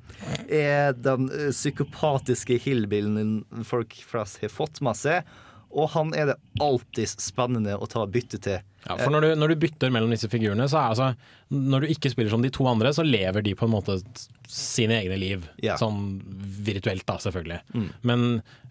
er 0.49 0.95
den 0.97 1.27
psykopatiske 1.51 2.57
hillbillen 2.63 3.43
folk 3.67 3.93
flest 4.07 4.39
har 4.41 4.49
fått 4.49 4.79
med 4.81 4.97
seg. 4.97 5.27
Og 5.75 5.91
han 5.93 6.15
er 6.15 6.31
det 6.31 6.37
alltid 6.63 7.11
spennende 7.21 7.75
å 7.77 7.85
ta 7.91 8.07
bytte 8.07 8.39
til. 8.41 8.63
Ja, 8.85 8.95
for 9.01 9.09
når 9.09 9.23
du, 9.25 9.29
når 9.41 9.49
du 9.53 9.55
bytter 9.63 9.89
mellom 9.93 10.11
disse 10.13 10.29
figurene, 10.29 10.67
så 10.69 10.77
er 10.77 10.91
altså 10.93 11.07
Når 11.55 11.81
du 11.85 11.93
ikke 11.93 12.11
spiller 12.13 12.29
som 12.29 12.43
de 12.45 12.51
to 12.53 12.67
andre, 12.69 12.91
så 12.93 13.01
lever 13.05 13.41
de 13.45 13.55
på 13.57 13.65
en 13.65 13.73
måte 13.73 13.95
sine 14.49 14.99
egne 15.01 15.17
liv. 15.17 15.47
Ja. 15.65 15.73
Sånn 15.81 16.19
virtuelt, 16.65 17.05
da, 17.09 17.15
selvfølgelig. 17.21 17.59
Mm. 17.73 17.89
Men 18.05 18.23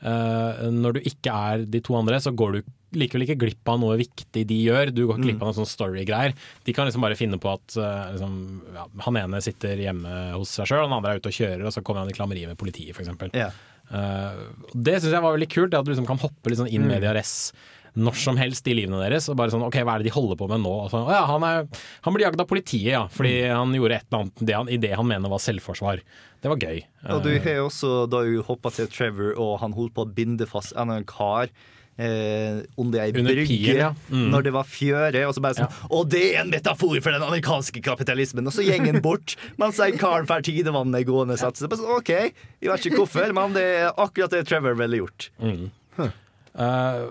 uh, 0.05 0.65
når 0.71 0.97
du 0.99 1.01
ikke 1.11 1.35
er 1.35 1.67
de 1.67 1.81
to 1.85 1.97
andre, 1.99 2.21
så 2.23 2.31
går 2.35 2.57
du 2.59 2.73
likevel 2.95 3.25
ikke 3.27 3.39
glipp 3.43 3.71
av 3.73 3.81
noe 3.83 3.97
viktig 3.99 4.45
de 4.47 4.57
gjør. 4.69 4.93
Du 4.95 5.01
går 5.09 5.17
ikke 5.19 5.27
glipp 5.27 5.41
av 5.43 5.51
noen 5.51 5.59
sånn 5.59 5.71
story-greier. 5.71 6.35
De 6.67 6.75
kan 6.77 6.87
liksom 6.87 7.03
bare 7.03 7.19
finne 7.19 7.41
på 7.43 7.51
at 7.51 7.75
uh, 7.75 8.13
liksom, 8.15 8.37
ja, 8.77 8.85
han 9.09 9.19
ene 9.19 9.41
sitter 9.43 9.83
hjemme 9.83 10.13
hos 10.37 10.55
seg 10.61 10.71
sjøl, 10.71 10.85
han 10.87 10.95
andre 11.01 11.17
er 11.17 11.23
ute 11.23 11.33
og 11.33 11.39
kjører, 11.41 11.65
og 11.67 11.75
så 11.75 11.83
kommer 11.83 12.05
han 12.05 12.13
i 12.13 12.15
klammeri 12.15 12.47
med 12.47 12.59
politiet, 12.61 12.95
f.eks. 12.95 13.11
Ja. 13.35 13.51
Uh, 13.91 14.47
det 14.73 15.01
syns 15.03 15.11
jeg 15.13 15.25
var 15.27 15.35
veldig 15.35 15.51
kult, 15.53 15.73
det 15.75 15.81
at 15.83 15.89
du 15.89 15.91
liksom 15.91 16.07
kan 16.09 16.23
hoppe 16.23 16.51
litt 16.55 16.63
sånn 16.63 16.71
inn 16.71 16.87
Mm. 16.87 17.01
de 17.03 17.17
res 17.19 17.35
når 17.97 18.17
som 18.19 18.37
helst 18.41 18.67
i 18.69 18.75
livene 18.75 18.99
deres. 19.03 19.29
Og 19.31 19.37
bare 19.39 19.53
sånn, 19.55 19.63
ok, 19.67 19.77
Hva 19.87 19.95
er 19.97 20.03
det 20.03 20.11
de 20.11 20.15
holder 20.17 20.39
på 20.41 20.49
med 20.51 20.65
nå? 20.65 20.73
Og 20.87 20.91
så, 20.93 21.03
ja, 21.13 21.25
han, 21.31 21.45
er, 21.47 21.67
han 22.07 22.17
blir 22.17 22.27
jaget 22.27 22.43
av 22.45 22.51
politiet, 22.51 22.91
ja, 22.95 23.05
fordi 23.13 23.35
Mm. 23.45 23.57
han 23.57 23.75
gjorde 23.79 23.95
et 24.01 24.07
eller 24.11 24.21
annet 24.25 24.47
det 24.49 24.55
han, 24.59 24.69
i 24.69 24.81
det 24.83 24.95
han 24.97 25.07
mener 25.07 25.31
var 25.31 25.39
selvforsvar. 25.45 26.03
Det 26.43 26.51
var 26.51 26.59
gøy. 26.61 26.83
Og 27.09 27.23
du 27.25 27.31
har 27.33 27.45
har 27.47 27.63
også 27.65 27.93
da 28.11 28.25
jo 28.29 28.43
hoppa 28.45 28.71
til 28.75 28.87
Trevor, 28.93 29.33
og 29.41 29.61
han 29.61 29.73
holdt 29.73 29.95
på 29.95 30.05
å 30.05 30.11
binde 30.15 30.47
fast 30.47 30.75
en 30.77 31.05
kar. 31.09 31.49
Eh, 31.97 32.65
under 32.77 33.05
ei 33.05 33.13
brygge 33.15 33.45
pier, 33.47 33.77
ja. 33.79 33.89
Mm. 34.11 34.25
når 34.33 34.43
det 34.49 34.53
var 34.57 34.65
fjøre. 34.67 35.21
Og 35.29 35.37
så 35.37 35.41
bare 35.45 35.55
sånn 35.55 35.91
Og 35.95 36.09
det 36.11 36.25
er 36.35 36.41
en 36.41 36.51
metafor 36.51 36.99
for 37.01 37.15
den 37.15 37.23
amerikanske 37.23 37.81
kapitalismen! 37.87 38.45
Og 38.51 38.53
så 38.57 38.65
går 38.67 38.89
han 38.91 39.01
bort 39.01 39.37
mens 39.63 39.79
ei 39.79 39.93
kar 39.95 40.27
får 40.27 40.43
tidevannet 40.43 41.07
gående. 41.07 41.39
Så 41.39 41.53
er 41.55 41.71
bare 41.71 41.79
sånn, 41.85 41.95
OK, 42.01 42.11
jeg 42.11 42.73
vet 42.73 42.87
ikke 42.91 42.99
hvorfor, 43.05 43.31
men 43.39 43.55
det 43.55 43.63
er 43.63 43.93
akkurat 43.95 44.35
det 44.35 44.43
Trevor 44.51 44.75
ville 44.75 45.05
gjort. 45.05 45.31
Mm. 45.39 45.71
Uh, 46.55 47.11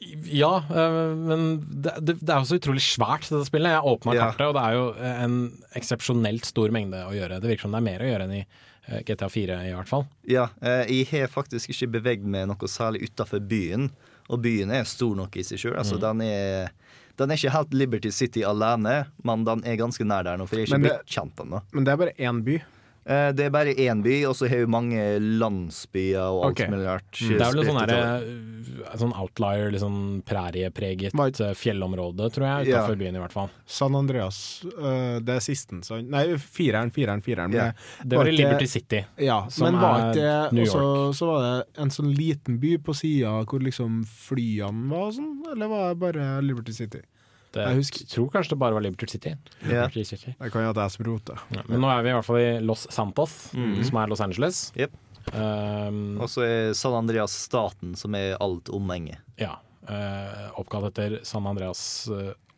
ja, 0.00 0.52
uh, 0.70 1.12
men 1.16 1.42
det, 1.68 1.92
det, 2.00 2.14
det 2.20 2.32
er 2.32 2.40
jo 2.40 2.48
så 2.48 2.56
utrolig 2.60 2.82
svært, 2.84 3.26
dette 3.28 3.44
spillet. 3.48 3.74
Jeg 3.74 3.84
åpna 3.92 4.14
Ja. 4.16 4.30
kartet, 4.30 4.46
og 4.48 4.54
det 4.56 4.62
er 4.64 4.76
jo 4.78 4.86
en 5.26 5.34
eksepsjonelt 5.76 6.48
stor 6.48 6.72
mengde 6.72 7.02
å 7.04 7.12
gjøre. 7.12 7.40
Det 7.42 7.50
virker 7.52 7.66
som 7.68 7.74
det 7.76 7.82
er 7.82 7.88
mer 7.90 8.04
å 8.04 8.08
gjøre 8.08 8.26
enn 8.28 8.36
i 8.38 8.44
uh, 8.46 9.00
GTA 9.04 9.28
4, 9.28 9.58
i 9.68 9.74
hvert 9.76 9.90
fall. 9.92 10.06
Ja, 10.26 10.46
eh, 10.64 10.86
jeg 10.88 11.10
har 11.12 11.28
faktisk 11.28 11.70
ikke 11.74 11.90
beveget 12.00 12.24
meg 12.24 12.48
noe 12.48 12.70
særlig 12.72 13.04
utafor 13.10 13.44
byen. 13.44 13.90
Og 14.30 14.40
byen 14.44 14.70
er 14.72 14.84
stor 14.88 15.14
nok 15.18 15.36
i 15.36 15.44
seg 15.44 15.58
sjøl. 15.58 15.76
Altså, 15.76 15.98
Mm. 15.98 16.02
den, 16.06 16.20
er, 16.22 16.70
den 17.18 17.30
er 17.30 17.36
ikke 17.36 17.50
helt 17.58 17.72
Liberty 17.74 18.10
City 18.14 18.44
alene, 18.46 19.06
men 19.26 19.44
den 19.44 19.64
er 19.66 19.76
ganske 19.76 20.04
nær 20.06 20.22
der 20.24 20.38
nå, 20.40 20.46
for 20.48 20.56
jeg 20.56 20.68
er 20.68 20.76
ikke 20.78 20.84
blitt 20.86 21.10
kjent 21.10 21.42
ennå. 21.44 21.60
Men 21.74 21.84
det 21.84 21.92
er 21.92 21.96
bare 22.06 22.14
én 22.16 22.40
by. 22.46 22.60
Eh, 23.06 23.32
Det 23.32 23.46
er 23.46 23.50
bare 23.50 23.72
én 23.74 24.02
by, 24.04 24.24
og 24.28 24.34
så 24.36 24.46
har 24.48 24.60
vi 24.60 24.66
mange 24.70 25.00
landsbyer 25.40 26.20
og 26.20 26.44
alt 26.44 26.52
okay. 26.60 26.68
mulig 26.70 26.86
rart. 26.86 27.08
Mm. 27.16 27.30
Det 27.30 27.46
er 27.46 27.54
vel 27.54 27.64
sånn, 27.64 27.80
utover. 27.80 28.98
sånn 29.00 29.14
outlier, 29.16 29.78
sånn 29.80 30.00
præriepreget 30.28 31.14
eh, 31.40 31.54
fjellområde, 31.56 32.28
tror 32.34 32.46
jeg, 32.46 32.68
Ja. 32.68 32.82
utenfor 32.84 32.98
byen 33.00 33.16
i 33.16 33.22
hvert 33.22 33.32
fall. 33.32 33.50
San 33.66 33.94
Andreas, 33.94 34.64
det 35.24 35.28
er 35.36 35.40
sisten, 35.40 35.82
sant? 35.82 36.08
Nei, 36.10 36.36
fireren, 36.36 36.90
fireren, 36.92 37.22
fireren. 37.22 37.52
Ja. 37.52 37.72
Det 38.04 38.18
var 38.18 38.28
i 38.28 38.36
Liberty 38.36 38.66
City, 38.66 39.04
Ja, 39.18 39.46
som 39.48 39.72
men 39.72 39.80
var 39.80 40.10
er 40.10 40.14
det 40.14 40.52
New 40.52 40.64
også, 40.64 41.14
Så 41.14 41.26
var 41.26 41.40
det 41.42 41.80
en 41.82 41.90
sånn 41.90 42.14
liten 42.14 42.58
by 42.60 42.76
på 42.78 42.94
sida 42.94 43.44
hvor 43.44 43.60
liksom 43.60 44.04
flyene 44.04 44.88
var 44.90 45.08
og 45.08 45.14
sånn, 45.14 45.42
eller 45.52 45.68
var 45.68 45.88
det 45.94 45.98
bare 45.98 46.42
Liberty 46.42 46.72
City? 46.72 47.00
Det, 47.52 47.64
Jeg 47.66 47.76
husker 47.80 48.06
tror 48.06 48.28
kanskje 48.30 48.50
det 48.54 48.58
bare 48.58 48.72
var 48.76 48.80
Liberty 48.84 49.06
City. 49.10 49.32
Yeah. 49.64 49.88
Liberty 49.88 50.04
City. 50.04 50.34
Det 50.38 50.52
kan 50.52 50.62
jo 50.62 50.70
at 50.70 50.76
jeg 50.76 50.90
som 50.94 51.06
roter. 51.06 51.38
Ja, 51.50 51.62
men 51.68 51.80
nå 51.80 51.88
er 51.90 52.02
vi 52.02 52.08
i 52.10 52.12
hvert 52.12 52.24
fall 52.28 52.38
i 52.44 52.60
Los 52.62 52.86
Santos, 52.90 53.52
Mhm. 53.54 53.84
som 53.84 53.96
er 53.98 54.06
Los 54.12 54.20
Angeles. 54.20 54.72
Yep. 54.76 54.92
Um, 55.34 56.20
Og 56.20 56.28
så 56.30 56.42
er 56.46 56.72
San 56.74 56.94
Andreas 56.94 57.32
staten, 57.32 57.94
som 57.96 58.14
er 58.14 58.36
alt 58.40 58.68
omhenget. 58.70 59.18
ja, 59.38 59.56
Uh, 59.90 60.50
oppkalt 60.60 60.84
etter 60.92 61.24
San 61.24 61.42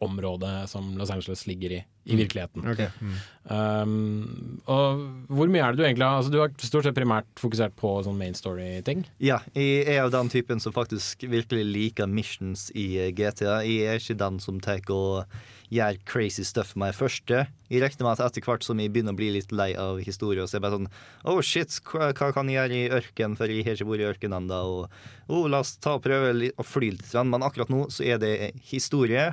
Andreas-området 0.02 0.68
som 0.68 0.98
Los 0.98 1.10
Angeles 1.10 1.46
ligger 1.46 1.70
i, 1.70 1.84
i 2.04 2.16
virkeligheten. 2.16 2.62
virkeligheten. 2.62 3.08
Mm. 3.08 3.82
Um, 3.82 4.60
og 4.66 5.02
hvor 5.28 5.50
mye 5.50 5.62
er 5.62 5.72
det 5.72 5.82
du 5.82 5.84
egentlig 5.86 6.06
har 6.06 6.20
altså, 6.20 6.30
Du 6.30 6.38
har 6.40 6.50
stort 6.58 6.84
sett 6.86 6.94
primært 6.94 7.26
fokusert 7.40 7.74
på 7.76 7.94
sånn 8.04 8.18
main 8.18 8.34
story-ting. 8.34 9.06
Ja, 9.22 9.40
jeg 9.54 9.86
er 9.86 10.04
av 10.04 10.12
den 10.14 10.30
typen 10.32 10.60
som 10.60 10.74
faktisk 10.74 11.22
virkelig 11.22 11.64
liker 11.66 12.06
missions 12.06 12.70
i 12.74 12.98
eh, 12.98 13.12
GTA. 13.12 13.62
Jeg 13.66 13.88
er 13.88 14.02
ikke 14.02 14.18
den 14.18 14.40
som 14.42 14.60
tar 14.62 14.82
og 14.92 15.26
gjør 15.72 15.96
crazy 16.04 16.44
stuff 16.44 16.74
med 16.76 16.92
det 16.92 16.98
første. 16.98 17.46
Jeg 17.72 17.80
regner 17.80 18.04
med 18.04 18.18
at 18.18 18.26
etter 18.26 18.44
hvert 18.44 18.64
som 18.66 18.80
jeg 18.80 18.92
begynner 18.92 19.14
å 19.14 19.18
bli 19.18 19.30
litt 19.32 19.52
lei 19.54 19.70
av 19.78 20.02
Historie 20.04 20.44
så 20.44 20.56
er 20.56 20.58
jeg 20.58 20.64
bare 20.66 20.76
sånn 20.76 20.90
Oh 21.28 21.40
shit, 21.40 21.78
hva, 21.88 22.10
hva 22.12 22.28
kan 22.34 22.50
jeg 22.50 22.58
gjøre 22.58 22.76
i 22.76 22.90
ørken, 22.98 23.36
for 23.38 23.48
jeg 23.48 23.64
har 23.64 23.78
ikke 23.78 23.88
vært 23.88 24.04
i 24.04 24.10
ørken 24.10 24.36
ennå. 24.36 24.60
Og 24.68 25.32
oh, 25.32 25.48
la 25.48 25.62
oss 25.64 25.78
ta 25.80 25.96
og 25.96 26.04
prøve 26.04 26.52
å 26.52 26.66
fly 26.66 26.92
litt. 26.98 27.08
Men 27.24 27.46
akkurat 27.46 27.72
nå 27.72 27.86
så 27.94 28.04
er 28.04 28.20
det 28.20 28.52
historie, 28.68 29.30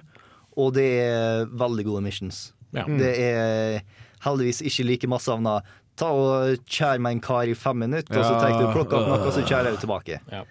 og 0.60 0.74
det 0.76 0.88
er 1.08 1.46
veldig 1.60 1.86
gode 1.88 2.04
missions. 2.06 2.50
Ja. 2.76 2.84
Det 2.86 3.14
er 3.18 3.82
heldigvis 4.26 4.60
ikke 4.68 4.86
like 4.92 5.08
masse 5.10 5.32
av 5.32 5.42
noe 5.42 5.62
Ta 6.00 6.08
og 6.16 6.62
kjære 6.64 7.02
meg 7.04 7.18
en 7.18 7.20
kar 7.20 7.50
i 7.52 7.54
fem 7.60 7.76
minutter, 7.82 8.16
og 8.16 8.24
så 8.24 8.32
Ja. 8.32 8.40
tar 8.40 8.54
du 8.62 8.68
plukk 8.72 8.94
opp 8.96 9.08
noe, 9.10 9.18
og 9.20 9.34
så 9.36 9.42
kjærer 9.44 9.74
du 9.76 9.80
tilbake. 9.82 10.20
Ja. 10.32 10.46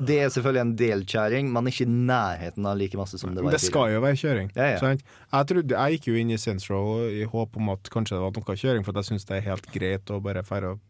Det 0.00 0.16
er 0.24 0.30
selvfølgelig 0.32 0.60
en 0.62 0.70
del 0.78 1.02
kjæring, 1.04 1.50
men 1.52 1.68
ikke 1.68 1.84
i 1.84 1.90
nærheten 1.92 2.64
av 2.64 2.78
like 2.80 2.96
masse 2.96 3.18
som 3.20 3.34
det 3.34 3.44
var 3.44 3.52
Det 3.52 3.60
skal 3.60 3.92
jo 3.92 4.00
være 4.00 4.16
kjøring. 4.16 4.48
Ja, 4.56 4.70
ja. 4.70 4.78
Sant? 4.80 5.02
Jeg, 5.34 5.46
trodde, 5.50 5.68
jeg 5.76 5.98
gikk 5.98 6.06
jo 6.08 6.14
inn 6.22 6.30
i 6.32 6.38
Central 6.40 7.10
i 7.12 7.24
håp 7.28 7.58
om 7.60 7.68
at 7.74 7.90
kanskje 7.92 8.16
det 8.16 8.24
var 8.24 8.32
noe 8.40 8.56
kjøring, 8.56 8.84
for 8.88 8.96
at 8.96 9.04
jeg 9.04 9.10
syns 9.12 9.26
det 9.28 9.36
er 9.36 9.50
helt 9.50 9.66
greit 9.76 10.06
å 10.16 10.22
bare 10.22 10.40
dra 10.48 10.72
og 10.72 10.80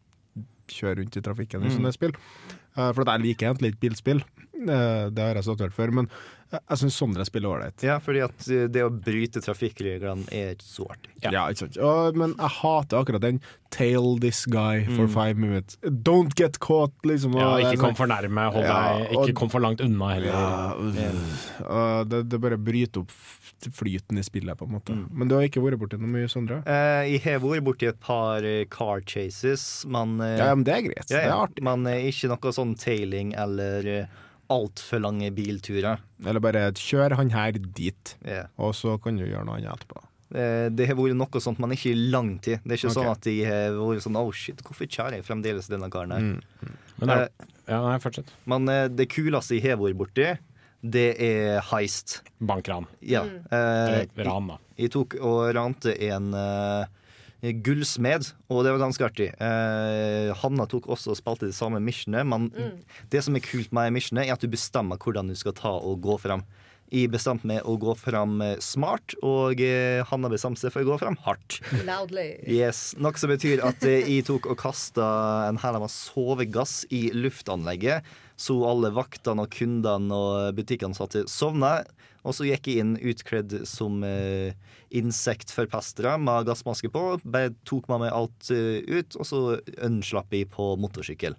kjøre 0.71 0.99
rundt 1.03 1.17
i 1.19 1.21
trafikken 1.27 1.65
i 1.65 1.67
Mm. 1.67 1.77
sånne 1.81 1.93
spill. 1.99 2.15
Eh, 2.79 2.93
For 2.93 3.01
at 3.03 3.19
jeg 3.19 3.27
liker 3.27 3.51
egentlig 3.51 3.75
ikke 3.75 3.81
bilspill. 3.91 4.23
Eh, 4.55 5.11
Det 5.11 5.19
har 5.19 5.35
jeg 5.35 5.45
sagt 5.51 5.75
før. 5.75 5.91
Men 5.93 6.09
jeg- 6.53 6.79
syns 6.79 6.95
Sondre 6.97 7.25
spiller 7.27 7.49
ålreit. 7.49 7.83
Ja, 7.83 7.99
fordi 7.99 8.23
at 8.25 8.49
eh, 8.49 8.67
det 8.69 8.83
å 8.85 8.91
bryte 8.91 9.41
trafikkreglene 9.43 10.27
er 10.33 10.55
ikke 10.55 10.63
så 10.69 10.87
artig. 10.91 11.11
Ja. 11.23 11.47
ikke 11.51 11.59
sant. 11.65 11.77
Og, 11.79 12.17
men 12.17 12.35
jeg 12.39 12.49
hater 12.61 12.99
akkurat 13.03 13.21
den 13.21 13.41
'tail 13.71 14.19
this 14.21 14.45
guy 14.47 14.85
for 14.85 15.07
Mm. 15.07 15.13
five 15.13 15.37
minutes'. 15.37 15.77
Don't 15.83 16.35
get 16.37 16.59
caught, 16.61 16.93
liksom. 17.05 17.35
Ja, 17.35 17.49
og 17.57 17.61
ikke 17.61 17.79
kom 17.81 17.91
sånn- 17.91 17.97
for 17.97 18.07
nærme, 18.07 18.53
hold 18.53 18.65
Ja, 18.65 18.99
deg, 18.99 19.17
og- 19.17 19.27
ikke 19.29 19.35
kom 19.35 19.49
for 19.51 19.61
langt 19.61 19.81
unna 19.81 20.09
heller. 20.15 20.27
Ja, 20.29 20.73
og 21.67 22.09
det, 22.09 22.29
det 22.29 22.41
bare 22.41 22.57
bryter 22.59 23.03
opp 23.03 23.11
flyten 23.73 24.19
i 24.21 24.23
spillet, 24.23 24.57
på 24.59 24.67
en 24.69 24.75
måte. 24.77 24.93
Mm. 24.95 25.07
Men 25.13 25.29
du 25.29 25.35
har 25.35 25.43
ikke 25.49 25.63
vært 25.65 25.79
borti 25.81 25.99
noe 25.99 26.11
mye, 26.13 26.29
Sondre? 26.31 26.61
Eh, 26.67 27.17
jeg 27.17 27.23
har 27.25 27.41
vært 27.41 27.65
borti 27.67 27.89
et 27.89 27.99
par 28.01 28.45
eh, 28.45 28.65
car 28.71 29.01
chases, 29.07 29.85
men 29.89 30.19
Ja, 30.21 30.55
men 30.55 30.65
det 30.65 30.75
er 30.75 30.83
greit. 30.83 31.11
ja, 31.11 31.17
Det 31.17 31.25
er 31.27 31.33
artig. 31.33 31.63
Men 31.63 31.85
ikke 31.87 32.29
noe 32.29 32.53
sånn 32.53 32.77
tailing 32.79 33.35
eller 33.37 34.09
altfor 34.53 35.01
lange 35.03 35.31
bilturer. 35.35 36.03
Eller 36.25 36.43
bare 36.43 36.69
kjør 36.77 37.17
han 37.19 37.33
her 37.35 37.57
dit, 37.59 38.17
yeah. 38.27 38.47
og 38.57 38.75
så 38.79 38.97
kan 39.03 39.19
du 39.19 39.25
gjøre 39.27 39.45
noe 39.49 39.59
annet 39.59 39.73
etterpå. 39.75 40.03
Eh, 40.35 40.67
Det 40.75 40.89
har 40.89 40.99
vært 40.99 41.19
noe 41.19 41.43
sånt, 41.43 41.61
men 41.63 41.75
ikke 41.77 41.93
i 41.93 42.09
lang 42.11 42.35
tid. 42.43 42.63
Det 42.65 42.75
er 42.75 42.81
ikke 42.81 42.91
okay. 42.91 42.99
sånn 42.99 43.13
at 43.13 43.29
de 43.29 43.37
har 43.47 43.79
vært 43.79 44.07
sånn 44.07 44.19
Oh 44.19 44.33
shit, 44.35 44.63
hvorfor 44.67 44.89
kjører 44.91 45.19
jeg 45.21 45.27
fremdeles 45.29 45.71
denne 45.71 45.91
karen 45.93 46.15
her? 46.17 46.27
Mm. 46.27 46.77
Men 47.01 47.15
er, 47.15 47.25
Eh, 47.27 47.49
ja, 47.69 47.81
nei, 47.83 47.97
fortsett. 48.03 48.31
Men 48.47 48.69
eh, 48.73 48.87
det 48.89 49.09
kuleste 49.13 49.59
jeg 49.59 49.67
har 49.71 49.81
vært 49.81 49.99
borti, 49.99 50.29
det 50.87 51.09
er 51.23 51.61
heist. 51.73 52.21
Bankran. 52.39 52.87
Ja. 53.01 53.25
Mm. 53.27 53.41
Eh, 53.51 53.97
Eller 54.05 54.29
ran, 54.29 54.53
da. 54.53 54.59
Jeg 54.79 54.93
tok 54.95 55.17
og 55.25 55.41
rante 55.57 55.95
en 56.11 56.33
eh, 56.37 56.87
gullsmed, 57.43 58.33
og 58.51 58.65
det 58.65 58.73
var 58.73 58.81
ganske 58.87 59.05
artig. 59.07 59.29
Eh, 59.41 60.33
Hanna 60.43 60.67
tok 60.67 60.87
også 60.89 61.13
og 61.15 61.19
spalte 61.21 61.47
det 61.51 61.55
samme 61.55 61.81
missionet, 61.85 62.27
men 62.27 62.51
Mm. 62.51 62.79
det 63.11 63.23
som 63.25 63.37
er 63.37 63.41
kult 63.41 63.73
med 63.73 63.93
missionet, 63.93 64.27
er 64.29 64.33
at 64.33 64.41
du 64.41 64.49
bestemmer 64.49 64.97
hvordan 64.99 65.29
du 65.29 65.35
skal 65.35 65.53
ta 65.53 65.69
og 65.77 66.01
gå 66.01 66.19
fram. 66.21 66.43
Jeg 66.93 67.11
bestemte 67.11 67.45
meg 67.45 67.63
å 67.67 67.77
gå 67.79 67.97
fram 67.99 68.41
eh, 68.43 68.57
smart, 68.63 69.15
og 69.23 69.61
eh, 69.61 70.05
Hanna 70.07 70.29
bestemte 70.31 70.61
seg 70.61 70.71
for 70.73 70.83
å 70.83 70.93
gå 70.93 70.99
fram 71.01 71.17
hardt. 71.25 71.61
Loudly. 71.85 72.39
Yes, 72.47 72.95
Noe 72.97 73.13
som 73.19 73.29
betyr 73.31 73.59
at 73.67 73.83
eh, 73.85 74.07
jeg 74.07 74.25
tok 74.29 74.47
og 74.47 74.57
kasta 74.57 75.49
en 75.49 75.59
hæl 75.59 75.81
med 75.83 75.91
sovegass 75.91 76.85
i 76.95 77.11
luftanlegget, 77.13 78.05
så 78.39 78.55
alle 78.69 78.91
vaktene 78.95 79.43
og 79.47 79.51
kundene 79.51 80.13
og 80.15 80.55
butikkansatte 80.55 81.27
sovna. 81.29 81.85
Og 82.27 82.35
så 82.35 82.49
gikk 82.49 82.67
jeg 82.69 82.83
inn 82.83 82.97
utkledd 82.99 83.55
som 83.71 84.03
eh, 84.07 84.57
insektforpestere 84.91 86.17
med 86.19 86.49
gassmaske 86.49 86.91
på. 86.93 87.05
Bare 87.25 87.55
tok 87.69 87.87
med 87.93 88.03
meg 88.07 88.15
alt 88.15 88.51
eh, 88.55 88.83
ut, 88.83 89.17
og 89.17 89.29
så 89.29 89.43
unnslapp 89.87 90.35
jeg 90.35 90.51
på 90.55 90.73
motorsykkel. 90.83 91.39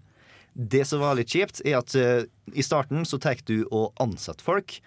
Det 0.58 0.86
som 0.90 1.04
var 1.04 1.20
litt 1.20 1.30
kjipt, 1.36 1.62
er 1.68 1.82
at 1.82 1.94
eh, 2.00 2.24
i 2.56 2.66
starten 2.66 3.04
så 3.06 3.20
tar 3.22 3.44
du 3.46 3.60
og 3.68 3.92
ansetter 4.02 4.46
folk. 4.48 4.80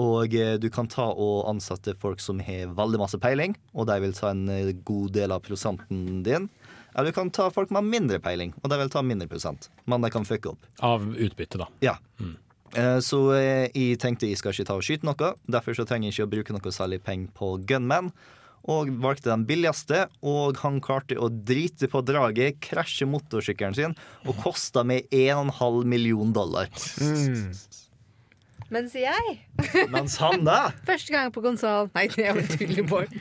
Og 0.00 0.34
eh, 0.34 0.54
du 0.56 0.70
kan 0.72 0.88
ta 0.88 1.10
og 1.12 1.48
ansette 1.50 1.94
folk 2.00 2.22
som 2.24 2.40
har 2.40 2.72
veldig 2.76 3.00
masse 3.02 3.18
peiling, 3.20 3.56
og 3.76 3.90
de 3.90 3.98
vil 4.02 4.16
ta 4.16 4.32
en 4.32 4.46
eh, 4.48 4.72
god 4.88 5.12
del 5.18 5.34
av 5.36 5.44
prosenten 5.44 6.22
din. 6.26 6.48
Eller 6.92 7.12
du 7.12 7.16
kan 7.16 7.30
ta 7.32 7.50
folk 7.52 7.70
med 7.72 7.88
mindre 7.88 8.18
peiling, 8.20 8.54
og 8.62 8.72
de 8.72 8.80
vil 8.80 8.92
ta 8.92 9.02
mindre 9.04 9.28
prosent. 9.28 9.68
Men 9.88 10.04
de 10.04 10.10
kan 10.12 10.26
fucke 10.28 10.52
opp. 10.52 10.66
Av 10.84 11.04
utbytte, 11.12 11.60
da. 11.60 11.68
Ja. 11.84 11.98
Eh, 12.20 12.32
Så 13.04 13.18
eh, 13.36 13.66
jeg 13.76 13.98
tenkte 14.00 14.28
jeg 14.30 14.40
skal 14.40 14.54
ikke 14.54 14.68
ta 14.68 14.76
og 14.78 14.86
skyte 14.86 15.08
noe. 15.08 15.34
Derfor 15.50 15.76
så 15.76 15.84
trenger 15.88 16.08
jeg 16.08 16.16
ikke 16.16 16.28
å 16.28 16.32
bruke 16.36 16.56
noe 16.56 16.72
særlig 16.74 17.02
penger 17.04 17.34
på 17.36 17.54
gunman. 17.68 18.12
Og 18.72 18.92
valgte 19.02 19.32
den 19.32 19.42
billigste, 19.48 20.04
og 20.22 20.60
han 20.62 20.76
klarte 20.84 21.16
å 21.18 21.26
drite 21.26 21.88
på 21.90 21.98
draget, 22.06 22.60
krasje 22.62 23.08
motorsykkelen 23.10 23.74
sin, 23.74 23.96
og 24.22 24.38
kosta 24.38 24.84
meg 24.86 25.10
1,5 25.10 25.82
million 25.90 26.30
dollar. 26.30 26.70
Mens 28.72 28.94
jeg, 28.96 29.32
Mens 29.92 30.14
han 30.22 30.46
da 30.46 30.70
første 30.88 31.12
gang 31.12 31.32
på 31.34 31.42
konsoll 31.44 31.90
Nei, 31.92 32.06
er 32.22 32.38
jo 32.38 32.44
tydelig 32.54 32.86
Bård. 32.88 33.12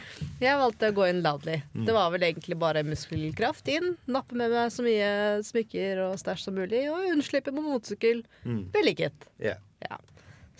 Jeg 0.41 0.60
valgte 0.62 0.89
å 0.89 0.95
gå 0.95 1.10
inn 1.12 1.20
loudly. 1.26 1.58
Mm. 1.76 1.84
Det 1.89 1.95
var 1.95 2.14
vel 2.14 2.24
egentlig 2.30 2.58
bare 2.62 2.86
muskelkraft 2.88 3.68
inn. 3.72 3.91
Nappe 4.10 4.38
med 4.39 4.54
meg 4.54 4.72
så 4.74 4.86
mye 4.86 5.10
smykker 5.45 6.02
og 6.08 6.16
stæsj 6.22 6.47
som 6.47 6.56
mulig, 6.58 6.86
og 6.89 7.10
unnslippe 7.12 7.54
på 7.54 7.66
motorsykkel. 7.66 8.24
Mm. 8.47 8.64
Vellykket. 8.74 9.28
Ja. 9.43 9.58
Ja. 9.86 9.99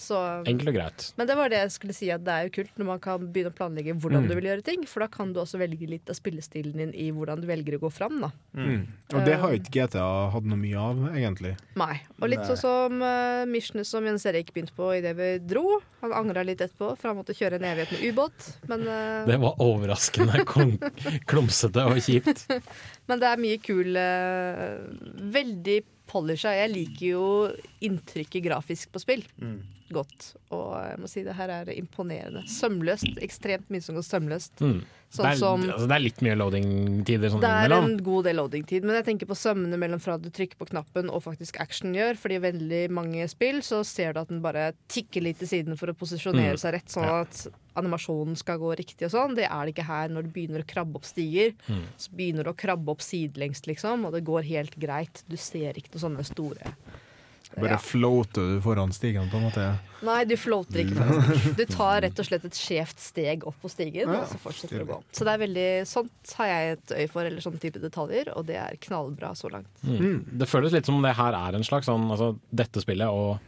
Så 0.02 0.18
Enkelt 0.50 0.72
og 0.72 0.76
greit. 0.80 1.04
Men 1.20 1.28
det 1.30 1.36
var 1.38 1.52
det 1.54 1.60
jeg 1.62 1.74
skulle 1.76 1.94
si, 1.94 2.08
at 2.10 2.24
det 2.26 2.34
er 2.34 2.48
jo 2.48 2.54
kult 2.56 2.80
når 2.82 2.88
man 2.88 3.02
kan 3.04 3.28
begynne 3.30 3.52
å 3.52 3.58
planlegge 3.58 3.94
hvordan 3.94 4.24
Mm. 4.24 4.30
du 4.30 4.36
vil 4.40 4.48
gjøre 4.50 4.66
ting. 4.66 4.86
For 4.90 5.06
da 5.06 5.08
kan 5.14 5.34
du 5.34 5.40
også 5.42 5.60
velge 5.62 5.86
litt 5.90 6.10
av 6.10 6.18
spillestilen 6.18 6.74
din 6.82 6.94
i 6.98 7.12
hvordan 7.14 7.42
du 7.44 7.48
velger 7.50 7.78
å 7.78 7.82
gå 7.84 7.92
fram. 7.94 8.18
Da. 8.24 8.32
Mm. 8.58 8.88
Og 9.14 9.26
det 9.28 9.36
har 9.42 9.54
jo 9.54 9.60
ikke 9.62 9.76
GTA 9.78 10.08
hatt 10.34 10.48
noe 10.50 10.58
mye 10.58 10.82
av, 10.82 11.04
egentlig. 11.14 11.54
Nei. 11.78 12.00
Og 12.20 12.32
litt 12.34 12.44
sånn 12.50 12.60
som 12.60 12.98
uh, 13.06 13.46
missionet 13.50 13.88
som 13.88 14.06
Jens 14.06 14.26
Erik 14.30 14.52
begynte 14.56 14.74
på 14.78 14.90
idet 14.98 15.14
vi 15.20 15.30
dro. 15.46 15.80
Han 16.02 16.16
angra 16.18 16.44
litt 16.48 16.62
etterpå, 16.66 16.96
for 16.98 17.12
han 17.12 17.20
måtte 17.22 17.38
kjøre 17.38 17.60
en 17.62 17.70
evighet 17.70 17.94
med 17.94 18.06
ubåt. 18.10 18.50
Men, 18.72 18.88
uh... 18.90 19.22
Det 19.30 19.38
var 19.46 19.62
overraskende 19.62 20.46
klum, 20.52 20.76
klumsete 21.30 21.86
og 21.86 22.02
kjipt. 22.02 22.48
men 23.12 23.22
det 23.22 23.30
er 23.30 23.42
mye 23.46 23.62
kul 23.62 23.94
uh, 24.02 24.80
Veldig 25.38 25.82
polisha. 26.12 26.52
Jeg 26.58 26.74
liker 26.74 27.06
jo 27.06 27.28
inntrykket 27.86 28.44
grafisk 28.50 28.92
på 28.92 29.00
spill. 29.04 29.24
Godt. 29.92 30.34
Og 30.56 30.72
jeg 30.88 31.00
må 31.04 31.10
si 31.12 31.24
det 31.28 31.36
her 31.36 31.50
er 31.50 31.70
imponerende. 31.76 32.46
Sømløst. 32.48 33.18
Ekstremt 33.22 33.70
mye 33.74 33.84
som 33.84 33.98
går 33.98 34.06
sømløst. 34.08 34.62
Mm. 34.64 34.82
Sånn 35.12 35.26
det, 35.28 35.32
er, 35.34 35.40
som 35.42 35.64
altså, 35.68 35.88
det 35.92 35.96
er 35.98 36.04
litt 36.06 36.22
mye 36.24 36.36
loading-tider 36.40 37.32
sånn 37.34 37.42
Det 37.44 37.50
er 37.52 37.74
en 37.76 37.98
god 38.00 38.24
del 38.30 38.38
loading-tid, 38.40 38.86
men 38.88 38.96
jeg 38.96 39.04
tenker 39.10 39.28
på 39.28 39.36
sømmene 39.36 39.76
mellom 39.76 40.00
fra 40.00 40.16
du 40.16 40.30
trykker 40.32 40.56
på 40.56 40.70
knappen 40.70 41.10
og 41.12 41.26
faktisk 41.26 41.60
action 41.60 41.92
gjør. 41.98 42.16
Fordi 42.22 42.38
i 42.40 42.44
veldig 42.46 42.80
mange 42.96 43.28
spill 43.28 43.60
så 43.68 43.82
ser 43.84 44.16
du 44.16 44.22
at 44.24 44.32
den 44.32 44.40
bare 44.46 44.70
tikker 44.88 45.26
litt 45.28 45.42
til 45.44 45.52
siden 45.52 45.76
for 45.80 45.92
å 45.92 45.98
posisjonere 46.00 46.56
Mm. 46.56 46.62
seg 46.64 46.74
rett, 46.78 46.88
sånn 46.96 47.04
Ja. 47.04 47.20
at 47.28 47.48
animasjonen 47.76 48.38
skal 48.40 48.58
gå 48.60 48.72
riktig 48.80 49.04
og 49.10 49.12
sånn. 49.12 49.36
Det 49.36 49.46
er 49.52 49.66
det 49.66 49.76
ikke 49.76 49.88
her 49.92 50.08
når 50.08 50.24
du 50.24 50.30
begynner 50.30 50.64
å 50.64 50.68
krabbe 50.72 50.96
opp 50.96 51.04
stiger. 51.06 51.54
Mm. 51.68 51.84
Så 51.98 52.10
begynner 52.16 52.44
du 52.48 52.52
å 52.52 52.56
krabbe 52.56 52.88
opp 52.96 53.04
sidelengs, 53.04 53.68
liksom, 53.68 54.06
og 54.06 54.14
det 54.14 54.24
går 54.24 54.44
helt 54.48 54.80
greit. 54.80 55.24
Du 55.28 55.36
ser 55.36 55.74
ikke 55.74 55.92
noen 55.92 56.08
sånne 56.08 56.26
store 56.26 56.76
Bare 57.58 57.72
Ja. 57.74 57.78
floater 57.78 58.56
du 58.56 58.62
foran 58.64 58.92
stigen, 58.96 59.30
på 59.30 59.36
en 59.38 59.44
måte. 59.50 59.66
Nei, 60.08 60.24
du 60.26 60.36
floater 60.40 60.80
ikke 60.86 60.96
foran 60.96 61.22
stigen. 61.28 61.56
Du 61.58 61.66
tar 61.78 62.02
rett 62.02 62.20
og 62.20 62.26
slett 62.26 62.46
et 62.48 62.54
skjevt 62.58 63.00
steg 63.04 63.44
opp 63.46 63.58
på 63.62 63.70
stigen, 63.70 64.08
Ja, 64.08 64.22
og 64.22 64.28
så 64.32 64.40
fortsetter 64.40 64.80
du 64.80 64.86
å 64.86 64.90
gå. 64.94 65.00
Så 65.12 65.26
det 65.28 65.34
er 65.36 65.42
veldig 65.44 65.68
sånt 65.92 66.34
har 66.40 66.48
jeg 66.48 66.72
et 66.78 66.94
øye 67.02 67.10
for, 67.12 67.28
eller 67.28 67.42
sånne 67.44 67.60
type 67.60 67.80
detaljer, 67.84 68.32
og 68.38 68.46
det 68.48 68.56
er 68.56 68.78
knallbra 68.88 69.34
så 69.36 69.52
langt. 69.52 69.68
Mm. 69.84 70.24
Det 70.40 70.48
føles 70.48 70.72
litt 70.72 70.86
som 70.88 70.96
om 70.96 71.04
det 71.04 71.16
her 71.20 71.34
er 71.36 71.56
en 71.60 71.64
slags 71.68 71.86
sånn 71.92 72.08
altså, 72.10 72.38
Dette 72.56 72.80
spillet 72.82 73.08
og 73.12 73.40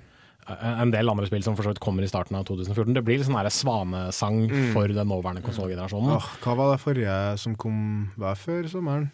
en 0.51 0.91
del 0.91 1.08
andre 1.08 1.26
spill 1.30 1.39
som 1.45 1.56
for 1.56 1.64
så 1.64 1.72
vidt 1.72 1.80
kommer 1.80 2.04
i 2.04 2.08
starten 2.12 2.36
av 2.36 2.43
2014. 2.43 2.91
Det 2.97 3.04
blir 3.08 3.16
litt 3.22 3.26
sånn 3.30 3.38
her 3.39 3.47
svanesang 3.47 4.41
Mm. 4.51 4.74
for 4.74 4.88
den 4.91 5.08
nåværende 5.08 5.41
konsollgenerasjonen. 5.45 6.18
Oh, 6.18 6.28
hva 6.43 6.56
var 6.60 6.74
det 6.76 6.82
forrige 6.84 7.38
som 7.39 7.56
kom 7.56 8.12
hver 8.20 8.36
før 8.36 8.68
sommeren? 8.68 9.10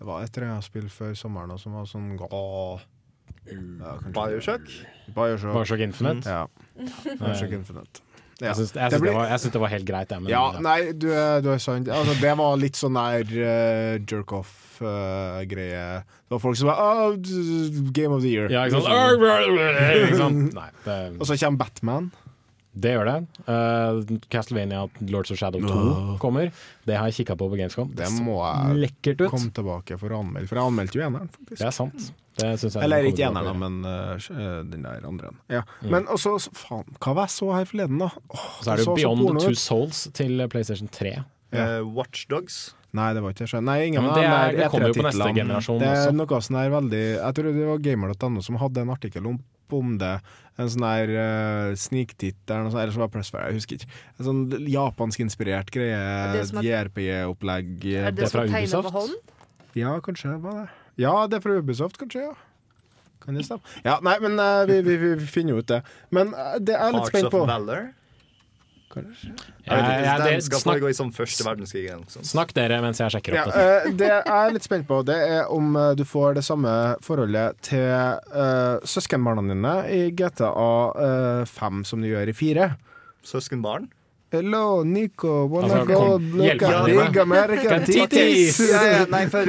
Det 0.00 0.06
var 0.08 0.22
et 0.24 0.34
eller 0.38 0.54
annet 0.54 0.64
spill 0.64 0.88
før 0.88 1.12
sommeren 1.14 1.58
som 1.60 1.74
var 1.76 1.84
sånn 1.84 2.16
åh. 2.18 2.80
Ja, 3.46 3.96
Bioshock? 4.14 4.70
Bioshock. 5.14 5.52
Bioshock 5.52 5.80
Infinite? 5.80 6.30
Ja. 6.30 6.46
Bioshock 7.20 7.52
Infinite. 7.52 8.00
Ja. 8.40 8.46
Jeg 8.48 8.56
syns, 8.56 8.72
Det 8.72 8.90
det, 8.90 9.52
det 9.52 9.60
var 9.60 9.70
helt 9.70 9.86
greit, 9.86 10.10
jeg. 10.10 10.22
Men, 10.22 10.30
ja, 10.32 10.40
nei, 10.64 10.92
du 10.98 11.12
er, 11.14 11.40
du 11.44 11.52
er 11.52 11.60
sant. 11.62 11.86
Altså, 11.86 12.16
det 12.18 12.32
var 12.40 12.56
litt 12.58 12.78
sånn 12.78 12.96
der 12.98 13.22
uh, 13.22 13.92
jerk-off-greie. 14.02 15.84
det 16.02 16.34
var 16.34 16.42
folk 16.42 16.58
som 16.58 16.72
var 16.72 16.80
oh, 16.82 17.14
Game 17.94 18.16
of 18.16 18.24
the 18.24 18.32
Year. 18.32 18.50
Ja, 18.50 18.64
ikke 18.66 18.82
sant? 18.82 19.22
Ikke 20.08 20.18
sant? 20.18 20.56
Nei, 20.58 20.70
det- 20.86 21.20
Og 21.20 21.28
så 21.30 21.38
kommer 21.38 21.62
Batman. 21.62 22.10
Det 22.74 22.94
gjør 22.94 23.04
det. 23.04 23.16
Uh, 23.44 24.18
Castlevania 24.32 24.86
Lords 25.12 25.30
of 25.30 25.38
Shadow 25.38 25.60
2 25.60 25.68
Åh. 25.68 26.18
kommer. 26.22 26.50
Det 26.88 26.96
har 26.96 27.10
jeg 27.10 27.20
kikka 27.22 27.36
på 27.36 27.50
på 27.52 27.58
Gamescom. 27.60 27.90
Det 27.94 28.08
må 28.24 28.38
jeg 28.40 28.78
lekkert 28.86 29.20
ut. 29.26 29.30
komme 29.30 29.52
tilbake 29.52 29.98
for 30.00 30.08
å 30.08 30.22
anmelde, 30.24 30.48
for 30.48 30.56
jeg 30.60 30.72
anmeldte 30.72 30.98
jo 30.98 31.04
eneren, 31.04 31.28
faktisk. 31.36 31.58
Det 31.60 31.68
er 31.68 31.76
sant. 31.76 32.10
Det 32.32 32.48
jeg 32.56 32.72
Eller 32.80 33.04
ikke 33.10 33.26
eneren, 33.28 33.58
men 33.60 33.84
uh, 33.84 34.62
den 34.64 34.82
der 34.86 35.04
andre. 35.04 35.34
Ja. 35.52 35.62
Mm. 35.82 35.90
Men 35.92 36.06
også, 36.08 36.38
faen, 36.56 36.88
hva 36.98 37.14
var 37.18 37.28
jeg 37.28 37.36
så 37.36 37.50
her 37.52 37.68
forleden, 37.68 37.98
da? 38.00 38.08
Oh, 38.32 38.46
Så 38.62 38.72
er 38.72 38.80
det 38.80 38.86
jo 38.86 38.94
Beyond 38.96 39.26
the 39.28 39.44
Two 39.44 39.52
ut. 39.52 39.60
Souls 39.60 40.06
til 40.16 40.40
PlayStation 40.48 40.88
3. 40.88 41.18
Uh, 41.52 41.82
Watchdogs. 41.92 42.72
Nei, 42.96 43.12
det 43.16 43.22
var 43.24 43.32
ikke 43.32 43.46
det. 43.48 43.60
Nei, 43.64 43.78
ingen 43.88 44.02
Ja, 44.04 44.08
av 44.08 44.16
det 44.16 44.24
er- 44.24 44.56
det 44.56 44.70
kommer 44.72 44.88
jo 44.88 44.94
på 44.96 45.04
neste 45.04 45.20
E3-titlene. 45.20 45.36
generasjon 45.40 45.78
Det 45.80 45.88
er 45.88 46.08
også. 46.08 46.16
noe 46.16 46.40
sånn 46.44 46.56
her 46.60 46.70
veldig 46.70 47.02
Jeg 47.16 47.34
tror 47.34 47.44
det 47.52 47.66
var 47.68 47.78
gamer.no 47.78 48.40
som 48.42 48.56
hadde 48.56 48.78
en 48.82 48.90
artikkel 48.90 49.26
om, 49.26 49.38
om 49.76 49.96
det. 50.00 50.14
En 50.60 50.68
sånn 50.68 50.84
der 50.84 51.10
uh, 51.16 51.74
sniktitt 51.80 52.38
eller 52.46 52.66
noe 52.66 52.72
sånt, 52.74 52.82
eller 52.82 52.94
så 52.94 53.00
var 53.00 53.08
det 53.08 53.16
Pressfire, 53.16 53.48
jeg 53.48 53.60
husker 53.60 53.78
ikke. 53.78 54.00
En 54.18 54.26
sånn 54.28 54.42
japansk-inspirert 54.68 55.72
greie, 55.72 56.02
det 56.36 56.44
som 56.50 56.60
er- 56.60 56.68
JRPG-opplegg. 56.68 57.72
Er 57.88 58.10
det, 58.10 58.14
det 58.20 58.30
som 58.32 58.44
er 58.44 58.52
med 58.52 58.92
hånd? 58.98 59.16
Ja, 59.78 59.96
kanskje 60.04 60.36
var 60.42 60.58
det. 60.60 60.68
Ja, 61.00 61.14
det 61.26 61.38
er 61.38 61.44
fra 61.46 61.56
Ubisoft, 61.56 61.96
kanskje. 62.00 62.26
ja 62.28 62.34
Kan 63.24 63.38
det 63.38 63.46
stemme? 63.46 63.62
Ja, 63.86 63.96
nei, 64.04 64.18
men 64.20 64.36
uh, 64.36 64.66
vi, 64.68 64.82
vi, 64.84 64.98
vi 65.14 65.26
finner 65.26 65.56
jo 65.56 65.62
ut 65.62 65.68
det. 65.70 65.80
Men 66.10 66.34
uh, 66.36 66.58
det 66.60 66.76
er 66.76 66.90
jeg 66.90 66.98
litt 66.98 67.08
på 67.08 67.20
Parts 67.22 67.28
of. 67.32 67.48
Valor. 67.48 67.92
Kanskje. 68.92 69.30
Ja, 69.64 69.76
ja, 70.04 70.16
Den 70.18 70.34
det- 70.36 70.44
skal 70.44 70.58
snakk- 70.60 70.74
foregå 70.80 70.88
i 70.90 70.96
sånn 70.98 71.12
første 71.16 71.44
verdenskrig. 71.46 71.86
eller. 71.90 72.04
Snakk 72.28 72.52
dere 72.52 72.80
mens 72.82 72.98
jeg 73.00 73.10
sjekker 73.14 73.38
opp 73.40 73.54
Ja, 73.54 73.62
eh, 73.86 73.90
det 73.90 74.08
jeg 74.10 74.22
er 74.26 74.50
litt 74.52 74.62
spent 74.66 74.86
på, 74.86 74.98
det 75.04 75.16
er 75.16 75.48
om 75.50 75.74
eh, 75.76 75.94
du 75.94 76.04
får 76.04 76.34
det 76.34 76.44
samme 76.44 76.96
forholdet 77.00 77.56
til 77.62 77.88
uh, 77.88 78.78
søskenbarna 78.84 79.42
dine 79.48 79.74
i 79.88 80.10
GTA 80.10 80.92
uh, 80.92 81.44
5 81.48 81.84
som 81.88 82.02
du 82.02 82.08
gjør 82.08 82.28
i 82.28 82.32
4. 82.36 82.68
Søskenbarn? 83.24 83.88
Hello, 84.32 84.82
Nico. 84.82 85.46
Wanna 85.46 85.74
Altså, 85.82 85.86
go 85.86 86.16
look 86.16 86.62
at 86.62 86.86
big 86.86 87.16
American 87.20 87.84
titties? 87.84 88.58
Ja, 88.70 88.82
ja, 88.84 89.04
nei, 89.12 89.26
for 89.28 89.44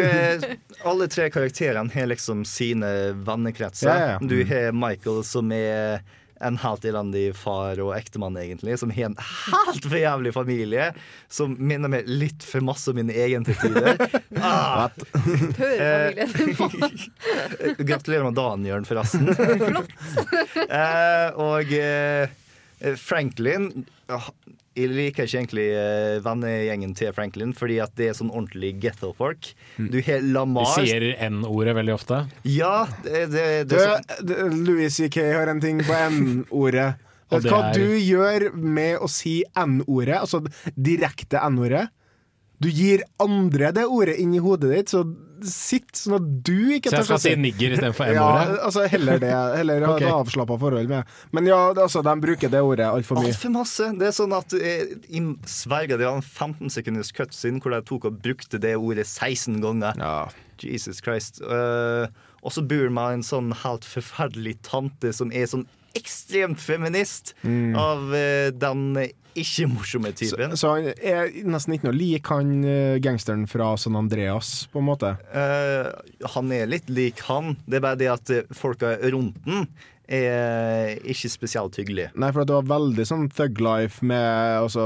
alle 0.86 1.08
tre 1.08 1.30
karakterene 1.32 1.90
har 1.94 2.08
liksom 2.12 2.44
sine 2.46 3.14
vennekretser. 3.24 3.88
Ja, 3.88 3.96
ja, 3.96 4.10
ja. 4.12 4.28
Du 4.28 4.44
har 4.44 4.74
Michael, 4.76 5.24
som 5.24 5.52
er 5.56 6.02
en 6.44 6.58
helt 6.62 6.86
elendig 6.86 7.36
far 7.38 7.80
og 7.84 7.94
ektemann, 7.96 8.38
egentlig. 8.40 8.78
Som 8.82 8.92
har 8.94 9.10
en 9.12 9.18
helt 9.20 9.86
for 9.88 9.98
jævlig 10.00 10.34
familie. 10.36 10.90
Som 11.32 11.56
minner 11.60 11.92
meg 11.92 12.10
litt 12.10 12.44
for 12.48 12.66
masse 12.66 12.92
om 12.92 12.98
mine 13.00 13.16
egne 13.16 13.46
til 13.48 13.58
tider. 13.62 13.98
Ah. 14.44 14.90
Gratulerer 17.78 18.26
med 18.26 18.36
dagen, 18.36 18.66
Jørn, 18.68 18.86
forresten. 18.88 19.30
eh, 20.80 21.30
og 21.40 21.72
eh, 21.78 22.28
Franklin 23.00 23.70
ah, 24.12 24.28
Jeg 24.76 24.90
liker 24.90 25.28
ikke 25.28 25.38
egentlig 25.38 25.66
eh, 25.78 26.16
vennegjengen 26.26 26.96
til 26.98 27.12
Franklin, 27.14 27.52
fordi 27.54 27.76
at 27.84 27.92
det 28.00 28.08
er 28.10 28.16
sånn 28.18 28.32
ordentlig 28.34 28.72
ghetto-folk. 28.82 29.52
Du 29.78 30.00
har 30.08 30.24
Lamar 30.26 30.66
De 30.66 30.88
sier 30.88 31.06
N-ordet 31.30 31.76
veldig 31.78 31.94
ofte. 31.94 32.24
Ja, 32.50 32.88
det, 33.06 33.28
det, 33.36 33.46
det 33.70 33.82
Du, 34.26 34.34
sånn 34.34 34.64
Louis 34.66 34.96
C.K. 34.98 35.22
har 35.38 35.52
en 35.54 35.62
ting 35.62 35.84
på 35.86 35.94
N-ordet. 36.10 36.94
Vet 37.34 37.46
du 37.46 37.50
hva 37.54 37.62
er- 37.70 37.78
du 37.78 37.94
gjør 37.98 38.48
med 38.58 38.98
å 39.02 39.08
si 39.10 39.40
N-ordet, 39.58 40.20
altså 40.24 40.42
direkte 40.76 41.42
N-ordet? 41.50 41.88
Du 42.64 42.70
gir 42.72 43.02
andre 43.20 43.72
det 43.76 43.84
ordet 43.92 44.18
inn 44.24 44.34
i 44.38 44.42
hodet 44.42 44.70
ditt, 44.72 44.92
så 44.94 45.02
sitt 45.50 45.96
sånn 45.98 46.16
at 46.18 46.28
du 46.48 46.74
ikke 46.76 46.92
Så 46.92 47.00
jeg 47.02 47.08
skal 47.08 47.22
si 47.24 47.34
nigger 47.40 47.76
istedenfor 47.76 48.12
Ja, 48.16 48.28
N-ordet? 48.30 48.60
altså 48.68 48.86
heller 48.92 49.22
det. 49.24 49.32
Heller 49.60 49.86
ha 49.88 49.92
Ok. 49.98 50.06
et 50.06 50.14
avslappa 50.14 50.58
forhold 50.62 50.92
med. 50.92 51.14
Men 51.36 51.50
ja, 51.50 51.60
altså, 51.74 52.04
de 52.06 52.14
bruker 52.24 52.54
det 52.54 52.62
ordet 52.64 52.88
altfor 52.88 53.20
mye. 53.20 53.32
Altfor 53.34 53.54
masse. 53.56 53.90
Det 54.00 54.10
er 54.10 54.16
sånn 54.16 54.36
at 54.38 54.56
eh, 54.58 54.96
i 55.10 55.24
Sverige 55.50 56.00
de 56.00 56.08
har 56.08 56.18
en 56.20 56.26
15 56.26 56.74
sekunders 56.78 57.14
cutscene 57.16 57.62
hvor 57.64 57.76
de 57.76 57.82
tok 57.90 58.10
og 58.10 58.20
brukte 58.24 58.62
det 58.62 58.76
ordet 58.80 59.08
16 59.10 59.60
ganger. 59.64 60.00
Jesus 60.64 61.02
Christ. 61.04 61.42
Uh, 61.44 62.08
og 62.44 62.54
så 62.56 62.64
bor 62.64 62.90
man 62.94 63.20
en 63.20 63.26
sånn 63.26 63.52
helt 63.64 63.86
forferdelig 63.88 64.58
tante 64.68 65.12
som 65.16 65.32
er 65.36 65.48
sånn 65.50 65.66
ekstremt 65.98 66.60
feminist 66.62 67.36
Mm. 67.44 67.76
av 67.78 68.16
eh, 68.16 68.50
den 68.52 68.96
ikke-morsomme 69.34 70.12
typen. 70.14 70.54
så 70.58 70.76
han 70.76 70.92
er 71.02 71.32
nesten 71.50 71.74
ikke 71.74 71.88
noe 71.90 71.98
lik 71.98 72.28
han 72.30 72.52
eh, 72.64 72.98
gangsteren 73.02 73.48
fra 73.50 73.72
San 73.82 73.96
Andreas, 73.98 74.68
på 74.74 74.80
en 74.82 74.86
måte. 74.92 75.16
Uh, 75.34 75.90
han 76.36 76.52
er 76.54 76.70
litt 76.70 76.90
lik 76.94 77.20
han. 77.30 77.56
Det 77.66 77.80
er 77.80 77.86
bare 77.88 77.98
det 77.98 78.12
at 78.14 78.34
folka 78.54 78.94
rundt 79.10 79.40
den 79.46 79.66
er 80.08 80.98
ikke 81.08 81.30
spesielt 81.32 81.76
hyggelig. 81.80 82.10
Nei, 82.20 82.30
for 82.36 82.44
det 82.48 82.56
var 82.58 82.68
veldig 82.68 83.06
sånn 83.08 83.28
thug 83.34 83.60
life 83.64 84.04
med 84.06 84.60
altså, 84.64 84.84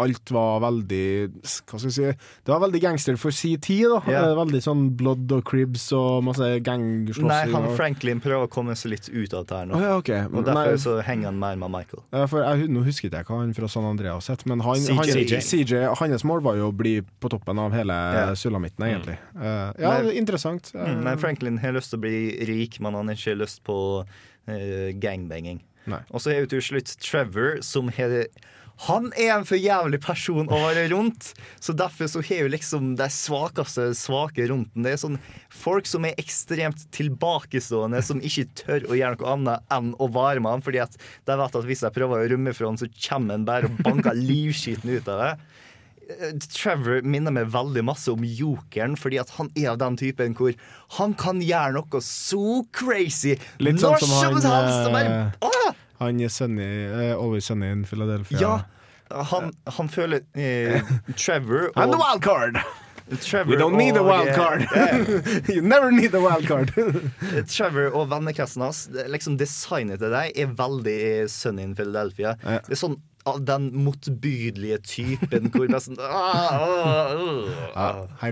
Alt 0.00 0.30
var 0.32 0.60
veldig 0.64 1.02
Hva 1.68 1.78
skal 1.80 1.88
jeg 1.90 1.94
si 1.96 2.06
Det 2.46 2.52
var 2.52 2.62
veldig 2.64 2.80
gangster 2.82 3.18
for 3.20 3.34
si 3.34 3.54
tid, 3.62 3.86
da. 3.92 4.00
Eh, 4.10 4.34
Veldig 4.40 4.62
sånn 4.64 4.86
blood 4.96 5.30
og 5.36 5.44
cribs 5.48 5.88
og 5.96 6.24
masse 6.24 6.46
gangslåssing. 6.66 7.28
Nei, 7.28 7.42
han 7.52 7.68
og- 7.70 7.76
Franklin 7.76 8.20
prøver 8.22 8.46
å 8.46 8.50
komme 8.52 8.76
seg 8.78 8.92
litt 8.94 9.08
ut 9.12 9.34
av 9.34 9.46
det 9.46 9.56
her 9.58 9.66
nå. 9.66 9.76
Oh, 9.76 9.80
ja, 9.84 9.96
okay. 9.98 10.22
Og 10.30 10.44
derfor 10.44 10.72
Nei. 10.72 10.80
så 10.80 10.96
henger 11.04 11.30
han 11.30 11.38
mer 11.38 11.56
med 11.60 11.70
Michael. 11.70 12.02
Ja, 12.12 12.26
for 12.30 12.42
jeg, 12.44 12.68
Nå 12.70 12.84
husket 12.86 13.12
jeg 13.12 13.24
hva 13.28 13.40
han 13.40 13.52
fra 13.56 13.68
San 13.68 13.84
Andreas 13.84 14.28
het, 14.32 14.44
men 14.46 14.60
han, 14.64 14.76
CJ. 14.76 14.96
han, 14.96 15.42
CJ, 15.44 15.82
hans 16.00 16.24
mål 16.24 16.42
var 16.42 16.56
jo 16.56 16.70
å 16.70 16.76
bli 16.76 17.00
på 17.20 17.28
toppen 17.32 17.58
av 17.58 17.72
hele 17.72 17.92
yeah. 17.92 18.32
sulamitten, 18.38 18.84
egentlig. 18.88 19.18
Eh, 19.36 19.72
ja, 19.80 19.98
Men- 20.02 20.12
interessant. 20.16 20.72
Eh, 20.74 20.80
Mm, 20.90 21.02
men 21.04 21.18
Franklin 21.18 21.58
har 21.58 21.72
lyst 21.72 21.90
til 21.90 21.98
å 21.98 22.02
bli 22.02 22.44
rik, 22.48 22.80
men 22.80 22.94
han 22.94 23.06
har 23.08 23.14
ikke 23.14 23.36
lyst 23.38 23.62
på 23.64 24.00
eh, 24.00 24.06
gangbanging. 25.02 25.60
Og 26.12 26.22
så 26.22 26.32
er 26.32 26.42
jo 26.42 26.50
til 26.54 26.64
slutt 26.64 26.94
Trevor, 27.02 27.60
som 27.66 27.90
har 27.96 28.22
han 28.86 29.10
er 29.12 29.34
en 29.34 29.44
for 29.44 29.60
jævlig 29.60 29.98
person 30.00 30.48
å 30.48 30.58
være 30.62 30.86
rundt, 30.94 31.34
så 31.60 31.74
derfor 31.76 32.08
så 32.08 32.22
har 32.24 32.46
jo 32.46 32.52
liksom 32.54 32.94
de 32.96 33.08
svakeste 33.12 33.90
svake 33.98 34.46
rundt. 34.48 34.70
Det 34.72 34.94
er 34.94 35.02
sånn 35.02 35.18
folk 35.52 35.88
som 35.88 36.06
er 36.08 36.16
ekstremt 36.20 36.86
tilbakestående, 36.96 38.00
som 38.06 38.22
ikke 38.24 38.46
tør 38.62 38.88
å 38.88 38.96
gjøre 38.96 39.20
noe 39.20 39.34
annet 39.34 39.74
enn 39.76 39.92
å 40.00 40.08
være 40.14 40.40
med 40.40 40.56
han, 40.56 40.64
fordi 40.64 40.80
at 40.86 40.96
de 41.28 41.36
vet 41.42 41.60
at 41.60 41.68
hvis 41.68 41.84
de 41.84 41.92
prøver 41.92 42.24
å 42.24 42.30
rømme 42.32 42.56
fra 42.56 42.70
han, 42.72 42.80
så 42.80 42.88
kommer 42.96 43.36
han 43.36 43.44
bare 43.48 43.68
og 43.68 43.82
banker 43.84 44.16
livskiten 44.30 44.96
ut 44.96 45.12
av 45.12 45.24
det. 45.26 45.32
Eh, 46.18 46.32
Trevor 46.50 47.02
minner 47.06 47.34
meg 47.34 47.50
veldig 47.52 47.84
masse 47.86 48.10
om 48.12 48.24
jokeren, 48.24 48.96
fordi 48.98 49.20
at 49.22 49.30
han 49.36 49.50
er 49.54 49.70
av 49.74 49.78
den 49.82 49.98
typen 50.00 50.34
hvor 50.38 50.56
han 50.98 51.14
kan 51.18 51.42
gjøre 51.44 51.76
noe 51.78 52.02
så 52.04 52.62
crazy 52.74 53.36
Litt 53.62 53.80
sånn 53.82 53.98
som 54.02 54.16
han, 54.16 54.34
helst. 54.34 54.86
og 54.88 54.92
bare, 54.96 55.22
eh, 55.38 55.80
Han 56.00 56.20
er 56.20 56.28
Sunny, 56.32 56.68
eh, 56.88 57.14
Always 57.14 57.46
Sunny 57.50 57.70
in 57.70 57.84
Philadelphia. 57.84 58.40
Ja, 58.40 59.24
han, 59.30 59.52
han 59.66 59.90
føler 59.92 60.22
eh, 60.34 60.80
Trevor 61.16 61.70
I'm 61.76 61.90
the 61.92 62.00
wild 62.00 62.22
card! 62.22 62.60
Trevor 63.20 63.50
We 63.50 63.56
don't 63.56 63.76
need 63.76 63.96
a 63.96 64.02
wild 64.04 64.30
card! 64.36 64.68
Yeah. 64.70 65.40
you 65.48 65.62
never 65.62 65.90
need 65.90 66.14
a 66.14 66.20
wild 66.20 66.46
card! 66.46 66.70
Trevor 67.50 67.90
og 67.90 68.08
vennekretsen 68.12 68.62
hans, 68.62 68.84
liksom 69.10 69.36
designet 69.40 69.98
til 69.98 70.14
deg 70.14 70.38
er 70.38 70.52
veldig 70.54 71.00
Sunny 71.30 71.66
in 71.66 71.74
Philadelphia. 71.74 72.36
Det 72.40 72.76
er 72.78 72.78
sånn 72.78 73.00
av 73.28 73.42
den 73.44 73.68
motbydelige 73.84 74.78
typen 74.86 75.50
hvor 75.52 75.66
det 75.68 75.76
er 75.76 75.82
sånn 75.84 75.98
ah, 76.00 76.56
ah, 76.56 76.64
ah, 77.74 77.96
ah. 78.16 78.30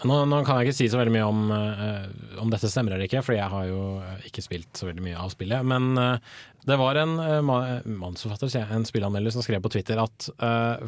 Nå, 0.00 0.24
nå 0.24 0.44
kan 0.46 0.56
jeg 0.58 0.66
ikke 0.70 0.78
si 0.78 0.88
så 0.88 0.96
veldig 1.00 1.12
mye 1.12 1.28
om, 1.28 1.50
uh, 1.52 2.04
om 2.40 2.50
dette 2.52 2.68
stemmer 2.72 2.92
eller 2.96 3.04
ikke, 3.04 3.22
for 3.26 3.34
jeg 3.36 3.48
har 3.52 3.64
jo 3.68 3.80
eh, 4.00 4.26
ikke 4.30 4.46
spilt 4.46 4.72
så 4.78 4.86
veldig 4.88 5.04
mye 5.04 5.18
av 5.20 5.28
spillet. 5.34 5.60
Men 5.68 5.82
uh, 6.00 6.16
det 6.64 6.76
var 6.80 6.94
en 7.02 7.12
uh, 7.20 7.42
manusforfatter, 7.44 8.48
sier 8.48 8.64
jeg, 8.64 8.72
en 8.78 8.88
spillanmelder, 8.88 9.32
som 9.34 9.42
skrev 9.44 9.60
på 9.64 9.72
Twitter 9.76 9.96
at 10.00 10.16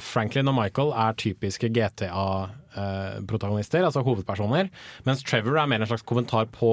Franklin 0.01 0.49
og 0.49 0.57
Michael 0.57 0.91
er 1.05 1.13
typiske 1.21 1.69
GTA-protagonister, 1.77 3.85
altså 3.85 4.07
hovedpersoner, 4.07 4.65
mens 5.05 5.25
Trevor 5.29 5.55
er 5.61 5.69
mer 5.69 5.81
en 5.85 5.91
slags 5.93 6.09
kommentar 6.09 6.45
på 6.55 6.71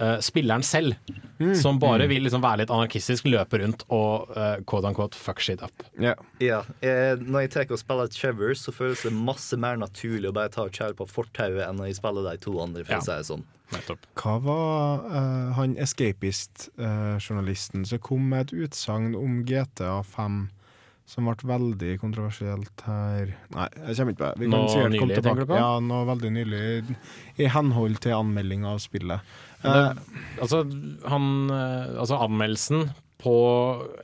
eh, 0.00 0.18
spilleren 0.20 0.62
selv, 0.64 0.94
Mm. 1.40 1.54
som 1.58 1.78
bare 1.80 2.04
Mm. 2.06 2.08
vil 2.08 2.22
liksom 2.22 2.40
være 2.42 2.58
litt 2.58 2.70
anarkistisk, 2.70 3.24
løpe 3.26 3.58
rundt 3.58 3.82
og 3.90 4.28
uh, 4.36 4.56
quote 4.64 4.84
unquote 4.86 5.14
fuck 5.18 5.40
shit 5.40 5.60
up. 5.62 5.72
Ja. 5.98 6.14
eh, 6.80 7.16
når 7.18 7.40
jeg 7.42 7.50
trekker 7.50 7.72
og 7.72 7.78
spiller 7.82 8.06
Trevor, 8.06 8.54
så 8.54 8.70
føles 8.72 9.02
det 9.02 9.12
masse 9.12 9.56
mer 9.58 9.76
naturlig 9.76 10.28
å 10.30 10.32
bare 10.32 10.48
ta 10.48 10.62
og 10.62 10.70
kjære 10.72 10.94
på 10.94 11.06
fortauet 11.10 11.66
enn 11.68 11.76
når 11.76 11.86
jeg 11.90 11.96
spiller 11.96 12.22
de 12.30 12.36
to 12.38 12.60
andre, 12.62 12.84
for 12.84 12.92
Ja. 12.94 12.98
å 13.00 13.02
si 13.02 13.10
det 13.10 13.26
sånn. 13.26 13.42
Hva 14.14 14.38
var 14.42 15.00
uh, 15.10 15.52
han 15.54 15.74
escapist-journalisten 15.76 17.84
som 17.86 17.98
kom 17.98 18.28
med 18.30 18.40
et 18.52 18.68
utsagn 18.68 19.14
om 19.18 19.44
GTA 19.46 20.02
5 20.04 20.48
som 21.06 21.24
ble 21.28 21.34
veldig 21.44 21.98
kontroversielt 22.00 22.80
her 22.86 23.34
Nei, 23.52 23.66
jeg 23.88 23.96
kommer 23.98 24.12
ikke 24.14 24.22
på 24.22 24.28
det. 24.30 24.38
Vi 24.40 24.46
kan 24.48 24.54
Nå 24.54 24.60
sikkert 24.72 24.90
nylig, 24.94 25.00
tenker 25.00 25.10
du 25.10 25.14
tilbake. 25.20 25.44
på? 25.50 25.56
Ja, 25.60 25.72
nå 25.84 25.98
veldig 26.08 26.30
nylig, 26.32 26.62
i 27.36 27.44
henhold 27.52 27.98
til 28.00 28.14
anmelding 28.16 28.64
av 28.64 28.78
spillet. 28.80 29.20
Det, 29.64 30.20
altså, 30.44 30.62
han, 31.10 31.32
eh, 31.50 31.96
altså 31.98 32.20
anmeldelsen 32.24 32.90
på 33.24 33.34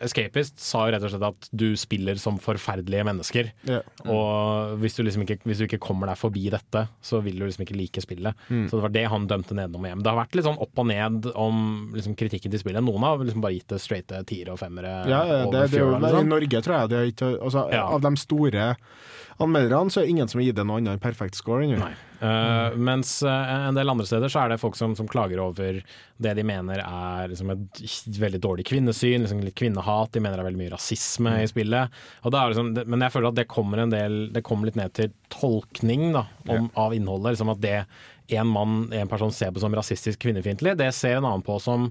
Escapist 0.00 0.60
sa 0.62 0.86
jo 0.86 0.94
rett 0.94 1.04
og 1.04 1.12
slett 1.12 1.26
at 1.26 1.48
du 1.52 1.66
spiller 1.78 2.16
som 2.20 2.38
forferdelige 2.40 3.04
mennesker. 3.04 3.50
Ja. 3.68 3.82
Og 4.08 4.78
hvis 4.80 4.96
du, 4.96 5.02
liksom 5.04 5.26
ikke, 5.26 5.40
hvis 5.44 5.60
du 5.60 5.66
ikke 5.66 5.80
kommer 5.82 6.08
deg 6.08 6.16
forbi 6.20 6.46
dette, 6.52 6.86
så 7.04 7.20
vil 7.24 7.36
du 7.36 7.44
liksom 7.44 7.66
ikke 7.66 7.76
like 7.76 8.04
spillet. 8.04 8.46
Mm. 8.48 8.64
Så 8.70 8.78
det 8.78 8.86
var 8.86 8.94
det 8.94 9.04
han 9.12 9.28
dømte 9.28 9.56
nedenom 9.58 9.84
hjem. 9.90 10.04
Det 10.04 10.12
har 10.12 10.20
vært 10.22 10.38
litt 10.38 10.48
sånn 10.48 10.60
opp 10.64 10.80
og 10.80 10.88
ned 10.88 11.28
om 11.34 11.60
liksom, 11.96 12.16
kritikken 12.16 12.54
til 12.54 12.62
spillet. 12.62 12.86
Noen 12.86 13.04
har 13.04 13.20
liksom 13.20 13.44
bare 13.44 13.58
gitt 13.58 13.68
det 13.74 13.82
straighte 13.84 14.22
tiere 14.30 14.56
og 14.56 14.62
femmere. 14.62 14.94
Ja, 15.10 15.20
det, 15.28 15.40
det 15.52 15.64
er 15.66 15.78
jo, 15.82 15.92
det 15.92 16.00
I 16.00 16.04
liksom. 16.06 16.32
Norge 16.32 16.64
tror 16.64 16.78
jeg 16.78 16.92
det 16.94 17.00
er 17.00 17.14
ikke 17.14 17.32
altså, 17.36 17.68
Ja. 17.74 17.86
Av 17.90 18.04
de 18.06 18.16
store 18.24 18.74
anmelderne 19.40 19.90
så 19.92 20.00
er 20.00 20.06
det 20.06 20.12
ingen 20.14 20.28
som 20.30 20.40
har 20.40 20.46
gitt 20.46 20.56
det 20.58 20.64
noe 20.68 20.78
annet 20.80 20.96
enn 20.98 21.02
perfekt 21.02 21.38
score. 21.38 21.64
ennå. 21.64 21.88
Eh, 22.20 22.76
mens 22.76 23.22
eh, 23.24 23.52
en 23.68 23.74
del 23.78 23.88
andre 23.88 24.04
steder 24.04 24.28
så 24.28 24.42
er 24.42 24.52
det 24.52 24.58
folk 24.60 24.76
som, 24.76 24.92
som 24.98 25.08
klager 25.08 25.40
over 25.40 25.78
det 26.20 26.34
de 26.36 26.44
mener 26.44 26.82
er 26.84 27.32
liksom 27.32 27.54
et 27.54 27.80
veldig 28.20 28.40
dårlig 28.44 28.66
kvinnesyn, 28.68 29.24
liksom 29.24 29.40
litt 29.40 29.56
kvinnehat. 29.56 30.12
De 30.12 30.20
mener 30.20 30.36
det 30.36 30.44
er 30.44 30.50
veldig 30.50 30.62
mye 30.64 30.74
rasisme 30.76 31.30
Mm. 31.30 31.40
i 31.40 31.48
spillet. 31.48 31.98
Er 32.24 32.52
liksom, 32.52 32.70
men 32.86 33.00
jeg 33.06 33.12
føler 33.16 33.28
at 33.32 33.38
det 33.40 33.48
kommer 33.48 33.78
en 33.78 33.90
del 33.92 34.32
Det 34.32 34.42
kommer 34.44 34.66
litt 34.68 34.76
ned 34.76 34.92
til 34.92 35.12
tolkning 35.32 36.12
da, 36.12 36.26
om, 36.48 36.70
av 36.76 36.92
innholdet. 36.96 37.34
Liksom 37.34 37.52
at 37.54 37.60
det 37.64 37.76
en 38.36 38.46
mann, 38.46 38.92
en 38.92 39.08
person 39.10 39.32
ser 39.34 39.50
på 39.50 39.60
som 39.62 39.74
rasistisk 39.74 40.20
kvinnefiendtlig, 40.22 40.76
det 40.78 40.92
ser 40.94 41.16
en 41.18 41.24
annen 41.26 41.42
på 41.42 41.56
som 41.62 41.88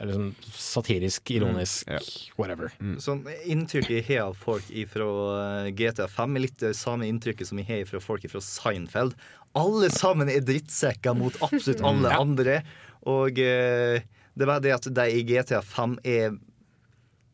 eller 0.00 0.12
sånn 0.12 0.34
satirisk, 0.52 1.30
ironisk, 1.30 1.88
whatever. 2.36 2.70
Sånn 3.00 3.22
Inntrykket 3.48 3.94
jeg 3.96 4.04
har 4.10 4.26
av 4.28 4.36
folk 4.36 4.66
fra 4.92 5.70
GTA 5.72 6.06
5 6.12 6.36
er 6.36 6.40
litt 6.44 6.58
det 6.58 6.74
samme 6.76 7.08
inntrykket 7.08 7.46
som 7.48 7.58
jeg 7.62 7.66
har 7.70 7.84
fra 7.88 8.00
folk 8.04 8.26
fra 8.28 8.40
Seinfeld. 8.44 9.14
Alle 9.56 9.88
sammen 9.90 10.28
er 10.28 10.40
drittsekker 10.44 11.16
mot 11.16 11.32
absolutt 11.40 11.80
alle 11.82 12.10
Ja. 12.12 12.20
andre. 12.20 12.62
Og 13.06 13.38
eh, 13.38 14.02
det 14.36 14.42
er 14.42 14.46
bare 14.46 14.60
det 14.60 14.74
at 14.74 14.82
de 14.92 15.06
i 15.16 15.22
GTA 15.24 15.62
5 15.62 15.98
er 16.04 16.36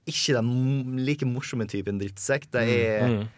ikke 0.07 0.35
den 0.35 0.97
like 1.05 1.27
morsomme 1.27 1.67
typen 1.71 1.99
drittsekk. 1.99 2.51
De 2.53 2.59
er 2.59 3.09
Mm. 3.09 3.29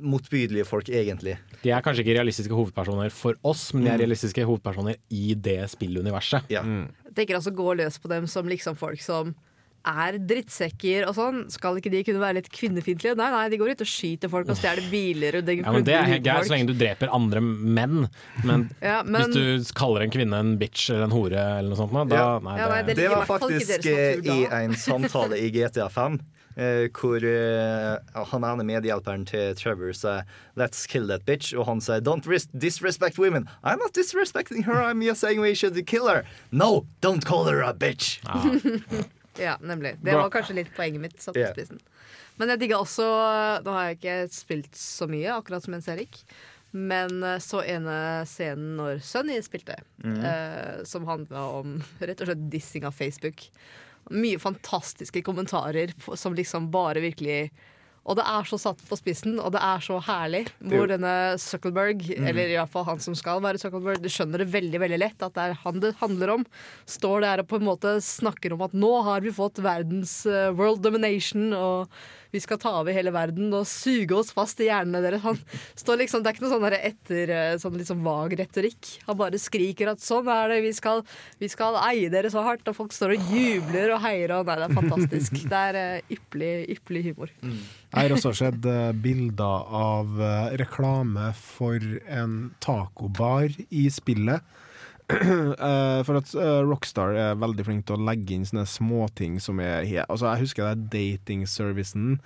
motbydelige 0.00 0.64
folk, 0.64 0.88
egentlig. 0.88 1.36
De 1.62 1.70
er 1.70 1.82
kanskje 1.84 2.00
ikke 2.04 2.14
realistiske 2.16 2.54
hovedpersoner 2.56 3.10
for 3.12 3.34
oss, 3.44 3.74
men 3.74 3.84
de 3.84 3.90
er 3.90 3.98
Mm. 3.98 4.00
realistiske 4.06 4.44
hovedpersoner 4.46 4.96
i 5.10 5.34
det 5.34 5.68
spilluniverset. 5.68 6.44
Ja. 6.48 6.62
Jeg 6.62 6.88
tenker 7.14 7.38
altså 7.38 7.54
gå 7.54 7.74
løs 7.78 7.98
på 8.02 8.08
dem 8.12 8.26
som 8.30 8.48
liksom 8.50 8.76
folk 8.80 9.00
som 9.04 9.34
er 9.82 10.14
drittsekker 10.14 11.08
og 11.08 11.14
sånn. 11.16 11.38
Skal 11.50 11.80
ikke 11.80 11.90
de 11.90 12.04
kunne 12.06 12.20
være 12.22 12.36
litt 12.38 12.50
kvinnefiendtlige? 12.54 13.16
Nei, 13.18 13.30
nei, 13.34 13.48
de 13.50 13.58
går 13.58 13.72
ut 13.74 13.80
og 13.82 13.88
skyter 13.90 14.30
folk 14.30 14.52
og 14.52 14.58
stjeler 14.60 14.86
biler 14.92 15.40
og 15.40 15.48
Ja, 15.50 15.72
men 15.74 15.82
Det 15.88 15.96
er 15.98 16.06
helt 16.06 16.22
greit 16.26 16.46
så 16.46 16.54
lenge 16.54 16.68
du 16.70 16.74
dreper 16.78 17.10
andre 17.10 17.42
menn, 17.42 18.04
men, 18.46 18.68
Ja, 18.82 19.00
men- 19.02 19.32
hvis 19.34 19.72
du 19.72 19.74
kaller 19.74 20.04
en 20.06 20.14
kvinne 20.14 20.38
en 20.38 20.52
bitch 20.60 20.88
eller 20.90 21.08
en 21.08 21.16
hore, 21.16 21.42
eller 21.58 21.72
noe 21.74 21.80
sånt, 21.80 21.92
da, 22.08 22.14
Ja. 22.16 22.38
nei, 22.38 22.58
Ja, 22.60 22.68
nei, 22.68 22.82
det, 22.82 22.94
det 22.94 23.02
Det 23.02 23.10
var 23.10 23.26
faktisk 23.26 23.86
eh, 23.90 24.16
natur 24.22 24.30
i 24.30 24.64
en 24.64 24.74
samtale 24.78 25.40
i 25.42 25.50
GTA 25.50 25.88
5. 25.90 26.20
eh, 26.56 26.88
hvor 26.92 27.24
eh, 27.24 28.24
han 28.32 28.46
ene 28.48 28.66
medhjelperen 28.66 29.26
til 29.28 29.54
Trevor 29.58 29.92
sier 29.96 30.24
'let's 30.56 30.86
kill 30.86 31.08
that 31.08 31.24
bitch', 31.24 31.52
og 31.56 31.66
han 31.66 31.80
sier 31.80 32.00
'don't 32.00 32.26
disrespect 32.52 33.18
women'. 33.18 33.48
I'm 33.64 33.78
not 33.78 33.94
disrespecting 33.94 34.64
her, 34.64 34.82
I'm 34.82 35.02
just 35.02 35.20
saying 35.20 35.40
we 35.40 35.54
should 35.54 35.86
kill 35.86 36.08
her. 36.08 36.24
No, 36.50 36.86
don't 37.00 37.24
call 37.24 37.44
her 37.46 37.62
a 37.62 37.72
bitch. 37.72 38.20
Ja, 39.38 39.56
nemlig. 39.60 39.96
Det 40.02 40.14
var 40.14 40.30
kanskje 40.30 40.54
litt 40.54 40.74
poenget 40.76 41.00
mitt. 41.00 41.20
Satt 41.20 41.34
på 41.34 41.52
spissen. 41.52 41.80
Men 42.36 42.48
jeg 42.48 42.62
digga 42.64 42.78
også 42.80 43.04
Nå 43.62 43.70
har 43.70 43.90
jeg 43.90 43.98
ikke 44.00 44.16
spilt 44.32 44.76
så 44.76 45.06
mye, 45.06 45.28
akkurat 45.34 45.64
som 45.64 45.76
Jens 45.76 45.88
Erik. 45.88 46.24
Men 46.72 47.22
eh, 47.22 47.38
så 47.38 47.60
ene 47.68 48.24
scenen 48.28 48.76
når 48.78 49.02
Sunny 49.04 49.36
spilte, 49.44 49.76
mm. 50.04 50.18
eh, 50.24 50.82
som 50.88 51.06
handla 51.08 51.44
om 51.60 51.76
rett 52.00 52.22
og 52.24 52.30
slett 52.30 52.46
dissing 52.52 52.88
av 52.88 52.96
Facebook. 52.96 53.44
Mye 54.10 54.40
fantastiske 54.42 55.22
kommentarer 55.24 55.92
som 56.18 56.34
liksom 56.34 56.70
bare 56.72 57.02
virkelig 57.04 57.52
Og 58.02 58.16
det 58.18 58.24
er 58.26 58.46
så 58.50 58.58
satt 58.58 58.80
på 58.88 58.96
spissen, 58.98 59.36
og 59.38 59.52
det 59.54 59.60
er 59.62 59.82
så 59.84 60.00
herlig. 60.02 60.40
Er 60.58 60.72
Hvor 60.72 60.88
denne 60.90 61.12
Zuckerberg, 61.38 62.00
mm. 62.02 62.24
eller 62.32 62.50
iallfall 62.50 62.88
han 62.88 62.98
som 62.98 63.14
skal 63.14 63.38
være 63.44 63.60
Zuckerberg, 63.62 64.00
du 64.02 64.08
skjønner 64.10 64.42
det 64.42 64.48
veldig 64.50 64.80
veldig 64.82 64.98
lett 64.98 65.22
at 65.22 65.36
det 65.36 65.44
er 65.44 65.60
han 65.62 65.78
det 65.84 65.92
handler 66.00 66.32
om. 66.34 66.46
Står 66.82 67.22
der 67.22 67.44
og 67.44 67.48
på 67.52 67.60
en 67.60 67.68
måte 67.68 67.94
snakker 68.02 68.56
om 68.56 68.66
at 68.66 68.74
nå 68.74 68.90
har 69.06 69.22
vi 69.22 69.30
fått 69.30 69.62
verdens 69.62 70.16
eh, 70.26 70.50
world 70.50 70.82
domination, 70.82 71.52
og 71.54 71.94
vi 72.32 72.40
skal 72.40 72.58
ta 72.60 72.72
over 72.80 72.94
hele 72.96 73.12
verden 73.12 73.52
og 73.52 73.66
suge 73.68 74.16
oss 74.16 74.32
fast 74.32 74.60
i 74.64 74.68
hjernene 74.70 75.02
deres. 75.04 75.22
Han 75.24 75.38
står 75.78 76.00
liksom, 76.02 76.22
Det 76.22 76.30
er 76.30 76.36
ikke 76.36 76.46
noe 76.46 76.54
sånn 76.54 76.78
etter 76.78 77.32
eh, 77.36 77.56
sånn 77.60 77.76
liksom 77.76 78.00
vag 78.06 78.36
retorikk. 78.40 78.92
Han 79.08 79.18
bare 79.20 79.40
skriker 79.40 79.92
at 79.92 80.02
sånn 80.04 80.30
er 80.32 80.54
det, 80.54 80.62
vi 80.64 80.72
skal, 80.76 81.04
vi 81.42 81.50
skal 81.52 81.76
eie 81.82 82.08
dere 82.12 82.32
så 82.32 82.44
hardt, 82.46 82.64
og 82.70 82.78
folk 82.78 82.96
står 82.96 83.16
og 83.16 83.30
jubler 83.36 83.92
og 83.96 84.02
heier. 84.06 84.32
Og 84.38 84.48
nei, 84.48 84.58
det 84.62 84.68
er 84.70 84.78
fantastisk. 84.80 85.38
Det 85.52 85.62
er 85.68 85.80
eh, 85.82 86.16
ypperlig, 86.16 86.52
ypperlig 86.78 87.04
humor. 87.10 87.36
Jeg 87.42 87.98
har 87.98 88.16
også 88.16 88.34
sett 88.38 88.68
eh, 88.68 88.90
bilder 89.04 89.68
av 89.82 90.26
reklame 90.60 91.30
for 91.36 91.84
en 92.08 92.36
tacobar 92.64 93.52
i 93.68 93.88
spillet. 93.92 94.40
Eh, 95.62 96.00
for 96.06 96.18
at 96.18 96.32
eh, 96.38 96.62
Rockstar 96.66 97.16
er 97.18 97.38
veldig 97.40 97.66
flink 97.66 97.84
til 97.86 97.98
å 97.98 98.06
legge 98.08 98.34
inn 98.34 98.46
sånne 98.48 98.64
småting 98.68 99.38
som 99.42 99.60
er 99.62 99.84
Altså 100.06 100.30
Jeg 100.30 100.46
husker 100.46 100.64
det 100.64 100.72
er 100.72 100.88
datingservicen 100.96 102.16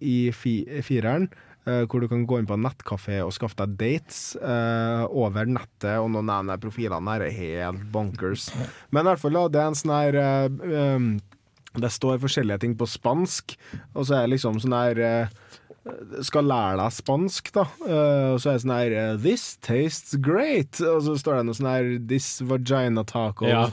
i 0.00 0.30
fi 0.32 0.62
fireren. 0.84 1.28
Uh, 1.64 1.86
hvor 1.88 2.02
du 2.02 2.10
kan 2.10 2.26
gå 2.28 2.36
inn 2.36 2.48
på 2.48 2.58
en 2.58 2.66
nettkafé 2.66 3.22
og 3.24 3.30
skaffe 3.32 3.56
deg 3.62 3.76
dates 3.80 4.34
uh, 4.36 5.08
over 5.08 5.48
nettet. 5.48 5.94
Og 5.96 6.10
noen 6.12 6.28
av 6.28 6.50
jeg 6.52 6.60
profilene 6.60 7.14
her 7.14 7.24
er 7.24 7.32
helt 7.38 7.86
bonkers. 7.92 8.50
Men 8.92 9.06
i 9.06 9.08
hvert 9.08 9.22
fall, 9.22 9.38
da, 9.38 9.44
det 9.48 9.62
er 9.62 9.70
en 9.70 9.78
sånn 9.80 9.94
her 9.94 10.18
uh, 10.20 10.98
um, 10.98 11.08
det 11.80 11.90
står 11.90 12.20
forskjellige 12.22 12.60
ting 12.62 12.76
på 12.78 12.86
spansk, 12.86 13.56
og 13.96 14.04
så 14.04 14.18
er 14.18 14.26
det 14.26 14.34
liksom 14.36 14.60
sånn 14.62 14.76
her 14.76 15.00
skal 16.24 16.46
lære 16.48 16.78
deg 16.80 16.92
spansk, 16.96 17.50
da. 17.52 17.64
Eh, 17.84 18.28
og 18.32 18.38
så 18.40 18.50
er 18.50 18.56
det 18.56 18.62
sånn 18.64 18.72
her 18.72 18.94
eh, 18.96 19.16
This 19.20 19.42
tastes 19.60 20.14
great. 20.24 20.78
Og 20.80 21.02
så 21.04 21.12
står 21.20 21.36
det 21.40 21.44
noe 21.50 21.56
sånn 21.58 21.68
her 21.68 21.88
This 22.08 22.28
vagina 22.40 23.04
taco 23.04 23.44
Ja. 23.50 23.66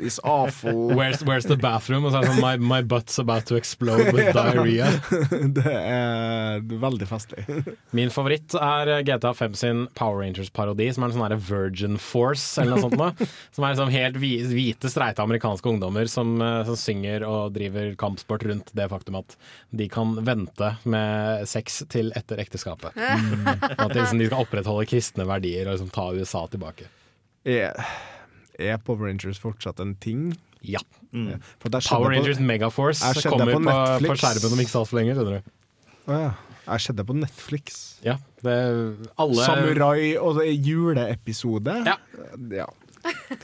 is 0.00 0.16
awful. 0.24 0.88
Where's, 0.98 1.20
where's 1.28 1.44
the 1.50 1.58
bathroom? 1.60 2.06
Og 2.08 2.14
så 2.14 2.22
er 2.22 2.26
det 2.28 2.32
sånn 2.32 2.40
my, 2.40 2.54
my 2.56 2.80
butt's 2.80 3.18
about 3.20 3.44
to 3.52 3.58
explode 3.60 4.14
with 4.16 4.32
diarrhea. 4.38 4.88
det 5.60 5.74
er 5.76 6.64
veldig 6.64 7.08
festlig. 7.10 7.44
Min 7.92 8.10
favoritt 8.14 8.56
er 8.56 8.94
GTA 9.04 9.34
5 9.36 9.60
sin 9.60 9.84
Power 9.98 10.22
Rangers-parodi, 10.24 10.88
som 10.96 11.04
er 11.04 11.12
en 11.12 11.16
sånn 11.18 11.26
her 11.28 11.36
Virgin 11.50 12.00
Force, 12.00 12.46
eller 12.62 12.78
noe 12.78 12.86
sånt 12.86 12.96
noe. 12.96 13.28
Som 13.52 13.66
er 13.68 13.76
liksom 13.76 13.92
helt 13.92 14.18
hvite, 14.22 14.88
streite 14.92 15.20
amerikanske 15.24 15.68
ungdommer 15.68 16.08
som, 16.08 16.32
eh, 16.40 16.64
som 16.70 16.80
synger 16.80 17.28
og 17.28 17.52
driver 17.60 17.92
kampsport 18.00 18.48
rundt 18.48 18.72
det 18.78 18.88
faktum 18.88 19.20
at 19.20 19.36
de 19.76 19.90
kan 19.92 20.16
vente 20.24 20.72
med 20.88 21.44
sex 21.44 21.57
til 21.66 22.12
etter 22.18 22.40
ekteskapet. 22.42 22.96
Mm. 22.96 23.46
At 23.74 23.94
liksom, 23.94 24.18
de 24.20 24.28
skal 24.28 24.44
opprettholde 24.44 24.86
kristne 24.90 25.26
verdier 25.28 25.66
og 25.68 25.76
liksom 25.76 25.90
ta 25.94 26.08
USA 26.14 26.46
tilbake. 26.50 26.88
Er, 27.48 27.78
er 28.58 28.80
Power 28.84 29.08
Rangers 29.08 29.40
fortsatt 29.42 29.80
en 29.80 29.94
ting? 30.02 30.32
Ja. 30.60 30.82
For 31.10 31.70
Power 31.70 31.78
Rangers 31.78 31.88
Power 31.88 32.08
på- 32.08 32.14
Rangers 32.16 32.40
Megaforce 32.42 33.14
kommer 33.28 33.52
på 33.52 33.62
på, 33.62 34.08
på, 34.08 34.18
skjermen 34.18 34.52
om 34.52 34.60
ikke 34.64 34.74
så 34.74 34.82
altfor 34.82 35.00
lenge. 35.00 35.14
skjønner 35.14 35.38
du. 35.38 35.54
Oh, 36.08 36.14
ja. 36.16 36.30
Jeg 36.68 36.84
skjedde 36.84 37.04
på 37.08 37.14
Netflix. 37.16 37.78
Ja, 38.04 38.18
det, 38.44 38.54
alle 39.16 39.44
Samurai 39.46 40.16
og 40.20 40.42
juleepisode. 40.44 41.76
Ja. 41.88 41.96
ja. 42.52 42.66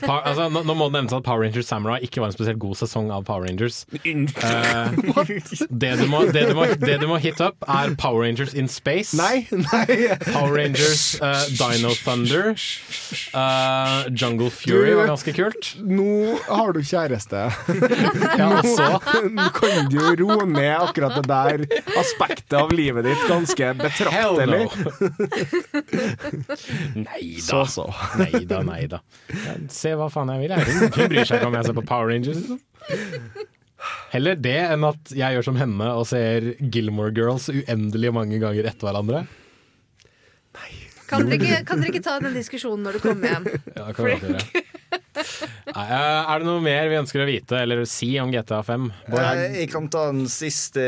Pa, 0.01 0.19
altså, 0.27 0.49
nå, 0.53 0.61
nå 0.69 0.74
må 0.77 0.85
det 0.91 0.95
nevnes 0.99 1.15
at 1.16 1.24
Power 1.27 1.41
Rangers 1.45 1.69
Samurai 1.70 1.99
ikke 2.05 2.20
var 2.23 2.28
en 2.31 2.35
spesielt 2.36 2.59
god 2.62 2.77
sesong 2.81 3.07
av 3.15 3.20
Power 3.28 3.43
Rangers. 3.47 3.77
Uh, 3.93 3.99
det, 5.70 5.93
du 6.01 6.05
må, 6.11 6.19
det, 6.35 6.43
du 6.51 6.55
må, 6.59 6.65
det 6.81 6.97
du 7.03 7.07
må 7.11 7.16
hit 7.23 7.41
up, 7.45 7.57
er 7.70 7.95
Power 8.01 8.20
Rangers 8.27 8.53
in 8.55 8.69
Space. 8.70 9.15
Nei, 9.19 9.47
nei 9.51 10.16
Power 10.31 10.53
Rangers 10.59 11.03
uh, 11.23 11.45
Dino 11.59 11.91
Thunder. 12.03 12.53
Uh, 13.35 14.05
Jungle 14.12 14.51
Fury 14.55 14.91
Du- 14.93 14.97
var 15.01 15.07
ganske 15.15 15.32
kult. 15.36 15.62
Nå 15.85 16.09
har 16.49 16.73
du 16.77 16.81
kjæreste. 16.85 17.41
Ja, 18.35 18.49
også. 18.59 18.99
Nå 19.31 19.45
kan 19.55 19.86
du 19.93 19.99
roe 20.19 20.43
ned 20.49 20.73
akkurat 20.82 21.15
det 21.20 21.24
der 21.28 21.62
aspektet 22.01 22.55
av 22.59 22.73
livet 22.74 23.05
ditt 23.07 23.23
ganske 23.31 23.69
betraktelig. 23.78 24.65
Nei 26.95 27.23
da. 27.39 27.45
Så, 27.45 27.61
så. 27.70 27.85
Nei 28.19 28.43
da, 28.51 28.59
nei 28.66 28.86
da. 28.91 28.99
Se 29.73 29.95
hva 29.99 30.11
faen 30.13 30.33
jeg 30.35 30.45
vil. 30.45 30.55
Jeg. 30.57 30.79
Hun 30.95 31.09
bryr 31.13 31.25
seg 31.29 31.39
ikke 31.41 31.51
om 31.51 31.59
jeg 31.59 31.69
ser 31.69 31.77
på 31.79 31.87
Power 31.89 32.11
Rangers. 32.13 32.41
Liksom. 32.43 32.61
Heller 34.15 34.39
det 34.41 34.57
enn 34.73 34.85
at 34.89 35.13
jeg 35.13 35.37
gjør 35.37 35.45
som 35.51 35.57
henne 35.61 35.89
og 35.99 36.07
ser 36.09 36.53
Gilmore 36.73 37.13
Girls 37.17 37.51
uendelig 37.53 38.13
mange 38.17 38.39
ganger 38.43 38.71
etter 38.71 38.89
hverandre. 38.89 39.25
Kan 41.05 41.27
dere, 41.29 41.37
ikke, 41.37 41.59
kan 41.69 41.83
dere 41.83 41.93
ikke 41.93 42.05
ta 42.07 42.15
den 42.23 42.33
diskusjonen 42.35 42.87
når 42.87 42.97
du 42.97 43.03
kommer 43.05 43.35
hjem? 43.35 43.45
Ja, 43.77 43.91
kan 43.93 44.07
vi 44.09 44.15
gjøre. 44.15 44.63
Nei, 45.75 45.85
eh, 45.85 46.31
er 46.33 46.41
det 46.41 46.47
noe 46.49 46.63
mer 46.65 46.89
vi 46.91 46.97
ønsker 46.99 47.23
å 47.23 47.27
vite 47.29 47.59
eller 47.61 47.83
si 47.89 48.09
om 48.23 48.33
GTA 48.33 48.63
5? 48.67 48.87
Eh, 49.13 49.43
Jeg 49.61 49.69
kan 49.75 49.87
ta 49.93 50.07
en 50.11 50.25
siste 50.33 50.83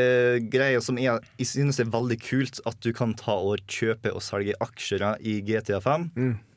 greie 0.51 0.81
som 0.83 0.97
jeg, 0.99 1.21
jeg 1.39 1.47
synes 1.51 1.79
er 1.83 1.91
veldig 1.93 2.17
kult. 2.25 2.59
At 2.67 2.81
du 2.83 2.89
kan 2.97 3.13
ta 3.19 3.37
og 3.37 3.61
kjøpe 3.71 4.11
og 4.15 4.23
selge 4.25 4.57
aksjer 4.63 5.05
i 5.21 5.37
GTA 5.47 5.79
5. 5.85 6.09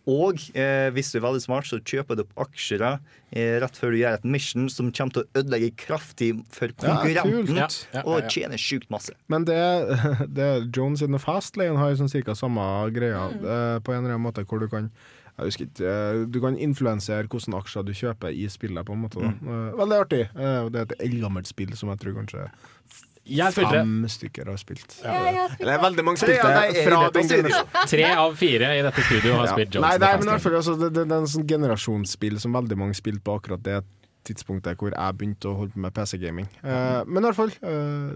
Og 0.08 0.40
eh, 0.56 0.88
hvis 0.94 1.10
du 1.12 1.18
er 1.18 1.24
veldig 1.26 1.42
smart, 1.44 1.68
så 1.68 1.78
kjøper 1.84 2.16
du 2.16 2.22
opp 2.24 2.46
aksjer 2.46 2.82
eh, 2.86 3.58
rett 3.60 3.76
før 3.76 3.92
du 3.92 4.00
gjør 4.00 4.16
et 4.16 4.24
mission 4.24 4.70
som 4.72 4.88
kommer 4.96 5.12
til 5.12 5.26
å 5.26 5.42
ødelegge 5.42 5.70
kraftig 5.82 6.30
for 6.54 6.72
konkurrenten. 6.80 7.52
Ja, 7.58 7.68
ja, 7.68 8.00
ja, 8.00 8.02
Og 8.06 8.24
tjener 8.24 8.32
tjene 8.32 8.60
sjukt 8.60 8.90
masse. 8.92 9.14
Men 9.28 9.44
det, 9.48 9.60
det 10.38 10.50
Jones 10.72 11.04
in 11.04 11.12
the 11.12 11.20
Fast 11.22 11.60
Lane 11.60 11.78
har 11.80 11.92
jo 11.92 12.00
sånn 12.00 12.12
cirka 12.12 12.36
samme 12.38 12.64
greia 12.96 13.28
eh, 13.28 13.78
på 13.84 13.92
en 13.92 14.02
eller 14.02 14.16
annen 14.16 14.28
måte, 14.30 14.46
hvor 14.48 14.62
du 14.62 14.70
kan 14.72 14.90
jeg 15.40 15.48
husker 15.48 15.68
ikke, 15.68 15.86
eh, 15.88 16.24
Du 16.28 16.40
kan 16.42 16.56
influensere 16.60 17.28
hvilke 17.30 17.56
aksjer 17.60 17.86
du 17.86 17.94
kjøper 17.96 18.34
i 18.34 18.48
spillet. 18.52 18.84
på 18.86 18.92
en 18.92 19.04
måte 19.06 19.22
da. 19.22 19.30
Eh, 19.30 19.78
Veldig 19.78 20.00
artig. 20.04 20.22
Eh, 20.34 20.68
Det 20.68 20.80
er 20.82 20.86
et 20.88 21.00
eldgammelt 21.08 21.48
spill 21.48 21.72
som 21.76 21.88
jeg 21.92 22.02
tror 22.02 22.18
kanskje 22.20 22.50
Jeg 23.28 23.52
fem 23.54 23.92
stykker 24.08 24.48
har 24.48 24.58
spilt. 24.58 24.96
Ja, 25.04 25.16
Ja, 25.30 25.46
det 25.58 25.68
er 25.68 25.82
veldig 25.82 26.04
mange 26.06 26.18
spilte 26.18 26.40
fra 26.40 27.00
den 27.14 27.28
generasjonen. 27.28 27.88
Tre 27.92 28.06
av 28.16 28.34
fire 28.40 28.70
i 28.78 28.82
dette 28.86 29.04
studioet 29.06 29.36
har 29.36 29.50
spilt 29.52 29.76
Jones 29.76 29.86
Nei, 29.86 29.96
nei, 30.02 30.12
men 30.22 30.32
altså, 30.34 30.76
det, 30.80 30.90
det, 30.96 31.04
det 31.04 31.14
er 31.14 31.24
en 31.26 31.30
sånn 31.30 31.46
generasjonsspill 31.48 32.40
som 32.42 32.56
veldig 32.56 32.78
mange 32.80 32.96
spilte 32.98 33.22
på 33.26 33.36
akkurat 33.38 33.62
det 33.66 33.82
tidspunktet 34.26 34.80
hvor 34.80 34.92
jeg 34.94 35.16
begynte 35.18 35.50
å 35.50 35.56
holde 35.58 35.74
på 35.74 35.82
med 35.84 35.94
PC-gaming. 35.96 36.48
Eh, 36.62 37.00
men 37.06 37.22
i 37.22 37.28
hvert 37.28 37.38
fall 37.38 37.52
eh, 37.66 38.10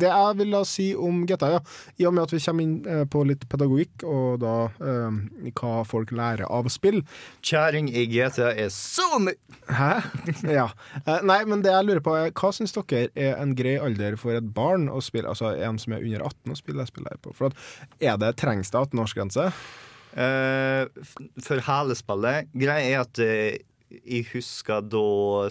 Det 0.00 0.10
jeg 0.10 0.38
vil 0.40 0.54
da 0.54 0.62
si 0.68 0.88
om 0.94 1.22
GTA, 1.28 1.52
ja, 1.56 1.60
i 2.00 2.06
og 2.08 2.14
med 2.16 2.26
at 2.26 2.34
vi 2.34 2.42
kommer 2.44 2.66
inn 2.66 2.76
eh, 2.86 3.02
på 3.10 3.24
litt 3.28 3.46
pedagogikk, 3.50 4.06
og 4.06 4.40
da 4.44 4.54
eh, 4.78 5.20
hva 5.60 5.74
folk 5.88 6.14
lærer 6.16 6.46
av 6.48 6.70
spill 6.72 7.02
Kjæring 7.46 7.90
i 7.90 8.06
GTA 8.10 8.52
er 8.54 8.70
så 8.74 9.08
mye 9.22 9.38
Hæ? 9.70 9.92
Ja. 10.60 10.68
Eh, 11.04 11.20
nei, 11.26 11.42
men 11.48 11.64
det 11.64 11.74
jeg 11.74 11.88
lurer 11.88 12.04
på 12.04 12.16
er 12.16 12.32
hva 12.34 12.52
syns 12.54 12.74
dere 12.76 13.08
er 13.14 13.36
en 13.40 13.54
grei 13.58 13.76
alder 13.80 14.16
for 14.20 14.36
et 14.36 14.50
barn 14.54 14.88
å 14.90 15.02
spille, 15.04 15.30
altså 15.30 15.52
en 15.54 15.78
som 15.80 15.94
er 15.94 16.04
under 16.06 16.26
18 16.26 16.54
å 16.54 16.58
spille 16.58 16.86
spillet 16.88 17.14
her 17.14 17.22
på? 17.22 17.34
For 17.36 17.50
at, 17.50 17.70
er 18.02 18.18
det, 18.20 18.34
trengs 18.40 18.72
det 18.72 18.80
18-årsgrense? 18.80 19.50
Uh, 20.10 20.90
for 21.38 21.62
hele 21.62 21.94
spillet. 21.94 22.50
Greia 22.58 22.86
er 22.88 23.02
at 23.04 23.20
eh, 23.22 23.60
jeg 23.90 24.26
husker 24.32 24.84
da 24.86 25.04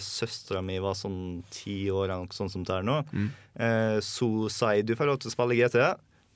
søstera 0.04 0.62
mi 0.64 0.78
var 0.80 0.96
sånn 0.98 1.42
ti 1.52 1.82
år, 1.92 2.08
eller 2.08 2.24
noe 2.24 2.36
sånt 2.36 2.54
som 2.54 2.64
det 2.66 2.78
er 2.78 2.86
nå. 2.86 3.00
Eh, 3.60 3.98
så 4.04 4.30
sa 4.52 4.74
jeg 4.76 4.88
du 4.88 4.94
får 4.96 5.10
lov 5.10 5.20
til 5.20 5.30
å 5.30 5.34
spille 5.34 5.58
GT, 5.58 5.80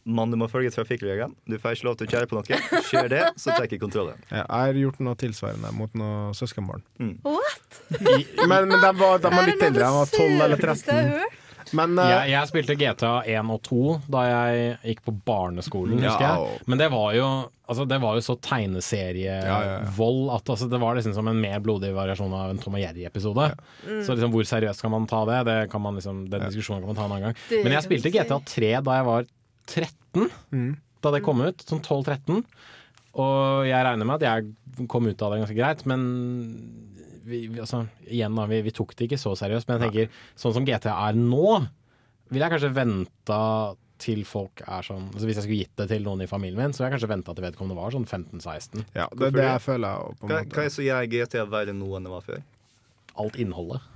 men 0.04 0.32
du 0.32 0.36
må 0.36 0.50
følge 0.52 0.72
trafikkreglene. 0.74 1.32
Du 1.48 1.56
får 1.60 1.78
ikke 1.78 1.88
lov 1.88 1.96
til 1.96 2.08
å 2.08 2.12
kjøre 2.12 2.28
på 2.28 2.36
noe. 2.36 2.58
Kjør 2.90 3.08
det, 3.08 3.22
så 3.40 3.54
tar 3.54 3.64
jeg 3.70 3.80
kontrollen. 3.80 4.20
Ja, 4.28 4.42
jeg 4.42 4.74
har 4.74 4.80
gjort 4.82 5.00
noe 5.06 5.16
tilsvarende 5.20 5.70
mot 5.72 5.94
noen 5.96 6.36
søskenbarn. 6.36 6.84
What? 7.24 7.80
Men, 8.44 8.68
men 8.68 8.76
de 8.76 8.90
var, 9.00 9.22
de 9.22 9.32
var 9.32 9.40
er 9.40 9.50
litt 9.54 9.64
eldre, 9.64 9.88
de 9.88 9.96
var 9.96 10.12
12 10.12 10.44
eller 10.44 10.60
søreste 10.60 10.98
jeg 10.98 11.08
har 11.08 11.24
13. 11.24 11.40
Men 11.76 11.98
uh, 11.98 12.04
jeg, 12.06 12.30
jeg 12.32 12.50
spilte 12.50 12.76
GTA 12.78 13.12
1 13.34 13.50
og 13.54 13.60
2 13.66 13.80
da 14.14 14.22
jeg 14.28 14.70
gikk 14.92 15.02
på 15.08 15.14
barneskolen, 15.26 15.98
Ja, 15.98 16.12
husker 16.12 16.26
jeg. 16.26 16.62
Men 16.70 16.80
det 16.80 16.88
var 16.94 17.14
jo, 17.16 17.28
altså, 17.66 17.86
det 17.90 17.98
var 18.04 18.18
jo 18.18 18.24
så 18.24 18.36
tegneserievold 18.48 20.22
at 20.36 20.54
altså, 20.54 20.68
det 20.70 20.80
var 20.82 20.98
liksom 20.98 21.16
som 21.16 21.30
en 21.30 21.42
mer 21.42 21.62
blodig 21.64 21.92
variasjon 21.96 22.36
av 22.36 22.54
en 22.54 22.62
Tom 22.62 22.78
og 22.78 22.84
Jerry-episode. 22.84 23.50
Mm. 23.86 24.00
Så 24.06 24.16
liksom, 24.16 24.34
hvor 24.34 24.48
seriøst 24.50 24.84
kan 24.84 24.94
man 24.94 25.08
ta 25.10 25.24
det? 25.30 25.40
det 25.50 25.58
kan 25.72 25.84
man 25.84 25.98
liksom, 26.00 26.26
den 26.32 26.46
diskusjonen 26.48 26.84
kan 26.84 26.92
man 26.92 27.00
ta 27.00 27.08
en 27.08 27.16
annen 27.16 27.28
gang. 27.28 27.42
Det 27.50 27.64
Men 27.66 27.76
jeg 27.78 27.88
spilte. 27.88 28.14
GTA 28.14 28.40
3 28.54 28.72
da 28.86 29.00
jeg 29.00 29.08
var 29.10 29.28
13. 29.66 30.30
Mm. 30.54 30.72
Da 31.04 31.12
det 31.12 31.24
kom 31.24 31.42
ut, 31.44 31.66
sånn 31.66 31.82
12-13. 31.82 32.44
Og 33.20 33.68
jeg 33.68 33.86
regner 33.86 34.08
med 34.08 34.22
at 34.22 34.26
jeg 34.26 34.88
kom 34.90 35.06
ut 35.06 35.22
av 35.22 35.32
det 35.32 35.44
ganske 35.44 35.56
greit, 35.56 35.84
men 35.86 36.04
vi, 37.24 37.46
vi, 37.48 37.62
altså, 37.62 37.84
igjen 38.06 38.36
da, 38.38 38.44
vi, 38.50 38.60
vi 38.66 38.74
tok 38.74 38.94
det 38.98 39.08
ikke 39.08 39.20
så 39.20 39.34
seriøst. 39.38 39.68
Men 39.68 39.80
jeg 39.80 39.88
tenker, 39.88 40.20
sånn 40.40 40.54
som 40.56 40.66
GTA 40.68 40.94
er 41.08 41.18
nå, 41.18 41.56
ville 42.30 42.44
jeg 42.46 42.54
kanskje 42.56 42.74
venta 42.76 43.40
til 44.04 44.24
folk 44.26 44.60
er 44.66 44.84
sånn 44.84 45.04
altså 45.12 45.28
Hvis 45.28 45.38
jeg 45.38 45.44
skulle 45.46 45.62
gitt 45.62 45.78
det 45.78 45.86
til 45.92 46.02
noen 46.04 46.24
i 46.24 46.28
familien 46.28 46.58
min, 46.58 46.74
så 46.74 46.82
ville 46.82 46.90
jeg 46.90 46.96
kanskje 46.96 47.12
venta 47.14 47.34
til 47.36 47.46
vedkommende 47.46 47.78
var 47.78 47.94
sånn 47.94 48.06
15-16. 48.08 48.84
Ja, 48.96 49.08
det 49.14 49.28
er 49.30 49.36
det 49.38 49.46
jeg 49.46 49.64
føler 49.64 49.94
jeg 49.94 50.18
på 50.18 50.26
en 50.26 50.32
Hva, 50.32 50.38
måte. 50.42 50.54
hva 50.54 50.62
er 50.64 50.68
det 50.68 50.76
som 50.76 50.86
gjør 50.88 51.10
GTA 51.14 51.44
verre 51.54 51.76
nå 51.76 51.90
enn 51.98 52.08
det 52.08 52.14
var 52.14 52.24
før? 52.26 52.40
Alt 53.24 53.38
innholdet. 53.40 53.90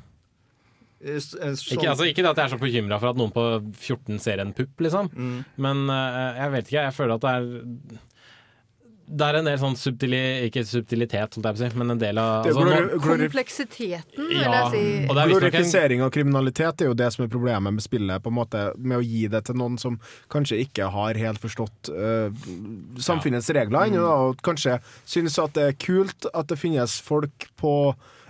Eh, 1.01 1.15
eh, 1.15 1.21
sånn- 1.21 1.77
Ikke, 1.77 1.91
altså, 1.93 2.07
ikke 2.07 2.23
det 2.23 2.31
at 2.31 2.41
jeg 2.41 2.45
er 2.47 2.55
så 2.55 2.61
bekymra 2.63 2.99
for 3.03 3.11
at 3.11 3.19
noen 3.19 3.35
på 3.35 3.45
14 3.75 4.19
ser 4.23 4.43
en 4.43 4.55
pupp, 4.55 4.75
liksom. 4.83 5.11
Mm. 5.15 5.45
Men 5.57 5.85
uh, 5.91 6.35
jeg 6.39 6.55
vet 6.55 6.71
ikke, 6.71 6.87
jeg 6.87 6.97
føler 6.97 7.15
at 7.15 7.27
det 7.27 7.35
er 7.35 8.05
Det 9.09 9.25
er 9.25 9.39
en 9.39 9.47
del 9.49 9.57
sånn 9.61 9.77
subtili, 9.81 10.19
ikke 10.49 10.63
subtilitet, 10.69 11.37
holdt 11.39 11.47
jeg 11.49 11.57
på 11.57 11.63
å 11.65 11.71
si, 11.71 11.79
men 11.81 11.95
en 11.95 12.01
del 12.03 12.19
av 12.21 12.45
altså, 12.45 12.61
glori- 12.67 12.99
glori- 13.01 13.29
Kompleksiteten, 13.29 14.27
vil 14.29 14.43
jeg 14.43 14.67
si. 14.75 14.83
er 15.09 15.31
Glorifisering 15.33 16.03
av 16.05 16.11
kriminalitet 16.13 16.85
er 16.85 16.91
jo 16.91 16.97
det 16.99 17.09
som 17.15 17.25
er 17.25 17.31
problemet 17.33 17.73
med 17.79 17.85
spillet, 17.85 18.23
på 18.23 18.29
en 18.33 18.37
måte 18.37 18.67
med 18.77 18.99
å 18.99 19.07
gi 19.07 19.25
det 19.33 19.41
til 19.49 19.57
noen 19.57 19.79
som 19.81 19.97
kanskje 20.29 20.61
ikke 20.67 20.91
har 20.93 21.17
helt 21.21 21.41
forstått 21.41 21.89
uh, 21.95 22.29
samfunnets 23.01 23.49
regler 23.57 23.89
ennå, 23.89 24.05
da, 24.05 24.15
og 24.29 24.45
kanskje 24.45 24.77
synes 25.09 25.39
at 25.41 25.57
det 25.57 25.67
er 25.71 25.81
kult 25.81 26.29
at 26.35 26.53
det 26.53 26.61
finnes 26.61 26.99
folk 27.01 27.49
på 27.57 27.75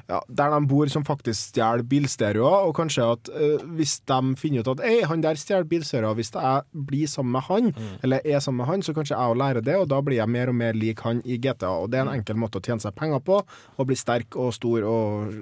ja, 0.09 0.23
der 0.29 0.55
de 0.55 0.59
bor 0.71 0.89
som 0.89 1.05
faktisk 1.05 1.51
stjeler 1.51 1.83
bilstereoer, 1.85 2.65
og 2.69 2.75
kanskje 2.79 3.05
at 3.13 3.29
uh, 3.35 3.65
hvis 3.77 3.99
de 4.09 4.21
finner 4.41 4.65
ut 4.65 4.71
at 4.73 4.81
Ei, 4.89 5.03
han 5.05 5.21
der 5.25 5.37
stjeler 5.37 5.69
bilstereoer, 5.69 6.17
hvis 6.17 6.31
jeg 6.33 6.85
blir 6.89 7.11
sammen 7.13 7.35
med 7.37 7.45
han, 7.49 7.69
eller 8.03 8.25
er 8.25 8.41
sammen 8.41 8.63
med 8.63 8.71
han, 8.71 8.85
så 8.87 8.95
kanskje 8.97 9.13
jeg 9.19 9.35
å 9.35 9.37
lære 9.37 9.61
det, 9.67 9.77
og 9.77 9.89
da 9.93 10.01
blir 10.05 10.17
jeg 10.17 10.33
mer 10.33 10.49
og 10.49 10.57
mer 10.57 10.73
lik 10.79 11.03
han 11.05 11.21
i 11.29 11.37
GTA. 11.37 11.75
Og 11.85 11.91
det 11.93 12.01
er 12.01 12.07
en 12.07 12.15
enkel 12.17 12.41
måte 12.41 12.57
å 12.61 12.65
tjene 12.65 12.81
seg 12.81 12.97
penger 12.97 13.21
på, 13.27 13.43
og 13.77 13.89
bli 13.91 13.99
sterk 14.01 14.39
og 14.41 14.55
stor 14.57 14.87
og 14.89 15.35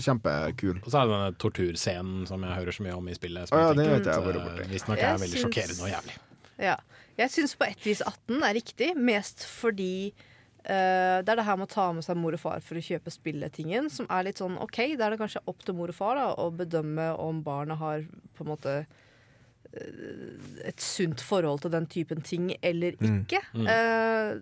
kjempekul. 0.00 0.80
Og 0.82 0.88
så 0.88 1.02
er 1.02 1.08
det 1.10 1.14
denne 1.14 1.34
torturscenen 1.44 2.24
som 2.30 2.44
jeg 2.46 2.56
hører 2.62 2.78
så 2.78 2.86
mye 2.86 2.96
om 2.96 3.08
i 3.12 3.16
spillet. 3.18 3.48
som 3.50 3.58
ja, 3.60 3.68
jeg 3.68 3.76
det 3.76 3.84
tenker 3.84 3.98
vet 3.98 4.08
jeg 4.08 4.46
at, 4.48 4.62
eh. 4.64 4.72
Visstnok 4.72 4.98
er 5.02 5.20
veldig 5.24 5.36
syns- 5.36 5.44
sjokkerende 5.46 5.84
og 5.84 5.92
jævlig. 5.92 6.18
Ja. 6.58 6.78
Jeg 7.18 7.34
syns 7.34 7.54
på 7.58 7.66
et 7.66 7.84
vis 7.86 8.00
18 8.00 8.42
er 8.46 8.54
riktig, 8.54 8.90
mest 8.96 9.44
fordi 9.44 10.12
eh, 10.68 11.18
det 11.24 11.32
er 11.32 11.40
det 11.40 11.44
her 11.48 11.56
med 11.58 11.68
å 11.68 11.72
ta 11.74 11.86
med 11.96 12.04
seg 12.06 12.16
mor 12.20 12.36
og 12.36 12.40
far 12.42 12.60
for 12.64 12.78
å 12.78 12.84
kjøpe 12.84 13.10
spilletingen, 13.12 13.88
som 13.90 14.06
er 14.12 14.28
litt 14.28 14.38
sånn 14.42 14.58
OK, 14.62 14.78
da 14.98 15.08
er 15.08 15.16
det 15.16 15.20
kanskje 15.22 15.42
opp 15.48 15.64
til 15.64 15.74
mor 15.78 15.88
og 15.92 15.96
far 15.98 16.18
da, 16.20 16.26
å 16.36 16.50
bedømme 16.54 17.10
om 17.24 17.42
barnet 17.46 17.80
har 17.80 18.04
på 18.36 18.44
en 18.44 18.52
måte 18.52 18.74
uh, 18.84 20.66
et 20.68 20.80
sunt 20.80 21.20
forhold 21.24 21.64
til 21.64 21.74
den 21.74 21.86
typen 21.90 22.22
ting 22.24 22.52
eller 22.62 22.96
Mm. 23.00 23.24
ikke. 23.24 23.42
Mm. 23.54 23.66
Eh, 23.68 24.38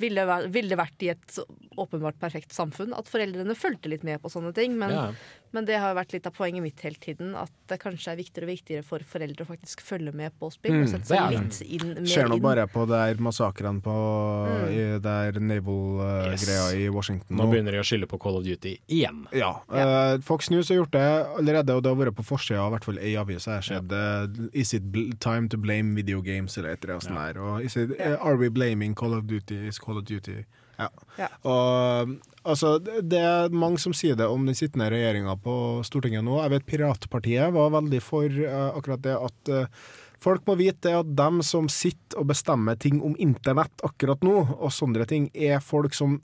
ville, 0.00 0.24
ville 0.48 0.68
det 0.72 0.78
vært 0.80 1.02
i 1.04 1.10
et 1.12 1.38
åpenbart 1.80 2.18
perfekt 2.20 2.52
samfunn 2.56 2.92
at 2.96 3.08
foreldrene 3.10 3.56
fulgte 3.58 3.88
litt 3.92 4.04
med 4.06 4.20
på 4.22 4.30
sånne 4.32 4.52
ting. 4.54 4.76
Men, 4.78 4.90
Ja. 4.90 5.04
men 5.52 5.64
det 5.66 5.78
har 5.82 5.94
vært 5.96 6.12
litt 6.12 6.26
av 6.28 6.34
poenget 6.36 6.62
mitt 6.62 6.80
hele 6.84 6.94
tiden. 7.00 7.34
At 7.34 7.50
det 7.68 7.80
kanskje 7.82 8.12
er 8.12 8.16
viktigere 8.20 8.44
og 8.48 8.52
viktigere 8.54 8.84
for 8.84 8.98
foreldre 9.00 9.44
å 9.46 9.48
faktisk 9.50 9.80
følge 9.82 10.12
med 10.14 10.32
på 10.38 10.50
spill. 10.52 10.72
Mm, 10.78 10.82
og 10.82 10.88
sette 10.92 11.06
seg 11.10 11.30
litt 11.34 11.60
inn, 11.66 11.94
mer 11.94 12.06
Ser 12.06 12.28
nå 12.28 12.38
bare 12.40 12.66
på 12.68 12.86
der 12.88 13.14
massakrene 13.22 13.80
på 13.82 13.90
Mm. 13.90 14.68
i 14.70 14.98
der 15.00 15.32
naval-greia 15.40 16.30
Yes. 16.32 16.74
i 16.74 16.88
Washington. 16.88 17.36
Nå 17.36 17.46
begynner 17.50 17.72
de 17.72 17.78
å 17.80 17.86
skylde 17.86 18.06
på 18.06 18.18
Call 18.20 18.36
of 18.38 18.44
Duty 18.44 18.76
igjen. 18.88 19.26
Ja. 19.32 19.60
eh, 19.72 20.18
Fox 20.18 20.50
News 20.50 20.68
har 20.68 20.76
gjort 20.76 20.90
det 20.92 21.26
allerede, 21.38 21.70
og 21.76 21.82
det 21.82 21.94
har 21.94 21.96
vært 22.06 22.14
på 22.16 22.24
forsida 22.24 22.58
av 22.60 22.72
i 22.72 22.76
hvert 22.76 22.84
fall 22.84 22.98
ei 22.98 23.14
avis. 23.16 23.46
Jeg 23.46 23.54
har 23.54 23.62
sett 23.62 23.92
eh, 23.92 24.48
Is 24.52 24.74
it 24.74 24.90
bl 24.92 25.10
time 25.20 25.48
to 25.48 25.56
blame 25.56 25.94
video 25.94 26.20
games, 26.20 26.56
eller 26.58 26.70
et 26.70 26.84
eller 26.84 26.94
annet 26.94 27.04
sånt 27.04 27.34
der. 27.34 27.40
Og 27.42 27.64
is 27.64 27.76
it, 27.76 27.90
uh, 28.00 28.16
Are 28.20 28.36
we 28.36 28.48
blaming 28.48 28.94
Call 28.94 29.14
of 29.14 29.26
Duty? 29.26 29.66
Is 29.68 29.78
Call 29.78 29.98
of 29.98 30.04
Duty 30.04 30.44
Ja. 30.80 30.88
Ja. 31.20 31.28
Og 31.44 32.14
altså, 32.42 32.74
det 32.80 33.20
er 33.20 33.52
mange 33.54 33.80
som 33.82 33.94
sier 33.96 34.18
det 34.18 34.28
om 34.30 34.46
den 34.48 34.56
sittende 34.58 34.90
regjeringa 34.92 35.36
på 35.44 35.54
Stortinget 35.86 36.24
nå. 36.26 36.38
Jeg 36.40 36.54
vet 36.56 36.68
Piratpartiet 36.72 37.56
var 37.56 37.74
veldig 37.76 38.00
for 38.04 38.40
uh, 38.40 38.70
akkurat 38.78 39.04
det 39.04 39.18
at 39.18 39.52
uh, 39.52 39.90
Folk 40.20 40.44
må 40.44 40.52
vite 40.60 40.92
at 40.92 41.12
dem 41.16 41.38
som 41.40 41.68
sitter 41.72 42.20
og 42.20 42.26
bestemmer 42.28 42.76
ting 42.76 42.98
om 43.00 43.14
internett 43.16 43.80
akkurat 43.86 44.20
nå, 44.20 44.34
og 44.60 44.72
sånne 44.76 45.06
ting, 45.08 45.30
er 45.32 45.62
folk 45.64 45.96
som 45.96 46.18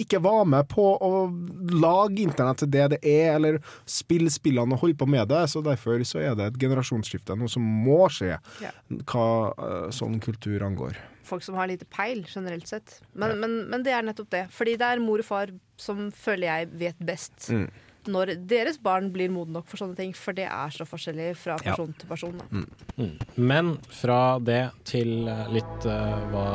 ikke 0.00 0.18
var 0.24 0.44
med 0.48 0.66
på 0.68 0.82
å 0.96 1.10
lage 1.78 2.22
internett 2.24 2.62
til 2.64 2.70
det 2.72 2.86
det 2.94 2.98
er, 3.06 3.34
eller 3.36 3.58
spille 3.86 4.30
spillene 4.32 4.74
og 4.74 4.80
holde 4.82 4.98
på 4.98 5.06
med 5.06 5.28
det. 5.28 5.44
Så 5.52 5.62
derfor 5.62 6.02
så 6.08 6.18
er 6.22 6.34
det 6.38 6.46
et 6.52 6.58
generasjonsskifte, 6.64 7.36
noe 7.38 7.48
som 7.52 7.62
må 7.62 8.08
skje, 8.10 8.38
Ja. 8.62 8.70
hva 9.06 9.26
eh, 9.52 9.90
sånn 9.94 10.18
kultur 10.20 10.62
angår. 10.66 10.96
Folk 11.22 11.44
som 11.46 11.54
har 11.54 11.68
lite 11.70 11.84
peil, 11.86 12.24
generelt 12.26 12.66
sett. 12.66 13.00
Men, 13.14 13.38
men, 13.38 13.68
men 13.70 13.82
det 13.86 13.92
er 13.94 14.02
nettopp 14.02 14.30
det. 14.34 14.46
Fordi 14.50 14.74
det 14.76 14.88
er 14.88 15.00
mor 15.00 15.22
og 15.22 15.24
far 15.28 15.52
som 15.80 16.10
føler 16.10 16.48
jeg 16.48 16.68
vet 16.82 16.98
best. 16.98 17.48
Mm. 17.52 17.68
Når 18.10 18.32
deres 18.50 18.80
barn 18.82 19.12
blir 19.14 19.30
modne 19.30 19.54
nok 19.60 19.68
for 19.70 19.78
sånne 19.78 19.94
ting, 19.94 20.10
for 20.18 20.34
det 20.34 20.48
er 20.50 20.74
så 20.74 20.82
forskjellig 20.84 21.36
fra 21.38 21.54
Ja. 21.62 21.70
person 21.76 21.94
til 21.94 22.08
person. 22.10 22.40
Da. 22.42 22.64
Mm. 22.98 23.18
Men 23.36 23.76
fra 23.94 24.38
det 24.42 24.72
til 24.84 25.28
eh, 25.30 25.46
litt 25.54 25.86
uh, 25.86 26.18
hva 26.34 26.48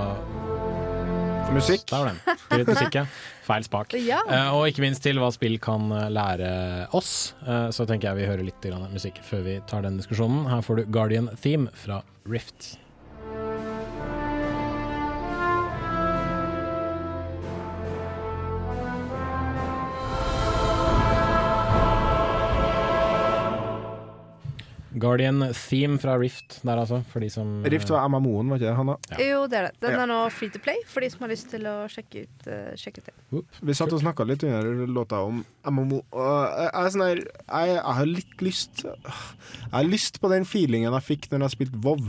Musikk. 1.53 1.85
Der 1.89 2.03
var 2.03 2.11
den. 2.11 2.19
Litt 2.59 2.69
musikk, 2.69 2.95
ja. 2.95 3.05
Feil 3.47 3.65
spak. 3.65 3.93
Ja. 4.03 4.19
Uh, 4.27 4.57
og 4.57 4.65
ikke 4.69 4.83
minst 4.83 5.03
til 5.05 5.19
hva 5.21 5.29
spill 5.33 5.55
kan 5.63 5.87
eh, 5.95 6.09
lære 6.11 6.49
oss. 6.97 7.33
Uh, 7.45 7.69
så 7.73 7.87
tenker 7.87 8.11
jeg 8.11 8.19
vi 8.19 8.27
hører 8.29 8.47
litt 8.47 8.67
musikk 8.91 9.21
før 9.25 9.45
vi 9.47 9.59
tar 9.69 9.85
den 9.87 9.99
diskusjonen. 10.01 10.45
Her 10.51 10.65
får 10.65 10.81
du 10.81 10.91
Guardian 10.91 11.31
Theme 11.39 11.71
fra 11.77 12.01
Rift. 12.27 12.75
Guardian 24.99 25.39
Theme 25.53 25.97
fra 26.01 26.15
Rift 26.19 26.59
der, 26.63 26.77
altså. 26.81 26.99
For 27.11 27.19
de 27.23 27.29
som 27.29 27.63
Rift 27.63 27.89
var 27.93 28.07
MMO-en, 28.09 28.49
var 28.49 28.57
ikke 28.59 28.69
det? 28.69 28.75
Hanna? 28.77 28.95
Jo, 29.21 29.41
det 29.47 29.57
er 29.59 29.67
det. 29.69 29.79
Den 29.81 29.91
Ja. 29.95 30.03
er 30.03 30.07
nå 30.11 30.19
free 30.31 30.49
to 30.49 30.59
play 30.59 30.77
for 30.87 31.01
de 31.01 31.09
som 31.09 31.19
har 31.25 31.29
lyst 31.29 31.49
til 31.49 31.61
å 31.69 31.75
sjekke 31.89 32.23
ut, 32.27 32.47
uh, 32.47 32.71
sjekke 32.75 32.99
ut 33.03 33.05
det. 33.11 33.43
Vi 33.61 33.73
satt 33.73 33.93
og 33.93 34.01
snakka 34.01 34.25
litt 34.27 34.43
under 34.43 34.87
låta 34.87 35.21
om 35.25 35.43
MMO. 35.65 36.01
Uh, 36.13 36.69
jeg, 36.73 36.93
sånn 36.95 37.05
her, 37.07 37.21
jeg, 37.25 37.75
jeg 37.75 37.97
har 37.99 38.05
litt 38.05 38.41
lyst 38.41 38.83
Jeg 38.85 39.71
har 39.73 39.83
lyst 39.85 40.19
på 40.21 40.29
den 40.29 40.45
feelingen 40.45 40.91
jeg 40.93 41.03
fikk 41.11 41.29
når 41.31 41.47
jeg 41.49 41.55
spilte 41.57 41.83
WoW. 41.83 42.07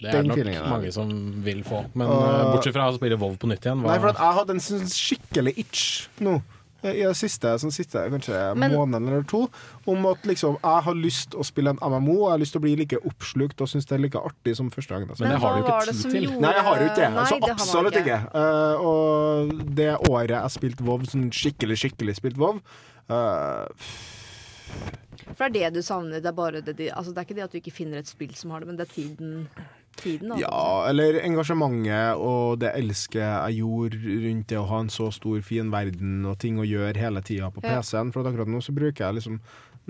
Det 0.00 0.08
er 0.08 0.22
Den 0.22 0.28
nok 0.30 0.36
der. 0.40 0.62
mange 0.70 0.90
som 0.92 1.10
vil 1.44 1.58
få. 1.62 1.82
Men 1.94 2.08
eh, 2.08 2.54
bortsett 2.54 2.72
fra 2.72 2.86
å 2.88 2.94
spille 2.96 3.18
WoW 3.20 3.34
på 3.36 3.46
nytt 3.50 3.60
igjen. 3.66 3.82
hva- 3.82 3.90
Nei, 3.92 3.98
for 4.00 4.08
at 4.08 4.16
jeg 4.16 4.36
hadde 4.38 4.50
en 4.54 4.62
sånn 4.64 4.86
skikkelig 4.88 5.52
itch 5.58 5.82
nå. 6.24 6.38
I 6.82 7.02
det 7.04 7.16
siste, 7.18 7.50
sånn 7.60 7.72
siste 7.74 8.00
kanskje 8.10 8.56
Men- 8.56 8.72
måneden 8.72 9.08
eller 9.08 9.22
to, 9.28 9.42
om 9.86 10.06
at 10.06 10.22
liksom 10.24 10.56
jeg 10.62 10.82
har 10.86 10.94
lyst 10.94 11.34
å 11.36 11.44
spille 11.44 11.70
en 11.74 11.78
MMO, 11.82 12.14
og 12.22 12.26
jeg 12.28 12.30
har 12.30 12.38
lyst 12.38 12.52
til 12.52 12.60
å 12.60 12.64
bli 12.64 12.76
like 12.76 12.96
oppslukt 13.04 13.60
og 13.60 13.68
synes 13.68 13.84
det 13.86 13.92
er 13.98 14.02
like 14.06 14.18
artig 14.18 14.56
som 14.56 14.70
første 14.70 14.88
gang. 14.96 15.06
Men 15.06 15.30
det 15.34 15.40
har 15.40 15.56
du 15.56 15.62
ikke 15.66 15.92
tid 15.92 16.10
til. 16.10 16.40
Nei, 16.40 16.52
jeg 16.54 16.64
har 16.64 16.76
jo 16.80 16.86
ikke 16.86 16.96
det. 16.96 17.10
Nei, 17.14 17.24
Så 17.24 17.40
det 17.40 17.50
absolutt 17.50 17.94
ikke. 18.00 18.16
ikke. 18.16 18.34
Eh, 18.34 18.76
og 18.80 19.74
det 19.76 19.90
året 20.08 20.28
jeg 20.30 20.50
spilte 20.56 20.84
WoW, 20.84 21.04
sånn 21.04 21.28
skikkelig, 21.30 21.76
skikkelig 21.84 22.16
spilt 22.16 22.36
WoW 22.38 22.60
uh, 23.10 23.66
For 25.36 25.48
det 25.48 25.62
er 25.64 25.70
det 25.70 25.80
du 25.80 25.82
savner. 25.86 26.20
Det 26.22 26.26
er, 26.30 26.36
bare 26.36 26.60
det, 26.64 26.76
de- 26.78 26.90
altså, 26.90 27.12
det 27.14 27.18
er 27.22 27.28
ikke 27.28 27.36
det 27.38 27.44
at 27.44 27.52
du 27.54 27.58
ikke 27.60 27.72
finner 27.76 27.98
et 27.98 28.08
spill 28.10 28.32
som 28.34 28.50
har 28.54 28.60
det, 28.60 28.68
men 28.68 28.76
det 28.80 28.88
er 28.88 28.94
tiden. 28.94 29.48
Tiden 29.98 30.32
da. 30.32 30.38
Ja, 30.40 30.60
eller 30.90 31.18
engasjementet 31.24 32.20
og 32.20 32.60
det 32.62 32.74
elsket 32.78 33.22
jeg 33.22 33.60
gjorde 33.60 34.00
rundt 34.26 34.48
det 34.52 34.60
å 34.60 34.68
ha 34.70 34.82
en 34.84 34.92
så 34.92 35.10
stor, 35.14 35.40
fin 35.46 35.72
verden 35.72 36.22
og 36.28 36.38
ting 36.42 36.60
å 36.60 36.68
gjøre 36.68 37.00
hele 37.00 37.22
tida 37.26 37.50
på 37.54 37.64
PC-en. 37.64 38.12
For 38.14 38.22
at 38.22 38.30
akkurat 38.32 38.50
nå 38.50 38.62
så 38.64 38.74
bruker 38.76 39.06
jeg 39.06 39.18
liksom 39.20 39.40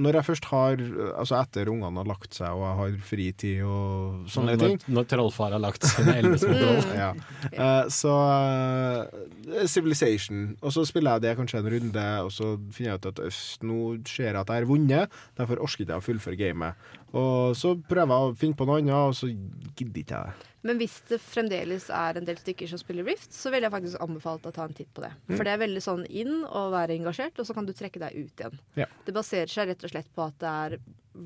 Når 0.01 0.17
jeg 0.19 0.27
først 0.27 0.47
har 0.51 0.81
Altså 1.21 1.37
etter 1.39 1.69
ungene 1.73 2.01
har 2.01 2.09
lagt 2.09 2.37
seg 2.37 2.57
og 2.57 2.63
jeg 2.65 2.79
har 2.81 2.97
fritid 3.11 3.63
og 3.67 4.31
sånne 4.33 4.57
når, 4.57 4.63
ting. 4.65 4.95
når 4.97 5.09
trollfar 5.11 5.55
har 5.57 5.63
lagt 5.63 5.87
sine 5.89 6.15
elleve 6.21 6.39
små 6.41 6.57
troll. 6.63 6.95
ja. 6.97 7.11
uh, 7.55 7.91
så 7.93 8.15
uh, 8.15 9.65
Civilization. 9.71 10.55
Og 10.61 10.75
så 10.75 10.85
spiller 10.89 11.19
jeg 11.19 11.27
det 11.27 11.35
kanskje 11.39 11.61
en 11.61 11.71
runde, 11.75 12.07
og 12.25 12.31
så 12.35 12.53
finner 12.73 12.95
jeg 12.95 13.03
ut 13.03 13.11
at 13.13 13.25
øss, 13.29 13.41
nå 13.67 13.81
ser 14.09 14.31
jeg 14.31 14.41
at 14.41 14.53
jeg 14.53 14.63
har 14.63 14.69
vunnet, 14.71 15.19
derfor 15.39 15.63
orker 15.65 15.85
ikke 15.85 15.93
jeg 15.95 16.03
å 16.03 16.07
fullføre 16.07 16.41
gamet. 16.41 16.91
Og 17.17 17.57
så 17.59 17.75
prøver 17.89 18.15
jeg 18.15 18.31
å 18.31 18.39
finne 18.39 18.59
på 18.59 18.69
noe 18.69 18.81
annet, 18.83 18.95
og 19.11 19.17
så 19.19 19.31
gidder 19.31 20.03
ikke 20.05 20.17
jeg 20.17 20.31
det. 20.31 20.50
Men 20.63 20.77
hvis 20.79 20.99
det 21.09 21.21
fremdeles 21.25 21.89
er 21.89 22.19
en 22.21 22.25
del 22.29 22.37
stykker 22.37 22.69
som 22.69 22.79
spiller 22.79 23.05
Rift, 23.09 23.33
så 23.33 23.51
vil 23.51 23.63
jeg 23.65 23.73
faktisk 23.73 24.01
anbefale 24.05 24.41
å 24.45 24.53
ta 24.53 24.65
en 24.69 24.75
titt 24.77 24.91
på 24.93 25.01
det. 25.01 25.13
Mm. 25.29 25.37
For 25.37 25.45
det 25.45 25.53
er 25.55 25.63
veldig 25.63 25.83
sånn 25.83 26.03
inn 26.11 26.45
og 26.45 26.73
være 26.75 26.99
engasjert, 26.99 27.39
og 27.41 27.47
så 27.49 27.55
kan 27.57 27.65
du 27.67 27.73
trekke 27.73 27.99
deg 28.03 28.13
ut 28.27 28.43
igjen. 28.45 28.59
Ja. 28.77 28.87
Det 29.07 29.15
baserer 29.17 29.49
seg 29.49 29.69
rett 29.73 29.85
og 29.85 29.91
slett 29.95 30.11
på 30.15 30.27
at 30.27 30.39
det 30.39 30.49
er 30.49 30.79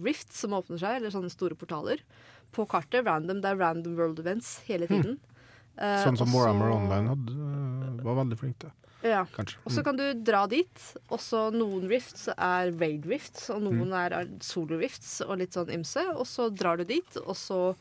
Rift 0.04 0.32
som 0.32 0.54
åpner 0.56 0.78
seg, 0.80 0.96
eller 0.96 1.10
sånne 1.12 1.30
store 1.30 1.54
portaler. 1.58 2.00
På 2.54 2.64
kartet, 2.66 3.04
random, 3.04 3.42
det 3.42 3.50
er 3.50 3.56
random 3.60 3.96
world 3.98 4.18
events 4.22 4.60
hele 4.68 4.86
tiden. 4.88 5.18
Eh, 5.76 6.04
Sånn 6.04 6.16
som 6.16 6.28
og 6.28 6.32
så- 6.32 6.38
Warhammer 6.38 6.70
Online 6.70 7.08
hadde, 7.08 7.32
øh, 7.34 8.02
var 8.04 8.14
veldig 8.24 8.38
flink 8.38 8.58
til. 8.60 8.70
Ja. 9.02 9.24
Kanskje. 9.34 9.56
Og 9.66 9.72
så 9.72 9.82
kan 9.84 9.96
du 9.96 10.14
dra 10.14 10.46
dit, 10.46 10.80
og 11.10 11.18
så 11.18 11.52
noen 11.52 11.88
rifts 11.90 12.28
er 12.38 12.70
raid 12.72 13.04
rifts, 13.04 13.50
og 13.50 13.60
noen 13.62 13.90
Mm. 13.90 14.12
er 14.12 14.28
solo 14.40 14.78
rifts 14.78 15.20
og 15.20 15.36
litt 15.38 15.50
sånn 15.52 15.68
ymse. 15.74 16.06
Og 16.16 16.24
så 16.24 16.48
drar 16.54 16.78
du 16.78 16.84
dit, 16.84 17.16
og 17.26 17.34
så 17.34 17.76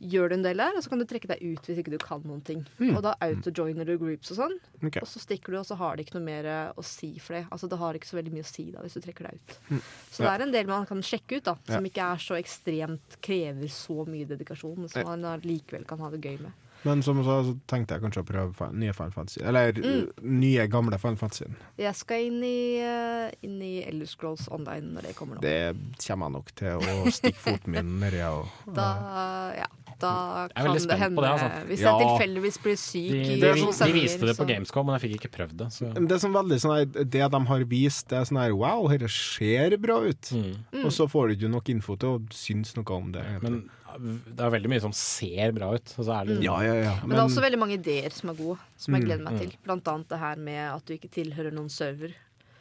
gjør 0.00 0.28
du 0.28 0.34
en 0.36 0.42
del 0.44 0.56
der, 0.60 0.76
og 0.76 0.82
så 0.84 0.90
kan 0.92 0.98
du 1.00 1.06
trekke 1.08 1.28
deg 1.30 1.40
ut 1.40 1.62
hvis 1.70 1.78
ikke 1.80 1.90
du 1.94 1.98
kan 1.98 2.20
noen 2.28 2.42
ting. 2.44 2.64
Mm. 2.78 2.96
Og 2.96 3.02
da 3.02 3.14
autojoiner 3.24 3.86
du 3.88 3.96
groups 3.98 4.30
og 4.34 4.36
sånn, 4.42 4.58
okay. 4.84 5.00
og 5.00 5.08
så 5.08 5.18
stikker 5.22 5.52
du, 5.52 5.58
og 5.62 5.66
så 5.66 5.76
har 5.80 5.96
det 5.96 6.06
ikke 6.06 6.18
noe 6.18 6.26
mer 6.26 6.44
eh, 6.44 6.72
å 6.76 6.84
si 6.84 7.14
for 7.18 7.34
det. 7.38 7.46
Altså 7.50 7.68
det 7.72 7.78
har 7.80 7.94
ikke 7.94 8.06
så 8.10 8.18
veldig 8.20 8.32
mye 8.36 8.44
å 8.44 8.50
si 8.50 8.70
da, 8.74 8.82
hvis 8.84 8.98
du 8.98 9.00
trekker 9.00 9.30
deg 9.30 9.40
ut. 9.40 9.56
Mm. 9.70 9.80
Så 10.12 10.22
det 10.26 10.34
er 10.34 10.44
en 10.46 10.52
del 10.52 10.66
man 10.66 10.86
kan 10.86 11.00
sjekke 11.02 11.38
ut, 11.40 11.44
da, 11.48 11.56
som 11.64 11.80
Ja. 11.84 11.90
ikke 11.90 12.10
er 12.12 12.18
så 12.28 12.36
ekstremt 12.36 13.16
krever 13.24 13.68
så 13.72 14.04
mye 14.06 14.28
dedikasjon, 14.28 14.76
men 14.84 14.88
som 14.88 15.00
Ja. 15.02 15.16
man 15.16 15.40
likevel 15.40 15.84
kan 15.88 15.98
ha 16.04 16.10
det 16.10 16.20
gøy 16.20 16.40
med. 16.42 16.52
Men 16.84 17.00
som 17.02 17.16
så, 17.24 17.42
så 17.42 17.54
tenkte 17.66 17.96
jeg 17.96 18.02
kanskje 18.04 18.20
å 18.22 18.26
prøve 18.28 18.66
nye 18.76 18.92
Final 18.94 19.10
Fantasy. 19.10 19.40
Eller 19.42 19.72
Mm. 19.72 20.12
nye, 20.22 20.66
gamle 20.68 20.98
Final 21.00 21.16
Fantasy. 21.16 21.46
Jeg 21.78 21.94
skal 21.96 22.20
inn 22.28 22.44
i, 22.44 22.78
eh, 22.78 23.32
inn 23.42 23.56
i 23.62 23.82
Elder 23.82 24.06
Scrolls 24.06 24.46
Online 24.52 24.92
når 24.94 25.02
det 25.08 25.16
kommer 25.16 25.36
nå. 25.36 25.40
Det 25.40 25.74
kommer 26.06 26.26
jeg 26.28 26.32
nok 26.36 26.52
til 26.54 26.78
å 26.78 27.10
stikke 27.10 27.34
foten 27.42 27.72
min 27.72 27.98
nedi. 27.98 28.20
og- 28.22 28.46
Da, 28.72 29.52
ja, 29.56 29.66
da 30.02 30.12
er 30.46 30.52
kan 30.54 30.76
det 30.76 30.98
hende 31.00 31.22
det, 31.22 31.30
altså. 31.30 31.66
Hvis 31.70 31.80
Ja. 31.80 31.92
jeg 31.98 32.08
tilfeldigvis 32.08 32.58
blir 32.62 32.76
syk 32.76 33.10
De, 33.10 33.20
i 33.20 33.40
de, 33.40 33.52
de 33.86 33.92
viste 33.96 34.26
det 34.26 34.36
på 34.36 34.46
Gamescom, 34.48 34.86
men 34.86 34.98
jeg 34.98 35.04
fikk 35.06 35.14
ikke 35.20 35.32
prøvd 35.38 35.56
det. 35.56 35.68
Så. 35.72 35.92
Men 35.94 36.06
Det 36.06 36.16
er 36.16 36.22
sånn 36.26 36.36
veldig 36.36 36.58
sånn 36.60 36.76
her, 36.76 36.84
Det 37.04 37.30
de 37.36 37.40
har 37.46 37.64
vist, 37.64 38.08
det 38.08 38.18
er 38.18 38.24
sånn 38.28 38.40
her 38.42 38.52
Wow, 38.56 38.88
dette 38.92 39.08
ser 39.08 39.76
bra 39.78 40.00
ut. 40.04 40.32
Mm. 40.32 40.84
Og 40.84 40.92
så 40.92 41.08
får 41.08 41.28
du 41.28 41.36
ikke 41.36 41.50
nok 41.52 41.68
info 41.72 41.96
til 41.96 42.08
å 42.16 42.20
synes 42.30 42.76
noe 42.76 42.96
om 42.96 43.12
det. 43.12 43.24
Men 43.42 43.70
det 43.96 44.44
er 44.44 44.52
veldig 44.52 44.68
mye 44.68 44.82
som 44.84 44.92
ser 44.92 45.52
bra 45.56 45.72
ut. 45.74 45.94
Er 45.98 46.28
det, 46.28 46.42
Ja, 46.44 46.60
ja, 46.60 46.74
ja. 46.74 46.94
Men 47.02 47.16
det 47.16 47.22
er 47.22 47.28
også 47.30 47.44
veldig 47.44 47.58
mange 47.58 47.78
ideer 47.78 48.12
som 48.12 48.30
er 48.30 48.34
gode, 48.34 48.58
som 48.76 48.94
jeg 48.94 49.02
Mm, 49.02 49.06
gleder 49.08 49.24
meg 49.24 49.32
mm. 49.32 49.38
til. 49.40 49.56
Blant 49.64 49.88
annet 49.88 50.08
det 50.08 50.18
her 50.18 50.36
med 50.36 50.62
at 50.74 50.84
du 50.84 50.94
ikke 50.94 51.10
tilhører 51.10 51.52
noen 51.52 51.70
server. 51.70 52.12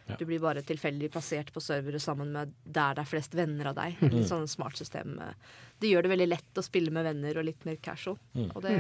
Ja. 0.07 0.15
Du 0.19 0.25
blir 0.25 0.39
bare 0.39 0.61
tilfeldig 0.61 1.09
plassert 1.11 1.51
på 1.51 1.59
servere 1.63 1.99
sammen 1.99 2.31
med 2.31 2.53
der 2.63 2.93
det 2.93 3.01
er 3.01 3.09
flest 3.09 3.33
venner 3.33 3.71
av 3.71 3.75
deg. 3.79 3.97
Mm. 3.99 4.11
Litt 4.13 4.29
sånn 4.29 4.47
smart 4.47 4.77
system. 4.77 5.15
Det 5.81 5.89
gjør 5.91 6.05
det 6.07 6.11
veldig 6.13 6.27
lett 6.31 6.59
å 6.61 6.63
spille 6.63 6.91
med 6.95 7.03
venner 7.03 7.37
og 7.41 7.45
litt 7.45 7.65
mer 7.67 7.75
casual. 7.83 8.15
Mm. 8.35 8.47
Og 8.55 8.61
det 8.63 8.75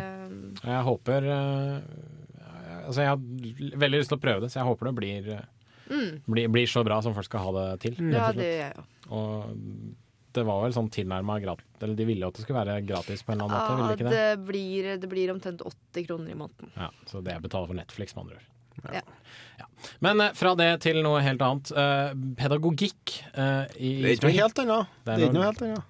Jeg 0.63 0.83
håper 0.87 1.27
eh, 1.27 1.81
Altså, 2.85 3.01
jeg 3.01 3.09
har 3.09 3.79
veldig 3.81 3.99
lyst 3.99 4.11
til 4.13 4.17
å 4.19 4.21
prøve 4.21 4.41
det, 4.45 4.51
så 4.53 4.59
jeg 4.61 4.67
håper 4.69 4.89
det 4.91 4.95
blir, 5.01 5.29
eh, 5.39 5.45
Mm. 5.85 6.21
blir, 6.25 6.47
blir 6.49 6.65
så 6.65 6.81
bra 6.83 6.95
som 7.01 7.13
folk 7.13 7.25
skal 7.27 7.43
ha 7.45 7.51
det 7.53 7.79
til. 7.83 7.93
rett 7.99 8.13
Ja, 8.17 8.31
det 8.33 8.45
gjør 8.45 8.61
jeg 8.63 8.73
jo. 8.75 8.83
Og 9.13 9.53
det 10.33 10.43
var 10.47 10.63
vel 10.63 10.73
sånn 10.73 10.89
tilnærma 10.89 11.35
gratis 11.43 11.63
Eller 11.85 11.95
de 11.95 12.05
ville 12.09 12.25
jo 12.25 12.27
at 12.31 12.33
det 12.39 12.41
skulle 12.43 12.65
være 12.65 12.79
gratis 12.87 13.21
på 13.21 13.31
en 13.35 13.39
eller 13.39 13.45
annen 13.45 13.59
måte, 13.61 13.75
ville 13.75 13.85
Ja, 13.85 13.95
de 13.95 14.03
ikke 14.03 14.09
det? 14.09 14.23
det 14.39 14.47
blir, 14.47 14.89
det 15.03 15.09
blir 15.11 15.31
omtrent 15.35 15.61
80 15.61 16.07
kroner 16.07 16.31
i 16.31 16.37
måneden. 16.39 16.71
Ja, 16.75 16.89
så 17.05 17.21
det 17.23 17.35
jeg 17.35 17.43
betaler 17.45 17.67
for 17.69 17.77
Netflix, 17.77 18.15
med 18.15 18.23
andre 18.25 18.39
ord. 18.41 18.51
Ja. 18.97 19.01
Men 20.01 20.21
eh, 20.25 20.33
fra 20.33 20.55
det 20.57 20.81
til 20.81 21.01
noe 21.05 21.21
helt 21.21 21.41
annet. 21.45 21.71
Eh, 21.71 22.13
pedagogikk 22.41 23.13
eh, 23.37 23.65
i 23.77 23.91
Det 24.01 24.09
er 24.09 24.17
ikke 24.17 24.27
noe 24.31 24.39
helt 24.41 24.59
annet. 24.65 24.87
Det 25.05 25.05
Det 25.05 25.13
er 25.13 25.21
er 25.21 25.27
ikke 25.29 25.37
noe 25.37 25.45
helt 25.51 25.61
annet. 25.69 25.83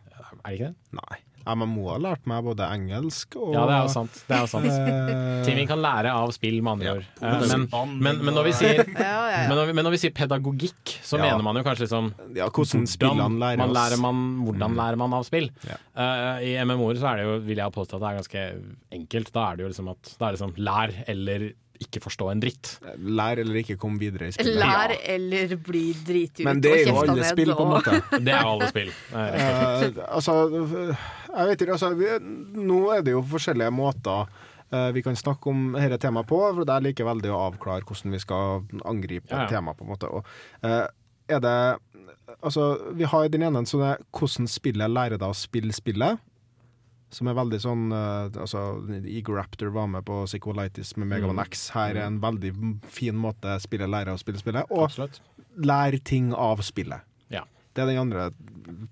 Er 0.45 0.51
det 0.51 0.59
ikke 0.59 0.67
det? 0.73 0.99
Nei. 1.01 1.21
MMO 1.45 1.83
har 1.91 1.99
lært 2.01 2.23
meg 2.25 2.39
både 2.41 2.65
engelsk 2.73 3.35
og 3.37 3.51
Ja, 3.53 3.65
det 3.69 3.73
er 3.75 3.81
jo 3.85 3.89
sant. 3.93 4.15
Det 4.25 4.33
er 4.33 4.39
jo 4.41 4.47
sant. 4.49 4.65
Eh, 4.65 5.43
Ting 5.45 5.59
vi 5.59 5.65
kan 5.69 5.77
lære 5.77 6.09
av 6.09 6.31
spill, 6.33 6.55
med 6.65 6.71
andre 6.79 6.95
ord. 6.95 7.03
Ja, 7.21 7.33
men, 7.51 7.67
men, 8.01 8.21
men, 8.25 8.33
når 8.33 8.47
vi 8.47 8.53
sier, 8.57 8.79
Ja, 8.97 9.03
ja, 9.05 9.27
ja. 9.29 9.43
men, 9.51 9.53
når 9.59 9.67
vi, 9.69 9.75
men 9.77 9.85
når 9.85 9.93
vi 9.93 9.99
sier 10.01 10.13
pedagogikk, 10.17 10.95
så 11.05 11.19
Ja. 11.19 11.27
mener 11.27 11.45
man 11.45 11.59
jo 11.59 11.63
kanskje 11.67 11.85
liksom 11.85 12.09
Ja, 12.39 12.47
hvordan 12.49 12.87
spillene 12.89 13.29
lærer 13.43 13.61
man 13.61 13.75
lærer 13.77 14.01
man, 14.01 14.23
Hvordan 14.47 14.73
Mm. 14.73 14.79
lærer 14.81 14.97
man 15.03 15.13
av 15.19 15.27
spill? 15.29 15.51
Ja. 15.69 15.77
Uh, 15.93 16.41
I 16.41 16.55
MMO-er 16.65 16.97
så 16.97 17.11
er 17.13 17.21
det 17.21 17.27
jo, 17.29 17.37
vil 17.45 17.61
jeg 17.61 17.75
påstå 17.77 17.99
at 17.99 18.01
det 18.01 18.09
er 18.09 18.19
ganske 18.23 18.45
enkelt. 18.97 19.31
Da 19.37 19.45
er 19.51 19.55
det 19.61 19.63
jo 19.67 19.69
liksom 19.75 19.91
at 19.93 20.15
Da 20.17 20.25
er 20.25 20.31
det 20.31 20.39
liksom 20.39 20.55
lær 20.65 20.95
eller 21.13 21.45
ikke 21.83 22.01
forstå 22.03 22.29
en 22.31 22.41
dritt. 22.43 22.71
Lær 22.97 23.41
eller 23.41 23.59
ikke 23.61 23.77
komme 23.81 23.99
videre 24.01 24.29
i 24.29 24.35
spillet. 24.35 24.57
Lær 24.61 24.93
eller 25.15 25.55
bli 25.65 25.83
driti 26.05 26.43
ut 26.43 26.47
Men 26.47 26.61
det 26.63 26.71
er 26.71 26.89
jo 26.89 26.97
alle 27.03 27.27
spill, 27.29 27.53
på 27.55 27.65
en 27.67 27.73
måte. 27.75 27.99
Det 28.15 28.33
er 28.33 28.49
alle 28.49 28.69
spill. 28.71 28.91
Eh, 29.15 29.85
altså, 30.07 30.35
jeg 31.35 31.47
vet 31.51 31.61
ikke, 31.65 31.77
altså 31.77 31.93
vi- 31.99 32.19
Nå 32.65 32.81
er 32.95 33.01
det 33.05 33.15
jo 33.15 33.21
forskjellige 33.21 33.71
måter 33.75 34.27
uh, 34.73 34.91
vi 34.95 35.01
kan 35.05 35.15
snakke 35.15 35.49
om 35.51 35.73
dette 35.77 35.99
temaet 36.01 36.27
på, 36.27 36.39
for 36.39 36.65
jeg 36.65 36.87
liker 36.89 37.07
veldig 37.07 37.31
å 37.33 37.41
avklare 37.49 37.85
hvordan 37.85 38.15
vi 38.15 38.21
skal 38.23 38.63
angripe 38.85 39.29
Ja, 39.29 39.37
ja. 39.37 39.43
et 39.43 39.49
tema. 39.55 39.73
på 39.73 39.85
en 39.85 39.91
måte. 39.93 40.09
Og, 40.09 40.25
uh, 40.63 40.87
er 41.29 41.39
det 41.39 41.57
Altså, 42.43 42.93
vi 42.97 43.05
har 43.05 43.27
den 43.29 43.43
ene 43.45 43.61
som 43.69 43.81
er 43.85 43.99
hvordan 44.11 44.47
spillet 44.49 44.89
lærer 44.91 45.17
deg 45.21 45.29
å 45.29 45.37
spille 45.37 45.73
spillet. 45.73 46.19
Som 47.13 47.27
er 47.27 47.35
veldig 47.37 47.59
sånn 47.61 47.83
uh, 47.93 48.27
altså, 48.41 48.61
Eagle 49.05 49.35
Raptor 49.37 49.69
var 49.71 49.87
med 49.87 50.03
på 50.05 50.23
Psycholitis 50.25 50.95
med 50.97 51.07
Megaman 51.07 51.35
Mm. 51.37 51.43
X. 51.45 51.69
Her 51.75 51.95
er 51.95 52.07
en 52.07 52.19
veldig 52.19 52.51
fin 52.91 53.15
måte 53.15 53.59
spillet 53.61 53.87
lærer 53.89 54.13
å 54.15 54.19
spille 54.19 54.37
spillet. 54.41 54.65
Og 54.71 54.87
Absolutt. 54.89 55.21
lære 55.57 56.01
ting 56.03 56.33
av 56.33 56.59
spillet. 56.65 57.01
Ja. 57.31 57.43
Det 57.73 57.83
er 57.83 57.91
den 57.93 58.01
andre 58.01 58.31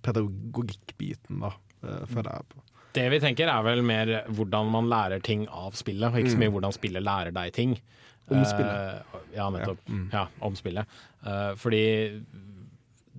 pedagogikkbiten, 0.06 1.40
da, 1.42 1.54
uh, 1.84 2.06
føler 2.10 2.30
jeg 2.38 2.48
på. 2.54 2.62
Det 2.94 3.08
vi 3.10 3.20
tenker 3.24 3.50
er 3.50 3.64
vel 3.66 3.82
mer 3.82 4.12
hvordan 4.30 4.70
man 4.70 4.86
lærer 4.92 5.22
ting 5.26 5.48
av 5.50 5.74
spillet, 5.74 6.12
og 6.14 6.20
ikke 6.22 6.36
så 6.36 6.38
Mm. 6.38 6.44
mye 6.46 6.54
hvordan 6.54 6.74
spillet 6.76 7.04
lærer 7.04 7.34
deg 7.34 7.54
ting. 7.54 7.72
Om 8.30 8.46
spillet. 8.46 9.04
spillet. 9.04 9.36
ja, 9.36 9.50
nettopp. 9.50 9.80
Ja, 9.88 9.94
mm. 9.94 10.10
Ja, 10.14 10.28
om 10.42 10.54
spillet. 10.56 10.86
Uh, 11.26 11.56
fordi 11.56 12.24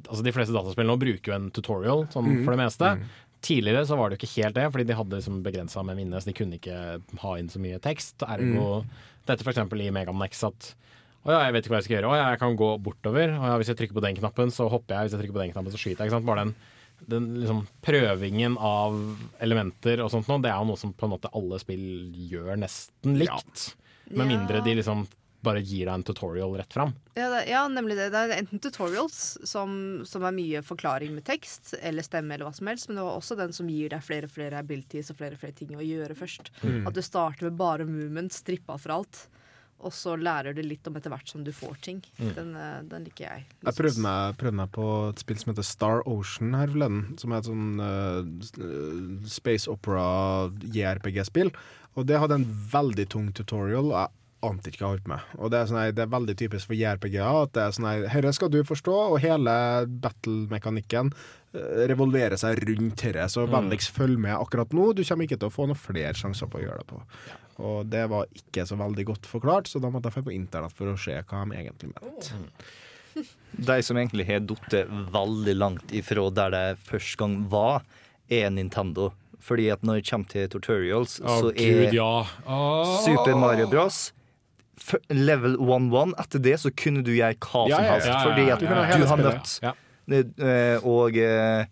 altså, 0.09 0.23
de 0.23 0.33
fleste 0.33 0.53
dataspill 0.55 0.87
nå 0.87 0.97
bruker 0.99 1.25
jo 1.33 1.35
en 1.35 1.51
tutorial, 1.51 2.07
sånn 2.09 2.25
Mm. 2.39 2.45
for 2.45 2.51
det 2.57 2.59
meste. 2.65 2.85
Mm. 2.97 3.05
Tidligere 3.45 3.85
så 3.89 3.99
var 4.01 4.09
det 4.09 4.17
jo 4.17 4.23
ikke 4.25 4.41
helt 4.41 4.57
det, 4.57 4.69
fordi 4.73 4.87
de 4.89 4.97
hadde 4.97 5.19
liksom 5.19 5.43
begrensa 5.45 5.83
med 5.85 5.99
minne, 5.99 6.21
så 6.21 6.31
de 6.31 6.37
kunne 6.37 6.57
ikke 6.57 6.79
ha 7.21 7.35
inn 7.41 7.51
så 7.53 7.61
mye 7.61 7.81
tekst. 7.85 8.25
Ergo 8.25 8.85
dette 9.29 9.45
f.eks. 9.45 9.61
i 9.61 9.93
Meganex 9.93 10.45
at 10.49 10.71
å 11.25 11.33
ja, 11.33 11.39
jeg 11.47 11.55
vet 11.55 11.65
ikke 11.65 11.73
hva 11.73 11.79
jeg 11.81 11.87
skal 11.87 11.95
gjøre. 11.97 12.09
Å 12.13 12.17
ja, 12.19 12.25
jeg 12.35 12.41
kan 12.43 12.57
gå 12.61 12.67
bortover. 12.85 13.31
Å 13.33 13.47
ja, 13.49 13.57
hvis 13.57 13.71
jeg 13.73 13.79
trykker 13.79 13.97
på 13.97 14.03
den 14.05 14.17
knappen, 14.19 14.51
så 14.53 14.67
hopper 14.69 14.93
jeg. 14.93 15.07
Hvis 15.07 15.15
jeg 15.15 15.23
trykker 15.23 15.37
på 15.39 15.41
den 15.41 15.53
knappen, 15.55 15.73
så 15.73 15.81
skyter 15.81 16.05
jeg. 16.05 16.11
Ikke 16.11 16.17
sant? 16.19 16.27
Bare 16.29 16.43
den, 16.45 16.51
den 17.15 17.29
liksom 17.41 17.63
prøvingen 17.85 18.59
av 18.61 18.99
elementer 19.45 20.03
og 20.05 20.11
sånt 20.13 20.29
noe, 20.29 20.43
det 20.45 20.53
er 20.53 20.61
jo 20.61 20.69
noe 20.69 20.81
som 20.83 20.93
på 20.93 21.09
en 21.09 21.15
måte 21.15 21.33
alle 21.33 21.61
spill 21.63 21.87
gjør 22.29 22.61
nesten 22.61 23.17
likt. 23.23 23.71
Med 24.13 24.29
mindre 24.35 24.61
de 24.67 24.77
liksom 24.83 25.07
bare 25.45 25.63
gir 25.63 25.87
deg 25.87 25.95
en 25.95 26.07
tutorial 26.07 26.57
rett 26.59 26.73
fram. 26.75 26.95
Ja, 27.15 27.29
det, 27.33 27.45
ja, 27.51 27.63
nemlig 27.71 27.99
det. 27.99 28.09
Det 28.15 28.23
er 28.25 28.35
enten 28.39 28.63
tutorials, 28.63 29.21
som, 29.47 29.77
som 30.09 30.27
er 30.27 30.35
mye 30.37 30.65
forklaring 30.67 31.15
med 31.15 31.27
tekst, 31.29 31.75
eller 31.81 32.07
stemme, 32.07 32.35
eller 32.35 32.49
hva 32.49 32.57
som 32.57 32.71
helst, 32.71 32.89
men 32.89 32.99
det 32.99 33.07
var 33.07 33.21
også 33.21 33.39
den 33.39 33.55
som 33.57 33.71
gir 33.71 33.93
deg 33.93 34.05
flere 34.05 34.31
og 34.31 34.35
flere 34.35 34.61
abilities 34.65 35.13
og 35.13 35.21
flere 35.21 35.39
og 35.39 35.45
flere 35.45 35.59
ting 35.61 35.77
å 35.77 35.85
gjøre 35.85 36.19
først. 36.19 36.51
Mm. 36.65 36.83
At 36.89 36.97
du 36.97 37.05
starter 37.05 37.49
med 37.49 37.61
bare 37.61 37.89
movement, 37.89 38.35
strippa 38.35 38.79
for 38.81 38.97
alt, 38.99 39.27
og 39.85 39.93
så 39.93 40.15
lærer 40.17 40.55
du 40.57 40.63
litt 40.65 40.87
om 40.89 40.97
etter 40.97 41.13
hvert 41.13 41.29
som 41.29 41.45
du 41.45 41.51
får 41.53 41.77
ting. 41.85 42.01
Mm. 42.17 42.33
Den, 42.39 42.51
eh, 42.57 42.81
den 42.89 43.07
liker 43.09 43.27
jeg. 43.27 43.47
Jeg 43.67 43.77
prøvde 43.77 44.05
meg, 44.05 44.37
prøvde 44.41 44.59
meg 44.63 44.73
på 44.73 44.89
et 45.11 45.21
spill 45.21 45.41
som 45.41 45.53
heter 45.53 45.67
Star 45.69 46.05
Ocean 46.09 46.57
her 46.57 46.73
forleden. 46.73 47.03
Som 47.21 47.35
er 47.35 47.43
et 47.43 47.51
sånn 47.51 47.83
uh, 47.85 49.27
space 49.29 49.69
opera 49.71 50.07
JRPG-spill. 50.65 51.53
Og 51.95 52.09
det 52.09 52.19
hadde 52.19 52.41
en 52.41 52.49
veldig 52.73 53.07
tung 53.13 53.29
tutorial. 53.37 53.93
Jeg 53.93 54.24
ante 54.49 54.71
ikke 54.71 54.81
hva 54.83 54.89
jeg 54.89 54.97
holdt 54.99 55.09
med. 55.13 55.21
Og 55.39 55.51
det 55.53 55.59
er, 55.61 55.69
sånn, 55.71 55.95
det 55.97 56.03
er 56.05 56.11
veldig 56.13 56.35
typisk 56.41 56.71
for 56.71 56.79
JRPG-er. 56.79 57.39
At 57.47 57.53
det 57.57 57.63
er 57.65 57.77
sånn 57.77 57.89
her, 58.13 58.29
skal 58.37 58.53
du 58.53 58.61
forstå, 58.67 58.95
og 59.15 59.21
hele 59.25 59.55
battle-mekanikken 60.05 61.13
eh, 61.55 61.85
revolverer 61.91 62.37
seg 62.41 62.61
rundt 62.69 63.03
dette. 63.05 63.29
Så 63.31 63.47
Mm. 63.47 63.53
vennligst 63.57 63.93
følg 63.95 64.19
med 64.19 64.35
akkurat 64.37 64.71
nå. 64.75 64.93
Du 64.95 65.05
kommer 65.05 65.25
ikke 65.29 65.39
til 65.39 65.49
å 65.49 65.55
få 65.55 65.67
noen 65.71 65.79
flere 65.79 66.15
sjanser 66.15 66.47
på 66.51 66.59
å 66.61 66.65
gjøre 66.65 66.79
det 66.83 66.87
på. 66.93 67.03
Og 67.65 67.87
det 67.87 68.09
var 68.11 68.27
ikke 68.35 68.65
så 68.67 68.77
veldig 68.77 69.05
godt 69.07 69.27
forklart, 69.31 69.69
så 69.71 69.81
da 69.81 69.89
måtte 69.91 70.11
jeg 70.11 70.17
dra 70.19 70.23
på 70.27 70.35
internett 70.35 70.73
for 70.75 70.91
å 70.91 70.97
se 70.99 71.15
hva 71.23 71.45
de 71.47 71.55
egentlig 71.61 71.93
mente. 71.95 72.35
De 73.55 73.77
som 73.87 73.97
egentlig 73.97 74.27
har 74.27 74.41
falt 74.43 74.75
veldig 75.15 75.55
langt 75.57 75.93
ifra 75.95 76.25
der 76.35 76.51
det 76.51 76.79
første 76.83 77.17
gang 77.21 77.37
var, 77.49 77.85
er 78.29 78.51
Nintendo. 78.51 79.13
Fordi 79.45 79.69
at 79.71 79.83
når 79.85 80.01
det 80.01 80.09
kommer 80.09 80.27
til 80.33 80.49
tutorials, 80.49 81.21
oh, 81.21 81.39
så 81.39 81.51
Gud, 81.53 81.61
er 81.61 81.93
ja. 81.95 82.25
oh. 82.49 82.95
Super 83.05 83.37
Mario 83.37 83.69
Bros. 83.69 84.13
Level 85.13 85.57
1-1. 85.61 86.15
Etter 86.21 86.43
det 86.43 86.59
så 86.63 86.73
kunne 86.75 87.05
du 87.07 87.13
gjøre 87.15 87.39
hva 87.39 87.65
Ja, 87.71 87.79
som 87.79 87.87
ja, 87.87 87.95
helst, 87.95 88.09
ja, 88.09 88.15
ja, 88.15 88.27
fordi 88.27 88.45
at 88.51 88.67
ja, 88.67 88.83
ja, 88.91 88.99
du 88.99 89.09
har 89.11 89.23
møtt 89.23 89.55
ja. 89.63 89.73
det, 90.11 90.21
eh, 90.43 90.87
Og 90.89 91.19
eh, 91.21 91.65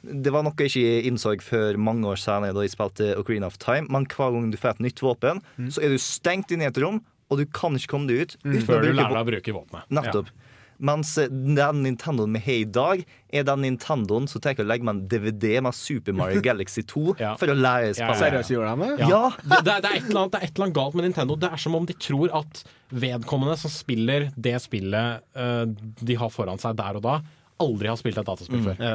det 0.00 0.32
var 0.32 0.44
noe 0.46 0.56
jeg 0.56 0.72
ikke 0.72 1.08
innså 1.10 1.34
før 1.44 1.76
mange 1.76 2.08
år 2.08 2.20
senere 2.20 2.56
da 2.56 2.64
jeg 2.64 2.72
spilte 2.72 3.12
Ocarina 3.20 3.50
of 3.50 3.58
Time. 3.60 3.84
Men 3.92 4.06
hver 4.08 4.32
gang 4.32 4.48
du 4.48 4.56
får 4.60 4.78
et 4.78 4.84
nytt 4.88 5.02
våpen, 5.04 5.42
så 5.68 5.82
er 5.84 5.92
du 5.92 6.00
stengt 6.00 6.54
inne 6.54 6.64
i 6.64 6.70
et 6.70 6.80
rom, 6.80 7.02
og 7.28 7.36
du 7.36 7.44
kan 7.52 7.76
ikke 7.76 7.92
komme 7.92 8.08
deg 8.08 8.24
ut. 8.24 8.36
Mm. 8.40 8.54
Før 8.64 8.80
du 8.80 8.94
lærer 8.94 9.12
deg 9.12 9.20
å 9.20 9.28
bruke 9.28 9.54
våpenet. 9.58 9.90
Nettopp. 9.92 10.32
Mens 10.80 11.12
eh, 11.20 11.28
den 11.30 11.82
Nintendoen 11.84 12.34
vi 12.38 12.42
har 12.44 12.58
i 12.62 12.66
dag, 12.68 13.02
er 13.30 13.46
den 13.46 13.64
Nintendoen 13.66 14.26
som 14.30 14.42
tenker 14.42 14.64
å 14.64 14.70
legge 14.70 14.86
med 14.86 14.96
en 14.96 15.02
DVD 15.12 15.60
med 15.64 15.76
Super 15.76 16.16
Mario 16.16 16.42
Galaxy 16.48 16.84
2 16.88 17.04
for 17.40 17.52
å 17.52 17.56
lære 17.56 17.90
Ja, 17.90 17.92
ja, 17.92 17.94
ja. 17.94 17.96
spillet. 18.00 18.20
Seriøst, 18.24 18.54
gjorde 18.54 18.74
de 18.74 18.88
det? 18.88 19.08
Ja. 19.10 19.22
Det, 19.44 19.60
det 19.68 19.76
er 19.78 19.98
et 20.00 20.10
eller 20.10 20.64
annet 20.64 20.76
galt 20.76 20.96
med 20.98 21.08
Nintendo. 21.08 21.36
Det 21.40 21.52
er 21.52 21.60
som 21.60 21.76
om 21.78 21.88
de 21.88 21.96
tror 22.00 22.32
at 22.40 22.64
vedkommende 22.90 23.58
som 23.60 23.70
spiller 23.72 24.30
det 24.34 24.56
spillet 24.64 25.22
uh, 25.38 25.62
de 25.68 26.16
har 26.18 26.32
foran 26.34 26.58
seg 26.58 26.74
der 26.80 26.98
og 26.98 27.04
da, 27.06 27.20
aldri 27.60 27.88
har 27.92 27.98
spilt 28.00 28.18
et 28.22 28.26
dataspill 28.28 28.62
før. 28.64 28.80
Ja. 28.80 28.94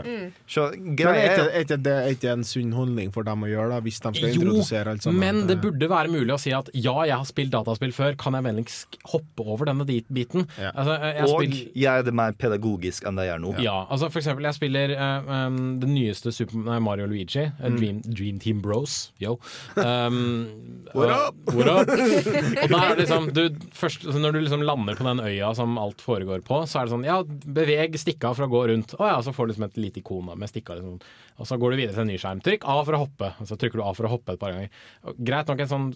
Så 0.50 0.66
Men 0.76 0.96
greia 1.00 1.22
er 1.22 1.32
ikke, 1.36 1.46
er 1.56 1.66
ikke 1.66 1.78
det 1.86 1.94
er 1.96 2.10
ikke 2.16 2.32
en 2.36 2.44
sunn 2.48 2.72
holdning 2.76 3.12
for 3.16 3.24
dem 3.28 3.46
å 3.46 3.50
gjøre, 3.52 3.70
da, 3.76 3.80
hvis 3.86 4.00
de 4.04 4.12
skal 4.18 4.30
Jo, 4.34 4.42
introdusere 4.42 4.96
alt 4.96 5.06
sammen? 5.06 5.20
men 5.22 5.48
det 5.50 5.60
burde 5.64 5.90
være 5.92 6.12
mulig 6.14 6.34
å 6.36 6.40
si 6.42 6.54
at 6.56 6.70
ja, 6.74 6.96
jeg 7.08 7.16
har 7.16 7.26
spilt 7.30 7.54
dataspill 7.54 7.94
før, 7.96 8.16
kan 8.20 8.34
jeg 8.40 8.46
vennligst 8.50 9.00
hoppe 9.14 9.46
over 9.46 9.70
denne 9.72 9.86
biten? 9.88 10.14
biten? 10.16 10.48
Altså, 10.74 10.98
jeg 11.02 11.24
Og 11.30 11.36
spill- 11.44 11.72
gjøre 11.86 12.06
det 12.10 12.14
mer 12.18 12.32
pedagogisk 12.40 13.06
enn 13.10 13.16
det 13.20 13.28
gjør 13.30 13.42
nå. 13.46 13.54
Ja, 13.64 13.78
altså 13.90 14.10
for 14.12 14.20
eksempel 14.22 14.46
jeg 14.50 14.58
spiller 14.58 14.96
uh, 14.98 15.48
um, 15.48 15.80
det 15.82 15.90
nyeste 15.90 16.32
Super 16.36 16.80
Mario 16.80 17.06
Luigi, 17.08 17.46
eh, 17.46 17.52
Mm. 17.66 17.78
Dream, 17.80 18.02
Dream 18.06 18.38
Team 18.40 18.62
Bros. 18.62 19.12
Yo. 19.20 19.38
Um, 19.76 20.48
What 20.96 21.10
up? 21.12 21.36
what 21.54 21.68
up? 21.68 21.90
og 22.64 22.70
da 22.72 22.78
er 22.86 22.96
det 22.96 23.02
liksom 23.04 23.26
du, 23.36 23.42
først, 23.76 24.06
Når 24.16 24.32
du 24.36 24.40
liksom 24.46 24.62
lander 24.64 24.96
på 24.96 25.04
den 25.08 25.20
øya 25.20 25.50
som 25.58 25.78
alt 25.82 26.00
foregår 26.04 26.44
på, 26.48 26.62
så 26.70 26.80
er 26.82 26.88
det 26.88 26.94
sånn 26.96 27.06
Ja, 27.08 27.18
beveg 27.26 27.98
stikka 28.00 28.32
for 28.38 28.48
å 28.48 28.52
gå 28.56 28.62
rundt. 28.72 28.96
Å 28.98 29.12
ja, 29.12 29.18
så 29.24 29.34
får 29.36 29.48
du 29.48 29.54
liksom 29.54 29.68
et 29.68 29.82
lite 29.84 30.02
ikon 30.02 30.32
med 30.34 30.52
stikka. 30.52 30.80
Liksom. 30.80 31.00
Og 31.40 31.50
så 31.50 31.60
går 31.62 31.74
du 31.76 31.80
videre 31.82 31.96
til 31.98 32.06
en 32.06 32.14
ny 32.14 32.20
skjerm. 32.22 32.44
Trykk 32.46 32.68
A 32.72 32.78
for 32.82 32.98
å 32.98 33.02
hoppe. 33.04 33.34
Og 33.44 33.50
så 33.50 33.60
trykker 33.60 33.82
du 33.82 33.86
A 33.86 33.92
for 33.98 34.08
å 34.08 34.14
hoppe 34.16 34.36
et 34.36 34.42
par 34.42 34.56
ganger. 34.56 34.72
Og 35.06 35.20
greit 35.28 35.52
nok 35.52 35.66
en 35.66 35.74
sånn 35.74 35.92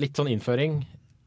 litt 0.00 0.18
sånn 0.18 0.30
innføring 0.32 0.80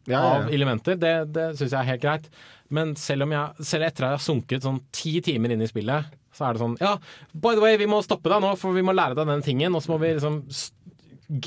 Ja, 0.07 0.19
ja, 0.19 0.31
av 0.37 0.53
elementer, 0.55 0.95
det, 0.99 1.13
det 1.35 1.49
syns 1.59 1.73
jeg 1.73 1.79
er 1.79 1.89
helt 1.91 2.03
greit. 2.03 2.29
Men 2.71 2.95
selv, 2.99 3.27
om 3.27 3.35
jeg, 3.35 3.67
selv 3.67 3.87
etter 3.87 4.05
at 4.05 4.13
jeg 4.13 4.19
har 4.19 4.23
sunket 4.23 4.65
sånn 4.65 4.81
ti 4.95 5.17
timer 5.23 5.53
inn 5.55 5.63
i 5.63 5.69
spillet, 5.69 6.15
så 6.35 6.47
er 6.47 6.55
det 6.55 6.63
sånn 6.63 6.77
Ja, 6.83 6.93
by 7.33 7.55
the 7.57 7.63
way, 7.63 7.77
vi 7.79 7.89
må 7.89 7.99
stoppe 8.05 8.31
deg 8.31 8.43
nå, 8.43 8.53
for 8.59 8.75
vi 8.75 8.85
må 8.85 8.95
lære 8.95 9.17
deg 9.17 9.29
den 9.29 9.43
tingen. 9.45 9.75
Og 9.75 9.83
så 9.83 9.93
må 9.93 10.01
vi 10.03 10.13
liksom 10.15 10.41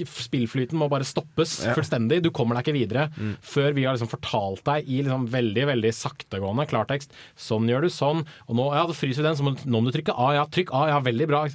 Spillflyten 0.04 0.76
må 0.76 0.90
bare 0.92 1.06
stoppes 1.08 1.64
Ja. 1.64 1.72
fullstendig. 1.74 2.20
Du 2.22 2.30
kommer 2.30 2.54
deg 2.58 2.66
ikke 2.68 2.76
videre 2.76 3.06
før 3.40 3.72
vi 3.74 3.84
har 3.88 3.94
liksom 3.96 4.10
fortalt 4.12 4.62
deg 4.64 4.88
i 4.88 5.02
liksom 5.02 5.26
veldig 5.32 5.64
veldig 5.70 5.92
saktegående 5.96 6.66
klartekst. 6.68 7.10
Sånn 7.36 7.68
gjør 7.70 7.86
du 7.86 7.88
sånn. 7.88 8.24
Og 8.48 8.56
nå, 8.56 8.66
ja, 8.76 8.84
fryser 8.92 9.22
den, 9.24 9.36
så 9.36 9.42
må, 9.46 9.54
nå 9.64 9.80
må 9.80 9.90
du 9.90 9.96
trykke 9.98 10.12
A. 10.16 10.34
Ja, 10.36 10.44
trykk 10.46 10.74
A. 10.76 10.86
Ja, 10.92 11.00
veldig 11.00 11.26
bra. 11.30 11.46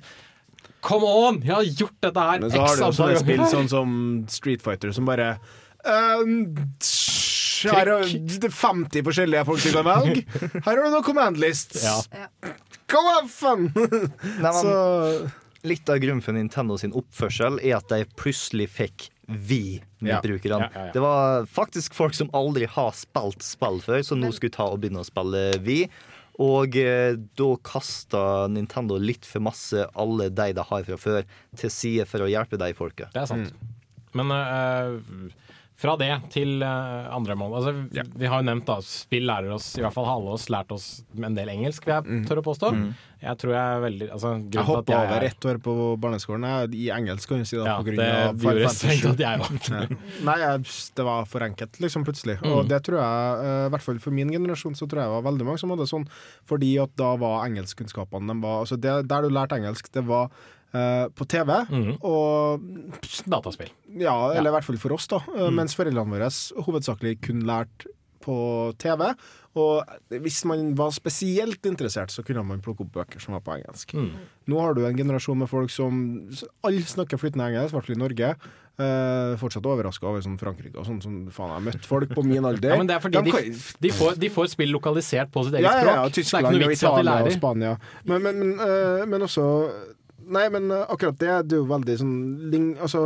Come 0.85 1.05
on! 1.05 1.39
Jeg 1.41 1.53
har 1.53 1.63
gjort 1.63 1.95
dette 2.01 2.21
her 2.21 2.39
Men 2.41 2.51
så 2.51 2.59
har 2.61 2.75
du 2.77 2.83
også 2.89 3.07
et 3.11 3.21
spill 3.23 3.45
sånn 3.49 3.69
som 3.69 3.93
Street 4.29 4.61
Fighter, 4.61 4.91
som 4.93 5.05
bare 5.09 5.31
um, 5.85 6.53
Her 7.65 7.89
er 7.89 8.03
det 8.05 8.51
50 8.53 9.01
forskjellige 9.07 9.45
folk 9.47 9.63
du 9.63 9.71
kan 9.73 9.87
velge. 9.87 10.25
Her 10.65 10.69
har 10.75 10.83
du 10.83 10.91
noen 10.93 11.05
command 11.07 11.39
lists. 11.41 11.81
Ja. 11.85 11.97
Go 12.91 13.01
have 13.15 13.29
fun! 13.33 13.71
Nei, 13.73 14.51
men, 14.51 14.61
Så- 14.61 15.31
Litt 15.65 15.89
av 15.89 15.99
grunnen 16.03 16.21
for 16.21 16.37
Nintendo 16.37 16.77
sin 16.77 16.93
oppførsel 16.95 17.59
er 17.63 17.79
at 17.79 17.89
de 17.89 18.03
plutselig 18.19 18.67
fikk 18.75 19.07
vi 19.25 19.79
med 20.05 20.21
brukerne. 20.21 20.67
Ja, 20.67 20.69
ja, 20.69 20.83
ja. 20.87 20.91
Det 20.93 21.01
var 21.01 21.47
faktisk 21.49 21.95
folk 21.97 22.13
som 22.13 22.29
aldri 22.37 22.67
har 22.69 22.91
spilt 22.93 23.41
spill 23.45 23.79
før, 23.81 24.03
som 24.05 24.21
nå 24.21 24.29
skulle 24.35 24.53
ta 24.53 24.67
og 24.69 24.83
begynne 24.83 25.01
å 25.01 25.07
spille 25.07 25.47
vi. 25.65 25.79
Og 26.43 26.75
eh, 26.77 27.15
da 27.15 27.47
kasta 27.63 28.21
Nintendo 28.51 28.99
litt 28.99 29.25
for 29.25 29.43
masse 29.45 29.87
alle 29.95 30.29
de 30.29 30.51
de 30.57 30.67
har 30.69 30.85
fra 30.89 30.99
før, 30.99 31.25
til 31.57 31.71
side 31.71 32.05
for 32.09 32.25
å 32.25 32.29
hjelpe 32.29 32.59
de 32.61 32.69
folka. 32.77 33.09
Det 33.15 33.23
er 33.23 33.31
sant. 33.31 33.55
Men 34.15 34.31
eh, 34.35 35.31
fra 35.75 35.97
det 35.99 36.07
til 36.31 36.61
eh, 36.63 37.07
andre 37.11 37.35
mål 37.35 37.57
altså, 37.59 37.73
vi, 37.91 38.03
vi 38.21 38.29
har 38.31 38.39
jo 38.39 38.47
nevnt 38.47 38.67
da, 38.69 38.77
spill 38.85 39.25
lærer 39.27 39.51
oss, 39.57 39.73
i 39.75 39.83
hvert 39.83 39.95
fall 39.95 40.07
alle 40.07 40.35
oss, 40.37 40.45
lært 40.53 40.71
oss 40.71 40.85
en 41.19 41.35
del 41.35 41.51
engelsk, 41.51 41.83
vil 41.87 41.97
jeg 41.97 42.27
tørre 42.29 42.43
å 42.43 42.47
påstå. 42.47 42.69
Mm. 42.71 42.87
Jeg 43.25 43.39
tror 43.41 43.53
jeg 43.55 43.75
er 43.75 43.81
veldig 43.81 44.07
altså, 44.13 44.31
Jeg 44.53 44.65
hoppa 44.67 44.95
over 45.01 45.15
er- 45.23 45.25
ett 45.31 45.45
år 45.49 45.59
på 45.65 45.73
barneskolen. 45.99 46.45
Jeg, 46.45 46.71
I 46.77 46.89
engelsk, 46.93 47.29
kan 47.31 47.41
du 47.41 47.47
si. 47.49 47.57
da 47.57 47.65
Ja, 47.65 47.75
på 47.79 47.87
grunn 47.87 47.99
det 47.99 48.09
av 48.13 48.43
gjorde 48.45 48.71
strengt 48.75 49.05
at 49.09 49.23
jeg 49.25 49.41
var 49.41 49.53
Nei, 49.75 49.99
Nei, 50.29 50.37
jeg, 50.43 50.65
det 50.99 51.05
var 51.07 51.29
for 51.31 51.47
enkelt, 51.47 51.79
liksom, 51.81 52.05
plutselig. 52.07 52.37
Mm. 52.43 52.51
Og 52.53 52.69
det 52.69 52.81
tror 52.85 52.99
jeg, 53.01 53.45
eh, 53.45 53.61
i 53.65 53.71
hvert 53.75 53.87
fall 53.87 54.01
for 54.03 54.15
min 54.15 54.31
generasjon, 54.35 54.77
så 54.79 54.87
tror 54.87 55.03
jeg 55.03 55.15
var 55.15 55.25
veldig 55.31 55.47
mange 55.49 55.63
som 55.63 55.73
hadde 55.73 55.89
sånn, 55.89 56.07
fordi 56.47 56.75
at 56.83 56.93
da 56.99 57.15
var 57.19 57.47
engelskkunnskapene 57.49 58.31
de 58.31 58.39
var, 58.45 58.61
altså 58.63 58.77
det, 58.79 58.95
Der 59.09 59.25
du 59.25 59.33
lærte 59.33 59.57
engelsk, 59.59 59.91
det 59.95 60.05
var 60.07 60.29
eh, 60.75 61.07
på 61.15 61.27
TV 61.31 61.55
og 62.03 62.65
Dataspill. 63.25 63.71
Ja, 63.95 64.31
eller 64.33 64.41
Mm. 64.41 64.43
Ja. 64.43 64.49
i 64.51 64.55
hvert 64.57 64.67
fall 64.67 64.77
for 64.81 64.95
oss, 64.97 65.07
da. 65.11 65.21
Mm. 65.31 65.55
Mens 65.61 65.75
foreldrene 65.77 66.11
våre 66.17 66.29
hovedsakelig 66.67 67.17
kun 67.25 67.45
lærte 67.47 67.87
på 68.25 68.73
TV. 68.81 69.13
Og 69.55 69.85
hvis 70.09 70.41
man 70.49 70.73
var 70.75 70.91
spesielt 70.91 71.63
interessert, 71.69 72.11
så 72.11 72.25
kunne 72.25 72.43
man 72.43 72.59
plukke 72.65 72.83
opp 72.83 72.91
bøker 72.97 73.21
som 73.23 73.37
var 73.37 73.43
på 73.45 73.53
engelsk. 73.55 73.93
Mm. 73.95 74.09
Nå 74.51 74.59
har 74.59 74.73
du 74.75 74.81
en 74.83 74.97
generasjon 74.97 75.37
med 75.39 75.47
folk 75.47 75.69
som 75.71 76.27
Alle 76.65 76.81
snakker 76.83 77.21
flytende 77.21 77.47
engelsk, 77.47 77.71
i 77.71 77.77
hvert 77.77 77.85
fall 77.87 77.95
i 77.95 78.01
Norge. 78.01 78.31
Eh, 78.75 79.37
fortsatt 79.39 79.63
overraska 79.63 80.03
over 80.09 80.19
sånn 80.25 80.35
Frankrike 80.41 80.75
og 80.75 80.83
sånn. 80.89 80.99
Som 81.05 81.21
faen, 81.31 81.53
jeg 81.53 81.55
har 81.61 81.65
møtt 81.69 81.85
folk 81.87 82.11
på 82.17 82.25
min 82.27 82.43
alder. 82.43 82.69
Ja, 82.75 82.79
men 82.81 82.89
det 82.89 82.97
er 82.97 83.05
fordi 83.05 83.21
de, 83.23 83.31
de, 83.31 83.53
de, 83.85 83.91
får, 83.95 84.17
de 84.19 84.29
får 84.33 84.49
spill 84.57 84.73
lokalisert 84.75 85.31
på 85.31 85.45
sitt 85.47 85.55
eget 85.61 85.69
ja, 85.69 85.71
ja, 85.71 85.85
ja, 85.85 85.85
språk. 85.85 86.01
Det 86.01 86.09
er 86.09 86.17
Tyskland 86.19 86.65
og 86.65 86.73
Italia 86.75 87.15
og. 87.23 87.31
Spania. 87.37 87.77
Men, 88.03 88.25
men, 88.25 88.41
men, 88.41 88.65
eh, 88.65 89.05
men 89.07 89.21
også 89.29 89.45
Nei, 90.27 90.45
men 90.49 90.71
eh, 90.71 90.85
akkurat 90.89 91.17
det, 91.21 91.33
det 91.49 91.57
er 91.57 91.61
jo 91.63 91.69
veldig 91.69 91.97
sånn 92.01 92.13
Altså, 92.81 93.01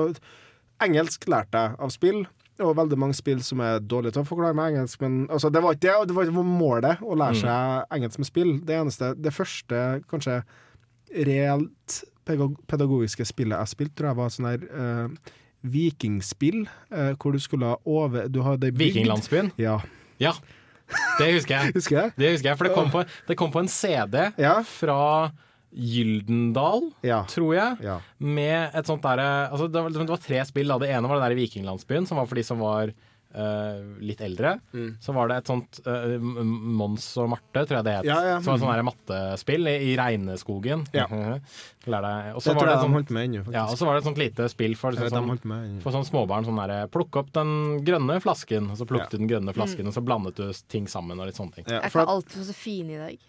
engelsk 0.83 1.27
lærte 1.27 1.63
jeg 1.65 1.79
av 1.79 1.89
spill. 1.95 2.21
Og 2.59 2.73
veldig 2.75 2.97
mange 2.99 3.15
spill 3.15 3.39
som 3.43 3.61
er 3.63 3.79
dårlige 3.79 4.17
til 4.17 4.25
å 4.25 4.27
forklare 4.27 4.55
meg 4.57 4.73
engelsk. 4.73 4.99
Men 5.01 5.21
altså, 5.31 5.47
det 5.51 5.61
var 5.63 5.75
ikke 5.77 5.85
det, 5.87 6.09
det 6.09 6.15
var 6.17 6.27
ikke 6.27 6.43
målet 6.43 6.99
å 7.03 7.15
lære 7.15 7.37
Mm. 7.37 7.41
seg 7.41 7.95
engelsk 7.95 8.19
med 8.19 8.27
spill. 8.27 8.51
Det 8.67 8.75
eneste, 8.75 9.13
det 9.15 9.31
første 9.33 9.83
kanskje 10.11 10.41
reelt 11.25 12.01
pedagogiske 12.69 13.25
spillet 13.25 13.57
jeg 13.57 13.71
spilte, 13.71 13.95
tror 13.97 14.09
jeg 14.11 14.17
var 14.19 14.33
sånn 14.33 14.49
her 14.51 14.65
uh, 14.69 15.31
vikingspill, 15.65 16.67
uh, 16.93 17.13
hvor 17.17 17.33
du 17.33 17.39
skulle 17.41 17.71
over 17.89 18.27
Du 18.29 18.41
hadde 18.45 18.69
bygd 18.69 18.83
Vikinglandsbyen? 18.83 19.51
Ja. 19.57 19.79
Ja, 20.19 20.33
det 21.19 21.31
husker 21.33 21.55
jeg. 21.55 21.73
Husker 21.79 21.95
jeg? 22.01 22.13
Det 22.19 22.31
husker 22.35 22.49
jeg, 22.51 22.57
For 22.59 22.67
det 22.67 22.75
kom 22.75 22.91
på, 22.93 23.03
det 23.29 23.37
kom 23.39 23.51
på 23.53 23.63
en 23.63 23.71
CD 23.71 24.27
fra 24.67 24.99
Gyldendal, 25.73 26.89
tror 27.29 27.53
jeg, 27.55 27.99
med 28.19 28.73
et 28.75 28.89
sånt 28.89 29.03
derre 29.05 29.27
altså 29.51 29.67
det, 29.69 29.83
var, 29.85 29.93
det 29.93 30.09
var 30.09 30.23
tre 30.23 30.41
spill. 30.47 30.67
Da. 30.73 30.79
Det 30.81 30.89
ene 30.95 31.07
var 31.11 31.19
det 31.19 31.27
der 31.29 31.37
i 31.37 31.43
Vikinglandsbyen, 31.43 32.07
som 32.09 32.17
var 32.21 32.25
for 32.29 32.39
de 32.39 32.43
som 32.47 32.59
var 32.63 32.89
uh, 32.89 33.79
litt 34.01 34.21
eldre, 34.25 34.55
Mm. 34.73 34.95
så 35.01 35.13
var 35.13 35.29
det 35.29 35.37
et 35.43 35.49
sånt 35.51 35.79
uh, 35.85 36.17
Mons 36.19 37.05
og 37.21 37.29
Marte, 37.29 37.61
tror 37.69 37.77
jeg 37.79 37.85
det 37.85 37.93
het. 37.99 38.07
Ja, 38.09 38.17
ja. 38.25 38.35
Som 38.41 38.55
var 38.55 38.57
et 38.57 38.63
sånt 38.65 38.73
der 38.79 38.87
mattespill 38.89 39.69
i, 39.69 39.75
i 39.91 39.95
regneskogen. 39.99 40.85
Ja. 40.97 41.05
Lær 41.89 42.05
deg- 42.05 42.35
og 42.35 42.41
så 42.43 42.53
var 42.57 42.65
det 42.69 42.73
et 42.75 42.83
sånt- 42.85 42.97
holdt 42.99 43.13
med 43.15 43.27
ennå, 43.29 43.43
faktisk. 43.45 43.57
Ja, 43.59 43.65
og 43.69 43.77
så 43.79 43.85
var 43.89 43.93
det 43.97 44.01
et 44.03 44.09
sånt 44.09 44.21
lite 44.25 44.49
spill 44.51 44.75
for, 44.79 44.97
liksom, 44.97 45.29
med 45.45 45.57
ennå. 45.69 45.81
for 45.85 45.95
sånn 45.95 46.05
småbarn. 46.09 46.45
Sånn 46.49 46.59
der, 46.65 46.87
plukk 46.93 47.21
opp 47.21 47.29
den 47.37 47.53
grønne 47.85 48.17
flasken, 48.25 48.71
og 48.73 48.77
så 48.81 48.89
plukket 48.89 49.13
du 49.13 49.21
den 49.23 49.29
grønne 49.31 49.53
flasken, 49.57 49.85
Mm. 49.85 49.91
og 49.93 49.97
så 49.99 50.05
blandet 50.05 50.35
du 50.41 50.49
ting 50.67 50.87
sammen 50.89 51.19
og 51.21 51.29
litt 51.29 51.37
sånne 51.37 51.53
ting. 51.59 51.65
Ja, 51.69 51.81
Er 51.85 51.89
for 51.93 52.01
ikke 52.05 52.17
alt 52.17 52.29
så 52.49 52.53
fine 52.57 52.97
i 52.97 53.03
dag? 53.05 53.19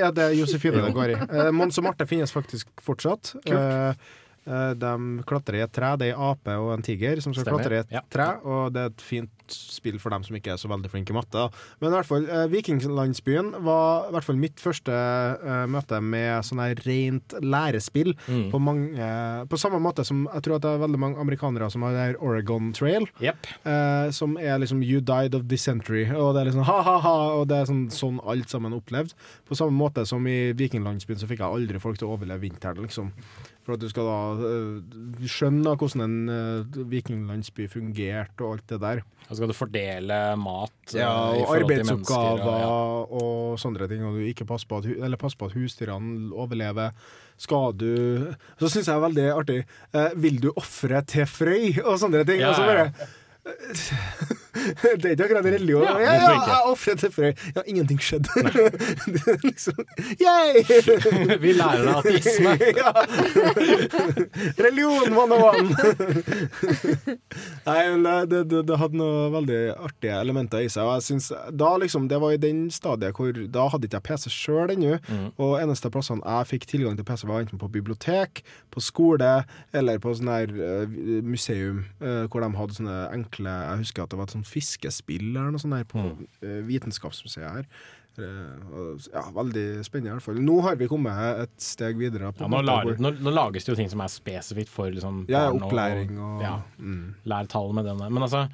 Ja, 0.00 0.12
det 0.14 0.28
er 0.28 0.36
Josefine 0.40 0.84
det 0.84 0.94
går 0.96 1.14
i. 1.14 1.18
Eh, 1.26 1.50
Mons 1.54 1.78
og 1.80 1.86
Marte 1.88 2.06
finnes 2.08 2.34
faktisk 2.34 2.70
fortsatt. 2.84 3.34
Kult. 3.46 3.56
eh, 3.56 4.72
de 4.78 4.92
klatrer 5.26 5.60
i 5.60 5.64
et 5.66 5.72
tre. 5.74 5.94
Det 6.00 6.10
er 6.10 6.14
ei 6.14 6.30
ape 6.30 6.58
og 6.62 6.74
en 6.76 6.84
tiger 6.86 7.22
som 7.24 7.34
skal 7.34 7.48
Stemmer, 7.48 7.64
klatre 7.64 7.78
i 7.80 7.84
et 7.84 7.96
ja. 7.98 8.04
tre. 8.10 8.28
Og 8.46 8.74
det 8.74 8.84
er 8.84 8.92
et 8.94 9.06
fint 9.08 9.35
spill 9.52 9.98
for 10.02 10.14
dem 10.14 10.24
som 10.26 10.36
ikke 10.38 10.54
er 10.54 10.60
så 10.60 10.70
veldig 10.70 10.90
flinke 10.92 11.14
i 11.14 11.16
matte. 11.16 11.36
da. 11.36 11.48
Men 11.80 11.90
i 11.90 11.96
hvert 11.96 12.08
fall, 12.08 12.26
eh, 12.28 12.46
Vikinglandsbyen 12.52 13.52
var 13.66 14.08
i 14.08 14.14
hvert 14.14 14.26
fall 14.26 14.40
mitt 14.40 14.60
første 14.62 14.92
eh, 14.92 15.66
møte 15.70 16.00
med 16.02 16.46
sånn 16.46 16.62
her 16.62 16.76
rent 16.86 17.36
lærespill. 17.42 18.14
Mm. 18.26 18.50
På, 18.52 18.60
mange, 18.62 19.10
på 19.50 19.60
samme 19.60 19.80
måte 19.82 20.04
som 20.06 20.26
jeg 20.32 20.46
tror 20.46 20.58
at 20.58 20.66
det 20.66 20.72
er 20.74 20.84
veldig 20.84 21.02
mange 21.02 21.22
amerikanere 21.22 21.70
som 21.72 21.84
har 21.86 21.96
det 21.96 22.04
her 22.04 22.20
Oregon 22.24 22.72
Trail. 22.76 23.08
Eh, 23.20 24.10
som 24.10 24.36
er 24.38 24.60
liksom 24.62 24.82
'You 24.82 25.00
died 25.00 25.34
of 25.34 25.48
dysentery', 25.50 26.10
og 26.12 26.34
det 26.34 26.42
er 26.42 26.50
liksom 26.50 26.66
ha-ha-ha, 26.68 27.16
og 27.40 27.48
det 27.48 27.56
er 27.60 27.66
sånn, 27.70 27.86
sånn 27.90 28.20
alt 28.24 28.50
sammen 28.50 28.76
opplevd. 28.76 29.14
På 29.48 29.56
samme 29.58 29.76
måte 29.76 30.06
som 30.06 30.26
i 30.26 30.52
Vikinglandsbyen 30.52 31.20
så 31.20 31.28
fikk 31.28 31.40
jeg 31.40 31.52
aldri 31.52 31.80
folk 31.82 31.98
til 31.98 32.08
å 32.08 32.16
overleve 32.16 32.46
vinteren, 32.46 32.82
liksom. 32.82 33.12
For 33.66 33.74
at 33.74 33.82
du 33.82 33.88
skal 33.90 34.06
da 34.06 34.46
eh, 34.46 35.26
skjønne 35.26 35.72
hvordan 35.74 36.02
en 36.04 36.16
uh, 36.30 36.76
vikinglandsby 36.86 37.66
fungerte 37.72 38.44
og 38.46 38.52
alt 38.54 38.68
det 38.70 38.78
der. 38.84 39.00
Og 39.26 39.32
så 39.32 39.40
skal 39.40 39.50
du 39.50 39.56
fordele 39.58 40.18
mat 40.38 40.94
eh, 40.94 41.00
Ja, 41.00 41.10
og 41.34 41.34
mennesker. 41.34 41.64
arbeidsoppgaver 41.64 42.64
og- 42.70 43.16
og, 43.18 43.58
sånne 43.58 43.88
ting, 43.90 44.04
og 44.06 44.14
du 44.14 44.22
ikke 44.22 44.46
passer 44.46 44.70
på 44.70 44.78
at, 44.78 45.18
passer 45.18 45.40
på 45.40 45.50
at 45.50 45.56
husdyrene 45.58 46.30
overlever. 46.30 46.94
Skal 47.36 47.72
du 47.76 47.90
Så 48.56 48.70
syns 48.70 48.86
jeg 48.86 48.94
det 48.94 48.96
er 48.96 49.02
veldig 49.08 49.26
artig 49.34 49.58
eh, 49.92 50.14
Vil 50.16 50.38
du 50.40 50.52
ofre 50.56 51.02
til 51.04 51.26
Frøy? 51.28 51.82
Og 51.84 51.98
sånne 52.00 52.22
ting. 52.24 52.40
Ja, 52.40 52.54
og 52.54 52.56
så 52.56 52.64
ja. 52.64 52.86
bare 52.86 53.16
Det 55.02 55.04
er 55.04 55.14
ikke 55.14 55.24
akkurat 55.28 55.44
religion. 55.44 55.84
Ja, 55.84 55.96
Ja, 55.98 56.14
ja, 56.14 56.30
jeg 56.46 56.70
ofret 56.70 56.98
til 57.02 57.12
Frøy. 57.12 57.32
Ja, 57.56 57.62
ingenting 57.66 58.00
skjedde. 58.02 58.28
det 59.14 59.22
er 59.32 59.40
liksom 59.44 59.80
Yay! 60.22 60.62
Vi 61.44 61.52
lærer 61.56 61.84
deg 61.86 61.96
ateisme. 62.00 62.54
ja. 62.80 62.92
Religion, 64.60 65.16
one 65.16 65.36
on 65.36 65.42
one! 65.42 65.68
Nei, 67.66 67.80
men 67.92 68.04
det, 68.06 68.16
det, 68.30 68.42
det, 68.50 68.62
det 68.68 68.78
hadde 68.80 69.00
noe 69.00 69.26
veldig 69.34 69.60
artige 69.74 70.18
elementer 70.20 70.64
i 70.64 70.70
seg. 70.72 70.86
Og 70.86 70.98
jeg 70.98 71.06
synes, 71.10 71.30
da 71.52 71.72
liksom, 71.80 72.08
Det 72.10 72.20
var 72.22 72.34
i 72.34 72.40
den 72.40 72.66
stadiet 72.72 73.16
hvor 73.16 73.32
Da 73.32 73.66
hadde 73.72 73.88
ikke 73.88 74.00
jeg 74.00 74.06
PC 74.10 74.32
sjøl 74.32 74.72
ennå. 74.74 74.98
Mm. 75.08 75.28
Og 75.42 75.56
eneste 75.60 75.90
plassene 75.92 76.24
jeg 76.24 76.50
fikk 76.52 76.68
tilgang 76.70 76.96
til 76.98 77.06
PC, 77.06 77.26
var 77.28 77.44
enten 77.44 77.60
på 77.60 77.70
bibliotek, 77.72 78.42
på 78.72 78.82
skole 78.84 79.32
eller 79.76 80.00
på 80.02 80.14
sånn 80.16 80.30
her 80.30 80.52
uh, 80.52 80.96
museum, 81.24 81.84
uh, 82.02 82.24
hvor 82.30 82.42
de 82.44 82.50
hadde 82.56 82.78
sånne 82.78 82.96
enkle 83.14 83.52
Jeg 83.52 83.82
husker 83.84 84.04
at 84.04 84.12
det 84.12 84.20
var 84.20 84.28
et 84.28 84.36
sånt 84.36 84.45
fiskespill 84.46 85.30
eller 85.36 85.50
noe 85.54 85.62
sånt 85.62 85.74
der 85.76 85.84
på 85.90 86.02
Mm. 86.02 86.26
eh, 86.42 86.60
Vitenskapsmuseet 86.66 87.50
her. 87.50 87.66
Eh, 88.18 89.08
ja, 89.12 89.22
veldig 89.36 89.84
spennende 89.84 90.08
i 90.08 90.16
hvert 90.16 90.24
fall. 90.24 90.38
Nå 90.40 90.54
har 90.64 90.76
vi 90.80 90.86
kommet 90.88 91.42
et 91.42 91.60
steg 91.60 91.98
videre. 92.00 92.30
På 92.32 92.46
Ja, 92.46 92.48
nå, 92.48 92.62
lager, 92.64 92.96
nå, 92.96 93.10
nå 93.20 93.30
lages 93.34 93.66
det 93.66 93.74
jo 93.74 93.76
ting 93.76 93.90
som 93.92 94.00
er 94.00 94.08
spesifikt 94.08 94.68
for 94.72 94.88
liksom, 94.90 95.26
Ja, 95.28 95.50
opplæring 95.52 96.16
og- 96.16 96.40
ja, 96.40 96.54
mm. 96.80 97.14
Lær 97.26 97.46
tall 97.46 97.74
med 97.74 97.84
den 97.84 97.98
der. 97.98 98.08
Men 98.08 98.22
altså, 98.22 98.48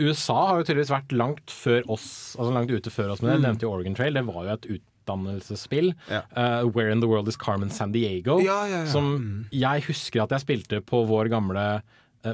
USA 0.00 0.46
har 0.46 0.62
jo 0.62 0.64
tydeligvis 0.64 0.88
vært 0.96 1.12
langt 1.12 1.44
før 1.52 1.82
oss, 1.90 2.36
altså 2.38 2.54
langt 2.54 2.70
ute 2.70 2.88
før 2.90 3.10
oss 3.12 3.20
med 3.20 3.32
det. 3.32 3.40
Mm. 3.40 3.42
Nevnte 3.50 3.62
jo 3.68 3.72
Oregon 3.74 3.94
Trail, 3.94 4.14
det 4.14 4.24
var 4.24 4.44
jo 4.44 4.50
et 4.56 4.80
utdannelsesspill. 4.80 5.94
Ja. 6.08 6.22
Uh, 6.34 6.68
Where 6.70 6.90
in 6.90 7.00
the 7.00 7.06
World 7.08 7.28
is 7.28 7.36
Carmen 7.36 7.68
San 7.70 7.92
Diego? 7.92 8.40
Som 8.86 9.46
jeg 9.52 9.82
husker 9.82 10.22
at 10.22 10.30
jeg 10.30 10.40
spilte 10.40 10.80
på 10.80 11.06
vår 11.06 11.28
gamle 11.28 11.82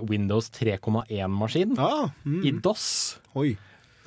Windows 0.09 0.51
3,1-maskin. 0.51 1.79
Ah, 1.79 2.11
mm. 2.25 2.45
I 2.47 2.53
DOS. 2.63 3.19
Oi. 3.39 3.57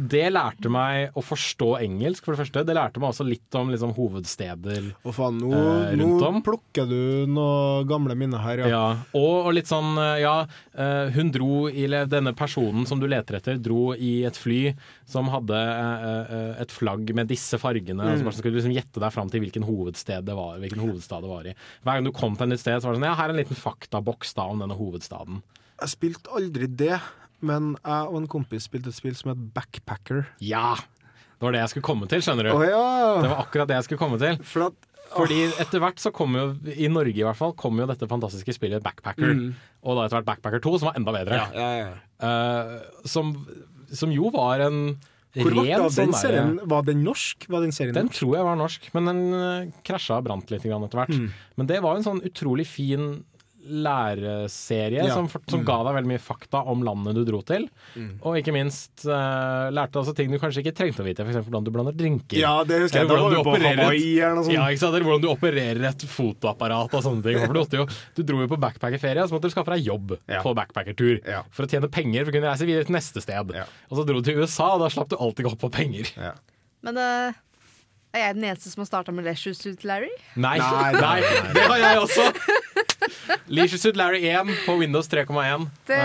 Det 0.02 0.32
lærte 0.34 0.66
meg 0.74 1.14
å 1.14 1.22
forstå 1.22 1.76
engelsk, 1.84 2.24
for 2.26 2.34
det 2.34 2.40
første. 2.40 2.64
Det 2.66 2.74
lærte 2.74 2.98
meg 2.98 3.12
også 3.12 3.26
litt 3.28 3.54
om 3.60 3.68
liksom, 3.70 3.92
hovedsteder 3.94 4.88
oh, 5.06 5.12
faen, 5.14 5.36
nå, 5.38 5.52
eh, 5.54 5.92
rundt 6.00 6.24
om. 6.26 6.40
plukker 6.42 6.88
du 6.90 7.28
noen 7.30 7.86
gamle 7.86 8.16
minner 8.18 8.42
her, 8.42 8.64
ja. 8.64 8.70
Ja, 8.72 8.80
og, 9.20 9.36
og 9.46 9.54
litt 9.54 9.70
sånn 9.70 9.92
eh, 10.02 10.24
Ja, 10.24 10.48
eh, 10.74 11.12
hun 11.14 11.30
dro 11.36 11.68
i 11.70 11.86
Denne 12.10 12.34
personen 12.34 12.88
som 12.90 12.98
du 13.04 13.06
leter 13.12 13.38
etter, 13.38 13.62
dro 13.62 13.92
i 13.94 14.24
et 14.26 14.40
fly 14.42 14.72
som 15.06 15.30
hadde 15.30 15.60
eh, 15.60 16.34
eh, 16.34 16.64
et 16.66 16.74
flagg 16.74 17.14
med 17.14 17.30
disse 17.30 17.62
fargene. 17.62 18.02
Og 18.02 18.16
så 18.16 18.24
Mm. 18.24 18.26
bare 18.32 18.40
skulle 18.40 18.58
du 18.58 18.62
liksom 18.64 18.74
gjette 18.80 19.06
deg 19.06 19.14
fram 19.14 19.30
til 19.30 19.46
hvilken 19.46 19.68
hovedsted 19.70 20.26
det 20.26 20.34
var 20.40 20.58
Hvilken 20.66 20.82
hovedstad 20.82 21.22
det 21.22 21.30
var 21.36 21.46
i. 21.46 21.54
Hver 21.86 22.00
gang 22.00 22.10
du 22.10 22.16
kom 22.16 22.34
til 22.40 22.48
et 22.50 22.56
nytt 22.56 22.64
sted, 22.66 22.82
så 22.82 22.90
var 22.90 22.98
det 22.98 23.04
sånn 23.04 23.10
Ja, 23.12 23.16
her 23.22 23.30
er 23.30 23.38
en 23.38 23.44
liten 23.44 23.60
faktaboks 23.70 24.34
da 24.40 24.50
om 24.50 24.66
denne 24.66 24.82
hovedstaden. 24.82 25.44
Jeg 25.82 25.90
spilte 25.96 26.32
aldri 26.38 26.68
det, 26.68 27.00
men 27.42 27.74
jeg 27.82 28.12
og 28.12 28.20
en 28.22 28.30
kompis 28.30 28.68
spilte 28.70 28.92
et 28.94 28.98
spill 28.98 29.16
som 29.18 29.32
het 29.34 29.42
Backpacker. 29.56 30.28
Ja! 30.46 30.76
Det 30.78 31.48
var 31.48 31.56
det 31.56 31.64
jeg 31.64 31.72
skulle 31.74 31.88
komme 31.88 32.06
til, 32.10 32.22
skjønner 32.22 32.46
du. 32.46 32.54
Oh, 32.54 32.62
ja. 32.62 32.82
Det 33.24 33.30
var 33.32 33.40
akkurat 33.42 33.70
det 33.72 33.80
jeg 33.80 33.88
skulle 33.90 34.02
komme 34.04 34.20
til. 34.22 34.36
For 34.46 34.68
at, 34.68 34.76
Fordi 35.16 35.40
etter 35.60 35.82
hvert 35.82 35.98
så 36.00 36.12
kom 36.14 36.36
jo, 36.38 36.44
i 36.70 36.86
Norge 36.94 37.18
i 37.18 37.26
hvert 37.26 37.40
fall, 37.40 37.56
kom 37.58 37.82
jo 37.82 37.88
dette 37.90 38.06
fantastiske 38.08 38.54
spillet 38.56 38.84
Backpacker. 38.86 39.34
Mm. 39.34 39.48
Og 39.82 39.98
da 39.98 40.06
etter 40.06 40.20
hvert 40.20 40.28
Backpacker 40.30 40.62
2, 40.62 40.76
som 40.84 40.92
var 40.92 41.00
enda 41.02 41.16
bedre. 41.18 41.40
Eh, 42.22 42.76
som, 43.10 43.34
som 43.90 44.14
jo 44.14 44.30
var 44.36 44.62
en 44.68 44.78
Hvor 45.34 45.50
ren 45.58 45.82
var 45.82 45.90
den 45.90 45.96
sånn 45.98 46.14
serien? 46.20 46.54
derre- 46.60 46.70
Var 46.76 46.86
den 46.92 47.04
norsk? 47.08 47.50
Var 47.50 47.66
den 47.66 47.74
serien 47.74 47.96
Den 47.98 48.10
norsk? 48.12 48.20
tror 48.22 48.36
jeg 48.38 48.46
var 48.52 48.62
norsk, 48.62 48.88
men 48.94 49.10
den 49.10 49.22
uh, 49.34 49.82
krasja 49.88 50.18
og 50.22 50.26
brant 50.30 50.52
litt 50.54 50.64
grann 50.70 50.86
etter 50.86 51.02
hvert. 51.02 51.18
Mm. 51.18 51.30
Men 51.58 51.70
det 51.74 51.82
var 51.82 51.98
en 51.98 52.06
sånn 52.06 52.22
utrolig 52.28 52.68
fin 52.70 53.24
læreserie 53.66 55.04
Ja. 55.06 55.14
som, 55.14 55.28
som 55.30 55.60
Mm. 55.62 55.66
ga 55.66 55.78
deg 55.86 55.94
veldig 55.98 56.10
mye 56.12 56.22
fakta 56.22 56.62
om 56.66 56.82
landet 56.84 57.16
du 57.16 57.24
dro 57.28 57.42
til. 57.46 57.68
Mm. 57.96 58.20
Og 58.24 58.38
ikke 58.40 58.54
minst 58.56 59.06
uh, 59.06 59.70
lærte 59.70 60.00
altså 60.02 60.16
ting 60.16 60.32
du 60.32 60.40
kanskje 60.42 60.64
ikke 60.64 60.74
trengte 60.76 61.04
å 61.04 61.06
vite, 61.06 61.22
f.eks. 61.26 61.38
hvordan 61.46 61.64
du 61.68 61.72
blander 61.72 61.94
drinker. 61.94 62.38
Ja, 62.40 62.64
det 62.64 62.80
husker 62.82 63.02
jeg. 63.02 63.10
Eller 63.10 63.22
hvordan 63.22 63.36
du 63.38 63.50
opererer 63.52 63.84
et- 63.92 64.02
eller 64.02 64.36
noe 64.36 64.44
sånt. 64.48 64.54
Ja, 64.56 64.66
ikke 64.72 64.82
sant? 64.84 64.96
Eller 64.96 65.06
hvordan 65.10 65.22
du 65.22 65.30
opererer 65.30 65.84
et 65.92 66.06
fotoapparat 66.08 66.94
og 66.98 67.04
sånne 67.06 67.24
ting. 67.24 67.40
For 67.46 67.54
du, 67.54 67.78
jo, 67.78 67.86
du 68.16 68.24
dro 68.24 68.42
jo 68.42 68.48
på 68.52 68.60
backpackerferie, 68.62 69.22
og 69.24 69.30
så 69.30 69.38
måtte 69.38 69.50
du 69.52 69.56
skaffe 69.56 69.76
deg 69.76 69.86
jobb 69.86 70.18
på 70.42 70.56
backpackertur 70.58 71.22
for 71.52 71.66
å 71.66 71.70
tjene 71.70 71.92
penger 71.92 72.26
for 72.26 72.32
å 72.32 72.36
kunne 72.40 72.50
reise 72.52 72.66
videre 72.66 72.86
til 72.90 72.96
neste 72.98 73.22
sted. 73.22 73.54
Og 73.90 73.98
så 73.98 74.06
dro 74.08 74.20
du 74.22 74.26
til 74.32 74.42
USA, 74.42 74.74
og 74.76 74.82
da 74.86 74.90
slapp 74.90 75.10
du 75.14 75.18
alltid 75.22 75.46
opp 75.52 75.60
på 75.62 75.70
penger. 75.72 76.12
Men 76.82 76.98
eh, 76.98 77.34
er 78.18 78.26
jeg 78.26 78.36
den 78.40 78.44
eneste 78.50 78.72
som 78.74 78.82
har 78.82 78.90
starta 78.90 79.14
med 79.14 79.24
Leisure 79.28 79.54
Suit 79.56 79.84
Larry? 79.86 80.10
Nei, 80.36 80.58
Nei, 80.58 80.92
nei, 80.98 81.20
nei. 81.22 81.54
det 81.54 81.62
har 81.70 81.78
jeg 81.84 82.02
også. 82.02 82.26
Leisure 83.56 83.78
Suit 83.82 83.98
Larry 83.98 84.22
1 84.30 84.52
på 84.66 84.76
Windows 84.80 85.08
3,1. 85.12 85.68
Det- 85.88 86.00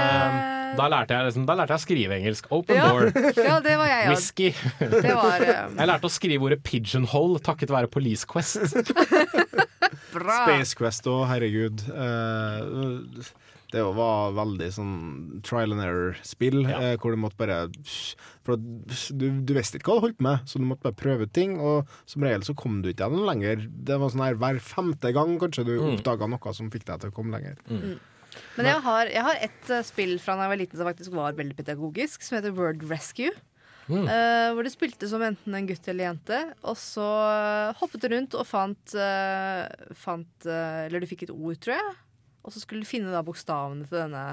Um, 0.67 0.77
da, 0.77 0.89
lærte 0.91 1.15
jeg 1.15 1.25
liksom, 1.29 1.45
da 1.47 1.55
lærte 1.55 1.73
jeg 1.77 1.79
å 1.79 1.85
skrive 1.85 2.17
engelsk. 2.19 2.47
Open 2.53 2.77
Ja. 2.77 2.89
door. 2.91 3.07
Ja, 3.49 3.61
det 3.63 3.77
var 3.79 3.87
jeg, 3.87 4.01
ja. 4.05 4.11
Whisky. 4.11 4.49
Det 4.81 5.15
var, 5.15 5.45
um, 5.69 5.77
Jeg 5.81 5.89
lærte 5.93 6.09
å 6.09 6.13
skrive 6.13 6.43
ordet 6.49 6.59
pigeonhole 6.67 7.39
takket 7.47 7.71
være 7.73 7.87
Police 7.89 8.27
Quest. 8.29 8.75
Bra. 10.13 10.37
Space 10.43 10.75
Quest 10.77 11.07
og 11.13 11.27
herregud. 11.31 11.85
eh, 11.93 13.31
det 13.77 13.85
var 13.97 14.33
veldig 14.37 14.69
sånn 14.73 14.95
trial 15.47 15.77
and 15.77 15.85
error-spill, 15.85 16.63
eh, 16.73 16.95
hvor 17.03 17.13
du 17.13 17.21
måtte 17.21 17.37
bare 17.41 17.59
For 18.47 18.57
du, 18.57 19.27
du 19.45 19.53
visste 19.57 19.77
ikke 19.79 19.93
hva 19.93 20.01
du 20.01 20.07
holdt 20.09 20.23
med, 20.25 20.45
så 20.49 20.59
du 20.63 20.67
måtte 20.69 20.87
bare 20.89 20.97
prøve 20.97 21.27
ut 21.29 21.33
ting, 21.37 21.57
og 21.61 21.91
som 22.09 22.25
regel 22.25 22.45
så 22.47 22.57
kom 22.57 22.81
du 22.83 22.91
ikke 22.93 23.05
gjennom 23.05 23.27
lenger. 23.29 23.65
Det 23.69 23.97
var 24.01 24.13
sånn 24.15 24.25
her 24.25 24.39
hver 24.41 24.61
femte 24.65 25.13
gang 25.17 25.37
kanskje 25.43 25.67
du 25.69 25.75
Mm. 25.77 25.97
oppdaga 25.99 26.27
noe 26.31 26.53
som 26.57 26.71
fikk 26.73 26.87
deg 26.89 27.03
til 27.03 27.11
å 27.13 27.15
komme 27.15 27.37
lenger. 27.37 27.59
Mm. 27.69 27.99
Men 28.57 28.67
jeg 28.69 28.81
har, 28.85 29.11
jeg 29.13 29.25
har 29.25 29.43
et 29.47 29.71
eh, 29.73 29.83
spill 29.87 30.17
fra 30.21 30.35
da 30.37 30.47
jeg 30.47 30.53
var 30.53 30.61
liten 30.61 30.81
som 30.81 30.89
faktisk 30.89 31.13
var 31.17 31.37
veldig 31.39 31.57
pedagogisk, 31.59 32.25
som 32.25 32.39
heter 32.39 32.55
Word 32.57 32.83
Rescue. 32.91 33.33
Mm. 33.87 34.03
Uh, 34.03 34.49
hvor 34.57 34.67
du 34.67 34.71
spilte 34.73 35.07
som 35.07 35.23
enten 35.23 35.55
en 35.55 35.67
gutt 35.69 35.85
eller 35.87 36.09
jente, 36.09 36.39
og 36.67 36.75
så 36.81 37.05
eh, 37.07 37.77
hoppet 37.79 38.03
du 38.03 38.09
rundt 38.11 38.35
og 38.35 38.43
fant, 38.49 38.95
uh, 38.99 39.63
fant 39.95 40.49
uh, 40.49 40.89
Eller 40.89 41.05
du 41.05 41.07
fikk 41.07 41.23
et 41.29 41.31
ord, 41.31 41.55
tror 41.63 41.77
jeg. 41.77 41.93
Og 42.47 42.55
så 42.55 42.63
skulle 42.63 42.87
du 42.87 42.89
finne 42.89 43.11
da 43.11 43.25
bokstavene 43.27 43.89
til, 43.89 43.99
denne, 43.99 44.25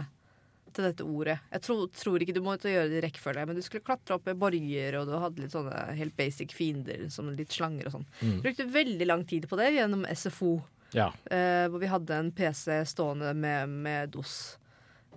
til 0.74 0.88
dette 0.88 1.06
ordet. 1.06 1.40
Jeg 1.56 1.66
tro, 1.66 1.78
tror 1.98 2.24
ikke 2.24 2.36
du 2.38 2.44
måtte 2.46 2.72
gjøre 2.72 2.92
det 2.92 3.00
i 3.00 3.06
rekkefølge, 3.08 3.48
men 3.50 3.58
du 3.58 3.64
skulle 3.66 3.86
klatre 3.86 4.20
opp 4.20 4.30
i 4.30 4.38
borger, 4.38 5.00
og 5.00 5.10
du 5.10 5.16
hadde 5.18 5.44
litt 5.44 5.56
sånne 5.56 5.86
helt 5.98 6.16
basic 6.20 6.54
fiender, 6.54 7.08
som 7.14 7.32
litt 7.34 7.54
slanger 7.54 7.90
og 7.90 7.98
sånn. 7.98 8.10
Mm. 8.22 8.40
Brukte 8.46 8.70
veldig 8.70 9.10
lang 9.10 9.26
tid 9.30 9.50
på 9.50 9.60
det 9.60 9.74
gjennom 9.80 10.06
SFO. 10.14 10.60
Ja. 10.94 11.10
Eh, 11.26 11.66
hvor 11.74 11.82
vi 11.82 11.90
hadde 11.90 12.20
en 12.22 12.30
PC 12.38 12.84
stående 12.86 13.34
med, 13.34 13.80
med 13.88 14.14
DOS. 14.14 14.60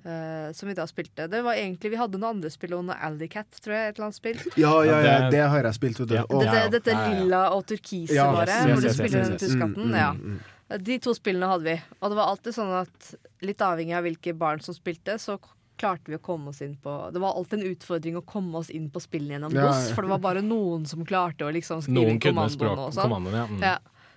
Uh, 0.06 0.52
som 0.52 0.68
vi 0.68 0.74
da 0.77 0.85
spilte. 0.86 1.24
Det 1.27 1.40
var 1.43 1.56
egentlig, 1.59 1.90
Vi 1.90 1.98
hadde 1.98 2.18
noen 2.20 2.36
andre 2.36 2.51
spill, 2.52 2.77
noe 2.78 2.94
Alleycat, 2.94 3.56
tror 3.59 3.74
jeg. 3.74 3.89
et 3.89 3.97
eller 3.97 4.06
annet 4.06 4.18
spill. 4.20 4.43
Ja, 4.55 4.74
ja, 4.86 4.98
ja, 5.02 5.31
det- 5.31 5.48
har 5.51 5.66
jeg 5.66 5.74
spilt. 5.74 5.98
Ja. 6.14 6.23
Dette, 6.31 6.60
dette 6.77 6.94
lilla 7.10 7.40
og 7.56 7.64
turkise 7.66 8.14
Ja, 8.14 8.28
bare, 8.31 8.47
yes, 8.47 8.62
hvor 8.62 8.70
yes, 8.70 8.82
du 8.82 8.86
yes, 8.86 8.98
spiller 9.01 9.18
yes, 9.18 9.28
rundt 9.28 9.43
yes. 9.43 9.48
i 9.51 9.56
skatten. 9.56 9.82
Mm, 9.82 9.90
mm, 9.90 9.97
ja. 9.98 10.12
mm. 10.12 10.39
De 10.66 10.97
to 10.98 11.14
spillene 11.14 11.47
hadde 11.51 11.68
vi. 11.68 11.76
Og 12.01 12.10
det 12.10 12.18
var 12.18 12.32
alltid 12.32 12.56
sånn 12.56 12.72
at 12.80 13.12
litt 13.47 13.62
avhengig 13.62 13.94
av 13.94 14.06
hvilke 14.06 14.34
barn 14.38 14.62
som 14.64 14.74
spilte, 14.74 15.14
så 15.22 15.38
klarte 15.76 16.10
vi 16.10 16.16
å 16.18 16.22
komme 16.24 16.51
oss 16.51 16.62
inn 16.64 16.72
på 16.80 16.93
Det 17.12 17.20
var 17.20 17.36
alltid 17.36 17.60
en 17.60 17.74
utfordring 17.74 18.16
å 18.16 18.22
komme 18.24 18.62
oss 18.62 18.70
inn 18.72 18.86
på 18.90 19.02
spillene 19.05 19.36
gjennom 19.36 19.56
Ja, 19.56 19.66
DOS, 19.68 19.90
for 19.93 20.06
det 20.06 20.12
var 20.14 20.22
bare 20.24 20.43
noen 20.44 20.86
som 20.88 21.05
klarte 21.06 21.44
å 21.44 21.52
liksom 21.52 21.82
skrive 21.84 22.16
Noen 22.16 22.55
språk- 22.55 22.80
og 22.88 22.94
sånn. 22.97 23.28
ja. 23.34 23.44
Mm. 23.51 23.66
Ja. 23.66 23.76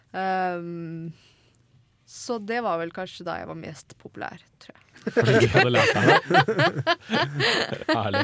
Um, 0.09 1.11
så 2.09 2.39
det 2.41 2.63
var 2.65 2.80
vel 2.81 2.89
kanskje 2.89 3.21
da 3.27 3.35
jeg 3.38 3.49
var 3.51 3.57
mest 3.59 3.93
populær, 4.01 4.41
tror 4.63 4.73
jeg. 4.73 4.85
Fordi 5.13 5.34
du 5.43 5.51
hadde 5.53 5.73
lært 5.76 5.91
deg 5.93 6.07
det. 6.09 6.95
Herlig. 7.99 8.23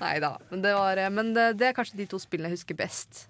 Nei 0.00 0.14
da. 0.24 0.30
Men, 0.48 0.62
det, 0.64 0.72
var, 0.78 1.02
men 1.18 1.34
det, 1.36 1.44
det 1.60 1.68
er 1.68 1.76
kanskje 1.76 1.98
de 2.00 2.06
to 2.14 2.20
spillene 2.22 2.48
jeg 2.54 2.62
husker 2.62 2.78
best. 2.78 3.26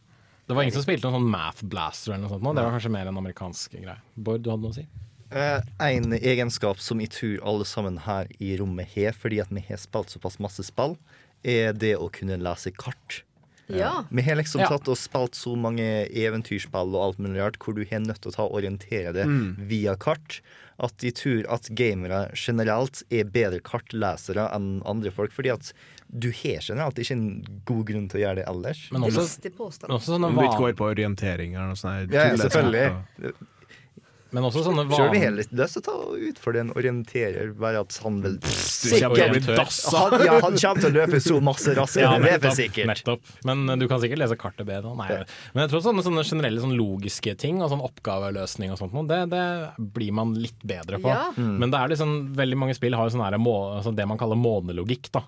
Det 0.47 0.55
var 0.55 0.63
ingen 0.63 0.73
som 0.77 0.83
spilte 0.85 1.09
noen 1.09 1.19
sånn 1.21 1.31
Math 1.33 1.65
Blaster 1.67 2.13
eller 2.15 2.23
noe 2.27 2.31
sånt 2.37 2.43
nå. 2.47 2.55
Det 2.55 2.63
var 2.63 2.75
kanskje 2.77 2.93
mer 2.95 3.07
en 3.11 3.19
amerikansk 3.19 3.73
greie. 3.83 3.97
Bård, 4.15 4.43
du 4.47 4.51
hadde 4.53 4.63
noe 4.63 4.71
å 4.71 4.79
si? 4.79 4.87
Eh, 5.35 5.61
en 5.83 6.13
egenskap 6.15 6.79
som 6.79 7.01
jeg 7.03 7.11
tror 7.11 7.41
alle 7.51 7.65
sammen 7.67 7.99
her 8.05 8.29
i 8.39 8.53
rommet 8.61 8.93
har, 8.95 9.17
fordi 9.19 9.41
at 9.43 9.51
vi 9.51 9.65
har 9.69 9.81
spilt 9.83 10.13
såpass 10.15 10.39
masse 10.39 10.63
spill, 10.69 10.95
er 11.43 11.73
det 11.75 11.97
å 11.99 12.07
kunne 12.15 12.39
lese 12.39 12.71
kart. 12.79 13.25
Ja. 13.67 14.05
Vi 14.15 14.23
har 14.23 14.37
liksom 14.39 14.61
Ja. 14.63 14.69
tatt 14.69 14.87
og 14.87 14.95
spilt 14.97 15.35
så 15.35 15.57
mange 15.59 16.07
eventyrspill 16.15 16.95
og 16.95 17.03
alt 17.03 17.19
mulig 17.19 17.43
rart 17.43 17.59
hvor 17.59 17.75
du 17.75 17.85
har 17.85 17.99
nødt 17.99 18.21
til 18.23 18.31
å 18.31 18.35
ta 18.37 18.43
og 18.47 18.55
orientere 18.63 19.13
det 19.13 19.27
Mm. 19.27 19.57
via 19.67 19.97
kart. 19.97 20.41
At 20.79 20.97
de 20.99 21.11
tror 21.11 21.45
at 21.51 21.63
gamere 21.75 22.31
generelt 22.37 23.03
er 23.11 23.25
bedre 23.25 23.59
kartlesere 23.61 24.47
enn 24.55 24.83
andre 24.87 25.11
folk. 25.11 25.33
Fordi 25.33 25.51
at 25.53 25.73
du 26.09 26.31
har 26.31 26.63
generelt 26.63 26.99
ikke 27.03 27.17
en 27.17 27.27
god 27.67 27.85
grunn 27.89 28.07
til 28.09 28.21
å 28.21 28.25
gjøre 28.25 28.41
det 28.41 28.47
ellers. 28.49 28.87
Men 28.93 29.03
også- 29.03 29.53
påstand. 29.57 29.89
men 29.91 29.99
også 29.99 30.15
sånne 30.17 30.33
vanlige 30.35 30.59
går 30.59 30.73
på 30.79 30.89
orientering 30.93 31.55
eller 31.55 31.73
noe 31.73 31.77
sånt. 31.77 32.13
Ja, 32.13 32.29
ja, 32.31 32.37
selvfølgelig. 32.37 33.35
Men 34.35 34.43
også 34.43 34.65
sånne 34.67 34.85
Selv 34.91 35.09
om 35.09 35.15
jeg 35.15 35.23
har 35.23 35.35
litt 35.37 35.53
lyst 35.55 35.77
til 35.77 35.83
å 35.83 35.85
ta 35.87 35.95
ut 36.19 36.39
for 36.43 36.57
en 36.59 36.73
orienterer, 36.77 37.53
bare 37.57 37.81
at 37.85 37.95
han 38.03 38.19
vil 38.25 38.35
dassa. 38.41 40.03
Han, 40.11 40.25
ja, 40.27 40.41
han 40.43 40.59
kommer 40.59 40.83
til 40.83 40.91
å 40.91 40.95
løpe 40.97 41.21
så 41.23 41.39
masse 41.41 41.75
raskere, 41.79 42.03
Ja, 42.03 42.19
det 42.19 42.33
er 42.35 42.43
for 42.43 42.59
sikkert. 42.59 42.91
nettopp. 42.91 43.23
Men 43.49 43.69
eh, 43.71 43.79
du 43.81 43.87
kan 43.89 44.03
sikkert 44.03 44.19
lese 44.19 44.37
kartet 44.41 44.67
bedre. 44.67 44.93
Nei, 44.99 45.23
men 45.55 45.65
jeg 45.65 45.73
tror 45.73 45.85
sånne, 45.87 46.05
sånne 46.05 46.27
generelle 46.27 46.61
sånne 46.61 46.77
logiske 46.77 47.37
ting 47.39 47.63
og 47.63 47.71
sånn 47.71 47.85
oppgaveløsning 47.87 48.75
og 48.75 48.83
sånt, 48.83 48.93
noe, 48.99 49.07
det, 49.09 49.23
det 49.31 49.47
blir 49.95 50.13
man 50.13 50.35
litt 50.35 50.59
bedre 50.67 50.99
på. 50.99 51.09
Ja. 51.09 51.31
Mm. 51.39 51.57
Men 51.63 51.71
det 51.73 51.81
er 51.81 51.95
liksom, 51.95 52.17
veldig 52.37 52.61
mange 52.67 52.77
spill 52.77 52.99
har 52.99 53.09
jo 53.09 53.17
sånn 53.17 53.25
altså 53.27 53.95
det 53.95 54.09
man 54.11 54.19
kaller 54.19 54.37
månelogikk, 54.37 55.13
da. 55.15 55.23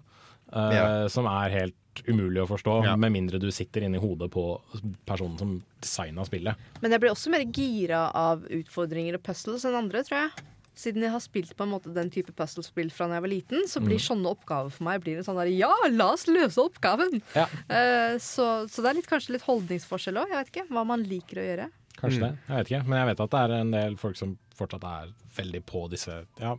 Eh, 0.53 0.75
Ja. 0.79 1.09
Som 1.09 1.27
er 1.27 1.51
helt 1.51 1.75
umulig 2.07 2.43
å 2.45 2.47
forstå, 2.49 2.85
Ja. 2.85 2.97
med 2.97 3.11
mindre 3.13 3.41
du 3.41 3.51
sitter 3.51 3.83
inni 3.83 3.99
hodet 3.99 4.31
på 4.31 4.61
personen 5.07 5.39
som 5.39 5.63
designa 5.81 6.25
spillet. 6.25 6.55
Men 6.81 6.91
jeg 6.93 7.01
blir 7.01 7.11
også 7.11 7.31
mer 7.31 7.45
gira 7.45 8.11
av 8.15 8.45
utfordringer 8.49 9.15
og 9.15 9.23
puzzles 9.23 9.65
enn 9.65 9.75
andre, 9.75 10.03
tror 10.05 10.19
jeg. 10.31 10.31
Siden 10.79 11.03
jeg 11.03 11.11
har 11.11 11.19
spilt 11.19 11.57
på 11.57 11.65
en 11.67 11.73
måte 11.73 11.93
den 11.93 12.09
type 12.09 12.31
puzzlespill 12.39 12.93
fra 12.95 13.09
da 13.09 13.15
jeg 13.19 13.23
var 13.23 13.29
liten, 13.33 13.65
så 13.67 13.81
blir 13.83 13.99
Mm. 13.99 14.07
sånne 14.23 14.31
oppgaver 14.31 14.71
for 14.71 14.85
meg 14.85 15.03
blir 15.03 15.17
en 15.19 15.25
sånn 15.25 15.35
der 15.35 15.51
Ja, 15.51 15.73
la 15.91 16.13
oss 16.13 16.27
løse 16.27 16.59
oppgaven! 16.63 17.21
Ja. 17.35 17.47
Uh, 17.69 18.15
så, 18.23 18.69
så 18.71 18.83
det 18.83 18.87
er 18.93 18.95
litt, 18.95 19.09
kanskje 19.11 19.31
litt 19.35 19.43
holdningsforskjell 19.43 20.15
òg. 20.23 20.29
Jeg 20.31 20.39
vet 20.45 20.53
ikke 20.55 20.69
hva 20.71 20.87
man 20.87 21.03
liker 21.03 21.43
å 21.43 21.47
gjøre. 21.49 21.71
Kanskje 22.01 22.19
Mm. 22.21 22.27
det. 22.29 22.39
Jeg 22.49 22.57
vet 22.57 22.71
ikke. 22.71 22.83
Men 22.89 22.99
jeg 22.99 23.07
vet 23.11 23.21
at 23.25 23.31
det 23.31 23.41
er 23.41 23.55
en 23.61 23.71
del 23.75 23.97
folk 23.97 24.17
som 24.17 24.37
fortsatt 24.59 24.85
er 24.85 25.13
veldig 25.37 25.61
på 25.67 25.85
disse 25.91 26.15
ja, 26.41 26.57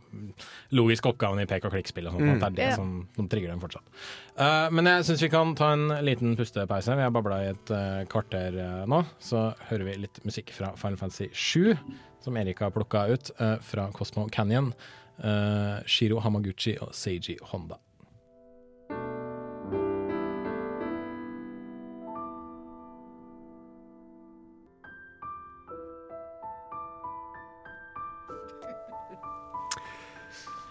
logiske 0.72 1.08
oppgavene 1.10 1.42
i 1.44 1.48
pek 1.50 1.64
og 1.68 1.72
klikk-spill. 1.74 2.06
og 2.08 2.14
sånt, 2.14 2.22
Mm. 2.24 2.30
At 2.34 2.40
det 2.40 2.46
er 2.46 2.56
det 2.56 2.66
yeah. 2.70 2.76
som, 2.76 3.08
som 3.16 3.28
trigger 3.28 3.48
dem 3.52 3.60
fortsatt. 3.60 3.82
Uh, 4.38 4.70
men 4.72 4.84
jeg 4.86 5.04
syns 5.04 5.22
vi 5.22 5.28
kan 5.28 5.54
ta 5.54 5.72
en 5.72 5.88
liten 6.04 6.36
pustepause. 6.36 6.96
Vi 6.96 7.02
har 7.02 7.10
babla 7.10 7.42
i 7.44 7.50
et 7.50 7.70
uh, 7.70 8.04
kvarter 8.08 8.56
uh, 8.56 8.86
nå. 8.88 9.02
Så 9.20 9.54
hører 9.68 9.84
vi 9.84 9.98
litt 10.06 10.22
musikk 10.24 10.50
fra 10.56 10.72
Final 10.80 10.96
Fantasy 10.96 11.28
7, 11.32 11.76
som 12.24 12.36
Erik 12.36 12.58
har 12.60 12.70
plukka 12.70 13.06
ut 13.12 13.30
eh, 13.40 13.56
fra 13.64 13.86
Cosmo 13.96 14.26
Canyon. 14.28 14.72
Eh, 15.22 15.78
Shiro 15.86 16.18
Hamaguchi 16.20 16.74
og 16.80 16.92
Seiji 16.92 17.38
Honda. 17.52 17.78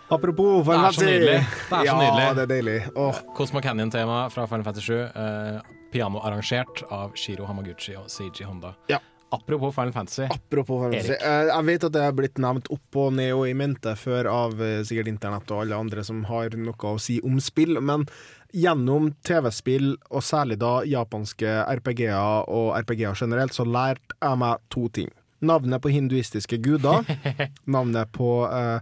Apropos 0.10 0.65
Det 0.65 0.76
er 0.76 0.91
så 0.95 1.06
nydelig. 1.06 1.36
Det 1.69 1.76
er 1.77 1.84
så 1.84 1.86
ja, 1.86 1.98
nydelig. 1.99 2.30
det 2.36 2.44
er 2.45 2.49
deilig. 2.49 2.77
Åh. 2.95 3.19
Cosmo 3.38 3.61
Canyon-tema 3.61 4.23
fra 4.34 4.48
Final 4.49 4.64
Fantasy 4.65 4.86
7. 4.88 4.98
Eh, 5.03 5.60
piano 5.94 6.19
arrangert 6.26 6.84
av 6.94 7.14
Shiro 7.18 7.45
Hamaguchi 7.49 7.95
og 7.98 8.10
Seiji 8.10 8.44
Honda. 8.48 8.73
Ja. 8.90 8.99
Apropos 9.31 9.76
Final 9.76 9.91
Fantasy. 9.94 10.23
Apropos 10.26 10.80
Final 10.81 10.95
Fantasy. 11.03 11.14
Eh, 11.22 11.52
Jeg 11.53 11.65
vet 11.68 11.84
at 11.86 11.94
det 11.94 12.02
har 12.07 12.15
blitt 12.18 12.41
nevnt 12.41 12.72
opp 12.73 12.98
og 12.98 13.14
ned 13.14 13.34
og 13.38 13.45
i 13.49 13.53
mente 13.53 13.94
før 13.95 14.26
av 14.31 14.61
eh, 14.65 14.80
sikkert 14.88 15.11
internett 15.11 15.52
og 15.53 15.61
alle 15.61 15.77
andre 15.77 16.03
som 16.07 16.23
har 16.26 16.57
noe 16.57 16.94
å 16.94 16.98
si 17.02 17.19
om 17.22 17.38
spill, 17.40 17.77
men 17.81 18.07
gjennom 18.49 19.11
TV-spill, 19.22 19.91
og 20.10 20.23
særlig 20.26 20.57
da 20.57 20.80
japanske 20.90 21.45
RPG-er 21.69 22.49
og 22.49 22.72
RPG-er 22.81 23.14
generelt, 23.22 23.53
så 23.53 23.61
lærte 23.69 24.18
jeg 24.18 24.41
meg 24.41 24.57
to 24.73 24.88
ting. 24.90 25.11
Navnet 25.45 25.80
på 25.86 25.91
hinduistiske 25.94 26.57
guder, 26.65 27.06
navnet 27.77 28.10
på 28.18 28.31
eh, 28.49 28.81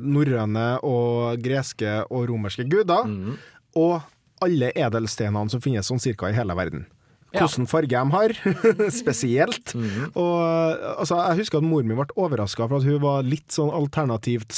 norrøne 0.00 0.66
og 0.86 1.40
greske 1.44 1.98
og 2.10 2.28
romerske 2.30 2.64
guder, 2.68 3.04
Mm. 3.08 3.36
og 3.76 4.02
alle 4.40 4.70
edelstenene 4.76 5.50
som 5.50 5.60
finnes 5.60 5.86
sånn 5.90 5.98
cirka 6.00 6.28
i 6.30 6.36
hele 6.36 6.54
verden. 6.54 6.86
Ja. 7.34 7.42
Hvilken 7.44 7.66
farge 7.68 7.92
de 7.92 8.10
har, 8.14 8.32
spesielt. 9.02 9.74
Mhm. 9.76 10.12
Og 10.16 10.84
altså, 11.02 11.18
Jeg 11.28 11.42
husker 11.42 11.58
at 11.60 11.66
mor 11.68 11.82
mi 11.84 11.92
ble 11.98 12.06
overraska 12.16 12.68
for 12.70 12.78
at 12.80 12.86
hun 12.88 13.02
var 13.02 13.22
litt 13.26 13.52
sånn 13.52 13.68
alternativt 13.74 14.56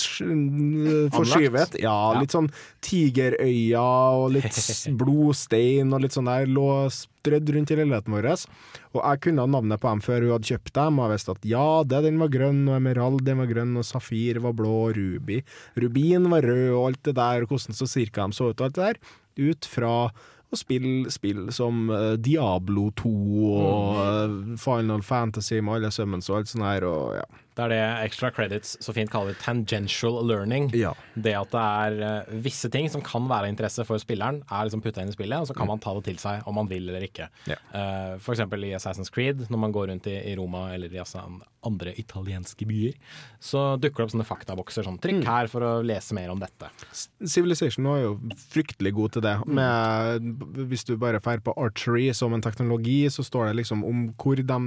forskyvet. 1.14 1.74
Ja, 1.82 2.14
Ja. 2.14 2.20
litt 2.20 2.30
sånn 2.34 2.50
tigerøya 2.86 3.82
og 4.14 4.32
litt 4.36 4.54
blodstein 5.00 5.92
og 5.92 6.04
litt 6.04 6.14
sånn 6.16 6.30
der 6.30 6.46
lå 6.46 6.68
strødd 6.94 7.50
rundt 7.56 7.70
i 7.74 7.78
leiligheten 7.80 8.14
vår. 8.14 8.28
Og 8.94 9.02
jeg 9.02 9.20
kunne 9.26 9.46
navnet 9.50 9.80
på 9.82 9.90
dem 9.90 10.00
før 10.04 10.22
hun 10.24 10.32
hadde 10.36 10.50
kjøpt 10.50 10.72
dem, 10.78 10.98
og 10.98 11.08
jeg 11.08 11.16
visste 11.16 11.34
at 11.36 11.44
ja, 11.50 11.66
det 11.90 12.02
den 12.06 12.18
var 12.22 12.32
grønn, 12.32 12.62
og 12.70 12.78
emerald 12.78 13.24
den 13.26 13.38
var 13.42 13.50
grønn, 13.50 13.76
og 13.80 13.86
safir 13.86 14.40
var 14.42 14.54
blå, 14.56 14.72
og 14.88 14.96
ruby. 14.98 15.42
Rubin 15.78 16.30
var 16.32 16.42
rød, 16.46 16.70
og 16.78 16.86
alt 16.92 17.02
det 17.10 17.14
der, 17.18 17.42
og 17.44 17.52
hvordan 17.54 17.76
så 17.76 17.86
cirka 17.90 18.26
de 18.30 18.38
så 18.38 18.50
ut, 18.50 18.60
og 18.60 18.66
alt 18.70 18.78
det 18.78 18.88
der. 18.88 19.02
Ut 19.50 19.68
fra 19.70 19.94
å 20.50 20.58
spill, 20.58 20.88
spill 21.12 21.46
som 21.54 21.88
uh, 21.92 22.14
Diablo 22.18 22.88
2 22.98 23.12
og 23.50 24.00
uh, 24.00 24.56
Final 24.60 25.04
Fantasy 25.06 25.60
med 25.60 25.78
alle 25.78 25.92
summons 25.94 26.30
og 26.30 26.40
alt 26.40 26.52
sånt 26.52 26.66
her, 26.66 26.86
og 26.88 27.20
ja. 27.20 27.26
Det 27.60 27.66
er 27.66 27.72
det 27.74 28.06
extra 28.06 28.30
credits 28.32 28.78
så 28.80 28.94
fint 28.96 29.10
kaller 29.12 29.36
tangential 29.42 30.20
learning. 30.24 30.70
Ja. 30.76 30.94
Det 31.12 31.34
at 31.36 31.52
det 31.52 31.64
er 31.84 31.98
eh, 32.06 32.32
visse 32.46 32.70
ting 32.72 32.88
som 32.92 33.04
kan 33.04 33.28
være 33.28 33.50
av 33.50 33.52
interesse 33.52 33.84
for 33.84 34.00
spilleren, 34.00 34.40
er 34.48 34.68
liksom 34.68 34.80
putta 34.84 35.04
inn 35.04 35.12
i 35.12 35.16
spillet, 35.16 35.42
og 35.42 35.50
så 35.50 35.56
kan 35.56 35.68
man 35.68 35.82
ta 35.82 35.92
det 35.98 36.06
til 36.08 36.20
seg 36.22 36.46
om 36.48 36.56
man 36.56 36.70
vil 36.70 36.88
eller 36.88 37.04
ikke. 37.04 37.28
Ja. 37.50 37.58
Uh, 37.74 38.14
for 38.22 38.32
eksempel 38.32 38.64
i 38.64 38.72
Assassin's 38.76 39.12
Creed, 39.12 39.44
når 39.52 39.64
man 39.66 39.74
går 39.76 39.90
rundt 39.92 40.08
i, 40.08 40.16
i 40.30 40.36
Roma 40.38 40.70
eller 40.74 40.92
i 40.94 41.00
altså, 41.02 41.26
andre 41.66 41.92
italienske 42.00 42.64
byer, 42.68 42.96
så 43.42 43.74
dukker 43.80 44.00
det 44.00 44.06
opp 44.06 44.14
sånne 44.14 44.28
faktabokser. 44.28 44.86
Sånn, 44.86 44.98
Trykk 45.02 45.26
her 45.28 45.50
for 45.52 45.66
å 45.66 45.72
lese 45.84 46.16
mer 46.16 46.32
om 46.32 46.40
dette. 46.40 46.70
Civilization 47.20 47.88
var 47.90 48.00
jo 48.00 48.14
fryktelig 48.52 48.94
god 48.96 49.16
til 49.16 49.26
det. 49.26 49.36
Med, 49.60 50.30
hvis 50.70 50.86
du 50.88 50.94
bare 50.96 51.20
drar 51.20 51.44
på 51.44 51.56
archery 51.60 52.08
som 52.16 52.36
en 52.36 52.44
teknologi, 52.44 53.02
så 53.12 53.24
står 53.26 53.50
det 53.50 53.60
liksom 53.62 53.84
om 53.86 54.08
hvor 54.20 54.40
de 54.40 54.60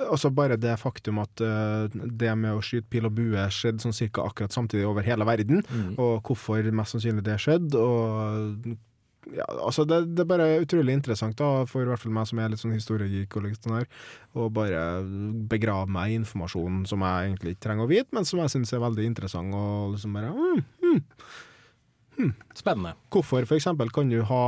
Altså 0.00 0.30
bare 0.32 0.56
det 0.56 0.78
faktum 0.80 1.18
at 1.20 1.42
eh, 1.44 1.90
det 1.92 2.30
med 2.38 2.56
å 2.56 2.62
skyte 2.64 2.88
pil 2.92 3.08
og 3.08 3.16
bue 3.18 3.42
skjedde 3.52 3.84
sånn 3.84 3.96
cirka 3.96 4.24
akkurat 4.24 4.54
samtidig 4.54 4.86
over 4.88 5.04
hele 5.04 5.26
verden, 5.28 5.60
og 5.98 6.22
hvorfor 6.24 6.70
mest 6.72 6.96
sannsynlig 6.96 7.26
det 7.26 7.36
skjedde, 7.42 7.76
og 7.76 8.72
ja, 9.30 9.44
altså 9.62 9.84
det, 9.86 10.00
det 10.16 10.24
er 10.24 10.30
bare 10.32 10.48
utrolig 10.64 10.96
interessant, 10.96 11.36
da, 11.38 11.62
for 11.68 11.84
i 11.84 11.88
hvert 11.88 12.02
fall 12.02 12.14
meg 12.14 12.26
som 12.26 12.40
er 12.42 12.50
litt 12.50 12.62
sånn 12.62 12.74
historiegeek 12.74 13.36
og 13.38 13.46
sånn 13.54 13.76
her, 13.76 13.86
å 14.34 14.48
bare 14.52 14.82
begrave 15.50 15.92
meg 15.92 16.10
i 16.10 16.18
informasjon 16.18 16.82
som 16.90 17.04
jeg 17.06 17.28
egentlig 17.30 17.54
ikke 17.54 17.66
trenger 17.68 17.86
å 17.86 17.92
vite, 17.92 18.10
men 18.16 18.26
som 18.28 18.42
jeg 18.42 18.54
syns 18.56 18.74
er 18.74 18.82
veldig 18.82 19.06
interessant, 19.06 19.54
og 19.54 19.94
liksom 19.94 20.18
bare 20.18 20.32
mm, 20.34 21.02
mm. 22.18 22.32
Spennende. 22.58 22.96
Hvorfor 23.14 23.46
for 23.48 23.58
eksempel 23.58 23.92
kan 23.94 24.10
du 24.10 24.20
ha 24.26 24.44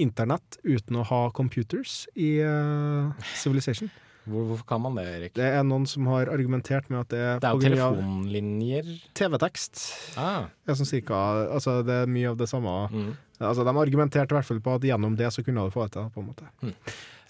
internett 0.00 0.58
uten 0.64 1.00
å 1.00 1.06
ha 1.08 1.20
computers 1.34 2.04
i 2.14 2.36
uh, 2.44 3.12
Civilization? 3.38 3.90
Hvor, 4.24 4.46
hvorfor 4.48 4.64
kan 4.68 4.80
man 4.80 4.94
det, 4.96 5.04
Erik? 5.18 5.34
Det 5.36 5.44
er 5.44 5.64
noen 5.68 5.84
som 5.90 6.06
har 6.08 6.30
argumentert 6.32 6.86
med 6.92 7.00
at 7.04 7.10
det 7.12 7.20
er 7.20 7.40
Det 7.42 7.48
er 7.50 7.58
jo 7.58 7.64
telefonlinjer. 7.66 8.92
TV-tekst. 9.20 9.82
Ah. 10.20 10.46
Er 10.66 10.78
sånn 10.78 10.88
cirka, 10.88 11.18
altså 11.52 11.82
det 11.84 11.98
er 12.04 12.10
mye 12.10 12.30
av 12.32 12.38
det 12.40 12.48
samme. 12.48 12.76
Mm. 12.92 13.10
Altså 13.44 13.64
De 13.66 13.74
argumenterte 13.76 14.32
i 14.32 14.38
hvert 14.38 14.48
fall 14.48 14.62
på 14.64 14.76
at 14.78 14.86
gjennom 14.88 15.16
det 15.18 15.28
så 15.34 15.44
kunne 15.44 15.66
du 15.66 15.74
få 15.74 15.88
det 15.92 16.06
på 16.14 16.22
en 16.22 16.28
måte. 16.30 16.48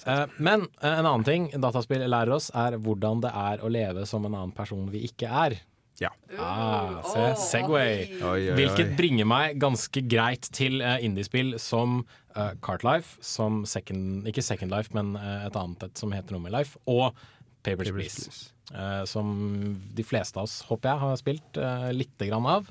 Eh, 0.06 0.26
Men 0.38 0.66
eh, 0.82 0.90
en 0.98 1.06
annen 1.06 1.24
ting 1.26 1.48
dataspill 1.58 2.04
lærer 2.06 2.34
oss, 2.36 2.50
er 2.54 2.76
hvordan 2.78 3.22
det 3.24 3.30
er 3.34 3.64
å 3.64 3.70
leve 3.72 4.04
som 4.06 4.24
en 4.28 4.34
annen 4.34 4.52
person 4.54 4.86
vi 4.92 5.02
ikke 5.08 5.30
er. 5.30 5.56
Ja. 6.02 6.10
Ah, 6.38 7.02
se, 7.06 7.26
Segway. 7.38 8.08
Oi, 8.18 8.48
oi. 8.50 8.54
Hvilket 8.58 8.96
bringer 8.98 9.28
meg 9.30 9.60
ganske 9.62 10.02
greit 10.10 10.48
til 10.56 10.80
eh, 10.82 10.98
indiespill 11.06 11.54
som 11.62 12.00
uh, 12.34 12.50
Cartlife, 12.64 13.20
som 13.22 13.62
second, 13.68 14.26
ikke 14.26 14.42
Second 14.42 14.74
Life, 14.74 14.90
men 14.96 15.14
uh, 15.14 15.44
et 15.46 15.60
annet 15.60 15.86
et 15.86 16.02
som 16.02 16.14
heter 16.14 16.34
noe 16.34 16.46
med 16.48 16.56
Life, 16.56 16.80
og 16.90 17.14
Papers, 17.64 17.94
Please. 17.94 18.50
Eh, 18.72 19.04
som 19.04 19.28
de 19.94 20.04
fleste 20.04 20.40
av 20.40 20.48
oss, 20.48 20.62
håper 20.68 20.90
jeg, 20.90 21.00
har 21.02 21.18
spilt 21.20 21.58
uh, 21.60 21.88
lite 21.92 22.28
grann 22.30 22.46
av 22.48 22.68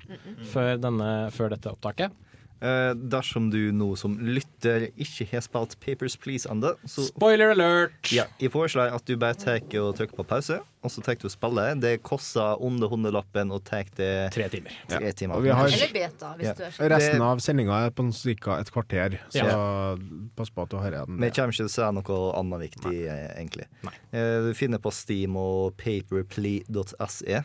før, 0.50 0.76
denne, 0.82 1.10
før 1.34 1.54
dette 1.54 1.70
opptaket. 1.70 2.16
Eh, 2.64 2.94
dersom 3.12 3.50
du 3.52 3.74
nå 3.76 3.90
som 4.00 4.14
lytter 4.24 4.86
ikke 4.96 5.26
har 5.34 5.42
spilt 5.44 5.74
Papers 5.84 6.14
Please 6.16 6.48
ennå, 6.48 6.70
så 6.88 7.04
Spoiler 7.10 7.52
alert! 7.52 8.08
ja, 8.16 8.24
jeg 8.40 8.54
foreslår 8.54 8.94
at 8.96 9.04
du 9.10 9.18
bare 9.20 9.36
tar 9.36 9.60
og 9.82 9.98
trykker 9.98 10.16
på 10.16 10.24
pause, 10.30 10.62
og 10.84 10.92
så 10.94 11.04
tar 11.04 11.18
du 11.20 11.26
å 11.28 11.32
spiller. 11.34 11.76
Det 11.76 11.98
koster 12.08 12.62
under 12.64 12.88
hundelappen 12.88 13.52
og 13.52 13.66
tar 13.68 13.84
det 13.98 14.32
Tre 14.32 14.48
timer. 14.54 14.72
Tre 14.88 15.12
timer. 15.12 15.36
Og 15.36 15.44
vi 15.44 15.50
har- 15.52 15.68
Eller 15.68 15.92
beta, 15.92 16.36
hvis 16.40 16.46
Ja. 16.48 16.54
du 16.54 16.64
er 16.86 16.90
Resten 16.96 17.22
av 17.22 17.38
sendinga 17.44 17.86
er 17.88 17.92
på 17.92 18.08
ca. 18.40 18.60
et 18.62 18.72
kvarter, 18.72 19.20
så 19.30 20.00
pass 20.36 20.50
på 20.50 20.64
at 20.64 20.70
du 20.70 20.78
hører 20.78 21.06
den. 21.06 21.20
Vi 21.20 21.30
kommer 21.32 21.52
ikke 21.52 21.58
til 21.58 21.66
å 21.66 21.70
si 21.70 21.82
noe 21.82 22.34
annet 22.40 22.62
viktig, 22.72 23.06
Nei. 23.06 23.44
egentlig. 23.44 23.66
Eh, 24.14 24.40
Du 24.48 24.54
finner 24.54 24.78
på 24.80 24.92
Steam 24.94 25.36
og 25.36 25.76
paperplea.se. 25.76 27.44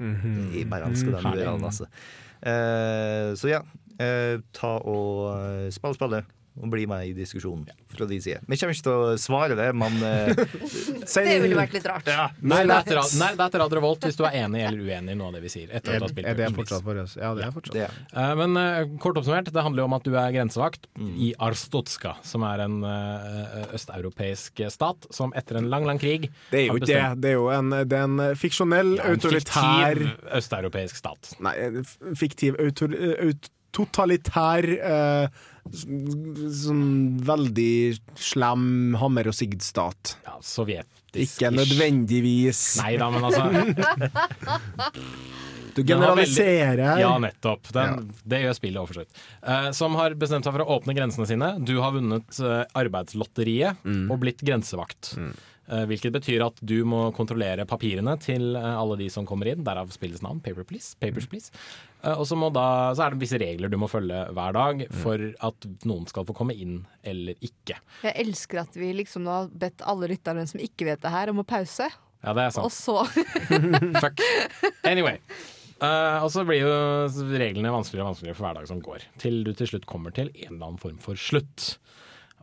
Mhm. 0.00 0.52
Jeg 0.54 0.68
bare 0.68 0.86
elsker 0.90 1.12
den 1.12 1.24
Herlig. 1.24 1.46
URL-en, 1.46 1.64
altså. 1.64 1.86
Uh, 2.40 3.34
så 3.36 3.48
ja, 3.50 3.60
eh, 4.00 4.36
ta 4.56 4.76
og 4.80 5.24
eh, 5.36 5.70
spill 5.76 5.94
spillet. 6.00 6.36
Og 6.60 6.66
bli 6.68 6.82
med 6.90 7.06
i 7.06 7.12
diskusjonen 7.14 7.62
fra 7.94 8.04
de 8.10 8.16
sider. 8.20 8.40
Vi 8.50 8.56
kommer 8.58 8.74
ikke 8.74 8.82
til 8.84 8.92
å 8.92 9.12
svare 9.22 9.54
det, 9.56 9.68
men 9.80 9.94
eh, 10.02 10.32
Det 11.14 11.36
ville 11.40 11.56
vært 11.56 11.76
litt 11.76 11.86
rart. 11.88 12.08
Nei, 12.42 12.58
det 12.66 12.74
er 12.74 12.82
etter 12.82 12.98
nei, 13.20 13.28
det 13.38 13.44
er 13.44 13.46
etter 13.46 13.62
Radio 13.62 13.78
Revolt 13.78 14.02
hvis 14.04 14.18
du 14.18 14.24
er 14.26 14.34
enig 14.42 14.64
eller 14.66 14.82
uenig 14.82 15.14
i 15.14 15.16
noe 15.16 15.30
av 15.30 15.36
det 15.38 15.42
vi 15.44 15.52
sier. 15.54 15.70
Etter 15.70 15.94
at 15.94 16.02
du 16.02 16.06
har 16.08 16.12
spilt 16.12 16.26
Er 16.28 16.36
det 16.40 16.48
Please. 16.50 16.58
fortsatt 16.58 17.00
oss. 17.04 17.14
Ja, 17.22 17.30
det 17.38 17.44
er 17.46 17.54
fortsatt. 17.54 17.76
det 17.78 17.86
Eh, 18.18 18.32
Men 18.42 18.58
eh, 18.60 18.90
kort 19.00 19.20
oppsummert, 19.22 19.52
det 19.54 19.64
handler 19.64 19.84
jo 19.84 19.86
om 19.88 19.96
at 20.00 20.08
du 20.10 20.10
er 20.18 20.34
grensevakt 20.36 20.90
Mm. 21.00 21.12
i 21.16 21.30
Arstotska, 21.46 22.16
som 22.26 22.42
er 22.50 22.64
en 22.66 22.76
eh, 22.84 23.70
østeuropeisk 23.78 24.60
stat 24.74 25.06
som 25.14 25.32
etter 25.38 25.56
en 25.62 25.70
lang, 25.70 25.86
lang 25.88 26.02
krig 26.02 26.26
Det 26.50 26.64
er 26.64 26.66
jo 26.66 26.74
har 26.74 26.82
ikke 26.82 26.90
det. 26.90 26.98
bestemt- 26.98 27.22
Det 27.22 27.30
er 27.30 27.38
jo 27.38 27.46
en, 27.54 27.70
det 27.70 27.96
er 28.02 28.04
en 28.10 28.36
fiksjonell, 28.36 28.92
Ja, 28.98 29.04
en 29.06 29.16
autoritær 29.16 30.02
fiktiv 30.02 30.36
østeuropeisk 30.42 30.96
stat. 30.98 31.32
Nei, 31.40 31.54
f- 31.86 31.96
fiktiv, 32.18 32.58
autor, 32.60 32.92
aut, 33.22 33.48
totalitær 33.76 34.68
eh, 34.78 35.46
Sånn 35.70 37.18
veldig 37.22 37.98
slem 38.18 38.94
hammer 38.98 39.28
og 39.30 39.36
sigd-stat. 39.36 40.14
Ja, 40.24 40.38
sovjetisk 40.42 41.36
Ikke 41.36 41.50
nødvendigvis. 41.52 42.62
Nei 42.80 42.94
da, 42.98 43.10
men 43.12 43.28
altså 43.28 43.44
Du 45.76 45.84
generaliserer. 45.86 46.98
Ja, 46.98 47.12
nettopp. 47.22 47.68
Den, 47.74 48.08
Det 48.26 48.40
gjør 48.42 48.56
spillet 48.58 48.88
for 48.90 48.98
så. 49.00 49.04
Eh, 49.46 49.68
som 49.76 49.94
har 50.00 50.16
bestemt 50.18 50.42
seg 50.48 50.56
for 50.56 50.64
å 50.64 50.78
åpne 50.80 50.96
grensene 50.98 51.28
sine. 51.30 51.52
Du 51.62 51.76
har 51.84 51.94
vunnet 51.94 52.40
uh, 52.42 52.64
arbeidslotteriet 52.80 53.78
Mm. 53.86 54.08
og 54.10 54.18
blitt 54.24 54.42
grensevakt. 54.44 55.12
Eh, 55.20 55.30
hvilket 55.86 56.14
betyr 56.14 56.42
at 56.46 56.58
du 56.66 56.80
må 56.88 57.08
kontrollere 57.16 57.66
papirene 57.68 58.16
til 58.22 58.56
eh, 58.58 58.72
alle 58.74 58.98
de 59.00 59.06
som 59.12 59.26
kommer 59.28 59.52
inn. 59.52 59.62
Derav 59.66 59.92
spillets 59.94 60.24
navn, 60.24 60.40
Paper 60.42 60.66
Please. 60.66 60.96
Papers, 61.02 61.28
please. 61.30 61.54
Eh, 62.02 62.16
og 62.16 62.26
så, 62.26 62.38
må 62.38 62.50
da, 62.54 62.64
så 62.96 63.06
er 63.06 63.14
det 63.14 63.22
visse 63.22 63.40
regler 63.40 63.70
du 63.70 63.78
må 63.80 63.90
følge 63.90 64.24
hver 64.36 64.56
dag 64.56 64.84
for 65.02 65.26
at 65.46 65.68
noen 65.88 66.08
skal 66.10 66.26
få 66.28 66.36
komme 66.36 66.56
inn 66.56 66.80
eller 67.06 67.38
ikke. 67.44 67.78
Jeg 68.02 68.16
elsker 68.24 68.64
at 68.64 68.76
vi 68.78 68.92
liksom 68.98 69.26
nå 69.26 69.36
har 69.36 69.54
bedt 69.62 69.86
alle 69.86 70.10
lytterne 70.10 70.46
som 70.50 70.62
ikke 70.62 70.90
vet 70.90 71.04
det 71.04 71.14
her, 71.14 71.32
om 71.32 71.42
å 71.44 71.46
pause. 71.46 71.88
Ja, 72.20 72.34
det 72.36 72.48
er 72.48 72.52
sant. 72.56 72.66
Og 72.66 72.74
så 72.74 73.00
Fuck. 74.02 74.20
Anyway. 74.88 75.22
Uh, 75.80 76.20
og 76.20 76.28
så 76.28 76.42
blir 76.44 76.60
jo 76.60 76.72
reglene 77.40 77.70
vanskeligere 77.72 78.04
og 78.04 78.10
vanskeligere 78.10 78.36
for 78.36 78.44
hver 78.44 78.58
dag 78.58 78.66
som 78.68 78.82
går. 78.84 79.06
Til 79.22 79.38
du 79.46 79.54
til 79.56 79.70
slutt 79.70 79.86
kommer 79.88 80.12
til 80.12 80.28
en 80.34 80.58
eller 80.58 80.66
annen 80.66 80.82
form 80.82 80.98
for 81.00 81.16
slutt. 81.16 81.78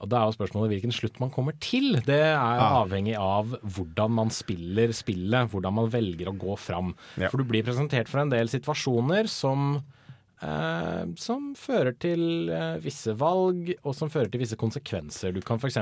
Og 0.02 0.10
da 0.12 0.20
er 0.22 0.28
jo 0.30 0.36
spørsmålet 0.38 0.76
hvilken 0.76 0.94
slutt 0.94 1.20
man 1.20 1.32
kommer 1.34 1.56
til. 1.60 1.96
Det 2.06 2.20
er 2.22 2.36
Ja. 2.38 2.84
avhengig 2.84 3.16
av 3.18 3.56
hvordan 3.64 4.12
man 4.12 4.30
spiller 4.30 4.94
spillet, 4.94 5.50
hvordan 5.50 5.74
man 5.74 5.90
velger 5.90 6.28
å 6.30 6.38
gå 6.38 6.58
fram. 6.58 6.94
Ja. 7.18 7.30
For 7.30 7.38
du 7.38 7.44
blir 7.46 7.64
presentert 7.66 8.08
for 8.08 8.20
en 8.22 8.30
del 8.30 8.48
situasjoner 8.48 9.28
som 9.28 9.82
eh, 10.42 11.06
som 11.18 11.54
fører 11.58 11.96
til 11.98 12.50
eh, 12.54 12.78
visse 12.84 13.14
valg, 13.18 13.72
og 13.84 13.96
som 13.98 14.10
fører 14.14 14.30
til 14.30 14.40
visse 14.44 14.56
konsekvenser. 14.60 15.34
Du 15.34 15.42
kan 15.42 15.58
f.eks. 15.58 15.78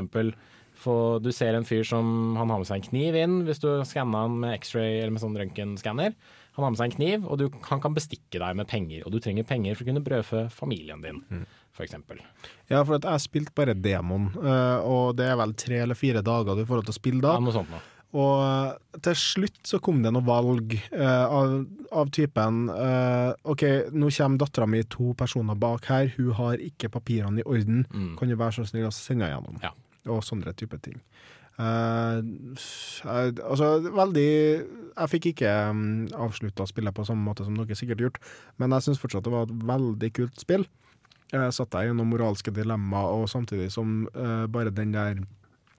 få 0.75 1.21
Du 1.23 1.31
ser 1.31 1.55
en 1.55 1.63
fyr 1.63 1.83
som 1.87 2.35
Han 2.35 2.49
har 2.49 2.57
med 2.59 2.67
seg 2.67 2.81
en 2.81 2.89
kniv 2.89 3.15
inn 3.15 3.35
hvis 3.47 3.59
du 3.63 3.69
skanner 3.87 4.25
han 4.25 4.39
med 4.41 4.57
X-ray 4.59 4.97
eller 5.01 5.11
med 5.15 5.21
sånn 5.23 5.37
røntgenskanner. 5.39 6.15
Han 6.55 6.63
har 6.63 6.71
med 6.71 6.79
seg 6.79 6.85
en 6.91 6.95
kniv, 6.95 7.25
og 7.27 7.37
du, 7.39 7.49
han 7.67 7.81
kan 7.83 7.93
bestikke 7.95 8.39
deg 8.39 8.55
med 8.55 8.67
penger. 8.71 9.03
Og 9.05 9.11
du 9.11 9.19
trenger 9.19 9.43
penger 9.43 9.75
for 9.75 9.83
å 9.83 9.87
kunne 9.89 10.03
brødfø 10.05 10.45
familien 10.55 11.01
din, 11.03 11.21
for 11.27 11.45
eksempel. 11.84 12.22
Ja, 12.69 12.84
for 12.88 12.95
jeg 13.03 13.19
spilte 13.26 13.52
bare 13.57 13.73
demoen, 13.76 14.30
eh, 14.39 14.77
og 14.88 15.18
det 15.18 15.26
er 15.27 15.35
vel 15.35 15.52
tre 15.60 15.81
eller 15.84 15.95
fire 15.99 16.22
dager 16.23 16.56
du 16.56 16.64
får 16.65 16.85
til 16.85 16.93
å 16.93 16.97
spille 16.99 17.22
da. 17.26 17.34
Ja, 17.35 17.43
noe 17.43 17.52
sånt 17.52 17.69
noe. 17.73 17.81
Og 18.15 18.39
eh, 18.45 18.99
til 19.03 19.15
slutt 19.19 19.60
så 19.68 19.81
kom 19.84 19.99
det 20.06 20.14
noen 20.15 20.23
valg 20.26 20.77
eh, 20.77 21.26
av, 21.26 21.65
av 21.91 22.11
typen 22.15 22.69
OK, 23.43 23.64
nå 23.91 24.07
kommer 24.15 24.38
dattera 24.45 24.65
mi 24.72 24.84
to 24.88 25.11
personer 25.19 25.56
bak 25.60 25.85
her, 25.91 26.14
hun 26.15 26.31
har 26.38 26.56
ikke 26.64 26.88
papirene 26.93 27.41
i 27.43 27.47
orden. 27.49 27.84
Mm. 27.91 28.14
Kan 28.22 28.30
du 28.31 28.38
være 28.39 28.56
så 28.61 28.69
snill 28.69 28.88
å 28.88 28.93
sende 28.95 29.27
gjennom? 29.27 29.60
Ja. 29.65 29.73
Og 30.07 30.23
sånne 30.23 30.53
type 30.56 30.80
ting. 30.85 31.02
Uh, 31.56 32.19
jeg- 33.07 33.39
altså, 33.39 33.80
veldig 33.95 34.26
Jeg 34.95 35.10
fikk 35.11 35.26
ikke 35.31 35.52
um, 35.72 36.07
avslutta 36.11 36.65
spillet 36.68 36.93
på 36.95 37.06
samme 37.07 37.23
måte 37.23 37.45
som 37.45 37.56
dere 37.56 37.76
sikkert 37.76 37.99
gjort, 38.03 38.18
men 38.60 38.72
jeg 38.76 38.84
syns 38.85 38.99
fortsatt 38.99 39.23
det 39.23 39.31
var 39.34 39.43
et 39.47 39.56
veldig 39.68 40.10
kult 40.15 40.39
spill. 40.39 40.65
Jeg 41.34 41.56
satt 41.57 41.72
deg 41.73 41.93
noen 41.95 42.11
moralske 42.11 42.53
dilemmaer, 42.53 43.15
og 43.18 43.30
samtidig 43.31 43.72
som 43.73 44.03
eh, 44.14 44.45
bare 44.52 44.73
den 44.73 44.93
der 44.93 45.23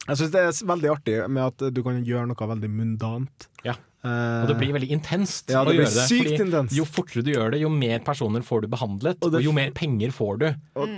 Jeg 0.07 0.19
syns 0.19 0.33
det 0.35 0.43
er 0.43 0.69
veldig 0.71 0.91
artig 0.93 1.17
med 1.31 1.43
at 1.45 1.69
du 1.75 1.83
kan 1.87 2.03
gjøre 2.07 2.29
noe 2.31 2.49
veldig 2.55 2.71
mundant. 2.71 3.49
Ja. 3.67 3.75
Eh, 4.07 4.43
Og 4.45 4.49
det 4.53 4.57
blir 4.61 4.73
veldig 4.77 4.89
intenst 4.95 5.51
Ja, 5.51 5.65
å 5.65 5.67
det 5.67 5.75
blir 5.75 5.83
gjøre 5.83 5.95
det. 5.97 6.05
sykt 6.07 6.43
intenst. 6.45 6.75
Jo 6.77 6.85
fortere 6.87 7.25
du 7.27 7.33
gjør 7.33 7.51
det, 7.57 7.61
jo 7.65 7.71
mer 7.73 7.99
personer 8.07 8.45
får 8.47 8.63
du 8.63 8.69
behandlet, 8.71 9.19
Og 9.27 9.35
og, 9.35 9.43
jo 9.43 9.53
mer 9.57 9.73
penger 9.75 10.13
får 10.15 10.39
du 10.39 10.47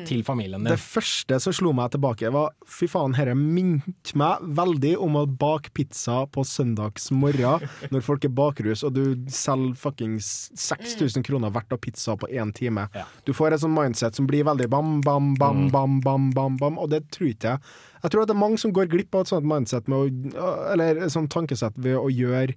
til 0.04 0.22
familien 0.26 0.60
din. 0.62 0.72
Det 0.74 0.78
første 0.82 1.40
som 1.40 1.52
slo 1.56 1.72
meg 1.72 1.90
tilbake, 1.94 2.30
var 2.34 2.52
fy 2.68 2.86
faen, 2.90 3.14
dette 3.16 3.34
minte 3.38 4.14
meg 4.18 4.42
veldig 4.58 4.94
om 5.00 5.16
å 5.16 5.24
bake 5.26 5.72
pizza 5.72 6.26
på 6.28 6.44
søndags 6.44 7.10
morgen 7.10 7.64
når 7.94 8.04
folk 8.04 8.24
er 8.28 8.34
bakrus, 8.34 8.84
og 8.84 8.92
du 8.98 9.04
selger 9.32 9.74
fuckings 9.78 10.50
6000 10.58 11.24
kroner 11.24 11.50
verdt 11.54 11.72
av 11.72 11.80
pizza 11.80 12.16
på 12.16 12.28
én 12.28 12.52
time. 12.52 12.88
Ja. 12.94 13.06
Du 13.24 13.32
får 13.32 13.54
et 13.54 13.60
sånt 13.64 13.76
mindset 13.78 14.14
som 14.18 14.26
blir 14.28 14.44
veldig 14.44 14.68
bam, 14.68 15.00
bam, 15.00 15.34
bam, 15.38 15.68
bam, 15.70 16.00
bam, 16.04 16.30
bam, 16.34 16.56
bam, 16.60 16.78
og 16.78 16.90
det 16.90 17.06
tror 17.14 17.30
ikke 17.32 17.54
jeg. 17.56 17.60
Jeg 18.02 18.10
tror 18.12 18.22
at 18.22 18.28
det 18.30 18.34
er 18.36 18.38
mange 18.44 18.58
som 18.62 18.72
går 18.72 18.86
glipp 18.92 19.14
av 19.18 19.24
et 19.24 19.30
sånt 19.32 19.46
mindset, 19.48 19.88
med 19.90 19.98
å, 19.98 20.50
eller 20.74 21.00
et 21.06 21.10
sånt 21.14 21.30
tankesett 21.34 21.74
ved 21.78 21.96
å 21.98 22.06
gjøre 22.12 22.54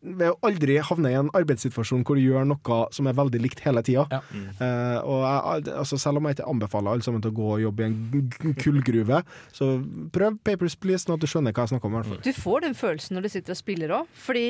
ved 0.00 0.30
å 0.30 0.36
aldri 0.46 0.76
havne 0.84 1.10
i 1.10 1.16
en 1.18 1.30
arbeidssituasjon 1.36 2.04
hvor 2.06 2.16
du 2.16 2.22
gjør 2.22 2.46
noe 2.48 2.78
som 2.94 3.08
er 3.10 3.16
veldig 3.18 3.40
likt 3.42 3.62
hele 3.64 3.82
tida. 3.84 4.06
Ja. 4.12 4.20
Eh, 4.32 4.98
og 5.02 5.24
jeg, 5.26 5.74
altså 5.74 5.98
selv 6.00 6.20
om 6.20 6.28
jeg 6.28 6.38
ikke 6.38 6.48
anbefaler 6.52 6.94
alle 6.94 7.06
sammen 7.06 7.24
til 7.24 7.34
å 7.34 7.36
gå 7.36 7.48
og 7.56 7.64
jobbe 7.64 7.84
i 7.84 7.88
en 7.90 8.56
kullgruve, 8.62 9.22
så 9.54 9.72
prøv 10.14 10.38
Papers, 10.46 10.78
Please, 10.80 11.04
sånn 11.04 11.16
at 11.16 11.24
du 11.24 11.28
skjønner 11.30 11.56
hva 11.56 11.66
jeg 11.66 11.74
snakker 11.74 11.90
om. 11.90 11.96
i 11.96 12.00
hvert 12.00 12.12
fall. 12.12 12.22
Du 12.24 12.42
får 12.46 12.66
den 12.68 12.78
følelsen 12.78 13.18
når 13.18 13.26
du 13.26 13.32
sitter 13.34 13.56
og 13.56 13.60
spiller 13.60 13.96
òg. 13.98 14.14
Fordi 14.26 14.46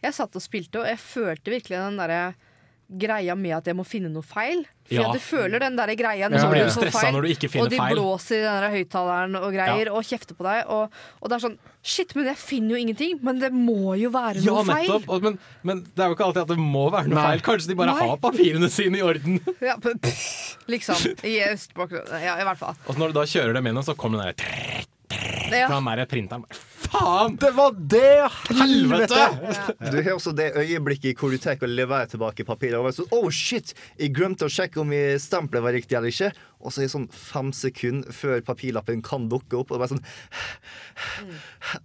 jeg 0.00 0.16
satt 0.16 0.38
og 0.38 0.44
spilte, 0.44 0.82
og 0.82 0.88
jeg 0.88 1.02
følte 1.02 1.56
virkelig 1.58 1.80
den 1.80 2.00
derre 2.00 2.22
greia 2.98 3.34
med 3.38 3.52
at 3.56 3.64
jeg 3.70 3.76
må 3.78 3.84
finne 3.86 4.08
noe 4.10 4.22
feil. 4.26 4.64
For 4.90 4.94
Ja. 4.98 5.12
du 5.14 5.18
føler 5.22 5.60
den 5.62 5.76
der 5.76 5.86
greia 5.94 6.16
Ja, 6.18 6.28
så 6.28 6.48
når 6.48 6.50
blir 6.50 6.64
du 6.66 6.80
du 6.80 6.90
feil, 6.90 7.12
når 7.14 7.22
du 7.22 7.28
ikke 7.28 7.48
finner 7.50 7.64
og 7.64 7.70
de 7.70 7.76
feil. 7.78 7.94
blåser 7.94 8.34
i 8.34 8.42
den 8.42 8.60
der 8.60 8.70
høyttaleren 8.74 9.36
og 9.38 9.52
greier, 9.54 9.86
Ja. 9.86 9.92
og 9.94 10.02
kjefter 10.02 10.34
på 10.34 10.42
deg. 10.42 10.64
Og, 10.66 10.90
og 11.22 11.28
det 11.30 11.36
er 11.36 11.48
sånn 11.48 11.58
Shit, 11.82 12.14
men 12.14 12.26
jeg 12.26 12.36
finner 12.36 12.70
jo 12.76 12.76
ingenting! 12.76 13.18
Men 13.22 13.38
det 13.38 13.52
må 13.54 13.96
jo 13.98 14.10
være 14.10 14.42
Ja, 14.44 14.52
noe 14.52 14.64
feil! 14.64 14.90
Og- 15.08 15.22
Men, 15.22 15.38
men 15.62 15.80
det 15.94 15.98
er 16.04 16.08
jo 16.10 16.14
ikke 16.16 16.26
alltid 16.26 16.42
at 16.42 16.48
det 16.48 16.58
må 16.58 16.90
være 16.92 17.06
noe 17.08 17.14
Nei. 17.14 17.38
feil. 17.38 17.40
Kanskje 17.40 17.68
de 17.68 17.74
bare 17.74 17.94
Nei. 17.94 18.08
har 18.08 18.16
papirene 18.18 18.68
sine 18.68 18.98
i 18.98 19.02
orden. 19.02 19.40
Ja, 19.62 19.76
pff, 19.76 20.56
liksom. 20.68 20.96
I 21.24 21.38
østbakgrunnen. 21.52 22.20
Ja, 22.20 22.36
i 22.36 22.44
hvert 22.44 22.58
fall. 22.58 22.74
Og 22.86 22.94
så 22.94 22.98
når 22.98 23.06
du 23.12 23.12
da 23.14 23.22
kjører 23.24 23.54
dem 23.54 23.66
inn, 23.66 23.76
så 23.82 23.94
kommer 23.96 24.18
den 24.20 24.34
der 24.34 24.84
Ja. 25.50 25.66
fra 25.66 25.80
den 25.80 25.88
der 25.98 26.06
printeren. 26.06 26.44
Faen! 26.90 27.36
Det 27.40 27.50
var 27.56 27.74
det! 27.74 28.30
Helvete! 28.50 29.24
Du 29.90 29.96
har 30.02 30.12
også 30.14 30.32
det 30.36 30.52
øyeblikket 30.58 31.18
hvor 31.18 31.30
du 31.34 31.38
tar 31.42 31.58
og 31.60 31.70
leverer 31.70 32.10
tilbake 32.10 32.46
papiret. 32.46 32.78
Og 32.78 32.94
sånn, 32.94 33.10
oh 33.14 33.28
shit, 33.34 33.74
jeg 33.98 34.14
glemte 34.16 34.46
å 34.46 34.52
sjekke 34.52 34.80
om 34.82 34.92
stempelet 35.22 35.64
var 35.66 35.74
riktig 35.76 35.98
eller 35.98 36.10
ikke. 36.14 36.30
Og 36.60 36.70
så 36.74 36.82
er 36.82 36.86
det 36.88 36.92
sånn 36.94 37.08
fem 37.14 37.50
sekunder 37.56 38.12
før 38.14 38.42
papirlappen 38.46 39.02
kan 39.06 39.28
dukke 39.32 39.58
opp. 39.62 39.72
Og 39.74 39.80
bare 39.82 39.94
sånn 39.94 40.04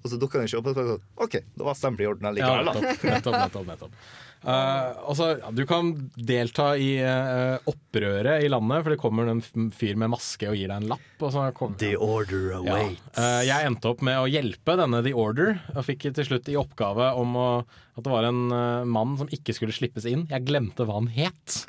Og 0.03 0.09
så 0.11 0.19
dukker 0.21 0.41
den 0.41 0.49
ikke 0.49 0.61
opp. 0.61 0.69
Og 0.69 0.75
så 0.75 0.81
det 0.85 0.93
sånn, 0.93 1.03
OK, 1.25 1.39
da 1.55 1.67
var 1.69 1.79
stempelet 1.79 2.05
i 2.05 2.11
orden 2.11 2.29
Ja, 2.41 2.53
nettopp. 2.65 3.03
nettopp, 3.05 3.37
nettopp, 3.39 3.67
nettopp. 3.73 3.99
Eh, 4.45 4.97
altså, 5.09 5.31
du 5.57 5.63
kan 5.65 5.89
delta 6.15 6.67
i 6.77 6.99
uh, 7.01 7.57
opprøret 7.69 8.45
i 8.45 8.49
landet, 8.51 8.83
for 8.83 8.93
det 8.93 8.99
kommer 9.01 9.31
en 9.31 9.41
fyr 9.73 9.97
med 9.97 10.11
maske 10.13 10.49
og 10.51 10.57
gir 10.59 10.69
deg 10.69 10.83
en 10.83 10.91
lapp. 10.93 11.07
Og 11.19 11.33
så 11.33 11.47
The 11.81 11.95
order 11.97 12.51
ja. 12.53 12.59
awaits. 12.61 13.07
Eh, 13.17 13.39
jeg 13.49 13.69
endte 13.71 13.89
opp 13.89 14.03
med 14.05 14.19
å 14.21 14.27
hjelpe 14.29 14.77
denne 14.77 15.01
The 15.05 15.15
Order, 15.17 15.57
og 15.73 15.87
fikk 15.87 16.05
til 16.11 16.27
slutt 16.27 16.51
i 16.51 16.57
oppgave 16.59 17.09
om 17.17 17.37
å, 17.39 17.47
at 17.95 18.05
det 18.05 18.13
var 18.13 18.27
en 18.27 18.43
mann 18.91 19.15
som 19.17 19.31
ikke 19.33 19.55
skulle 19.55 19.73
slippes 19.73 20.05
inn. 20.09 20.27
Jeg 20.29 20.45
glemte 20.45 20.85
hva 20.85 20.99
han 20.99 21.09
het. 21.15 21.61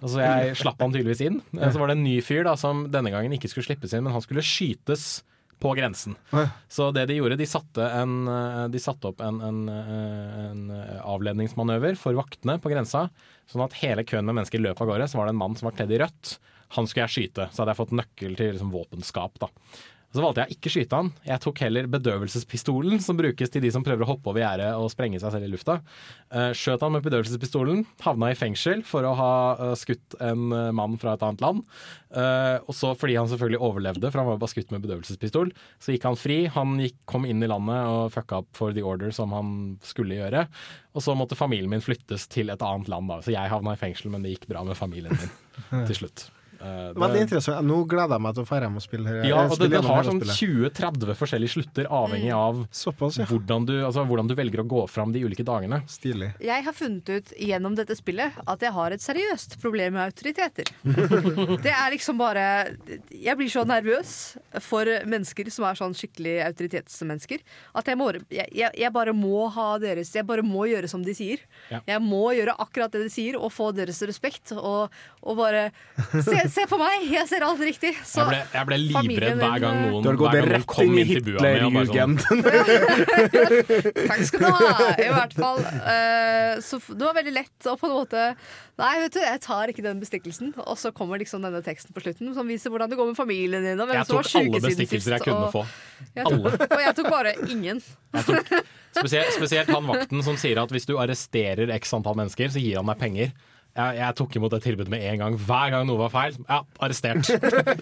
Altså 0.00 0.22
Jeg 0.22 0.56
slapp 0.58 0.80
han 0.82 0.94
tydeligvis 0.94 1.22
inn. 1.26 1.38
Så 1.54 1.78
var 1.78 1.92
det 1.92 1.98
en 1.98 2.06
ny 2.06 2.16
fyr 2.24 2.42
da 2.48 2.56
som 2.58 2.86
denne 2.92 3.12
gangen 3.14 3.36
ikke 3.36 3.52
skulle 3.52 3.68
slippes 3.68 3.94
inn, 3.94 4.06
men 4.06 4.16
han 4.16 4.24
skulle 4.24 4.44
skytes 4.44 5.22
på 5.60 5.74
grensen. 5.78 6.16
Så 6.68 6.90
det 6.94 7.06
de 7.10 7.18
gjorde, 7.18 7.38
de 7.40 7.46
satte, 7.48 7.86
en, 8.00 8.16
eh, 8.28 8.64
de 8.72 8.80
satte 8.82 9.10
opp 9.10 9.22
en, 9.24 9.40
en, 9.44 9.60
eh, 9.68 10.40
en 10.50 10.64
avledningsmanøver 11.00 11.98
for 12.00 12.16
vaktene 12.18 12.58
på 12.62 12.72
grensa, 12.72 13.08
sånn 13.50 13.64
at 13.66 13.78
hele 13.82 14.06
køen 14.08 14.26
med 14.26 14.38
mennesker 14.40 14.62
løp 14.62 14.80
av 14.82 14.92
gårde. 14.92 15.08
Så 15.10 15.20
var 15.20 15.28
det 15.28 15.36
en 15.36 15.42
mann 15.42 15.56
som 15.58 15.70
var 15.70 15.76
kledd 15.78 15.94
i 15.94 16.00
rødt. 16.02 16.36
Han 16.74 16.88
skulle 16.90 17.06
jeg 17.06 17.14
skyte, 17.14 17.48
så 17.52 17.62
hadde 17.62 17.74
jeg 17.74 17.82
fått 17.82 17.98
nøkkel 17.98 18.38
til 18.38 18.54
liksom, 18.56 18.72
våpenskap. 18.74 19.38
da. 19.42 19.50
Så 20.14 20.22
valgte 20.22 20.44
jeg 20.44 20.56
ikke 20.56 20.70
skyte 20.70 20.98
han. 21.00 21.08
Jeg 21.26 21.42
tok 21.42 21.60
heller 21.64 21.88
bedøvelsespistolen, 21.90 23.00
som 23.02 23.18
brukes 23.18 23.50
til 23.50 23.64
de 23.64 23.72
som 23.74 23.82
prøver 23.86 24.06
å 24.06 24.12
hoppe 24.12 24.30
over 24.30 24.44
gjerdet 24.44 24.70
og 24.78 24.86
sprenge 24.92 25.18
seg 25.18 25.34
selv 25.34 25.48
i 25.48 25.50
lufta. 25.50 25.80
Uh, 26.30 26.52
skjøt 26.54 26.84
han 26.86 26.94
med 26.94 27.02
bedøvelsespistolen, 27.06 27.82
havna 28.04 28.30
i 28.30 28.38
fengsel 28.38 28.84
for 28.86 29.06
å 29.06 29.14
ha 29.18 29.32
eh, 29.54 29.72
skutt 29.78 30.16
en 30.22 30.52
eh, 30.54 30.70
mann 30.76 30.96
fra 31.00 31.14
et 31.14 31.24
annet 31.26 31.42
land. 31.42 31.64
Eh, 32.14 32.56
og 32.62 32.76
så 32.76 32.92
fordi 32.98 33.16
han 33.18 33.28
selvfølgelig 33.30 33.60
overlevde, 33.64 34.10
for 34.10 34.22
han 34.22 34.28
var 34.28 34.38
bare 34.42 34.52
skutt 34.52 34.70
med 34.74 34.84
bedøvelsespistol, 34.84 35.50
så 35.82 35.94
gikk 35.94 36.06
han 36.06 36.18
fri. 36.20 36.38
Han 36.54 36.76
gikk, 36.82 37.00
kom 37.10 37.26
inn 37.28 37.42
i 37.42 37.50
landet 37.50 37.90
og 37.90 38.12
fucka 38.14 38.42
opp 38.44 38.52
for 38.58 38.76
the 38.76 38.84
order 38.86 39.14
som 39.14 39.34
han 39.34 39.50
skulle 39.86 40.20
gjøre. 40.20 40.46
Og 40.94 41.02
så 41.04 41.16
måtte 41.18 41.38
familien 41.38 41.72
min 41.72 41.84
flyttes 41.84 42.28
til 42.30 42.54
et 42.54 42.62
annet 42.62 42.90
land, 42.92 43.10
da. 43.10 43.18
Så 43.24 43.34
jeg 43.34 43.50
havna 43.50 43.74
i 43.74 43.80
fengsel, 43.80 44.12
men 44.14 44.22
det 44.24 44.36
gikk 44.36 44.48
bra 44.52 44.62
med 44.66 44.78
familien 44.78 45.16
min 45.18 45.84
til 45.88 46.04
slutt. 46.04 46.28
Eh, 46.64 46.92
det- 46.94 47.00
Veldig 47.04 47.20
interessant. 47.26 47.66
Nå 47.68 47.80
gleder 47.90 48.14
jeg 48.16 48.24
meg 48.24 48.34
til 48.34 48.44
å 48.44 48.48
dra 48.48 48.60
hjem 48.64 48.76
og 48.80 48.84
spille 48.84 49.06
her. 49.10 49.24
ja, 49.28 49.42
og 49.44 49.58
det, 49.60 49.68
det 49.74 49.82
har 49.84 50.06
sånn 50.08 50.20
20-30 50.24 51.14
forskjellige 51.20 51.52
slutter, 51.58 51.88
avhengig 51.92 52.32
av 52.32 52.62
hvordan, 52.72 53.66
du, 53.68 53.74
altså, 53.84 54.04
hvordan 54.08 54.28
du 54.30 54.34
velger 54.38 54.62
å 54.62 54.66
gå 54.68 54.84
fram 54.88 55.12
de 55.12 55.22
ulike 55.26 55.44
dagene. 55.44 55.82
Stilig. 55.90 56.32
Jeg 56.40 56.64
har 56.64 56.72
funnet 56.72 57.08
ut 57.12 57.32
gjennom 57.38 57.76
dette 57.76 57.96
spillet 57.98 58.32
at 58.46 58.60
jeg 58.64 58.72
har 58.72 58.90
et 58.96 59.04
seriøst 59.04 59.58
problem 59.60 59.94
med 59.98 60.08
autoriteter. 60.12 60.64
Det 61.64 61.72
er 61.72 61.90
liksom 61.92 62.18
bare 62.18 62.44
Jeg 63.12 63.36
blir 63.38 63.48
så 63.52 63.64
nervøs 63.66 64.36
for 64.64 64.88
mennesker 65.06 65.50
som 65.52 65.64
er 65.68 65.76
sånn 65.78 65.94
skikkelig 65.96 66.38
autoritetsmennesker, 66.48 67.42
at 67.74 67.88
jeg, 67.90 67.98
må, 67.98 68.08
jeg, 68.32 68.48
jeg 68.78 68.92
bare 68.94 69.12
må 69.16 69.46
ha 69.54 69.78
deres 69.82 70.12
Jeg 70.14 70.26
bare 70.28 70.44
må 70.46 70.66
gjøre 70.70 70.88
som 70.90 71.02
de 71.04 71.14
sier. 71.16 71.42
Ja. 71.70 71.80
Jeg 71.88 72.02
må 72.04 72.24
gjøre 72.36 72.56
akkurat 72.62 72.92
det 72.94 73.04
de 73.06 73.10
sier, 73.12 73.36
og 73.38 73.52
få 73.52 73.70
deres 73.76 74.00
respekt. 74.08 74.52
Og, 74.54 74.90
og 75.24 75.36
bare 75.38 75.66
se, 76.22 76.40
se 76.54 76.64
på 76.70 76.78
meg! 76.80 77.04
Jeg 77.10 77.28
ser 77.30 77.44
alt 77.46 77.62
riktig. 77.64 77.90
Så 78.06 78.22
Jeg 78.22 78.28
ble, 78.30 78.38
jeg 78.54 78.68
ble 78.68 78.78
livredd 78.80 79.40
hver 79.42 79.62
gang 79.64 79.80
noen, 79.82 80.04
Du 80.04 80.08
har 80.10 80.18
gått 80.20 80.34
hver 80.34 80.48
gang 80.48 80.52
noen 80.54 80.66
kom 80.70 80.98
inn 81.00 81.10
til 81.10 81.22
bua 81.26 81.52
mi 81.74 81.84
sånn. 81.90 82.14
Takk 84.10 84.22
skal 84.28 84.44
du 84.44 84.48
ha! 84.50 84.88
I 84.98 85.08
hvert 85.12 85.34
fall. 85.38 85.62
Uh, 85.64 86.52
så 86.64 86.80
det 86.90 87.02
var 87.04 87.18
veldig 87.18 87.34
lett 87.34 87.70
å 87.70 87.76
på 87.80 87.90
en 87.90 87.96
måte 87.98 88.28
Nei, 88.74 88.92
vet 89.04 89.14
du, 89.14 89.20
jeg 89.22 89.38
tar 89.44 89.70
ikke 89.70 89.84
den 89.84 90.00
bestikkelsen. 90.02 90.50
Og 90.64 90.78
så 90.80 90.90
kommer 90.94 91.20
liksom 91.22 91.44
denne 91.46 91.60
teksten 91.62 91.94
på 91.94 92.02
slutten 92.02 92.32
som 92.34 92.48
viser 92.50 92.72
hvordan 92.74 92.90
det 92.90 92.98
går 92.98 93.12
med 93.12 93.18
familien 93.18 93.62
din. 93.62 93.78
Og 93.78 93.86
hvem 93.86 94.00
Jeg 94.00 94.08
som 94.08 94.18
var 94.18 94.26
tok 94.26 94.40
alle 94.40 94.62
bestikkelser 94.64 95.14
jeg 95.14 95.26
kunne 95.28 95.46
og- 95.46 95.52
få. 95.54 95.62
Jeg 96.14 96.26
tok, 96.26 96.32
Alle. 96.34 96.50
og 96.66 96.80
jeg 96.82 96.96
tok 96.98 97.10
bare 97.12 97.34
ingen. 97.54 97.82
Spesielt, 98.94 99.30
spesielt 99.34 99.70
han 99.70 99.86
vakten 99.86 100.22
som 100.26 100.36
sier 100.38 100.58
at 100.62 100.74
hvis 100.74 100.86
du 100.90 100.96
arresterer 100.98 101.70
x 101.78 101.94
antall 101.94 102.18
mennesker, 102.18 102.50
så 102.50 102.62
gir 102.62 102.80
han 102.82 102.90
deg 102.90 102.98
penger. 102.98 103.30
Jeg, 103.74 103.96
jeg 103.98 104.14
tok 104.20 104.36
imot 104.38 104.52
det 104.54 104.60
tilbudet 104.62 104.90
med 104.92 105.02
en 105.02 105.18
gang. 105.18 105.36
Hver 105.48 105.70
gang 105.74 105.86
noe 105.88 105.98
var 106.04 106.10
feil, 106.14 106.36
ja, 106.46 106.60
arrestert. 106.78 107.26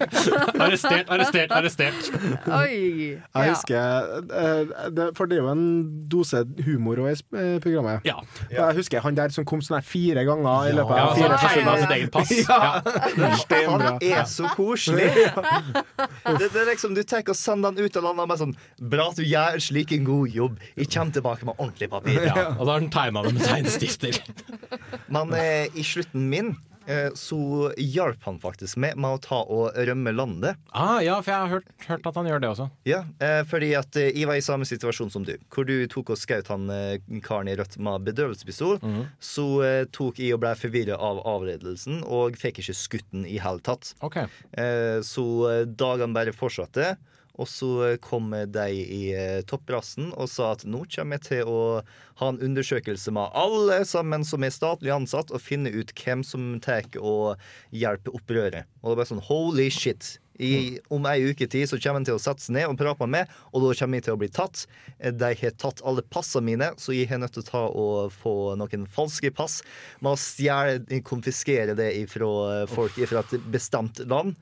arrestert, 0.63 1.09
arrestert, 1.13 1.51
arrestert. 1.53 2.07
Oi! 2.49 3.19
Jeg 3.19 3.51
husker 3.51 4.23
eh, 4.33 4.71
det, 4.89 5.05
For 5.17 5.29
det 5.29 5.37
er 5.37 5.43
jo 5.43 5.51
en 5.51 5.65
dose 6.09 6.41
humor 6.65 7.03
òg 7.03 7.11
i 7.11 7.17
eh, 7.37 7.59
programmet. 7.61 8.01
Ja. 8.09 8.15
Jeg 8.49 8.79
husker 8.79 9.03
han 9.05 9.17
der 9.19 9.33
som 9.35 9.45
kom 9.45 9.61
sånn 9.61 9.77
her 9.77 9.85
fire 9.85 10.23
ganger 10.25 10.71
i 10.71 10.73
løpet 10.79 10.97
Ja, 10.97 11.05
av 11.05 11.19
fire 11.19 11.37
tegna 11.43 11.75
episoder. 11.75 11.83
sitt 11.83 11.95
eget 11.97 12.11
pass. 12.17 12.33
Ja. 12.43 12.59
Ja. 13.53 13.61
Han 13.69 13.85
er 14.01 14.25
så 14.29 14.49
koselig! 14.57 15.09
Det, 16.23 16.47
det 16.53 16.59
er 16.63 16.67
liksom, 16.71 16.93
Du 16.95 17.01
tenker 17.07 17.33
å 17.33 17.37
sende 17.37 17.69
han 17.69 17.77
ut 17.77 17.97
av 17.99 18.05
landet 18.05 18.29
med 18.29 18.39
sånn 18.39 18.53
Bra 18.91 19.05
at 19.11 19.19
du 19.19 19.23
gjør 19.27 19.57
slik 19.61 19.91
en 19.95 20.05
god 20.07 20.33
jobb. 20.33 20.57
Jeg 20.79 20.89
kommer 20.93 21.13
tilbake 21.15 21.47
med 21.47 21.59
ordentlig 21.59 21.89
papir. 21.91 22.17
Ja, 22.25 22.45
og 22.55 22.63
da 22.65 22.73
har 22.73 22.79
han 22.81 22.89
tegna 22.93 23.23
det 23.25 23.33
med 23.35 23.43
tegnestifter. 23.45 24.17
Men 25.13 25.33
eh, 25.37 25.67
i 25.83 25.87
slutten 25.87 26.29
min 26.31 26.53
eh, 26.87 27.09
så 27.15 27.71
hjalp 27.77 28.23
han 28.27 28.39
faktisk 28.43 28.79
med, 28.81 28.97
med 28.99 29.17
å 29.17 29.19
ta 29.23 29.41
og 29.43 29.75
rømme 29.87 30.11
landet. 30.15 30.59
Ah, 30.71 30.97
ja, 31.03 31.17
for 31.23 31.31
jeg 31.33 31.39
har 31.45 31.51
hørt, 31.53 31.69
hørt 31.87 32.09
at 32.09 32.19
han 32.19 32.27
gjør 32.27 32.43
det 32.43 32.49
også. 32.53 32.67
Ja, 32.87 33.03
eh, 33.23 33.41
fordi 33.47 33.71
at 33.79 33.99
eh, 33.99 34.09
jeg 34.11 34.27
var 34.29 34.39
i 34.39 34.43
samme 34.45 34.67
situasjon 34.67 35.11
som 35.13 35.27
du. 35.27 35.33
Hvor 35.53 35.67
du 35.67 35.75
tok 35.91 36.13
og 36.15 36.19
skjøt 36.19 36.51
han 36.51 36.67
karen 37.25 37.51
i 37.51 37.55
rødt 37.59 37.77
med 37.83 38.07
bedøvelsespistol. 38.09 38.79
Så 39.23 39.47
eh, 39.67 39.85
tok 39.95 40.19
jeg 40.23 40.35
og 40.35 40.43
ble 40.43 40.53
forvirra 40.59 40.99
av 40.99 41.23
avledelsen 41.35 42.03
og 42.03 42.39
fikk 42.39 42.63
ikke 42.63 42.77
skutt 42.77 43.09
den 43.15 43.27
i 43.29 43.39
hele 43.43 43.63
tatt. 43.63 43.93
Ok. 44.03 44.21
Eh, 44.51 44.99
så 45.07 45.25
dagene 45.67 46.15
bare 46.15 46.35
fortsatte. 46.35 46.95
Og 47.41 47.49
så 47.49 47.69
eh, 47.87 47.99
kom 48.01 48.29
de 48.31 48.65
i 48.77 49.03
eh, 49.17 49.41
topprassen 49.49 50.11
og 50.13 50.29
sa 50.29 50.51
at 50.53 50.65
nå 50.69 50.83
kommer 50.93 51.17
jeg 51.17 51.25
til 51.29 51.49
å 51.49 51.61
ha 52.21 52.27
en 52.29 52.41
undersøkelse 52.45 53.13
med 53.15 53.33
alle 53.33 53.79
sammen 53.89 54.25
som 54.27 54.45
er 54.45 54.53
statlig 54.53 54.93
ansatt, 54.93 55.33
og 55.33 55.41
finne 55.41 55.71
ut 55.73 55.93
hvem 55.97 56.21
som 56.27 56.59
tar 56.61 56.85
og 56.99 57.39
hjelper 57.73 58.13
opprøret. 58.13 58.69
Og 58.83 58.91
det 58.93 58.99
ble 58.99 59.07
sånn 59.13 59.25
holy 59.29 59.69
shit. 59.73 60.17
I, 60.41 60.79
om 60.89 61.05
ei 61.05 61.27
uke 61.29 61.45
tid 61.45 61.67
så 61.69 61.77
kommer 61.77 61.99
han 61.99 62.07
til 62.07 62.17
å 62.17 62.21
sette 62.21 62.41
seg 62.41 62.55
ned 62.55 62.65
og 62.65 62.79
prate 62.79 63.05
med 63.05 63.11
meg, 63.19 63.35
og 63.53 63.67
da 63.67 63.75
kommer 63.77 63.99
jeg 63.99 64.07
til 64.07 64.15
å 64.15 64.21
bli 64.21 64.29
tatt. 64.33 64.63
Eh, 64.99 65.13
De 65.13 65.29
har 65.41 65.57
tatt 65.61 65.81
alle 65.85 66.05
passene 66.05 66.47
mine, 66.51 66.71
så 66.81 66.93
jeg 66.93 67.09
er 67.09 67.21
nødt 67.21 67.33
til 67.37 67.45
å 67.45 67.49
ta 67.49 67.63
og 67.69 68.13
få 68.13 68.35
noen 68.61 68.85
falske 68.89 69.33
pass. 69.33 69.61
Med 70.01 70.13
å 70.13 70.21
stjele, 70.21 71.01
konfiskere 71.05 71.77
det 71.77 71.93
fra 72.13 72.65
folk 72.69 72.97
fra 73.09 73.25
et 73.25 73.49
bestemt 73.53 74.01
land. 74.09 74.37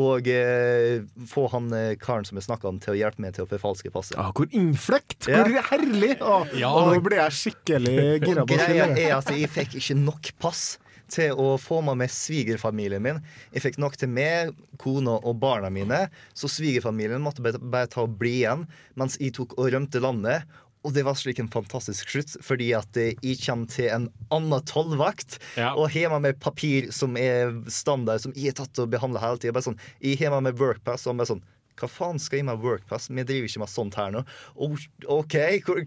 Og 0.00 0.28
eh, 0.32 1.02
få 1.28 1.46
han 1.52 1.66
eh, 1.76 1.90
karen 2.00 2.24
som 2.24 2.38
jeg 2.40 2.46
snakka 2.46 2.70
om, 2.70 2.78
til 2.80 2.94
å 2.94 2.96
hjelpe 2.96 3.20
meg 3.20 3.34
til 3.36 3.44
å 3.44 3.50
forfalske 3.50 3.90
passet. 3.92 4.16
Ah, 4.20 4.30
hvor 4.32 4.48
innfløkt! 4.56 5.28
Ja. 5.28 5.42
Hvor 5.44 5.68
herlig! 5.68 6.14
Å, 6.24 6.38
Ja. 6.56 6.70
Nå 6.72 6.96
ble 7.04 7.18
jeg 7.20 7.36
skikkelig 7.36 7.98
gira 8.24 8.46
på 8.46 8.56
å 8.56 8.62
Greia 8.62 8.86
er 8.94 9.18
at 9.18 9.28
jeg 9.34 9.50
fikk 9.52 9.76
ikke 9.82 9.98
nok 10.00 10.32
pass 10.40 10.64
til 11.12 11.36
å 11.36 11.58
få 11.60 11.82
med 11.84 11.98
meg 12.00 12.12
svigerfamilien 12.14 13.02
min. 13.04 13.20
Jeg 13.52 13.66
fikk 13.66 13.76
nok 13.82 13.98
til 14.00 14.08
meg, 14.08 14.54
kona 14.80 15.18
og 15.20 15.36
barna 15.42 15.68
mine, 15.68 16.06
så 16.32 16.48
svigerfamilien 16.48 17.20
måtte 17.20 17.44
bare, 17.44 17.60
bare 17.60 17.90
ta 17.92 18.06
og 18.06 18.16
bli 18.20 18.38
igjen 18.42 18.64
mens 18.96 19.18
jeg 19.20 19.34
tok 19.36 19.52
og 19.58 19.68
rømte 19.74 20.00
landet. 20.00 20.48
Og 20.82 20.92
det 20.96 21.04
var 21.06 21.14
slik 21.14 21.38
en 21.38 21.50
fantastisk 21.52 22.08
slutt, 22.10 22.32
fordi 22.42 22.72
at 22.74 22.96
eh, 22.98 23.12
jeg 23.22 23.38
kommer 23.44 23.70
til 23.70 23.86
en 23.94 24.08
annen 24.34 24.64
tollvakt 24.66 25.38
Ja. 25.56 25.72
og 25.78 25.92
har 25.94 26.10
med 26.16 26.24
meg 26.26 26.40
papir 26.42 26.90
som 26.92 27.14
er 27.16 27.52
standard, 27.70 28.20
som 28.24 28.32
jeg 28.34 28.50
har 28.50 28.64
tatt 28.64 28.80
og 28.82 28.90
behandla 28.90 29.22
hele 29.22 29.38
tida. 29.38 29.62
Sånn, 29.62 29.78
jeg 30.02 30.18
har 30.24 30.34
med 30.34 30.48
meg 30.50 30.58
workpass, 30.60 31.06
og 31.06 31.12
han 31.14 31.22
bare 31.22 31.32
sånn 31.36 31.44
hva 31.80 31.88
faen 31.88 32.18
skal 32.20 32.42
jeg 32.42 32.44
med 32.46 32.60
workpass? 32.62 33.06
Vi 33.08 33.22
driver 33.24 33.48
ikke 33.48 33.62
med 33.62 33.70
sånt 33.72 33.94
her 33.96 34.10
nå. 34.12 34.20
«Oh, 34.60 34.74
OK, 35.08 35.34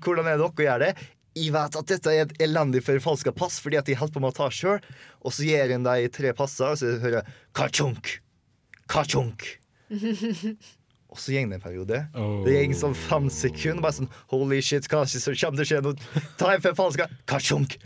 hvordan 0.01 0.25
er 0.27 0.39
det 0.41 0.47
dere 0.57 0.65
gjør 0.65 0.81
det? 0.81 0.89
Jeg 1.35 1.51
vet 1.53 1.75
at 1.77 1.91
dette 1.91 2.11
er 2.15 2.23
et 2.25 2.33
elendig 2.41 2.81
forfalska 2.83 3.31
pass 3.35 3.59
fordi 3.61 3.77
at 3.77 3.85
de 3.85 3.95
holder 3.99 4.15
på 4.15 4.23
med 4.23 4.31
å 4.33 4.37
ta 4.39 4.47
sjøl. 4.49 4.79
Og 5.21 5.35
så 5.35 5.45
gir 5.45 5.75
en 5.75 5.85
de 5.85 6.07
tre 6.15 6.31
passer, 6.35 6.71
og 6.73 6.79
så 6.81 6.95
hører 7.03 7.19
jeg 7.21 7.35
ka-chunk, 7.59 8.15
ka-chunk. 8.91 9.45
Og 11.15 11.21
så 11.23 11.31
går 11.31 11.47
det 11.47 11.55
en 11.55 11.63
periode. 11.63 11.99
Det 12.45 12.55
gikk 12.59 12.73
sånn 12.75 12.95
fem 12.99 13.29
sekunder. 13.31 13.81
Bare 13.85 13.95
sånn 14.01 14.09
Holy 14.33 14.59
shit, 14.61 14.89
kanskje 14.91 15.21
så 15.23 15.31
kommer 15.39 15.61
det 15.63 15.69
skje 15.69 15.79
noe. 15.85 15.95
Ta 16.37 16.51
en 16.57 16.63
forfalska 16.65 17.07
ka-chunk. 17.31 17.77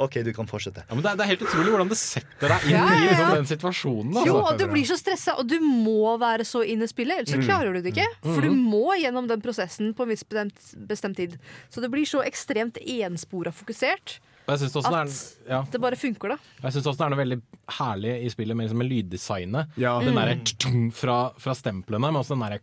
OK, 0.00 0.14
du 0.24 0.30
kan 0.32 0.46
fortsette. 0.48 0.80
Ja, 0.88 0.94
men 0.96 1.02
det, 1.04 1.10
er, 1.10 1.16
det 1.18 1.24
er 1.26 1.28
helt 1.34 1.42
utrolig 1.44 1.72
hvordan 1.74 1.90
det 1.90 1.98
setter 2.00 2.48
deg 2.54 2.62
inn 2.70 2.72
Ja, 2.72 2.84
ja, 2.88 3.00
i 3.02 3.08
liksom, 3.10 3.34
den 3.36 3.48
situasjonen. 3.50 4.14
da. 4.16 4.22
Jo, 4.24 4.36
og 4.48 4.54
du 4.56 4.64
blir 4.70 4.86
så 4.88 4.96
stressa, 4.96 5.34
og 5.36 5.50
du 5.50 5.58
må 5.60 6.14
være 6.22 6.46
så 6.48 6.62
inn 6.64 6.80
i 6.80 6.88
spillet, 6.88 7.18
ellers 7.20 7.34
så 7.34 7.36
Mm. 7.36 7.44
klarer 7.50 7.74
du 7.76 7.82
det 7.84 7.92
ikke. 7.92 8.06
For 8.22 8.40
du 8.40 8.48
Mhm. 8.48 8.62
må 8.70 8.94
gjennom 8.96 9.28
den 9.28 9.42
prosessen 9.44 9.92
på 9.92 10.06
en 10.06 10.08
viss 10.14 10.24
bestemt, 10.24 10.56
bestemt 10.88 11.16
tid. 11.20 11.36
Så 11.68 11.82
det 11.82 11.90
blir 11.92 12.06
så 12.08 12.24
ekstremt 12.24 12.78
enspora 12.80 13.52
fokusert 13.52 14.20
Og 14.46 14.54
jeg 14.54 14.58
syns 14.64 14.76
også, 14.80 14.90
det 14.90 15.00
at 15.00 15.08
er- 15.46 15.52
ja. 15.54 15.58
det 15.72 15.80
bare 15.80 15.96
funker, 16.00 16.28
da. 16.32 16.36
Jeg 16.64 16.72
synes 16.72 16.86
også 16.86 16.98
det 16.98 17.04
er 17.06 17.10
noe 17.12 17.20
veldig 17.20 17.38
herlig 17.78 18.14
i 18.24 18.30
spillet 18.32 18.56
med, 18.56 18.64
liksom, 18.66 18.78
med 18.82 18.88
lyddesignet. 18.90 19.76
Ja. 19.78 19.92
Den 20.02 20.14
derre 20.18 20.36
mm. 20.74 20.90
fra, 20.96 21.18
fra 21.38 21.54
stemplene, 21.54 22.00
men 22.08 22.18
også 22.22 22.34
den 22.34 22.44
derre 22.46 22.60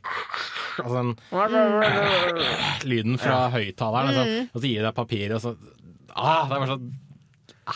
altså 0.77 0.95
den 0.97 1.13
lyden 2.89 3.17
fra 3.21 3.49
høyttaleren. 3.53 4.11
Altså, 4.11 4.25
Mm. 4.27 4.49
og 4.53 4.61
så 4.61 4.67
gir 4.67 4.81
det 4.81 4.87
deg 4.89 4.95
papir, 4.95 5.33
og 5.35 5.41
så 5.41 5.55
ah, 6.15 6.47
Det 6.47 6.55
er 6.55 6.59
bare 6.65 6.67
så 6.67 6.79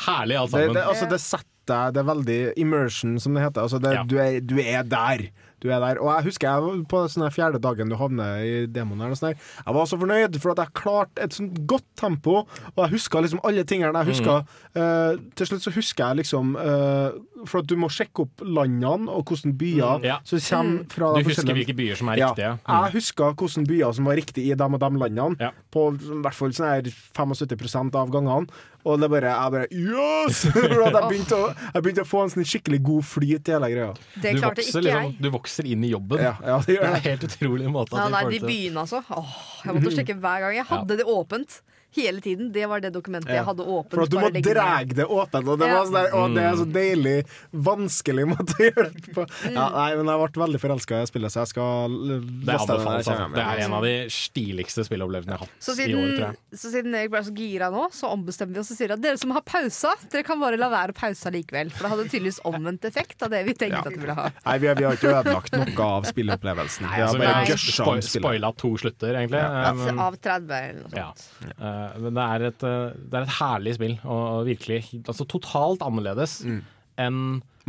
herlig 0.05 0.37
alt 0.39 0.51
Det, 0.51 0.59
sammen. 0.59 0.75
det, 0.75 0.83
altså, 0.87 1.09
det 1.09 1.21
setter 1.21 1.50
deg 1.67 1.93
Det 1.93 2.01
er 2.01 2.09
veldig 2.13 2.39
immersion, 2.57 3.19
som 3.19 3.33
det 3.33 3.43
heter. 3.43 3.61
Altså, 3.61 3.79
det, 3.81 3.93
Ja. 3.93 4.03
du, 4.03 4.17
er, 4.17 4.39
du 4.41 4.57
er 4.59 4.83
der. 4.83 5.29
Du 5.61 5.69
er 5.69 5.77
der. 5.79 5.99
Og 6.01 6.09
jeg 6.09 6.23
husker 6.31 6.47
jeg 6.49 6.87
på 6.89 7.07
den 7.07 7.29
fjerde 7.29 7.59
dagen 7.61 7.87
du 7.89 7.95
havner 7.95 8.41
i 8.41 8.65
demoen 8.65 8.99
her, 8.99 9.11
sånn. 9.13 9.35
Jeg 9.37 9.75
var 9.75 9.85
så 9.85 9.99
fornøyd, 10.01 10.39
for 10.41 10.51
at 10.55 10.57
jeg 10.57 10.73
klarte 10.73 11.21
et 11.21 11.33
sånt 11.37 11.59
godt 11.69 11.85
tempo, 11.95 12.47
og 12.73 12.79
jeg 12.81 12.89
huska 12.95 13.21
liksom 13.21 13.39
alle 13.45 13.61
tingene. 13.63 13.93
Jeg 14.01 14.09
huska, 14.15 14.39
uh, 14.75 15.19
til 15.37 15.45
slutt 15.51 15.61
så 15.61 15.71
husker 15.75 16.07
jeg 16.07 16.17
liksom 16.23 16.55
uh, 16.57 17.11
For 17.45 17.59
at 17.61 17.67
du 17.69 17.75
må 17.77 17.89
sjekke 17.89 18.21
opp 18.25 18.41
landene 18.45 19.09
og 19.09 19.23
hvordan 19.29 19.53
byer 19.57 19.99
Mm, 20.01 20.03
ja. 20.05 20.17
som 20.25 20.39
kommer 20.39 20.89
fra 20.89 21.13
Du 21.21 21.29
husker 21.29 21.53
hvilke 21.53 21.73
byer 21.77 21.95
som 21.97 22.09
er 22.09 22.17
Ja. 22.17 22.27
riktige. 22.33 22.51
Mm. 22.65 22.83
Jeg 22.85 22.93
huska 22.97 23.29
hvilke 23.33 23.67
byer 23.67 23.93
som 23.93 24.05
var 24.05 24.15
riktige 24.15 24.51
i 24.51 24.55
de 24.57 24.63
og 24.63 24.79
de 24.79 24.89
landene, 24.97 25.51
på 25.71 25.87
i 25.93 26.21
hvert 26.25 26.33
fall 26.37 26.49
sånn 26.53 26.69
her 26.73 26.81
75% 27.13 27.95
av 27.95 28.09
gangene. 28.13 28.47
Og 28.87 28.97
det 29.01 29.09
bare, 29.13 29.31
jeg 29.35 29.53
bare 29.53 29.67
Yes! 29.71 30.43
Jeg, 30.51 31.03
begynte 31.09 31.37
å, 31.37 31.49
jeg 31.73 31.83
begynte 31.85 32.03
å 32.05 32.07
få 32.09 32.23
en 32.25 32.31
sånn 32.33 32.47
skikkelig 32.47 32.79
god 32.85 33.05
flyt 33.05 33.49
i 33.49 33.53
hele 33.55 33.69
greia. 33.73 33.89
Det 34.15 34.33
du 34.35 34.39
klarte 34.41 34.61
vokser, 34.61 34.79
ikke 34.79 34.85
liksom, 34.87 35.09
jeg. 35.11 35.17
du 35.21 35.29
vokser 35.35 35.69
inn 35.73 35.83
i 35.85 35.91
jobben. 35.91 36.23
Ja, 36.25 36.33
ja, 36.45 36.57
det 36.65 36.75
gjør 36.77 36.87
er 36.87 36.95
det. 36.95 37.01
helt 37.07 37.25
utrolig 37.29 37.69
måte 37.73 37.97
Ja, 37.97 38.05
at 38.07 38.15
nei, 38.15 38.23
de 38.29 38.39
det 38.39 38.47
begynner 38.47 38.85
altså. 38.85 39.03
Åh, 39.09 39.35
jeg 39.65 39.77
måtte 39.77 39.93
sjekke 39.99 40.17
hver 40.23 40.45
gang. 40.45 40.57
Jeg 40.61 40.67
hadde 40.71 40.97
det 41.01 41.07
åpent 41.09 41.59
hele 41.95 42.21
tiden. 42.21 42.51
Det 42.53 42.65
var 42.69 42.79
det 42.81 42.91
dokumentet 42.93 43.31
jeg 43.35 43.43
hadde 43.45 43.63
åpent. 43.65 43.93
For 43.93 44.03
at 44.03 44.09
du 44.09 44.17
må 44.21 44.29
dra 44.31 44.83
det 44.85 45.05
åpent, 45.07 45.47
og 45.47 45.59
det, 45.59 45.67
Ja. 45.67 45.75
var 45.77 45.85
sånn 45.85 45.97
der, 45.97 46.15
og 46.15 46.35
det 46.35 46.43
er 46.43 46.55
så 46.55 46.65
Mm. 46.65 46.73
deilig 46.73 47.25
vanskelig 47.53 48.25
måte 48.31 48.53
å 48.55 48.67
gjøre 48.71 48.91
det 48.93 49.13
på. 49.15 49.25
Ja, 49.51 49.65
nei, 49.69 49.95
men 49.95 50.05
jeg 50.07 50.31
ble 50.31 50.41
veldig 50.45 50.59
forelska 50.61 51.01
i 51.01 51.05
spillet, 51.09 51.31
så 51.33 51.41
jeg 51.43 51.47
skal 51.51 51.89
Det 51.91 52.45
laste 52.47 52.67
det 52.67 52.79
jeg 52.79 52.91
Altså. 53.01 53.33
Det 53.35 53.43
er 53.43 53.57
en 53.65 53.73
av 53.73 53.83
de 53.83 53.93
stiligste 54.13 54.85
spilleopplevelsene 54.87 55.31
jeg 55.35 55.39
har 55.39 55.45
hatt 55.45 55.59
Så 55.59 55.75
i 55.77 55.87
år, 55.91 55.91
tror 55.91 56.11
siden, 56.11 56.19
jeg. 56.21 56.59
så 56.59 56.71
siden 56.71 56.91
jeg 56.93 57.09
ble 57.11 57.19
så 57.27 57.33
gira 57.35 57.71
nå, 57.71 57.83
så 57.91 58.11
ombestemmer 58.11 58.53
vi 58.53 58.59
oss 58.59 58.71
og 58.71 58.77
sier 58.77 58.91
at 58.95 59.01
dere 59.01 59.17
som 59.17 59.31
har 59.31 59.41
pausa, 59.41 59.91
dere 60.11 60.23
kan 60.23 60.39
bare 60.39 60.57
la 60.57 60.69
være 60.69 60.93
å 60.93 60.95
pause 60.95 61.31
likevel. 61.31 61.71
For 61.71 61.83
det 61.87 61.91
hadde 61.91 62.09
tydeligvis 62.11 62.39
omvendt 62.45 62.85
effekt 62.85 63.21
av 63.23 63.29
det 63.31 63.45
vi 63.45 63.53
tenkte 63.53 63.85
at 63.87 63.93
vi 63.93 63.99
ville 64.01 64.13
ha. 64.15 64.29
Nei, 64.45 64.57
vi 64.59 64.67
har, 64.67 64.75
vi 64.75 64.83
har 64.83 64.95
ikke 64.95 65.13
ødelagt 65.23 65.51
noe 65.57 65.85
av 65.87 66.03
spilleopplevelsen. 66.05 66.79
Vi 66.87 66.87
har 66.95 67.07
Altså, 67.07 67.19
vi 67.19 67.25
bare 67.25 67.45
har 67.45 67.57
spo 67.57 67.83
om 67.91 68.01
spillet. 68.01 68.21
spoila 68.23 68.51
to 68.57 68.69
slutter, 68.77 69.15
egentlig. 69.15 69.41
Ja. 69.41 69.71
Um, 69.71 69.99
Av 69.99 70.15
30 70.17 70.51
eller 70.51 70.81
noe 70.81 70.89
sånt. 70.91 71.29
Ja. 71.59 71.80
Eh, 71.81 71.99
men 72.05 72.13
det 72.17 72.25
er, 72.25 72.45
et, 72.51 72.63
eh, 72.67 72.97
det 73.11 73.19
er 73.19 73.25
et 73.27 73.37
herlig 73.39 73.73
spill, 73.77 73.95
og, 74.05 74.45
virkelig 74.49 74.81
altså, 75.05 75.27
totalt 75.27 75.81
annerledes 75.87 76.43
Mm. 76.45 76.61
enn 76.97 77.19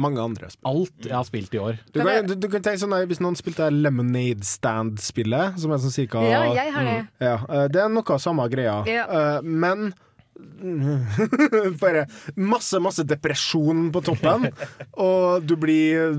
Mange 0.00 0.22
andre 0.24 0.48
spill. 0.48 0.64
alt 0.70 1.04
jeg 1.04 1.12
har 1.12 1.24
spilt 1.28 1.52
i 1.54 1.58
år. 1.60 1.78
Du 1.92 1.98
kan, 2.00 2.26
du, 2.26 2.34
du 2.34 2.46
kan 2.48 2.62
tenke 2.64 2.80
sånn 2.80 2.94
der, 2.96 3.04
Hvis 3.10 3.20
noen 3.20 3.36
spilte 3.36 3.66
Lemonade 3.70 4.40
Stand-spillet, 4.48 5.58
som 5.60 5.70
er 5.74 5.82
sånn 5.84 5.92
cirka 5.92 6.22
Ja, 6.24 6.46
jeg 6.56 6.72
har 6.72 6.84
det. 6.88 6.96
Ja, 7.20 7.34
eh, 7.48 7.66
det 7.68 7.82
er 7.84 7.92
noe 7.92 8.14
av 8.16 8.22
samme 8.24 8.48
greia, 8.52 8.78
Ja. 8.88 9.04
Eh, 9.04 9.42
men 9.44 9.92
Bare 11.82 12.06
masse, 12.40 12.78
masse 12.82 13.04
depresjon 13.06 13.90
på 13.94 14.00
toppen, 14.04 14.48
og 15.06 15.44
du 15.46 15.54
blir 15.60 16.14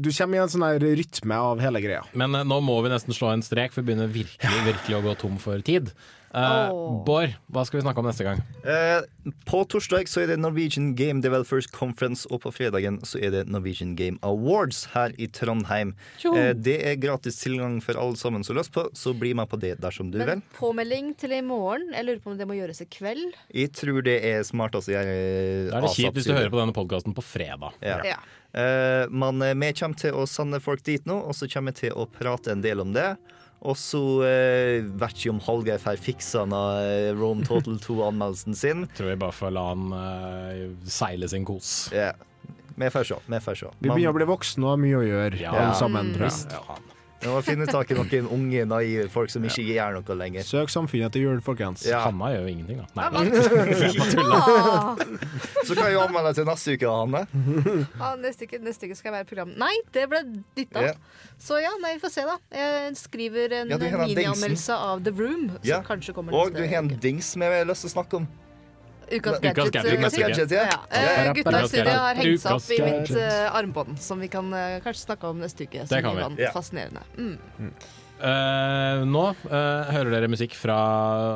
Du 0.00 0.10
kommer 0.10 0.38
i 0.38 0.42
en 0.42 0.50
sånn 0.52 0.66
her 0.66 0.82
rytme 0.98 1.38
av 1.38 1.62
hele 1.62 1.80
greia. 1.84 2.02
Men 2.18 2.34
eh, 2.34 2.44
nå 2.48 2.58
må 2.64 2.80
vi 2.84 2.92
nesten 2.92 3.14
slå 3.16 3.30
en 3.32 3.44
strek, 3.46 3.72
for 3.72 3.82
vi 3.82 3.92
begynner 3.92 4.10
virkelig, 4.12 4.60
virkelig 4.66 4.98
å 4.98 5.04
gå 5.06 5.14
tom 5.22 5.38
for 5.42 5.62
tid. 5.64 5.92
Åh. 6.34 7.04
Bård, 7.06 7.34
hva 7.54 7.62
skal 7.66 7.78
vi 7.78 7.84
snakke 7.84 8.02
om 8.02 8.08
neste 8.08 8.24
gang? 8.26 8.40
Uh, 8.66 9.04
på 9.46 9.60
torsdag 9.70 10.08
så 10.10 10.24
er 10.24 10.32
det 10.32 10.38
Norwegian 10.42 10.92
Game 10.98 11.22
Developers 11.22 11.68
Conference, 11.70 12.26
og 12.26 12.42
på 12.42 12.50
fredagen 12.54 12.98
så 13.06 13.20
er 13.22 13.30
det 13.30 13.42
Norwegian 13.46 13.94
Game 13.98 14.18
Awards 14.26 14.84
her 14.94 15.14
i 15.14 15.28
Trondheim. 15.30 15.94
Eh, 16.26 16.50
det 16.58 16.76
er 16.88 16.98
gratis 16.98 17.38
tilgang 17.38 17.78
for 17.84 17.98
alle 18.00 18.18
sammen 18.18 18.42
som 18.42 18.56
har 18.56 18.64
lyst 18.64 18.74
på, 18.74 18.86
så 18.98 19.14
bli 19.14 19.30
med 19.38 19.50
på 19.50 19.60
det 19.62 19.76
dersom 19.82 20.10
du 20.10 20.18
vil. 20.18 20.32
Men 20.32 20.42
påmelding 20.58 21.12
til 21.20 21.36
i 21.38 21.42
morgen. 21.44 21.92
Jeg 21.94 22.08
lurer 22.08 22.24
på 22.24 22.34
om 22.34 22.40
det 22.40 22.48
må 22.50 22.58
gjøres 22.58 22.82
i 22.82 22.88
kveld. 22.90 23.38
Jeg 23.54 23.70
tror 23.78 24.02
det 24.06 24.18
er 24.26 24.42
smartest 24.46 24.90
å 24.90 24.96
gjøre 24.96 25.14
Da 25.70 25.78
er 25.78 25.86
det 25.86 25.94
kjipt 25.94 26.18
hvis 26.18 26.30
du 26.30 26.34
hører 26.34 26.50
på 26.50 26.58
denne 26.58 26.74
podkasten 26.74 27.14
på 27.14 27.22
fredag. 27.24 27.78
Ja. 27.84 28.00
Ja. 28.14 28.18
Eh, 28.54 29.06
men 29.14 29.38
vi 29.62 29.70
kommer 29.78 30.02
til 30.02 30.18
å 30.18 30.26
sende 30.30 30.58
folk 30.62 30.82
dit 30.86 31.06
nå, 31.06 31.20
og 31.22 31.38
så 31.38 31.46
kommer 31.50 31.74
vi 31.74 31.86
til 31.86 31.94
å 31.94 32.08
prate 32.10 32.54
en 32.54 32.64
del 32.64 32.82
om 32.82 32.90
det. 32.96 33.12
Og 33.64 33.78
så 33.80 34.00
eh, 34.28 34.84
vet 35.00 35.16
ikke 35.16 35.32
om 35.32 35.40
Hallgeir 35.46 35.80
får 35.80 36.00
fiksa 36.04 36.42
uh, 36.52 37.14
Rome 37.16 37.46
Total 37.48 37.78
2-anmeldelsen 37.80 38.56
sin. 38.58 38.84
Tror 38.98 39.08
vi 39.14 39.16
bare 39.22 39.32
får 39.32 39.54
la 39.56 39.62
han 39.70 39.86
eh, 39.96 40.64
seile 40.84 41.30
sin 41.32 41.46
kos. 41.48 41.88
Ja. 41.94 42.10
Vi 42.76 42.90
får 42.90 43.06
se. 43.08 43.20
Vi 43.30 43.40
får 43.40 43.60
se. 43.62 43.70
Vi 43.78 43.88
begynner 43.88 44.12
å 44.12 44.18
bli 44.18 44.26
voksne 44.28 44.66
og 44.66 44.74
har 44.74 44.82
mye 44.82 44.98
å 44.98 45.06
gjøre, 45.06 45.40
Ja. 45.40 45.54
alle 45.54 45.78
sammen. 45.78 46.12
Ja. 46.18 46.26
Visst, 46.26 46.52
jeg. 47.24 47.32
må 47.34 47.40
finne 47.46 47.66
tak 47.70 47.90
i 47.90 47.96
noen 47.98 48.28
unge, 48.36 48.64
naive 48.70 49.08
folk 49.12 49.32
som 49.32 49.44
ikke 49.48 49.64
gjør 49.66 49.96
noe 49.98 50.16
lenger. 50.20 50.44
Søk 50.46 50.72
samfunnet 50.72 51.08
etter 51.10 51.24
jul, 51.24 51.40
folkens. 51.44 51.84
Ja. 51.88 52.04
Hanna 52.06 52.30
gjør 52.34 52.44
jo 52.46 52.52
ingenting, 52.54 52.78
da. 52.84 52.86
Nei, 52.94 53.24
Så 55.64 55.74
kan 55.76 55.88
jeg 55.88 55.98
anmelde 56.00 56.34
til 56.36 56.46
neste 56.48 56.76
uke, 56.76 56.90
Hanne. 56.92 57.24
Ja, 57.98 58.12
neste, 58.20 58.48
uke, 58.48 58.60
neste 58.64 58.88
uke 58.88 58.98
skal 58.98 59.10
jeg 59.10 59.16
være 59.18 59.28
program... 59.30 59.52
Nei, 59.60 59.72
det 59.96 60.06
ble 60.12 60.20
dytta. 60.58 60.84
Ja. 60.90 60.94
Så 61.40 61.58
ja, 61.62 61.72
nei, 61.82 61.94
vi 61.96 62.02
får 62.04 62.14
se, 62.14 62.26
da. 62.28 62.36
Jeg 62.54 62.96
skriver 63.00 63.58
en 63.62 63.72
Ja, 63.74 63.78
minianmeldelse 63.80 64.76
av 64.76 65.04
The 65.06 65.14
Room, 65.16 65.48
som 65.56 65.68
Ja. 65.68 65.80
kanskje 65.86 66.14
kommer 66.16 66.36
Og 66.36 66.54
du 66.54 66.62
har 66.64 66.82
en 66.82 66.92
dings 67.00 67.34
vi 67.34 67.44
har 67.48 67.64
lyst 67.68 67.86
til 67.86 67.92
å 67.92 67.96
snakke 67.98 68.20
om. 68.22 68.28
Ukas 69.14 69.40
gadget. 69.40 69.56
Gutta 71.34 71.60
i 71.60 71.68
studio 71.68 71.98
har 72.04 72.20
hengt 72.20 72.44
seg 72.44 72.56
opp 72.56 72.70
i 72.70 72.80
mitt 72.84 73.12
eh, 73.18 73.58
armbånd, 73.60 74.00
som 74.02 74.22
vi 74.22 74.30
kan 74.32 74.48
uh, 74.54 74.78
kanskje 74.84 75.06
snakke 75.06 75.30
om 75.30 75.42
neste 75.44 75.68
uke. 75.68 75.86
Det 75.90 76.02
kan 76.04 76.18
vi. 76.18 76.42
Ja. 76.42 76.50
fascinerende. 76.54 77.04
Mm. 77.18 77.70
Eh, 78.24 79.04
nå 79.10 79.24
uh, 79.50 79.90
hører 79.90 80.12
dere 80.14 80.28
musikk 80.30 80.54
fra 80.56 80.76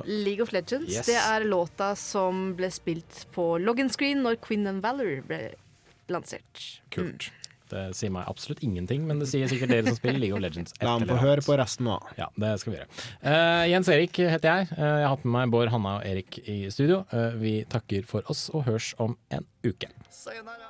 League 0.07 0.45
of 0.45 0.53
Legends. 0.55 0.93
Yes. 0.95 1.09
Det 1.11 1.19
er 1.19 1.47
låta 1.49 1.93
som 1.99 2.53
ble 2.59 2.71
spilt 2.73 3.27
på 3.35 3.57
login 3.63 3.91
screen 3.93 4.23
når 4.27 4.39
Queen 4.45 4.67
and 4.71 4.85
Valor 4.85 5.19
ble 5.27 5.43
lansert. 6.09 6.81
Kult. 6.95 7.31
Det 7.73 7.85
sier 7.99 8.13
meg 8.15 8.29
absolutt 8.31 8.63
ingenting, 8.67 9.05
men 9.09 9.23
det 9.23 9.29
sier 9.31 9.51
sikkert 9.51 9.73
dere 9.75 9.87
som 9.91 9.99
spiller 9.99 10.23
League 10.23 10.37
of 10.37 10.43
Legends. 10.45 10.75
La 10.83 10.95
ham 10.97 11.07
få 11.09 11.19
høre 11.23 11.45
på 11.45 11.59
resten 11.61 11.89
nå. 11.89 11.99
Ja, 12.21 12.31
det 12.41 12.55
skal 12.63 12.75
vi 12.75 12.81
gjøre. 12.81 12.89
Uh, 13.23 13.65
Jens 13.73 13.93
Erik 13.95 14.23
heter 14.23 14.49
jeg. 14.49 14.73
Uh, 14.75 14.87
jeg 14.87 15.07
har 15.07 15.15
hatt 15.15 15.27
med 15.27 15.37
meg 15.39 15.55
Bård, 15.55 15.73
Hanna 15.75 15.99
og 16.01 16.09
Erik 16.09 16.41
i 16.45 16.61
studio. 16.75 17.05
Uh, 17.13 17.37
vi 17.41 17.55
takker 17.71 18.09
for 18.09 18.27
oss 18.33 18.49
og 18.53 18.67
hørs 18.69 18.95
om 19.03 19.19
en 19.35 19.47
uke. 19.67 19.93
Sayonara. 20.13 20.68